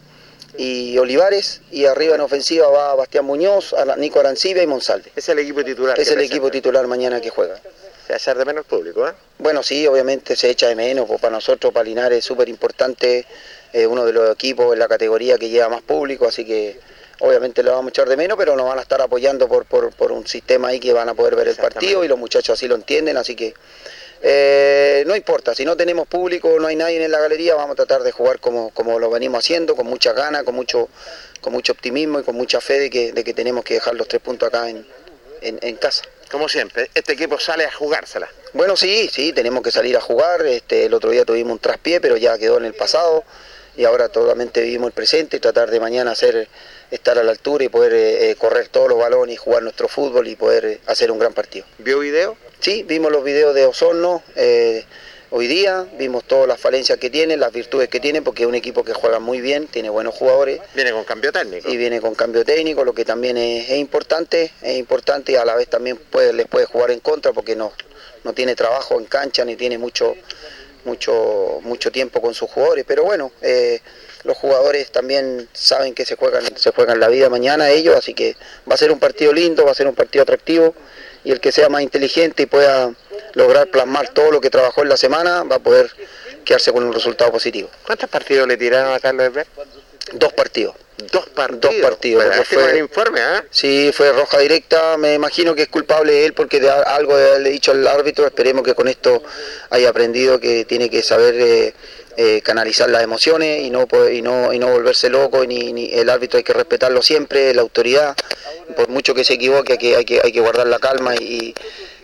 y 0.57 0.97
Olivares, 0.97 1.61
y 1.71 1.85
arriba 1.85 2.15
en 2.15 2.21
ofensiva 2.21 2.67
va 2.69 2.95
Bastián 2.95 3.25
Muñoz, 3.25 3.75
Nico 3.97 4.19
Arancibia 4.19 4.63
y 4.63 4.67
Monsalve. 4.67 5.11
es 5.15 5.29
el 5.29 5.39
equipo 5.39 5.63
titular. 5.63 5.99
Es 5.99 6.07
el 6.07 6.15
presenta. 6.15 6.35
equipo 6.35 6.51
titular 6.51 6.87
mañana 6.87 7.21
que 7.21 7.29
juega. 7.29 7.59
Hace 8.13 8.33
de 8.33 8.45
menos 8.45 8.65
público, 8.65 9.07
¿eh? 9.07 9.13
Bueno, 9.39 9.63
sí, 9.63 9.85
obviamente 9.88 10.35
se 10.35 10.49
echa 10.49 10.67
de 10.67 10.75
menos, 10.75 11.05
pues 11.07 11.19
para 11.21 11.31
nosotros, 11.33 11.71
para 11.73 11.83
Linares 11.85 12.19
es 12.19 12.25
súper 12.25 12.49
importante, 12.49 13.25
eh, 13.73 13.88
uno 13.88 14.05
de 14.05 14.13
los 14.13 14.31
equipos 14.31 14.73
en 14.73 14.79
la 14.79 14.88
categoría 14.88 15.38
que 15.38 15.49
lleva 15.49 15.69
más 15.69 15.81
público, 15.81 16.27
así 16.27 16.45
que 16.45 16.79
obviamente 17.19 17.63
lo 17.63 17.71
vamos 17.71 17.88
a 17.88 17.89
echar 17.89 18.09
de 18.09 18.17
menos, 18.17 18.38
pero 18.38 18.55
nos 18.55 18.65
van 18.67 18.79
a 18.79 18.81
estar 18.81 19.01
apoyando 19.01 19.47
por, 19.47 19.65
por, 19.65 19.91
por 19.93 20.11
un 20.11 20.27
sistema 20.27 20.69
ahí 20.69 20.79
que 20.79 20.91
van 20.93 21.07
a 21.09 21.13
poder 21.13 21.35
ver 21.35 21.47
el 21.47 21.55
partido 21.55 22.03
y 22.03 22.07
los 22.07 22.17
muchachos 22.19 22.57
así 22.57 22.67
lo 22.67 22.75
entienden, 22.75 23.17
así 23.17 23.35
que 23.35 23.53
eh, 24.23 25.03
no 25.07 25.15
importa, 25.15 25.55
si 25.55 25.65
no 25.65 25.75
tenemos 25.75 26.07
público, 26.07 26.59
no 26.59 26.67
hay 26.67 26.75
nadie 26.75 27.03
en 27.03 27.11
la 27.11 27.19
galería, 27.19 27.55
vamos 27.55 27.71
a 27.73 27.75
tratar 27.75 28.03
de 28.03 28.11
jugar 28.11 28.39
como, 28.39 28.69
como 28.71 28.99
lo 28.99 29.09
venimos 29.09 29.39
haciendo, 29.43 29.75
con 29.75 29.88
mucha 29.88 30.13
ganas, 30.13 30.43
con 30.43 30.53
mucho, 30.53 30.89
con 31.41 31.53
mucho 31.53 31.71
optimismo 31.71 32.19
y 32.19 32.23
con 32.23 32.35
mucha 32.35 32.61
fe 32.61 32.79
de 32.79 32.89
que, 32.89 33.13
de 33.13 33.23
que 33.23 33.33
tenemos 33.33 33.63
que 33.63 33.75
dejar 33.75 33.95
los 33.95 34.07
tres 34.07 34.21
puntos 34.21 34.47
acá 34.49 34.69
en, 34.69 34.85
en- 35.41 35.59
en 35.61 35.75
casa. 35.77 36.03
Como 36.31 36.47
siempre, 36.47 36.89
este 36.95 37.11
equipo 37.11 37.37
sale 37.39 37.65
a 37.65 37.71
jugársela. 37.71 38.29
Bueno, 38.53 38.77
sí, 38.77 39.09
sí, 39.11 39.33
tenemos 39.33 39.61
que 39.61 39.69
salir 39.69 39.97
a 39.97 40.01
jugar. 40.01 40.45
Este, 40.45 40.85
el 40.85 40.93
otro 40.93 41.09
día 41.11 41.25
tuvimos 41.25 41.51
un 41.51 41.59
traspié, 41.59 41.99
pero 41.99 42.15
ya 42.15 42.37
quedó 42.37 42.57
en 42.57 42.63
el 42.63 42.73
pasado. 42.73 43.25
Y 43.75 43.83
ahora 43.83 44.07
totalmente 44.07 44.61
vivimos 44.61 44.87
el 44.87 44.93
presente 44.93 45.37
y 45.37 45.39
tratar 45.41 45.69
de 45.69 45.79
mañana 45.81 46.11
hacer, 46.11 46.47
estar 46.89 47.19
a 47.19 47.23
la 47.23 47.31
altura 47.31 47.65
y 47.65 47.69
poder 47.69 47.93
eh, 47.93 48.31
eh, 48.31 48.35
correr 48.35 48.69
todos 48.69 48.87
los 48.87 48.97
balones 48.97 49.35
y 49.35 49.37
jugar 49.37 49.61
nuestro 49.63 49.89
fútbol 49.89 50.27
y 50.29 50.37
poder 50.37 50.65
eh, 50.65 50.79
hacer 50.87 51.11
un 51.11 51.19
gran 51.19 51.33
partido. 51.33 51.65
¿Vio 51.79 51.99
video? 51.99 52.37
Sí, 52.61 52.83
vimos 52.83 53.11
los 53.11 53.23
videos 53.23 53.53
de 53.53 53.65
Osorno 53.65 54.23
eh, 54.35 54.85
hoy 55.31 55.47
día, 55.47 55.87
vimos 55.97 56.25
todas 56.25 56.47
las 56.47 56.59
falencias 56.59 56.97
que 56.99 57.09
tiene, 57.09 57.37
las 57.37 57.51
virtudes 57.51 57.89
que 57.89 57.99
tiene, 57.99 58.21
porque 58.21 58.43
es 58.43 58.49
un 58.49 58.55
equipo 58.55 58.83
que 58.83 58.93
juega 58.93 59.19
muy 59.19 59.41
bien, 59.41 59.67
tiene 59.67 59.89
buenos 59.89 60.13
jugadores 60.13 60.59
Viene 60.75 60.91
con 60.91 61.03
cambio 61.05 61.31
técnico. 61.31 61.69
y 61.69 61.77
viene 61.77 61.99
con 61.99 62.13
cambio 62.13 62.45
técnico, 62.45 62.83
lo 62.83 62.93
que 62.93 63.05
también 63.05 63.37
es, 63.37 63.69
es 63.69 63.77
importante, 63.77 64.51
es 64.61 64.77
importante 64.77 65.31
y 65.31 65.35
a 65.35 65.45
la 65.45 65.55
vez 65.55 65.67
también 65.67 65.97
puede, 65.97 66.33
les 66.33 66.47
puede 66.47 66.65
jugar 66.65 66.91
en 66.91 66.99
contra 66.99 67.31
porque 67.31 67.55
no, 67.55 67.71
no 68.23 68.33
tiene 68.33 68.55
trabajo 68.55 68.99
en 68.99 69.05
cancha 69.05 69.45
ni 69.45 69.55
tiene 69.55 69.77
mucho, 69.77 70.15
mucho, 70.83 71.59
mucho 71.61 71.91
tiempo 71.91 72.21
con 72.21 72.33
sus 72.33 72.49
jugadores. 72.49 72.83
Pero 72.87 73.03
bueno, 73.03 73.31
eh, 73.41 73.79
los 74.23 74.37
jugadores 74.37 74.91
también 74.91 75.47
saben 75.53 75.93
que 75.93 76.05
se 76.05 76.15
juegan, 76.17 76.43
se 76.57 76.71
juegan 76.71 76.99
la 76.99 77.07
vida 77.07 77.29
mañana 77.29 77.69
ellos, 77.69 77.95
así 77.95 78.13
que 78.13 78.35
va 78.69 78.75
a 78.75 78.77
ser 78.77 78.91
un 78.91 78.99
partido 78.99 79.31
lindo, 79.33 79.65
va 79.65 79.71
a 79.71 79.75
ser 79.75 79.87
un 79.87 79.95
partido 79.95 80.23
atractivo 80.23 80.75
y 81.23 81.31
el 81.31 81.39
que 81.39 81.52
sea 81.52 81.69
más 81.69 81.81
inteligente 81.81 82.43
y 82.43 82.45
pueda 82.45 82.91
lograr 83.34 83.68
plasmar 83.68 84.10
todo 84.10 84.31
lo 84.31 84.41
que 84.41 84.49
trabajó 84.49 84.81
en 84.84 84.89
la 84.89 84.98
semana 84.98 85.43
va 85.43 85.57
a 85.57 85.60
poder 85.60 85.89
quedarse 86.45 86.72
con 86.72 86.84
un 86.84 86.93
resultado 86.93 87.31
positivo. 87.31 87.69
¿Cuántos 87.85 88.10
partidos 88.10 88.48
le 88.48 88.57
tiraron 88.57 88.93
a 88.93 88.99
Carlos 88.99 89.26
Herber? 89.26 89.48
Dos 90.14 90.34
partidos. 90.34 90.76
Dos 91.11 91.27
partidos. 91.30 91.61
Dos 91.76 91.81
partidos. 91.81 92.23
Bueno, 92.26 92.41
este 92.41 92.56
fue- 92.56 92.72
el 92.72 92.77
informe, 92.80 93.22
¿ah? 93.22 93.43
Sí, 93.49 93.91
fue 93.93 94.11
roja 94.11 94.39
directa. 94.39 94.98
Me 94.98 95.14
imagino 95.15 95.56
que 95.56 95.64
es 95.64 95.68
culpable 95.68 96.26
él 96.26 96.34
porque 96.34 96.60
de 96.60 96.69
algo 96.69 97.15
de 97.18 97.27
haberle 97.30 97.49
dicho 97.52 97.72
al 97.72 97.88
árbitro. 97.88 98.26
Esperemos 98.26 98.64
que 98.64 98.76
con 98.76 98.88
esto 98.88 99.23
haya 99.69 99.89
aprendido 99.89 100.39
que 100.39 100.65
tiene 100.65 100.89
que 100.89 101.02
saber 101.02 101.35
eh, 101.39 101.73
eh, 102.17 102.41
canalizar 102.43 102.89
las 102.89 103.03
emociones 103.03 103.61
y 103.63 103.69
no 103.69 103.88
y 104.11 104.21
no 104.21 104.53
y 104.53 104.59
no 104.59 104.67
volverse 104.67 105.09
loco. 105.09 105.45
Ni, 105.45 105.73
ni- 105.73 105.93
el 105.93 106.09
árbitro 106.09 106.38
hay 106.38 106.43
que 106.43 106.53
respetarlo 106.53 107.01
siempre, 107.01 107.53
la 107.53 107.61
autoridad. 107.61 108.15
Por 108.75 108.89
mucho 108.89 109.13
que 109.13 109.23
se 109.23 109.33
equivoque, 109.33 109.73
hay 109.73 109.77
que 110.05 110.21
hay 110.23 110.31
que, 110.31 110.39
guardar 110.39 110.67
la 110.67 110.79
calma 110.79 111.15
y 111.15 111.53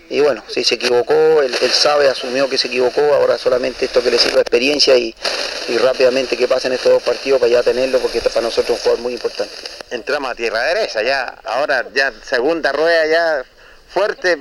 y 0.09 0.21
bueno, 0.21 0.41
si 0.47 0.63
se 0.63 0.75
equivocó, 0.75 1.41
él, 1.41 1.53
sabe, 1.73 2.07
asumió 2.07 2.49
que 2.49 2.57
se 2.57 2.67
equivocó, 2.67 3.01
ahora 3.13 3.37
solamente 3.37 3.83
esto 3.83 4.01
que 4.01 4.09
le 4.09 4.17
sirva 4.17 4.39
experiencia 4.39 4.95
y, 4.95 5.13
y 5.67 5.77
rápidamente 5.79 6.37
que 6.37 6.47
pasen 6.47 6.71
estos 6.71 6.93
dos 6.93 7.03
partidos 7.03 7.41
para 7.41 7.51
ya 7.51 7.61
tenerlo, 7.61 7.99
porque 7.99 8.19
esto 8.19 8.29
para 8.29 8.43
nosotros 8.45 8.77
un 8.77 8.83
jugador 8.83 8.99
muy 9.01 9.11
importante. 9.11 9.53
Entramos 9.91 10.31
a 10.31 10.35
tierra 10.35 10.63
derecha 10.63 11.01
ya. 11.03 11.35
Ahora 11.43 11.85
ya 11.93 12.13
segunda 12.23 12.71
rueda 12.71 13.05
ya 13.05 13.43
fuerte 13.89 14.37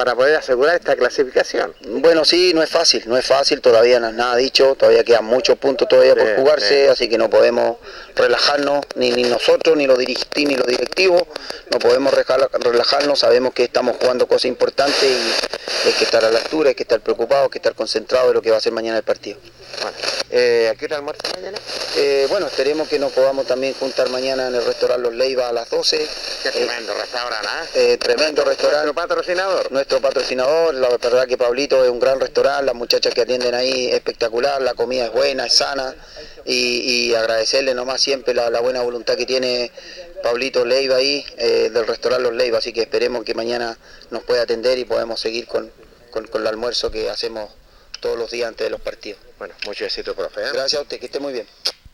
para 0.00 0.14
poder 0.14 0.36
asegurar 0.36 0.76
esta 0.76 0.96
clasificación. 0.96 1.74
Bueno, 1.86 2.24
sí, 2.24 2.52
no 2.54 2.62
es 2.62 2.70
fácil, 2.70 3.02
no 3.06 3.18
es 3.18 3.26
fácil, 3.26 3.60
todavía 3.60 4.00
no 4.00 4.08
es 4.08 4.14
nada 4.14 4.34
dicho, 4.36 4.74
todavía 4.74 5.04
quedan 5.04 5.26
muchos 5.26 5.58
puntos 5.58 5.88
todavía 5.88 6.14
por 6.14 6.36
jugarse, 6.36 6.84
sí. 6.84 6.88
así 6.90 7.08
que 7.10 7.18
no 7.18 7.28
podemos 7.28 7.76
relajarnos, 8.16 8.80
ni, 8.94 9.10
ni 9.10 9.24
nosotros, 9.24 9.76
ni 9.76 9.86
los 9.86 9.98
dirigentes, 9.98 10.46
ni 10.46 10.56
los 10.56 10.66
directivos, 10.66 11.24
no 11.70 11.78
podemos 11.78 12.14
relajarnos, 12.14 13.18
sabemos 13.18 13.52
que 13.52 13.64
estamos 13.64 13.98
jugando 14.00 14.26
cosas 14.26 14.46
importantes 14.46 15.02
y 15.02 15.86
hay 15.86 15.92
que 15.92 16.04
estar 16.04 16.24
a 16.24 16.30
la 16.30 16.38
altura, 16.38 16.70
hay 16.70 16.74
que 16.74 16.84
estar 16.84 17.00
preocupados, 17.00 17.44
hay 17.44 17.50
que 17.50 17.58
estar 17.58 17.74
concentrados 17.74 18.28
de 18.28 18.34
lo 18.34 18.40
que 18.40 18.50
va 18.50 18.56
a 18.56 18.60
ser 18.60 18.72
mañana 18.72 18.96
el 18.96 19.04
partido. 19.04 19.38
Bueno, 19.82 19.96
eh, 20.30 20.70
¿a 20.72 20.76
qué 20.76 20.84
hora 20.86 20.96
almuerzo 20.96 21.22
mañana? 21.34 21.58
Eh, 21.96 22.26
bueno, 22.28 22.46
esperemos 22.46 22.88
que 22.88 22.98
nos 22.98 23.12
podamos 23.12 23.46
también 23.46 23.74
juntar 23.74 24.08
mañana 24.10 24.48
en 24.48 24.54
el 24.54 24.64
restaurante 24.64 25.02
Los 25.02 25.14
Leiva 25.14 25.48
a 25.48 25.52
las 25.52 25.70
12. 25.70 25.96
Qué 26.42 26.48
Eh, 26.48 26.52
tremendo 26.52 26.94
restaurante, 26.94 27.48
¿ah? 27.48 27.66
eh, 27.74 27.96
tremendo 27.98 28.44
restaurante. 28.44 28.86
Nuestro 28.86 28.94
patrocinador. 28.94 29.72
Nuestro 29.72 29.89
patrocinador, 29.98 30.74
la 30.74 30.88
verdad 30.90 31.26
que 31.26 31.36
Pablito 31.38 31.82
es 31.82 31.90
un 31.90 31.98
gran 31.98 32.20
restaurante, 32.20 32.66
las 32.66 32.74
muchachas 32.74 33.14
que 33.14 33.22
atienden 33.22 33.54
ahí 33.54 33.88
espectacular, 33.90 34.60
la 34.62 34.74
comida 34.74 35.06
es 35.06 35.12
buena, 35.12 35.46
es 35.46 35.54
sana 35.54 35.94
y, 36.44 37.08
y 37.10 37.14
agradecerle 37.14 37.74
nomás 37.74 38.00
siempre 38.00 38.34
la, 38.34 38.50
la 38.50 38.60
buena 38.60 38.82
voluntad 38.82 39.16
que 39.16 39.26
tiene 39.26 39.72
Pablito 40.22 40.64
Leiva 40.64 40.96
ahí 40.96 41.24
eh, 41.38 41.70
del 41.72 41.86
restaurante 41.86 42.22
Los 42.22 42.34
Leiva, 42.34 42.58
así 42.58 42.72
que 42.72 42.82
esperemos 42.82 43.24
que 43.24 43.34
mañana 43.34 43.76
nos 44.10 44.22
pueda 44.22 44.42
atender 44.42 44.78
y 44.78 44.84
podemos 44.84 45.18
seguir 45.18 45.46
con, 45.46 45.72
con- 46.10 46.26
con 46.26 46.42
el 46.42 46.46
almuerzo 46.46 46.90
que 46.90 47.08
hacemos 47.10 47.50
todos 48.00 48.18
los 48.18 48.30
días 48.30 48.48
antes 48.48 48.66
de 48.66 48.70
los 48.70 48.80
partidos. 48.80 49.20
Bueno, 49.38 49.54
mucho 49.66 49.84
éxito, 49.84 50.14
profe. 50.14 50.40
¿eh? 50.42 50.50
Gracias 50.52 50.78
a 50.78 50.82
usted, 50.82 51.00
que 51.00 51.06
esté 51.06 51.18
muy 51.20 51.32
bien. 51.32 51.46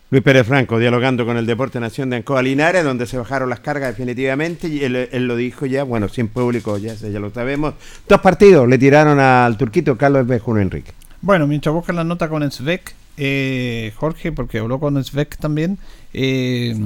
Luis 0.09 0.23
Pérez 0.23 0.47
Franco 0.47 0.79
dialogando 0.79 1.27
con 1.27 1.37
el 1.37 1.47
Deporte 1.47 1.81
Nación 1.81 2.11
de 2.11 2.17
Ancoa 2.17 2.41
Linares, 2.41 2.85
donde 2.85 3.07
se 3.07 3.19
bajaron 3.19 3.51
las 3.51 3.59
cargas 3.59 3.89
definitivamente, 3.89 4.69
y 4.69 4.85
él, 4.85 5.09
lo 5.27 5.35
dijo 5.35 5.67
ya, 5.67 5.83
bueno, 5.83 6.09
sin 6.09 6.29
público, 6.29 6.79
ya, 6.79 6.95
ya 6.95 7.19
lo 7.19 7.31
sabemos. 7.31 7.75
Dos 8.09 8.21
partidos 8.21 8.69
le 8.69 8.79
tiraron 8.79 9.19
al 9.19 9.57
turquito 9.57 9.99
Carlos 9.99 10.27
Bejuno 10.27 10.61
Enrique. 10.61 10.93
Bueno, 11.23 11.49
mientras 11.49 11.75
buscan 11.75 11.97
la 11.97 12.05
nota 12.05 12.29
con 12.29 12.49
Svek, 12.49 12.95
eh, 13.17 13.93
Jorge, 13.97 14.31
porque 14.31 14.59
habló 14.59 14.79
con 14.79 15.03
Svek 15.03 15.39
también, 15.39 15.77
eh, 16.13 16.77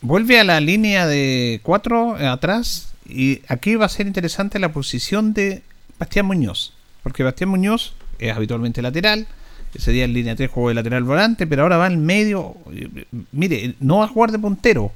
vuelve 0.00 0.38
a 0.38 0.44
la 0.44 0.60
línea 0.60 1.08
de 1.08 1.58
cuatro 1.64 2.16
eh, 2.20 2.26
atrás 2.26 2.92
y 3.08 3.40
aquí 3.48 3.74
va 3.74 3.86
a 3.86 3.88
ser 3.88 4.06
interesante 4.06 4.60
la 4.60 4.72
posición 4.72 5.34
de 5.34 5.62
Bastián 5.98 6.26
Muñoz, 6.26 6.72
porque 7.02 7.24
Bastián 7.24 7.50
Muñoz 7.50 7.94
es 8.20 8.34
habitualmente 8.36 8.80
lateral, 8.80 9.26
ese 9.74 9.92
día 9.92 10.04
en 10.04 10.12
línea 10.12 10.36
3 10.36 10.50
jugó 10.50 10.68
de 10.68 10.74
lateral 10.74 11.04
volante, 11.04 11.46
pero 11.46 11.62
ahora 11.62 11.76
va 11.76 11.86
al 11.86 11.98
medio, 11.98 12.56
eh, 12.72 13.06
mire, 13.32 13.74
no 13.80 13.98
va 13.98 14.04
a 14.04 14.08
jugar 14.08 14.32
de 14.32 14.38
puntero, 14.38 14.92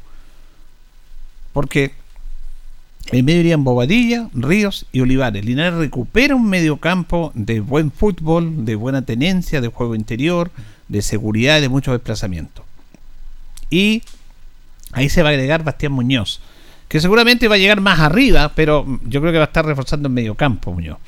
porque 1.53 1.93
en 3.13 3.25
medio 3.25 3.41
irían 3.41 3.65
Bobadilla, 3.65 4.29
Ríos 4.35 4.87
y 4.93 5.01
Olivares. 5.01 5.45
Linares 5.45 5.75
recupera 5.75 6.37
un 6.37 6.49
mediocampo 6.49 7.33
de 7.35 7.61
buen 7.61 7.91
fútbol, 7.91 8.65
de 8.65 8.77
buena 8.77 9.03
tenencia, 9.03 9.61
de 9.61 9.69
juego 9.69 9.95
interior, 9.95 10.51
de 10.89 11.03
seguridad 11.03 11.59
y 11.59 11.63
de 11.63 11.69
mucho 11.69 11.93
desplazamiento. 11.93 12.65
Y 13.69 14.03
ahí 14.93 15.09
se 15.09 15.23
va 15.23 15.31
a 15.31 15.33
agregar 15.33 15.65
Bastián 15.65 15.93
Muñoz, 15.93 16.41
que 16.89 17.01
seguramente 17.01 17.49
va 17.49 17.57
a 17.57 17.59
llegar 17.59 17.81
más 17.81 18.01
arriba, 18.01 18.53
pero 18.55 18.87
yo 19.05 19.21
creo 19.21 19.33
que 19.33 19.39
va 19.39 19.45
a 19.45 19.49
estar 19.49 19.65
reforzando 19.65 20.09
en 20.09 20.15
mediocampo 20.15 20.73
Muñoz. 20.73 20.99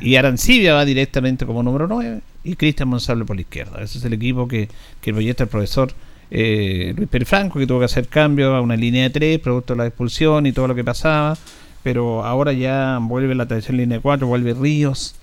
Y 0.00 0.16
Arancibia 0.16 0.74
va 0.74 0.84
directamente 0.84 1.46
como 1.46 1.62
número 1.62 1.86
9 1.86 2.20
y 2.46 2.56
Cristian 2.56 2.88
Monsalve 2.88 3.24
por 3.24 3.36
la 3.36 3.42
izquierda. 3.42 3.82
Ese 3.82 3.98
es 3.98 4.04
el 4.04 4.12
equipo 4.12 4.46
que, 4.46 4.68
que 5.00 5.12
proyecta 5.12 5.44
el 5.44 5.48
profesor 5.48 5.92
eh, 6.30 6.92
Luis 6.96 7.08
Pérez 7.08 7.28
Franco, 7.28 7.58
que 7.58 7.66
tuvo 7.66 7.80
que 7.80 7.84
hacer 7.84 8.08
cambio 8.08 8.54
a 8.54 8.60
una 8.60 8.76
línea 8.76 9.04
de 9.04 9.10
3, 9.10 9.40
producto 9.40 9.74
de 9.74 9.78
la 9.78 9.86
expulsión 9.86 10.46
y 10.46 10.52
todo 10.52 10.68
lo 10.68 10.74
que 10.74 10.84
pasaba. 10.84 11.36
Pero 11.82 12.24
ahora 12.24 12.52
ya 12.52 12.98
vuelve 13.00 13.34
la 13.34 13.46
tradición 13.46 13.76
línea 13.76 13.98
de 13.98 14.02
4, 14.02 14.26
vuelve 14.26 14.54
Ríos, 14.54 15.14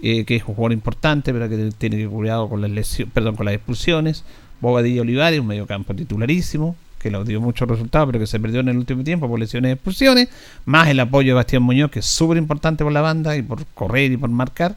eh, 0.00 0.24
que 0.24 0.36
es 0.36 0.42
un 0.42 0.54
jugador 0.54 0.72
importante, 0.72 1.32
pero 1.32 1.48
que 1.48 1.70
tiene 1.76 1.96
que 1.96 2.08
cuidado 2.08 2.48
con 2.48 2.60
las 2.60 3.02
perdón, 3.12 3.36
con 3.36 3.46
las 3.46 3.54
expulsiones. 3.54 4.24
Bobadilla 4.60 5.02
Olivares, 5.02 5.40
un 5.40 5.48
mediocampo 5.48 5.94
titularísimo, 5.94 6.76
que 7.00 7.10
lo 7.10 7.24
dio 7.24 7.40
muchos 7.40 7.68
resultados, 7.68 8.06
pero 8.06 8.18
que 8.20 8.26
se 8.26 8.38
perdió 8.40 8.60
en 8.60 8.68
el 8.68 8.78
último 8.78 9.02
tiempo 9.04 9.28
por 9.28 9.38
lesiones 9.38 9.70
y 9.70 9.72
expulsiones, 9.72 10.28
más 10.64 10.88
el 10.88 11.00
apoyo 11.00 11.32
de 11.32 11.34
Bastián 11.34 11.62
Muñoz, 11.62 11.90
que 11.90 11.98
es 11.98 12.06
súper 12.06 12.38
importante 12.38 12.82
por 12.84 12.92
la 12.92 13.02
banda 13.02 13.36
y 13.36 13.42
por 13.42 13.66
correr 13.74 14.12
y 14.12 14.16
por 14.16 14.30
marcar. 14.30 14.76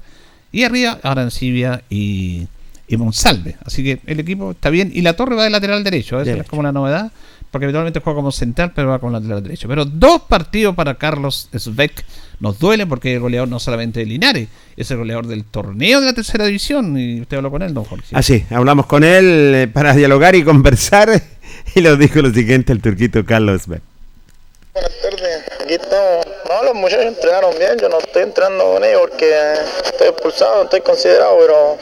Y 0.51 0.63
arriba, 0.63 0.99
Arancibia 1.03 1.83
y, 1.89 2.47
y 2.87 2.97
Monsalve. 2.97 3.57
Así 3.65 3.83
que 3.83 3.99
el 4.05 4.19
equipo 4.19 4.51
está 4.51 4.69
bien. 4.69 4.91
Y 4.93 5.01
la 5.01 5.13
torre 5.13 5.35
va 5.35 5.43
de 5.43 5.49
lateral 5.49 5.83
derecho, 5.83 6.17
eso 6.17 6.25
Derecho. 6.25 6.43
es 6.43 6.49
como 6.49 6.61
una 6.61 6.71
novedad, 6.71 7.11
porque 7.51 7.65
habitualmente 7.65 7.99
juega 7.99 8.15
como 8.15 8.31
central, 8.31 8.71
pero 8.73 8.89
va 8.89 8.99
con 8.99 9.11
lateral 9.13 9.43
derecho. 9.43 9.67
Pero 9.67 9.85
dos 9.85 10.21
partidos 10.23 10.75
para 10.75 10.95
Carlos 10.95 11.49
Sveck. 11.57 12.05
Nos 12.39 12.59
duele 12.59 12.85
porque 12.85 13.15
es 13.15 13.19
goleador 13.19 13.47
no 13.47 13.59
solamente 13.59 13.99
de 14.01 14.05
Linares, 14.05 14.47
es 14.75 14.91
el 14.91 14.97
goleador 14.97 15.25
del 15.25 15.43
torneo 15.43 15.99
de 15.99 16.05
la 16.05 16.13
tercera 16.13 16.45
división. 16.45 16.97
Y 16.97 17.21
usted 17.21 17.37
habló 17.37 17.49
con 17.49 17.63
él, 17.63 17.73
don 17.73 17.83
Jorge. 17.83 18.15
Así, 18.15 18.45
hablamos 18.51 18.85
con 18.85 19.03
él 19.03 19.53
eh, 19.55 19.67
para 19.67 19.95
dialogar 19.95 20.35
y 20.35 20.43
conversar 20.43 21.09
y 21.75 21.81
nos 21.81 21.97
dijo 21.97 22.21
lo 22.21 22.31
siguiente 22.31 22.73
el 22.73 22.81
turquito 22.81 23.25
Carlos 23.25 23.65
Beck. 23.65 23.81
Buenas 24.71 24.91
tardes, 25.01 25.43
aquí 25.59 25.73
estamos. 25.73 26.26
No, 26.47 26.63
los 26.63 26.75
muchachos 26.75 27.07
entrenaron 27.07 27.57
bien, 27.57 27.77
yo 27.77 27.89
no 27.89 27.97
estoy 27.99 28.23
entrenando 28.23 28.71
con 28.73 28.83
ellos 28.83 29.01
porque 29.01 29.53
estoy 29.83 30.07
expulsado, 30.07 30.55
no 30.57 30.63
estoy 30.63 30.79
considerado, 30.79 31.37
pero 31.39 31.77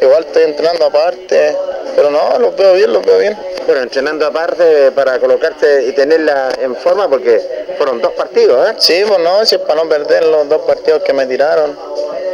igual 0.00 0.24
estoy 0.24 0.44
entrenando 0.44 0.86
aparte. 0.86 1.54
Pero 1.94 2.10
no, 2.10 2.38
los 2.38 2.54
veo 2.56 2.74
bien, 2.74 2.92
los 2.92 3.04
veo 3.04 3.18
bien. 3.18 3.36
Bueno, 3.66 3.82
entrenando 3.82 4.26
aparte 4.26 4.92
para 4.92 5.18
colocarse 5.18 5.84
y 5.84 5.92
tenerla 5.92 6.50
en 6.60 6.76
forma 6.76 7.08
porque 7.08 7.40
fueron 7.76 8.00
dos 8.00 8.12
partidos, 8.12 8.70
¿eh? 8.70 8.74
Sí, 8.78 9.02
pues 9.06 9.18
no, 9.18 9.44
si 9.44 9.54
es 9.54 9.60
para 9.62 9.82
no 9.82 9.88
perder 9.88 10.24
los 10.24 10.48
dos 10.48 10.62
partidos 10.62 11.02
que 11.02 11.12
me 11.12 11.26
tiraron. 11.26 11.76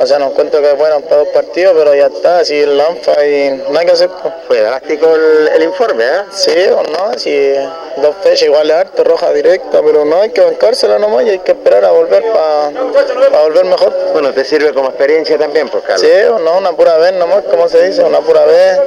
O 0.00 0.06
sea, 0.06 0.18
no 0.18 0.30
encuentro 0.30 0.60
que 0.60 0.74
fueran 0.74 1.02
para 1.02 1.18
dos 1.18 1.28
partidos, 1.28 1.74
pero 1.78 1.94
ya 1.94 2.06
está, 2.06 2.38
así 2.40 2.56
el 2.58 2.76
lanfa 2.76 3.24
y 3.24 3.62
no 3.70 3.78
hay 3.78 3.86
que 3.86 3.92
hacer. 3.92 4.10
Pues. 4.20 4.34
Fue 4.48 4.60
drástico 4.60 5.14
el, 5.14 5.48
el 5.54 5.62
informe, 5.62 6.04
¿eh? 6.04 6.22
Sí, 6.32 6.50
pues 6.52 6.90
no, 6.90 7.16
si 7.16 7.52
dos 7.98 8.16
fechas 8.22 8.42
igual 8.42 8.68
es 8.68 8.76
harto, 8.76 9.04
roja 9.04 9.32
directa, 9.32 9.80
pero 9.80 10.04
no 10.04 10.20
hay 10.20 10.30
que 10.30 10.40
bancársela 10.40 10.98
nomás 10.98 11.24
y 11.24 11.30
hay 11.30 11.38
que 11.38 11.52
esperar 11.52 11.71
a 11.80 11.90
volver 11.90 12.22
para 12.32 13.42
volver 13.42 13.64
mejor. 13.64 13.92
Bueno, 14.12 14.32
te 14.32 14.44
sirve 14.44 14.72
como 14.72 14.88
experiencia 14.88 15.38
también, 15.38 15.68
pues, 15.68 15.82
Carlos. 15.84 16.00
Sí, 16.00 16.28
pues 16.28 16.42
no, 16.42 16.58
una 16.58 16.72
pura 16.72 16.96
vez 16.98 17.12
nomás, 17.14 17.42
como 17.50 17.68
se 17.68 17.86
dice, 17.86 18.02
una 18.04 18.20
pura 18.20 18.44
vez. 18.44 18.80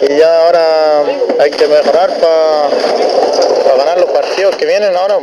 Y 0.00 0.16
ya 0.16 0.46
ahora 0.46 1.02
hay 1.40 1.50
que 1.50 1.66
mejorar 1.66 2.10
para 2.18 3.76
ganar 3.76 4.00
los 4.00 4.10
partidos 4.10 4.56
que 4.56 4.66
vienen 4.66 4.96
ahora. 4.96 5.18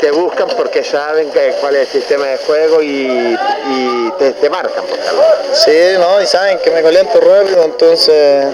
Te 0.00 0.12
buscan 0.12 0.48
porque 0.56 0.84
saben 0.84 1.30
que, 1.30 1.54
cuál 1.60 1.74
es 1.74 1.80
el 1.82 2.00
sistema 2.00 2.26
de 2.26 2.36
juego 2.38 2.80
y, 2.80 3.36
y 3.68 4.12
te, 4.18 4.32
te 4.32 4.48
marcan, 4.48 4.84
pues, 4.84 5.00
Carlos. 5.00 5.24
Sí, 5.52 5.94
no, 5.98 6.22
y 6.22 6.26
saben 6.26 6.58
que 6.58 6.70
me 6.70 6.82
caliento 6.82 7.20
rápido, 7.20 7.64
entonces 7.64 8.46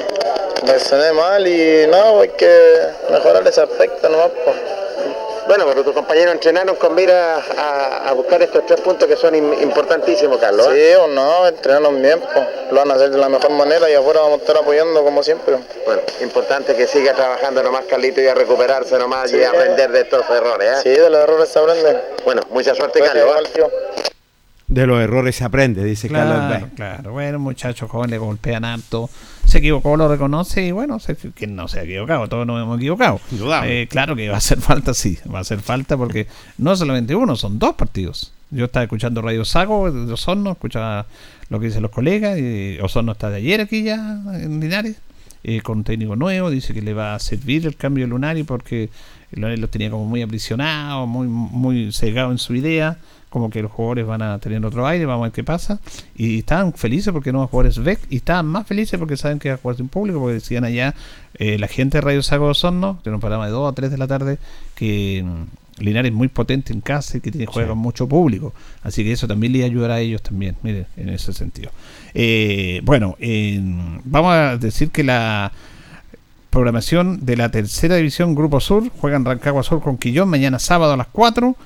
reaccioné 0.64 1.12
mal 1.12 1.46
y 1.46 1.86
no, 1.86 2.20
hay 2.20 2.30
que 2.30 2.80
mejorar 3.10 3.46
ese 3.46 3.60
aspecto 3.60 4.08
nomás. 4.08 4.30
Pues. 4.44 4.56
Bueno, 5.46 5.64
pero 5.66 5.84
tus 5.84 5.92
compañeros 5.92 6.32
entrenaron 6.34 6.74
con 6.76 6.94
mira 6.94 7.36
a, 7.58 8.08
a 8.08 8.12
buscar 8.14 8.40
estos 8.42 8.64
tres 8.66 8.80
puntos 8.80 9.06
que 9.06 9.14
son 9.16 9.34
im- 9.34 9.60
importantísimos, 9.62 10.38
Carlos. 10.38 10.66
Sí, 10.72 10.78
¿eh? 10.78 10.96
o 10.96 11.06
no, 11.06 11.46
entrenaron 11.46 12.00
bien, 12.00 12.18
pues. 12.20 12.46
lo 12.70 12.76
van 12.78 12.90
a 12.90 12.94
hacer 12.94 13.10
de 13.10 13.18
la 13.18 13.28
mejor 13.28 13.50
manera 13.50 13.90
y 13.90 13.94
afuera 13.94 14.20
vamos 14.20 14.38
a 14.38 14.40
estar 14.40 14.56
apoyando 14.56 15.04
como 15.04 15.22
siempre. 15.22 15.56
Bueno, 15.84 16.00
importante 16.22 16.74
que 16.74 16.86
siga 16.86 17.12
trabajando 17.12 17.62
nomás, 17.62 17.84
Carlito, 17.84 18.22
y 18.22 18.26
a 18.26 18.34
recuperarse 18.34 18.98
nomás 18.98 19.30
y 19.32 19.36
Sí. 19.36 19.42
a 19.42 19.50
aprender 19.50 19.92
de 19.92 20.00
estos 20.00 20.22
errores. 20.30 20.78
¿eh? 20.78 20.80
Sí, 20.82 20.88
de 21.00 21.10
los 21.10 21.20
errores 21.20 21.48
se 21.50 21.58
aprende. 21.58 22.00
Bueno, 22.24 22.40
mucha 22.50 22.74
suerte, 22.74 23.00
Carlos. 23.00 23.24
igual, 23.26 23.48
tío. 23.48 23.70
De 24.66 24.86
los 24.86 24.98
errores 25.02 25.36
se 25.36 25.44
aprende, 25.44 25.84
dice 25.84 26.08
Carlos 26.08 26.38
Claro, 26.48 26.68
claro. 26.74 27.12
Bueno, 27.12 27.38
muchachos 27.38 27.90
jóvenes 27.90 28.18
golpean 28.18 28.64
harto. 28.64 29.10
Se 29.46 29.58
equivocó, 29.58 29.96
lo 29.96 30.08
reconoce 30.08 30.66
y 30.66 30.72
bueno, 30.72 30.98
se, 30.98 31.16
que 31.16 31.46
no 31.46 31.68
se 31.68 31.80
ha 31.80 31.82
equivocado, 31.84 32.28
todos 32.28 32.46
nos 32.46 32.62
hemos 32.62 32.78
equivocado. 32.78 33.20
Eh, 33.66 33.86
claro 33.88 34.16
que 34.16 34.28
va 34.28 34.36
a 34.36 34.38
hacer 34.38 34.58
falta, 34.60 34.94
sí, 34.94 35.18
va 35.32 35.38
a 35.38 35.40
hacer 35.42 35.60
falta 35.60 35.96
porque 35.96 36.26
no 36.58 36.74
solamente 36.76 37.14
uno, 37.14 37.36
son 37.36 37.58
dos 37.58 37.74
partidos. 37.74 38.32
Yo 38.50 38.66
estaba 38.66 38.84
escuchando 38.84 39.20
Radio 39.22 39.44
Sago 39.44 39.90
de 39.90 40.12
Osorno, 40.12 40.52
escuchaba 40.52 41.06
lo 41.48 41.60
que 41.60 41.66
dicen 41.66 41.82
los 41.82 41.90
colegas, 41.90 42.38
y 42.38 42.78
Osorno 42.80 43.12
está 43.12 43.30
de 43.30 43.36
ayer 43.36 43.60
aquí 43.60 43.82
ya 43.82 44.20
en 44.34 44.60
Linares, 44.60 44.96
eh, 45.42 45.60
con 45.60 45.78
un 45.78 45.84
técnico 45.84 46.16
nuevo, 46.16 46.50
dice 46.50 46.72
que 46.72 46.80
le 46.80 46.94
va 46.94 47.14
a 47.14 47.18
servir 47.18 47.66
el 47.66 47.76
cambio 47.76 48.04
de 48.04 48.10
Lunari 48.10 48.44
porque 48.44 48.88
Lunari 49.32 49.56
los 49.56 49.70
tenía 49.70 49.90
como 49.90 50.04
muy 50.06 50.22
aprisionados, 50.22 51.08
muy, 51.08 51.26
muy 51.26 51.92
cegados 51.92 52.32
en 52.32 52.38
su 52.38 52.54
idea, 52.54 52.98
como 53.34 53.50
que 53.50 53.60
los 53.62 53.72
jugadores 53.72 54.06
van 54.06 54.22
a 54.22 54.38
tener 54.38 54.64
otro 54.64 54.86
aire, 54.86 55.06
vamos 55.06 55.24
a 55.24 55.26
ver 55.26 55.32
qué 55.32 55.42
pasa. 55.42 55.80
Y 56.16 56.38
estaban 56.38 56.72
felices 56.72 57.12
porque 57.12 57.32
no 57.32 57.40
van 57.40 57.46
a 57.48 57.50
jugar 57.50 57.72
Svec 57.72 57.98
y 58.08 58.16
estaban 58.16 58.46
más 58.46 58.64
felices 58.64 58.96
porque 58.96 59.16
saben 59.16 59.40
que 59.40 59.48
va 59.48 59.56
a 59.56 59.58
jugar 59.58 59.76
sin 59.76 59.88
público, 59.88 60.20
porque 60.20 60.34
decían 60.34 60.62
allá 60.64 60.94
eh, 61.34 61.58
la 61.58 61.66
gente 61.66 61.98
de 61.98 62.02
Radio 62.02 62.22
Sago 62.22 62.44
de 62.44 62.52
Osorno, 62.52 63.00
tiene 63.02 63.16
un 63.16 63.20
programa 63.20 63.46
de 63.46 63.50
2 63.50 63.72
a 63.72 63.74
3 63.74 63.90
de 63.90 63.98
la 63.98 64.06
tarde, 64.06 64.38
que 64.76 65.24
mm, 65.26 65.82
Linares 65.82 66.12
es 66.12 66.16
muy 66.16 66.28
potente 66.28 66.72
en 66.72 66.80
casa 66.80 67.16
y 67.16 67.20
que 67.20 67.32
tiene 67.32 67.46
juega 67.46 67.70
con 67.70 67.78
mucho 67.78 68.06
público. 68.08 68.54
Así 68.84 69.02
que 69.02 69.10
eso 69.10 69.26
también 69.26 69.52
le 69.52 69.64
ayudará 69.64 69.94
a 69.94 70.00
ellos 70.00 70.22
también, 70.22 70.54
miren, 70.62 70.86
en 70.96 71.08
ese 71.08 71.32
sentido. 71.32 71.72
Eh, 72.14 72.80
bueno, 72.84 73.16
en- 73.18 74.00
vamos 74.04 74.32
a 74.32 74.56
decir 74.56 74.90
que 74.90 75.02
la 75.02 75.50
programación 76.54 77.26
de 77.26 77.36
la 77.36 77.50
tercera 77.50 77.96
división 77.96 78.36
Grupo 78.36 78.60
Sur. 78.60 78.84
Juegan 79.00 79.24
Rancagua 79.24 79.64
Sur 79.64 79.82
con 79.82 79.98
Quillón 79.98 80.28
mañana 80.28 80.60
sábado 80.60 80.92
a 80.92 80.96
las 80.96 81.08
4. 81.08 81.56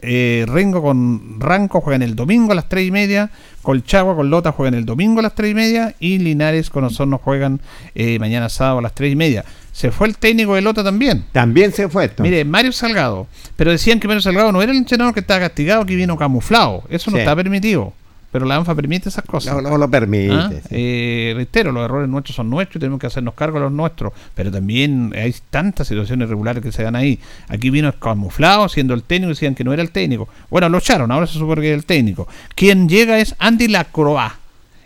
Eh, 0.00 0.44
Rengo 0.48 0.82
con 0.82 1.38
Ranco 1.40 1.80
juegan 1.80 2.02
el 2.02 2.16
domingo 2.16 2.50
a 2.50 2.56
las 2.56 2.68
3 2.68 2.88
y 2.88 2.90
media. 2.90 3.30
Colchagua 3.62 4.16
con 4.16 4.30
Lota 4.30 4.50
juegan 4.50 4.74
el 4.74 4.84
domingo 4.84 5.20
a 5.20 5.22
las 5.22 5.36
3 5.36 5.52
y 5.52 5.54
media. 5.54 5.94
Y 6.00 6.18
Linares 6.18 6.70
con 6.70 6.82
Osorno 6.82 7.18
juegan 7.18 7.60
eh, 7.94 8.18
mañana 8.18 8.48
sábado 8.48 8.78
a 8.78 8.82
las 8.82 8.94
3 8.96 9.12
y 9.12 9.16
media. 9.16 9.44
Se 9.70 9.92
fue 9.92 10.08
el 10.08 10.16
técnico 10.18 10.56
de 10.56 10.62
Lota 10.62 10.82
también. 10.82 11.24
También 11.30 11.72
se 11.72 11.88
fue 11.88 12.06
esto. 12.06 12.24
Mire, 12.24 12.44
Mario 12.44 12.72
Salgado. 12.72 13.28
Pero 13.54 13.70
decían 13.70 14.00
que 14.00 14.08
Mario 14.08 14.22
Salgado 14.22 14.50
no 14.50 14.60
era 14.60 14.72
el 14.72 14.78
entrenador 14.78 15.14
que 15.14 15.20
estaba 15.20 15.38
castigado, 15.38 15.86
que 15.86 15.94
vino 15.94 16.16
camuflado. 16.16 16.82
Eso 16.90 17.12
no 17.12 17.16
Sí. 17.16 17.20
está 17.20 17.36
permitido. 17.36 17.92
Pero 18.32 18.46
la 18.46 18.56
ANFA 18.56 18.74
permite 18.74 19.10
esas 19.10 19.24
cosas. 19.24 19.54
No, 19.54 19.60
no 19.60 19.76
lo 19.76 19.88
permite. 19.90 20.32
¿Ah? 20.32 20.50
sí. 20.50 20.60
Eh, 20.70 21.32
reitero, 21.36 21.70
los 21.70 21.84
errores 21.84 22.08
nuestros 22.08 22.34
son 22.34 22.48
nuestros 22.50 22.76
y 22.76 22.80
tenemos 22.80 22.98
que 22.98 23.06
hacernos 23.06 23.34
cargo 23.34 23.58
de 23.58 23.64
los 23.64 23.72
nuestros. 23.72 24.12
Pero 24.34 24.50
también 24.50 25.12
hay 25.14 25.34
tantas 25.50 25.86
situaciones 25.86 26.26
irregulares 26.26 26.62
que 26.62 26.72
se 26.72 26.82
dan 26.82 26.96
ahí. 26.96 27.20
Aquí 27.48 27.70
vino 27.70 27.92
camuflado, 27.92 28.68
siendo 28.68 28.94
el 28.94 29.02
técnico, 29.02 29.28
decían 29.28 29.54
que 29.54 29.64
no 29.64 29.72
era 29.72 29.82
el 29.82 29.90
técnico. 29.90 30.28
Bueno, 30.50 30.68
lo 30.70 30.78
echaron, 30.78 31.12
ahora 31.12 31.26
se 31.26 31.34
supone 31.34 31.60
que 31.60 31.68
era 31.68 31.76
el 31.76 31.84
técnico. 31.84 32.26
Quien 32.54 32.88
llega 32.88 33.18
es 33.18 33.36
Andy 33.38 33.68
Lacroix. 33.68 34.41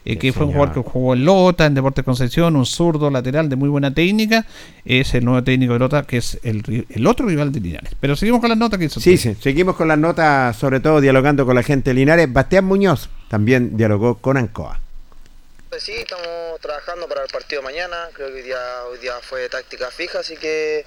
Eh, 0.06 0.18
que 0.18 0.32
fue 0.32 0.46
un 0.46 0.52
jugador 0.52 0.72
que 0.72 0.88
jugó 0.88 1.14
en 1.14 1.24
Lota, 1.24 1.66
en 1.66 1.74
Deportes 1.74 2.04
Concepción, 2.04 2.54
un 2.54 2.64
zurdo 2.64 3.10
lateral 3.10 3.48
de 3.48 3.56
muy 3.56 3.68
buena 3.68 3.92
técnica. 3.92 4.46
Es 4.84 5.12
el 5.14 5.24
nuevo 5.24 5.42
técnico 5.42 5.72
de 5.72 5.80
Lota, 5.80 6.04
que 6.04 6.18
es 6.18 6.38
el, 6.44 7.06
otro 7.06 7.26
rival 7.26 7.50
de 7.50 7.58
Linares. 7.60 7.90
Pero 7.98 8.14
seguimos 8.14 8.40
con 8.40 8.48
las 8.48 8.58
notas 8.58 8.78
que 8.78 8.84
hizo 8.86 9.00
Sí, 9.00 9.14
usted. 9.14 9.34
sí, 9.34 9.42
seguimos 9.42 9.74
con 9.74 9.88
las 9.88 9.98
notas, 9.98 10.56
sobre 10.56 10.78
todo 10.80 11.00
dialogando 11.00 11.44
con 11.44 11.56
la 11.56 11.62
gente 11.64 11.90
de 11.90 11.94
Linares. 11.94 12.32
Bastián 12.32 12.64
Muñoz 12.64 13.08
también 13.28 13.76
dialogó 13.76 14.14
con 14.18 14.36
Ancoa. 14.36 14.78
Pues 15.68 15.82
sí, 15.82 15.92
estamos 15.92 16.26
trabajando 16.62 17.08
para 17.08 17.22
el 17.24 17.28
partido 17.28 17.60
mañana. 17.62 17.96
Creo 18.12 18.28
que 18.28 18.34
hoy 18.34 18.42
día, 18.42 18.56
hoy 18.90 18.98
día 18.98 19.12
fue 19.20 19.48
táctica 19.48 19.90
fija, 19.90 20.20
así 20.20 20.36
que 20.36 20.84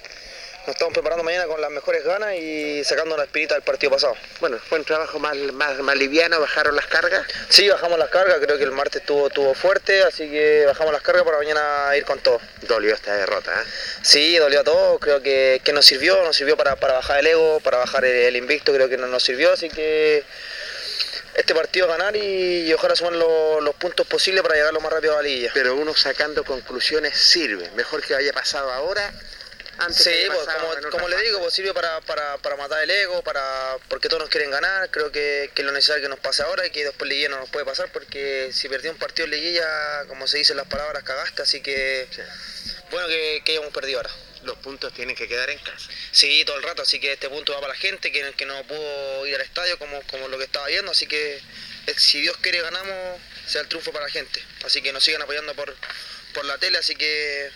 nos 0.66 0.76
estamos 0.76 0.92
preparando 0.92 1.24
mañana 1.24 1.46
con 1.46 1.60
las 1.60 1.70
mejores 1.70 2.04
ganas 2.04 2.34
y 2.36 2.84
sacando 2.84 3.16
la 3.16 3.24
espinita 3.24 3.54
del 3.54 3.62
partido 3.62 3.92
pasado. 3.92 4.14
Bueno, 4.40 4.58
fue 4.58 4.78
un 4.78 4.84
trabajo 4.84 5.18
más, 5.18 5.34
más, 5.52 5.78
más 5.78 5.96
liviano, 5.96 6.38
bajaron 6.38 6.76
las 6.76 6.86
cargas. 6.86 7.26
Sí, 7.48 7.68
bajamos 7.68 7.98
las 7.98 8.10
cargas, 8.10 8.38
creo 8.40 8.58
que 8.58 8.64
el 8.64 8.70
martes 8.72 9.00
estuvo, 9.00 9.28
estuvo 9.28 9.54
fuerte, 9.54 10.02
así 10.02 10.28
que 10.30 10.64
bajamos 10.66 10.92
las 10.92 11.02
cargas 11.02 11.24
para 11.24 11.38
mañana 11.38 11.96
ir 11.96 12.04
con 12.04 12.18
todo. 12.20 12.40
Dolió 12.68 12.94
esta 12.94 13.14
derrota, 13.16 13.52
¿eh? 13.52 13.64
Sí, 14.02 14.36
dolió 14.36 14.60
a 14.60 14.64
todos, 14.64 15.00
creo 15.00 15.22
que, 15.22 15.60
que 15.64 15.72
nos 15.72 15.86
sirvió, 15.86 16.22
nos 16.24 16.36
sirvió 16.36 16.56
para, 16.56 16.76
para 16.76 16.92
bajar 16.94 17.20
el 17.20 17.26
ego, 17.28 17.60
para 17.60 17.78
bajar 17.78 18.04
el, 18.04 18.12
el 18.26 18.36
invicto, 18.36 18.72
creo 18.72 18.88
que 18.88 18.98
no 18.98 19.06
nos 19.06 19.22
sirvió, 19.22 19.52
así 19.52 19.68
que 19.70 20.22
este 21.34 21.54
partido 21.54 21.86
ganar 21.88 22.14
y, 22.16 22.66
y 22.68 22.72
ojalá 22.74 22.94
sumar 22.94 23.14
lo- 23.14 23.60
los 23.62 23.74
puntos 23.76 24.06
posibles 24.06 24.42
para 24.42 24.56
llegar 24.56 24.74
lo 24.74 24.80
más 24.80 24.92
rápido 24.92 25.14
a 25.14 25.16
la 25.16 25.22
liguilla. 25.22 25.50
Pero 25.54 25.74
uno 25.74 25.94
sacando 25.94 26.44
conclusiones 26.44 27.16
sirve. 27.16 27.70
Mejor 27.76 28.02
que 28.02 28.14
haya 28.14 28.32
pasado 28.32 28.70
ahora. 28.72 29.10
Antes 29.80 30.04
Sí, 30.04 30.12
pues, 30.26 30.86
como, 30.90 31.08
le 31.08 31.22
digo, 31.22 31.40
pues, 31.40 31.54
sirve 31.54 31.72
para, 31.72 32.00
para, 32.02 32.36
para 32.38 32.56
matar 32.56 32.82
el 32.82 32.90
ego, 32.90 33.22
para 33.22 33.76
porque 33.88 34.08
todos 34.08 34.20
nos 34.20 34.30
quieren 34.30 34.50
ganar. 34.50 34.90
Creo 34.90 35.10
que, 35.10 35.50
que 35.54 35.62
es 35.62 35.66
lo 35.66 35.72
necesario 35.72 36.02
que 36.02 36.08
nos 36.08 36.18
pase 36.18 36.42
ahora 36.42 36.66
y 36.66 36.70
que 36.70 36.84
después 36.84 37.08
liguilla 37.08 37.30
no 37.30 37.38
nos 37.38 37.48
puede 37.50 37.64
pasar 37.64 37.90
porque 37.90 38.50
si 38.52 38.68
perdí 38.68 38.88
un 38.88 38.98
partido 38.98 39.24
en 39.24 39.32
liguilla, 39.32 40.04
como 40.08 40.26
se 40.26 40.38
dicen 40.38 40.56
las 40.56 40.66
palabras, 40.66 41.02
cagaste. 41.02 41.42
Así 41.42 41.62
que 41.62 42.08
bueno 42.90 43.08
que, 43.08 43.42
que 43.44 43.52
hayamos 43.52 43.72
perdido 43.72 43.98
ahora. 43.98 44.10
Los 44.42 44.56
puntos 44.58 44.92
tienen 44.94 45.14
que 45.14 45.28
quedar 45.28 45.50
en 45.50 45.58
casa. 45.58 45.90
Sí, 46.12 46.44
todo 46.46 46.56
el 46.56 46.62
rato, 46.62 46.82
así 46.82 46.98
que 46.98 47.12
este 47.12 47.28
punto 47.28 47.52
va 47.52 47.60
para 47.60 47.74
la 47.74 47.78
gente 47.78 48.10
que, 48.10 48.32
que 48.36 48.46
no 48.46 48.62
pudo 48.64 49.26
ir 49.26 49.34
al 49.34 49.42
estadio 49.42 49.78
como, 49.78 50.00
como 50.02 50.28
lo 50.28 50.38
que 50.38 50.44
estaba 50.44 50.66
viendo, 50.66 50.92
así 50.92 51.06
que 51.06 51.36
eh, 51.86 51.94
si 51.96 52.22
Dios 52.22 52.36
quiere 52.38 52.62
ganamos, 52.62 53.20
sea 53.46 53.60
el 53.60 53.68
triunfo 53.68 53.92
para 53.92 54.06
la 54.06 54.10
gente. 54.10 54.42
Así 54.64 54.80
que 54.80 54.92
nos 54.92 55.04
sigan 55.04 55.20
apoyando 55.20 55.54
por, 55.54 55.74
por 56.32 56.44
la 56.46 56.56
tele, 56.56 56.78
así 56.78 56.96
que 56.96 57.50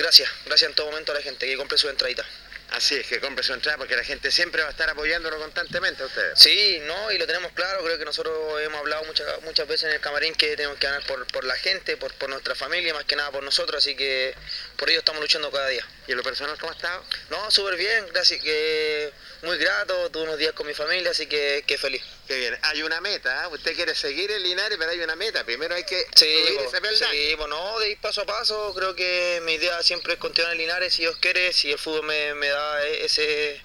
gracias, 0.00 0.30
gracias 0.46 0.70
en 0.70 0.74
todo 0.74 0.86
momento 0.86 1.12
a 1.12 1.14
la 1.14 1.22
gente 1.22 1.46
que 1.46 1.56
compre 1.56 1.78
su 1.78 1.88
entradita. 1.88 2.24
Así 2.70 2.94
es, 2.94 3.06
que 3.06 3.18
compre 3.18 3.42
su 3.42 3.52
entrada 3.52 3.78
porque 3.78 3.96
la 3.96 4.04
gente 4.04 4.30
siempre 4.30 4.62
va 4.62 4.68
a 4.68 4.70
estar 4.70 4.88
apoyándolo 4.88 5.38
constantemente 5.38 6.04
a 6.04 6.06
ustedes. 6.06 6.38
Sí, 6.38 6.80
no, 6.84 7.10
y 7.10 7.18
lo 7.18 7.26
tenemos 7.26 7.50
claro, 7.52 7.82
creo 7.82 7.98
que 7.98 8.04
nosotros 8.04 8.32
hemos 8.62 8.78
hablado 8.78 9.04
muchas 9.04 9.42
muchas 9.42 9.66
veces 9.66 9.88
en 9.88 9.94
el 9.94 10.00
camarín 10.00 10.34
que 10.34 10.56
tenemos 10.56 10.78
que 10.78 10.86
ganar 10.86 11.04
por, 11.04 11.26
por 11.26 11.44
la 11.44 11.56
gente, 11.56 11.96
por, 11.96 12.14
por 12.14 12.30
nuestra 12.30 12.54
familia, 12.54 12.94
más 12.94 13.04
que 13.04 13.16
nada 13.16 13.32
por 13.32 13.42
nosotros, 13.42 13.78
así 13.78 13.96
que 13.96 14.34
por 14.76 14.88
ello 14.88 15.00
estamos 15.00 15.20
luchando 15.20 15.50
cada 15.50 15.66
día. 15.68 15.84
¿Y 16.06 16.12
en 16.12 16.16
lo 16.16 16.22
personal 16.22 16.56
cómo 16.58 16.70
ha 16.70 16.76
estado? 16.76 17.04
No, 17.28 17.50
súper 17.50 17.76
bien, 17.76 18.06
gracias, 18.12 18.40
que 18.40 19.12
muy 19.42 19.56
grato, 19.58 20.10
tuve 20.10 20.24
unos 20.24 20.38
días 20.38 20.52
con 20.52 20.66
mi 20.66 20.74
familia, 20.74 21.10
así 21.10 21.26
que, 21.26 21.64
que 21.66 21.78
feliz. 21.78 22.02
Qué 22.26 22.38
bien. 22.38 22.54
Hay 22.62 22.82
una 22.82 23.00
meta, 23.00 23.44
¿eh? 23.44 23.48
usted 23.52 23.74
quiere 23.74 23.94
seguir 23.94 24.30
en 24.30 24.42
Linares, 24.42 24.76
pero 24.78 24.90
hay 24.90 25.00
una 25.00 25.16
meta. 25.16 25.44
Primero 25.44 25.74
hay 25.74 25.84
que 25.84 26.00
Sí, 26.14 26.26
subir 26.46 26.58
po, 26.58 26.64
ese 26.68 26.80
peldaño. 26.80 27.12
sí, 27.12 27.34
bueno, 27.36 27.78
de 27.80 27.90
ir 27.92 27.98
paso 28.00 28.22
a 28.22 28.26
paso, 28.26 28.72
creo 28.74 28.94
que 28.94 29.40
mi 29.44 29.52
idea 29.54 29.82
siempre 29.82 30.12
es 30.14 30.18
continuar 30.18 30.52
en 30.52 30.58
Linares, 30.58 30.92
si 30.92 31.02
Dios 31.02 31.16
quiere, 31.16 31.52
si 31.52 31.72
el 31.72 31.78
fútbol 31.78 32.06
me, 32.06 32.34
me 32.34 32.48
da 32.48 32.84
ese 32.86 33.60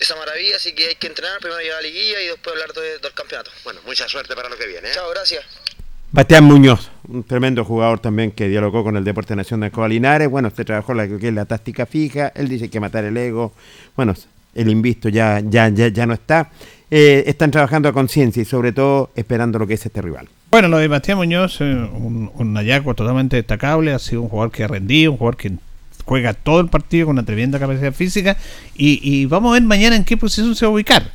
esa 0.00 0.16
maravilla, 0.16 0.56
así 0.56 0.74
que 0.74 0.88
hay 0.88 0.96
que 0.96 1.06
entrenar, 1.06 1.38
primero 1.38 1.60
llegar 1.60 1.78
a 1.78 1.82
la 1.82 1.86
liguilla 1.86 2.20
y 2.20 2.26
después 2.26 2.52
hablar 2.52 2.72
de- 2.72 2.98
del 2.98 3.12
campeonato. 3.14 3.52
Bueno, 3.62 3.80
mucha 3.86 4.08
suerte 4.08 4.34
para 4.34 4.48
lo 4.48 4.56
que 4.56 4.66
viene. 4.66 4.88
¿eh? 4.88 4.92
Chao, 4.92 5.08
gracias. 5.10 5.44
Bastián 6.10 6.42
Muñoz, 6.44 6.90
un 7.08 7.24
tremendo 7.24 7.64
jugador 7.64 8.00
también 8.00 8.32
que 8.32 8.48
dialogó 8.48 8.82
con 8.82 8.96
el 8.96 9.04
Deporte 9.04 9.36
Nación 9.36 9.60
de 9.60 9.66
Escobar 9.68 9.90
Linares. 9.90 10.28
Bueno, 10.28 10.48
usted 10.48 10.64
trabajó 10.64 10.94
la, 10.94 11.06
que 11.06 11.28
es 11.28 11.34
la 11.34 11.44
táctica 11.44 11.86
fija. 11.86 12.32
Él 12.34 12.48
dice 12.48 12.68
que 12.70 12.80
matar 12.80 13.04
el 13.04 13.16
ego. 13.16 13.52
Bueno, 13.94 14.14
el 14.54 14.68
invisto 14.68 15.08
ya, 15.08 15.40
ya, 15.40 15.68
ya, 15.68 15.88
ya 15.88 16.06
no 16.06 16.14
está. 16.14 16.50
Eh, 16.90 17.24
están 17.26 17.50
trabajando 17.50 17.88
a 17.88 17.92
conciencia 17.92 18.42
y 18.42 18.44
sobre 18.44 18.72
todo 18.72 19.10
esperando 19.16 19.58
lo 19.58 19.66
que 19.66 19.74
es 19.74 19.84
este 19.84 20.00
rival. 20.00 20.28
Bueno, 20.50 20.68
lo 20.68 20.78
de 20.78 20.88
Matías 20.88 21.16
Muñoz, 21.16 21.60
eh, 21.60 21.64
un, 21.64 22.30
un 22.32 22.54
totalmente 22.94 23.36
destacable, 23.36 23.92
ha 23.92 23.98
sido 23.98 24.22
un 24.22 24.28
jugador 24.28 24.52
que 24.52 24.64
ha 24.64 24.68
rendido, 24.68 25.12
un 25.12 25.18
jugador 25.18 25.36
que 25.36 25.52
juega 26.04 26.34
todo 26.34 26.60
el 26.60 26.68
partido 26.68 27.06
con 27.06 27.14
una 27.14 27.24
tremenda 27.24 27.58
capacidad 27.58 27.92
física 27.92 28.36
y, 28.76 29.00
y 29.02 29.26
vamos 29.26 29.50
a 29.50 29.54
ver 29.54 29.62
mañana 29.62 29.96
en 29.96 30.04
qué 30.04 30.16
posición 30.16 30.54
se 30.54 30.66
va 30.66 30.70
a 30.70 30.74
ubicar, 30.74 31.10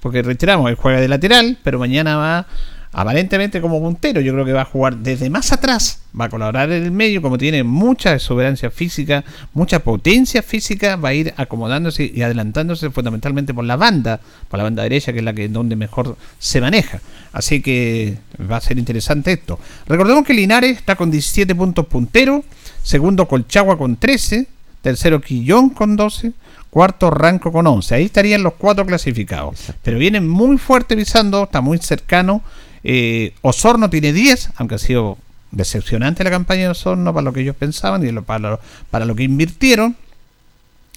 porque 0.00 0.22
reiteramos, 0.22 0.70
él 0.70 0.76
juega 0.76 1.00
de 1.00 1.08
lateral, 1.08 1.58
pero 1.62 1.78
mañana 1.78 2.16
va 2.16 2.46
aparentemente 2.92 3.60
como 3.60 3.80
puntero, 3.80 4.20
yo 4.20 4.32
creo 4.32 4.44
que 4.44 4.52
va 4.52 4.62
a 4.62 4.66
jugar 4.66 4.96
desde 4.96 5.30
más 5.30 5.52
atrás, 5.52 6.00
va 6.18 6.24
a 6.24 6.28
colaborar 6.28 6.72
en 6.72 6.82
el 6.82 6.90
medio, 6.90 7.22
como 7.22 7.38
tiene 7.38 7.62
mucha 7.62 8.14
exuberancia 8.14 8.70
física, 8.70 9.24
mucha 9.54 9.78
potencia 9.80 10.42
física, 10.42 10.96
va 10.96 11.10
a 11.10 11.14
ir 11.14 11.32
acomodándose 11.36 12.10
y 12.12 12.22
adelantándose 12.22 12.90
fundamentalmente 12.90 13.54
por 13.54 13.64
la 13.64 13.76
banda, 13.76 14.20
por 14.48 14.58
la 14.58 14.64
banda 14.64 14.82
derecha, 14.82 15.12
que 15.12 15.20
es 15.20 15.24
la 15.24 15.32
que 15.32 15.48
donde 15.48 15.76
mejor 15.76 16.16
se 16.38 16.60
maneja. 16.60 17.00
Así 17.32 17.62
que 17.62 18.18
va 18.50 18.56
a 18.56 18.60
ser 18.60 18.78
interesante 18.78 19.32
esto. 19.32 19.60
Recordemos 19.86 20.24
que 20.24 20.34
Linares 20.34 20.76
está 20.78 20.96
con 20.96 21.10
17 21.10 21.54
puntos 21.54 21.86
puntero, 21.86 22.44
segundo 22.82 23.28
Colchagua 23.28 23.78
con 23.78 23.96
13, 23.96 24.46
tercero 24.82 25.20
Quillón 25.20 25.70
con 25.70 25.94
12, 25.94 26.32
cuarto 26.70 27.10
Ranco 27.10 27.52
con 27.52 27.66
11. 27.66 27.94
Ahí 27.94 28.04
estarían 28.06 28.42
los 28.42 28.54
cuatro 28.54 28.86
clasificados. 28.86 29.72
Pero 29.82 29.98
viene 29.98 30.20
muy 30.20 30.58
fuerte 30.58 30.96
pisando, 30.96 31.44
está 31.44 31.60
muy 31.60 31.78
cercano. 31.78 32.42
Eh, 32.84 33.34
Osorno 33.42 33.90
tiene 33.90 34.12
10, 34.12 34.50
aunque 34.56 34.76
ha 34.76 34.78
sido 34.78 35.18
decepcionante 35.50 36.24
la 36.24 36.30
campaña 36.30 36.62
de 36.62 36.68
Osorno 36.68 37.12
para 37.12 37.24
lo 37.24 37.32
que 37.32 37.40
ellos 37.40 37.56
pensaban 37.56 38.06
y 38.06 38.12
para, 38.20 38.50
lo, 38.50 38.60
para 38.90 39.04
lo 39.04 39.14
que 39.14 39.24
invirtieron. 39.24 39.96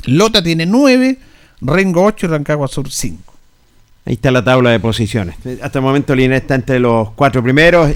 Lota 0.06 0.44
tiene 0.44 0.66
9, 0.66 1.18
Rengo 1.62 2.04
8 2.04 2.26
y 2.26 2.30
Rancagua 2.30 2.68
Sur 2.68 2.92
5. 2.92 3.34
Ahí 4.06 4.14
está 4.16 4.32
la 4.32 4.44
tabla 4.44 4.72
de 4.72 4.80
posiciones. 4.80 5.36
Hasta 5.62 5.80
el 5.80 5.84
momento 5.84 6.14
Linares 6.14 6.42
está 6.42 6.56
entre 6.56 6.80
los 6.80 7.12
cuatro 7.12 7.42
primeros. 7.42 7.90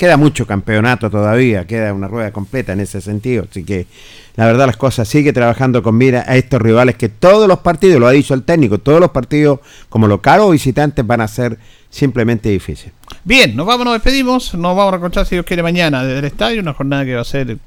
Queda 0.00 0.16
mucho 0.16 0.46
campeonato 0.46 1.10
todavía, 1.10 1.66
queda 1.66 1.92
una 1.92 2.08
rueda 2.08 2.32
completa 2.32 2.72
en 2.72 2.80
ese 2.80 3.02
sentido. 3.02 3.44
Así 3.50 3.64
que 3.64 3.86
la 4.34 4.46
verdad 4.46 4.64
las 4.64 4.78
cosas 4.78 5.06
sigue 5.06 5.34
trabajando 5.34 5.82
con 5.82 5.98
mira 5.98 6.24
a 6.26 6.38
estos 6.38 6.58
rivales 6.62 6.94
que 6.96 7.10
todos 7.10 7.46
los 7.46 7.58
partidos, 7.58 8.00
lo 8.00 8.06
ha 8.06 8.10
dicho 8.10 8.32
el 8.32 8.42
técnico, 8.42 8.78
todos 8.78 8.98
los 8.98 9.10
partidos 9.10 9.60
como 9.90 10.08
local 10.08 10.40
o 10.40 10.48
visitantes 10.52 11.06
van 11.06 11.20
a 11.20 11.28
ser 11.28 11.58
simplemente 11.90 12.48
difíciles. 12.48 12.94
Bien, 13.24 13.54
nos 13.54 13.66
vamos, 13.66 13.84
nos 13.84 13.92
despedimos. 13.92 14.54
Nos 14.54 14.74
vamos 14.74 14.94
a 14.94 14.96
encontrar, 14.96 15.26
si 15.26 15.34
Dios 15.34 15.44
quiere, 15.44 15.62
mañana 15.62 16.02
desde 16.02 16.20
el 16.20 16.24
estadio. 16.24 16.62
Una 16.62 16.72
jornada 16.72 17.04
que 17.04 17.16
va 17.16 17.20
a 17.20 17.24
ser, 17.24 17.58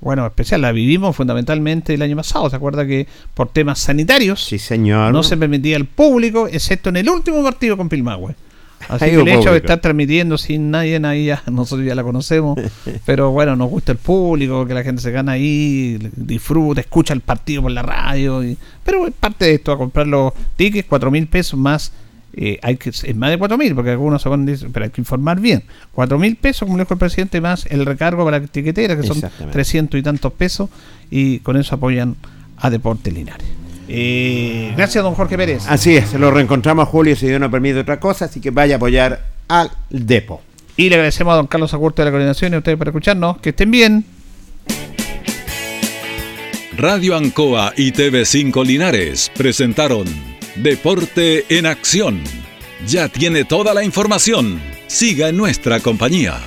bueno, 0.00 0.24
especial. 0.24 0.62
La 0.62 0.72
vivimos 0.72 1.14
fundamentalmente 1.14 1.92
el 1.92 2.00
año 2.00 2.16
pasado. 2.16 2.48
¿Se 2.48 2.56
acuerda 2.56 2.86
que 2.86 3.06
por 3.34 3.50
temas 3.50 3.78
sanitarios 3.78 4.42
Sí, 4.42 4.58
señor. 4.58 5.12
no 5.12 5.22
se 5.22 5.36
permitía 5.36 5.76
el 5.76 5.84
público, 5.84 6.48
excepto 6.48 6.88
en 6.88 6.96
el 6.96 7.10
último 7.10 7.44
partido 7.44 7.76
con 7.76 7.90
Pilmahue? 7.90 8.34
Así 8.88 9.06
que 9.06 9.34
hecho 9.40 9.50
de 9.52 9.56
estar 9.58 9.80
transmitiendo 9.80 10.38
sin 10.38 10.70
nadie, 10.70 11.00
ahí 11.04 11.26
ya, 11.26 11.42
nosotros 11.50 11.86
ya 11.86 11.94
la 11.94 12.02
conocemos. 12.04 12.58
pero 13.06 13.30
bueno, 13.32 13.56
nos 13.56 13.68
gusta 13.70 13.92
el 13.92 13.98
público, 13.98 14.66
que 14.66 14.74
la 14.74 14.82
gente 14.84 15.02
se 15.02 15.10
gana 15.10 15.32
ahí, 15.32 15.98
disfruta, 16.14 16.80
escucha 16.80 17.12
el 17.14 17.20
partido 17.20 17.62
por 17.62 17.72
la 17.72 17.82
radio. 17.82 18.44
y- 18.44 18.56
pero 18.84 19.06
es 19.06 19.14
parte 19.14 19.46
de 19.46 19.54
esto, 19.54 19.72
a 19.72 19.78
comprar 19.78 20.06
los 20.06 20.32
tickets, 20.56 20.86
cuatro 20.88 21.10
mil 21.10 21.26
pesos 21.26 21.58
más. 21.58 21.92
eh, 22.38 22.58
hay 22.62 22.76
que, 22.76 22.90
es 22.90 23.16
más 23.16 23.30
de 23.30 23.38
cuatro 23.38 23.56
mil, 23.56 23.74
porque 23.74 23.90
algunos 23.92 24.20
se 24.20 24.28
van 24.28 24.44
dicen, 24.44 24.70
pero 24.70 24.84
hay 24.84 24.90
que 24.90 25.00
informar 25.00 25.40
bien. 25.40 25.62
Cuatro 25.92 26.18
mil 26.18 26.36
pesos, 26.36 26.66
como 26.66 26.76
le 26.76 26.84
dijo 26.84 26.92
el 26.94 27.00
presidente, 27.00 27.40
más 27.40 27.64
el 27.66 27.86
recargo 27.86 28.24
para 28.26 28.38
la 28.40 28.46
tiquetera, 28.46 28.94
que 28.94 29.02
son 29.06 29.16
Exactamente. 29.16 29.52
300 29.54 29.98
y 29.98 30.02
tantos 30.02 30.32
pesos, 30.34 30.68
y 31.10 31.38
con 31.38 31.56
eso 31.56 31.74
apoyan 31.76 32.14
a 32.58 32.68
Deporte 32.70 33.10
Linares. 33.10 33.46
Eh, 33.88 34.72
gracias, 34.76 35.02
don 35.02 35.14
Jorge 35.14 35.36
Pérez. 35.36 35.64
Así 35.68 35.96
es, 35.96 36.14
lo 36.14 36.30
reencontramos 36.30 36.88
Julio 36.88 37.14
si 37.16 37.26
Dios 37.26 37.40
no 37.40 37.50
permite 37.50 37.80
otra 37.80 38.00
cosa, 38.00 38.26
así 38.26 38.40
que 38.40 38.50
vaya 38.50 38.74
a 38.74 38.76
apoyar 38.76 39.24
al 39.48 39.70
Depo. 39.90 40.42
Y 40.76 40.88
le 40.88 40.96
agradecemos 40.96 41.32
a 41.32 41.36
don 41.36 41.46
Carlos 41.46 41.72
Agurto 41.72 42.02
de 42.02 42.06
la 42.06 42.10
coordinación 42.10 42.52
y 42.52 42.56
a 42.56 42.58
ustedes 42.58 42.76
por 42.76 42.88
escucharnos. 42.88 43.38
Que 43.38 43.50
estén 43.50 43.70
bien. 43.70 44.04
Radio 46.76 47.16
Ancoa 47.16 47.72
y 47.76 47.92
TV5 47.92 48.64
Linares 48.64 49.30
presentaron 49.34 50.06
Deporte 50.56 51.46
en 51.48 51.64
Acción. 51.64 52.22
Ya 52.86 53.08
tiene 53.08 53.44
toda 53.44 53.72
la 53.72 53.82
información. 53.82 54.60
Siga 54.86 55.30
en 55.30 55.38
nuestra 55.38 55.80
compañía. 55.80 56.38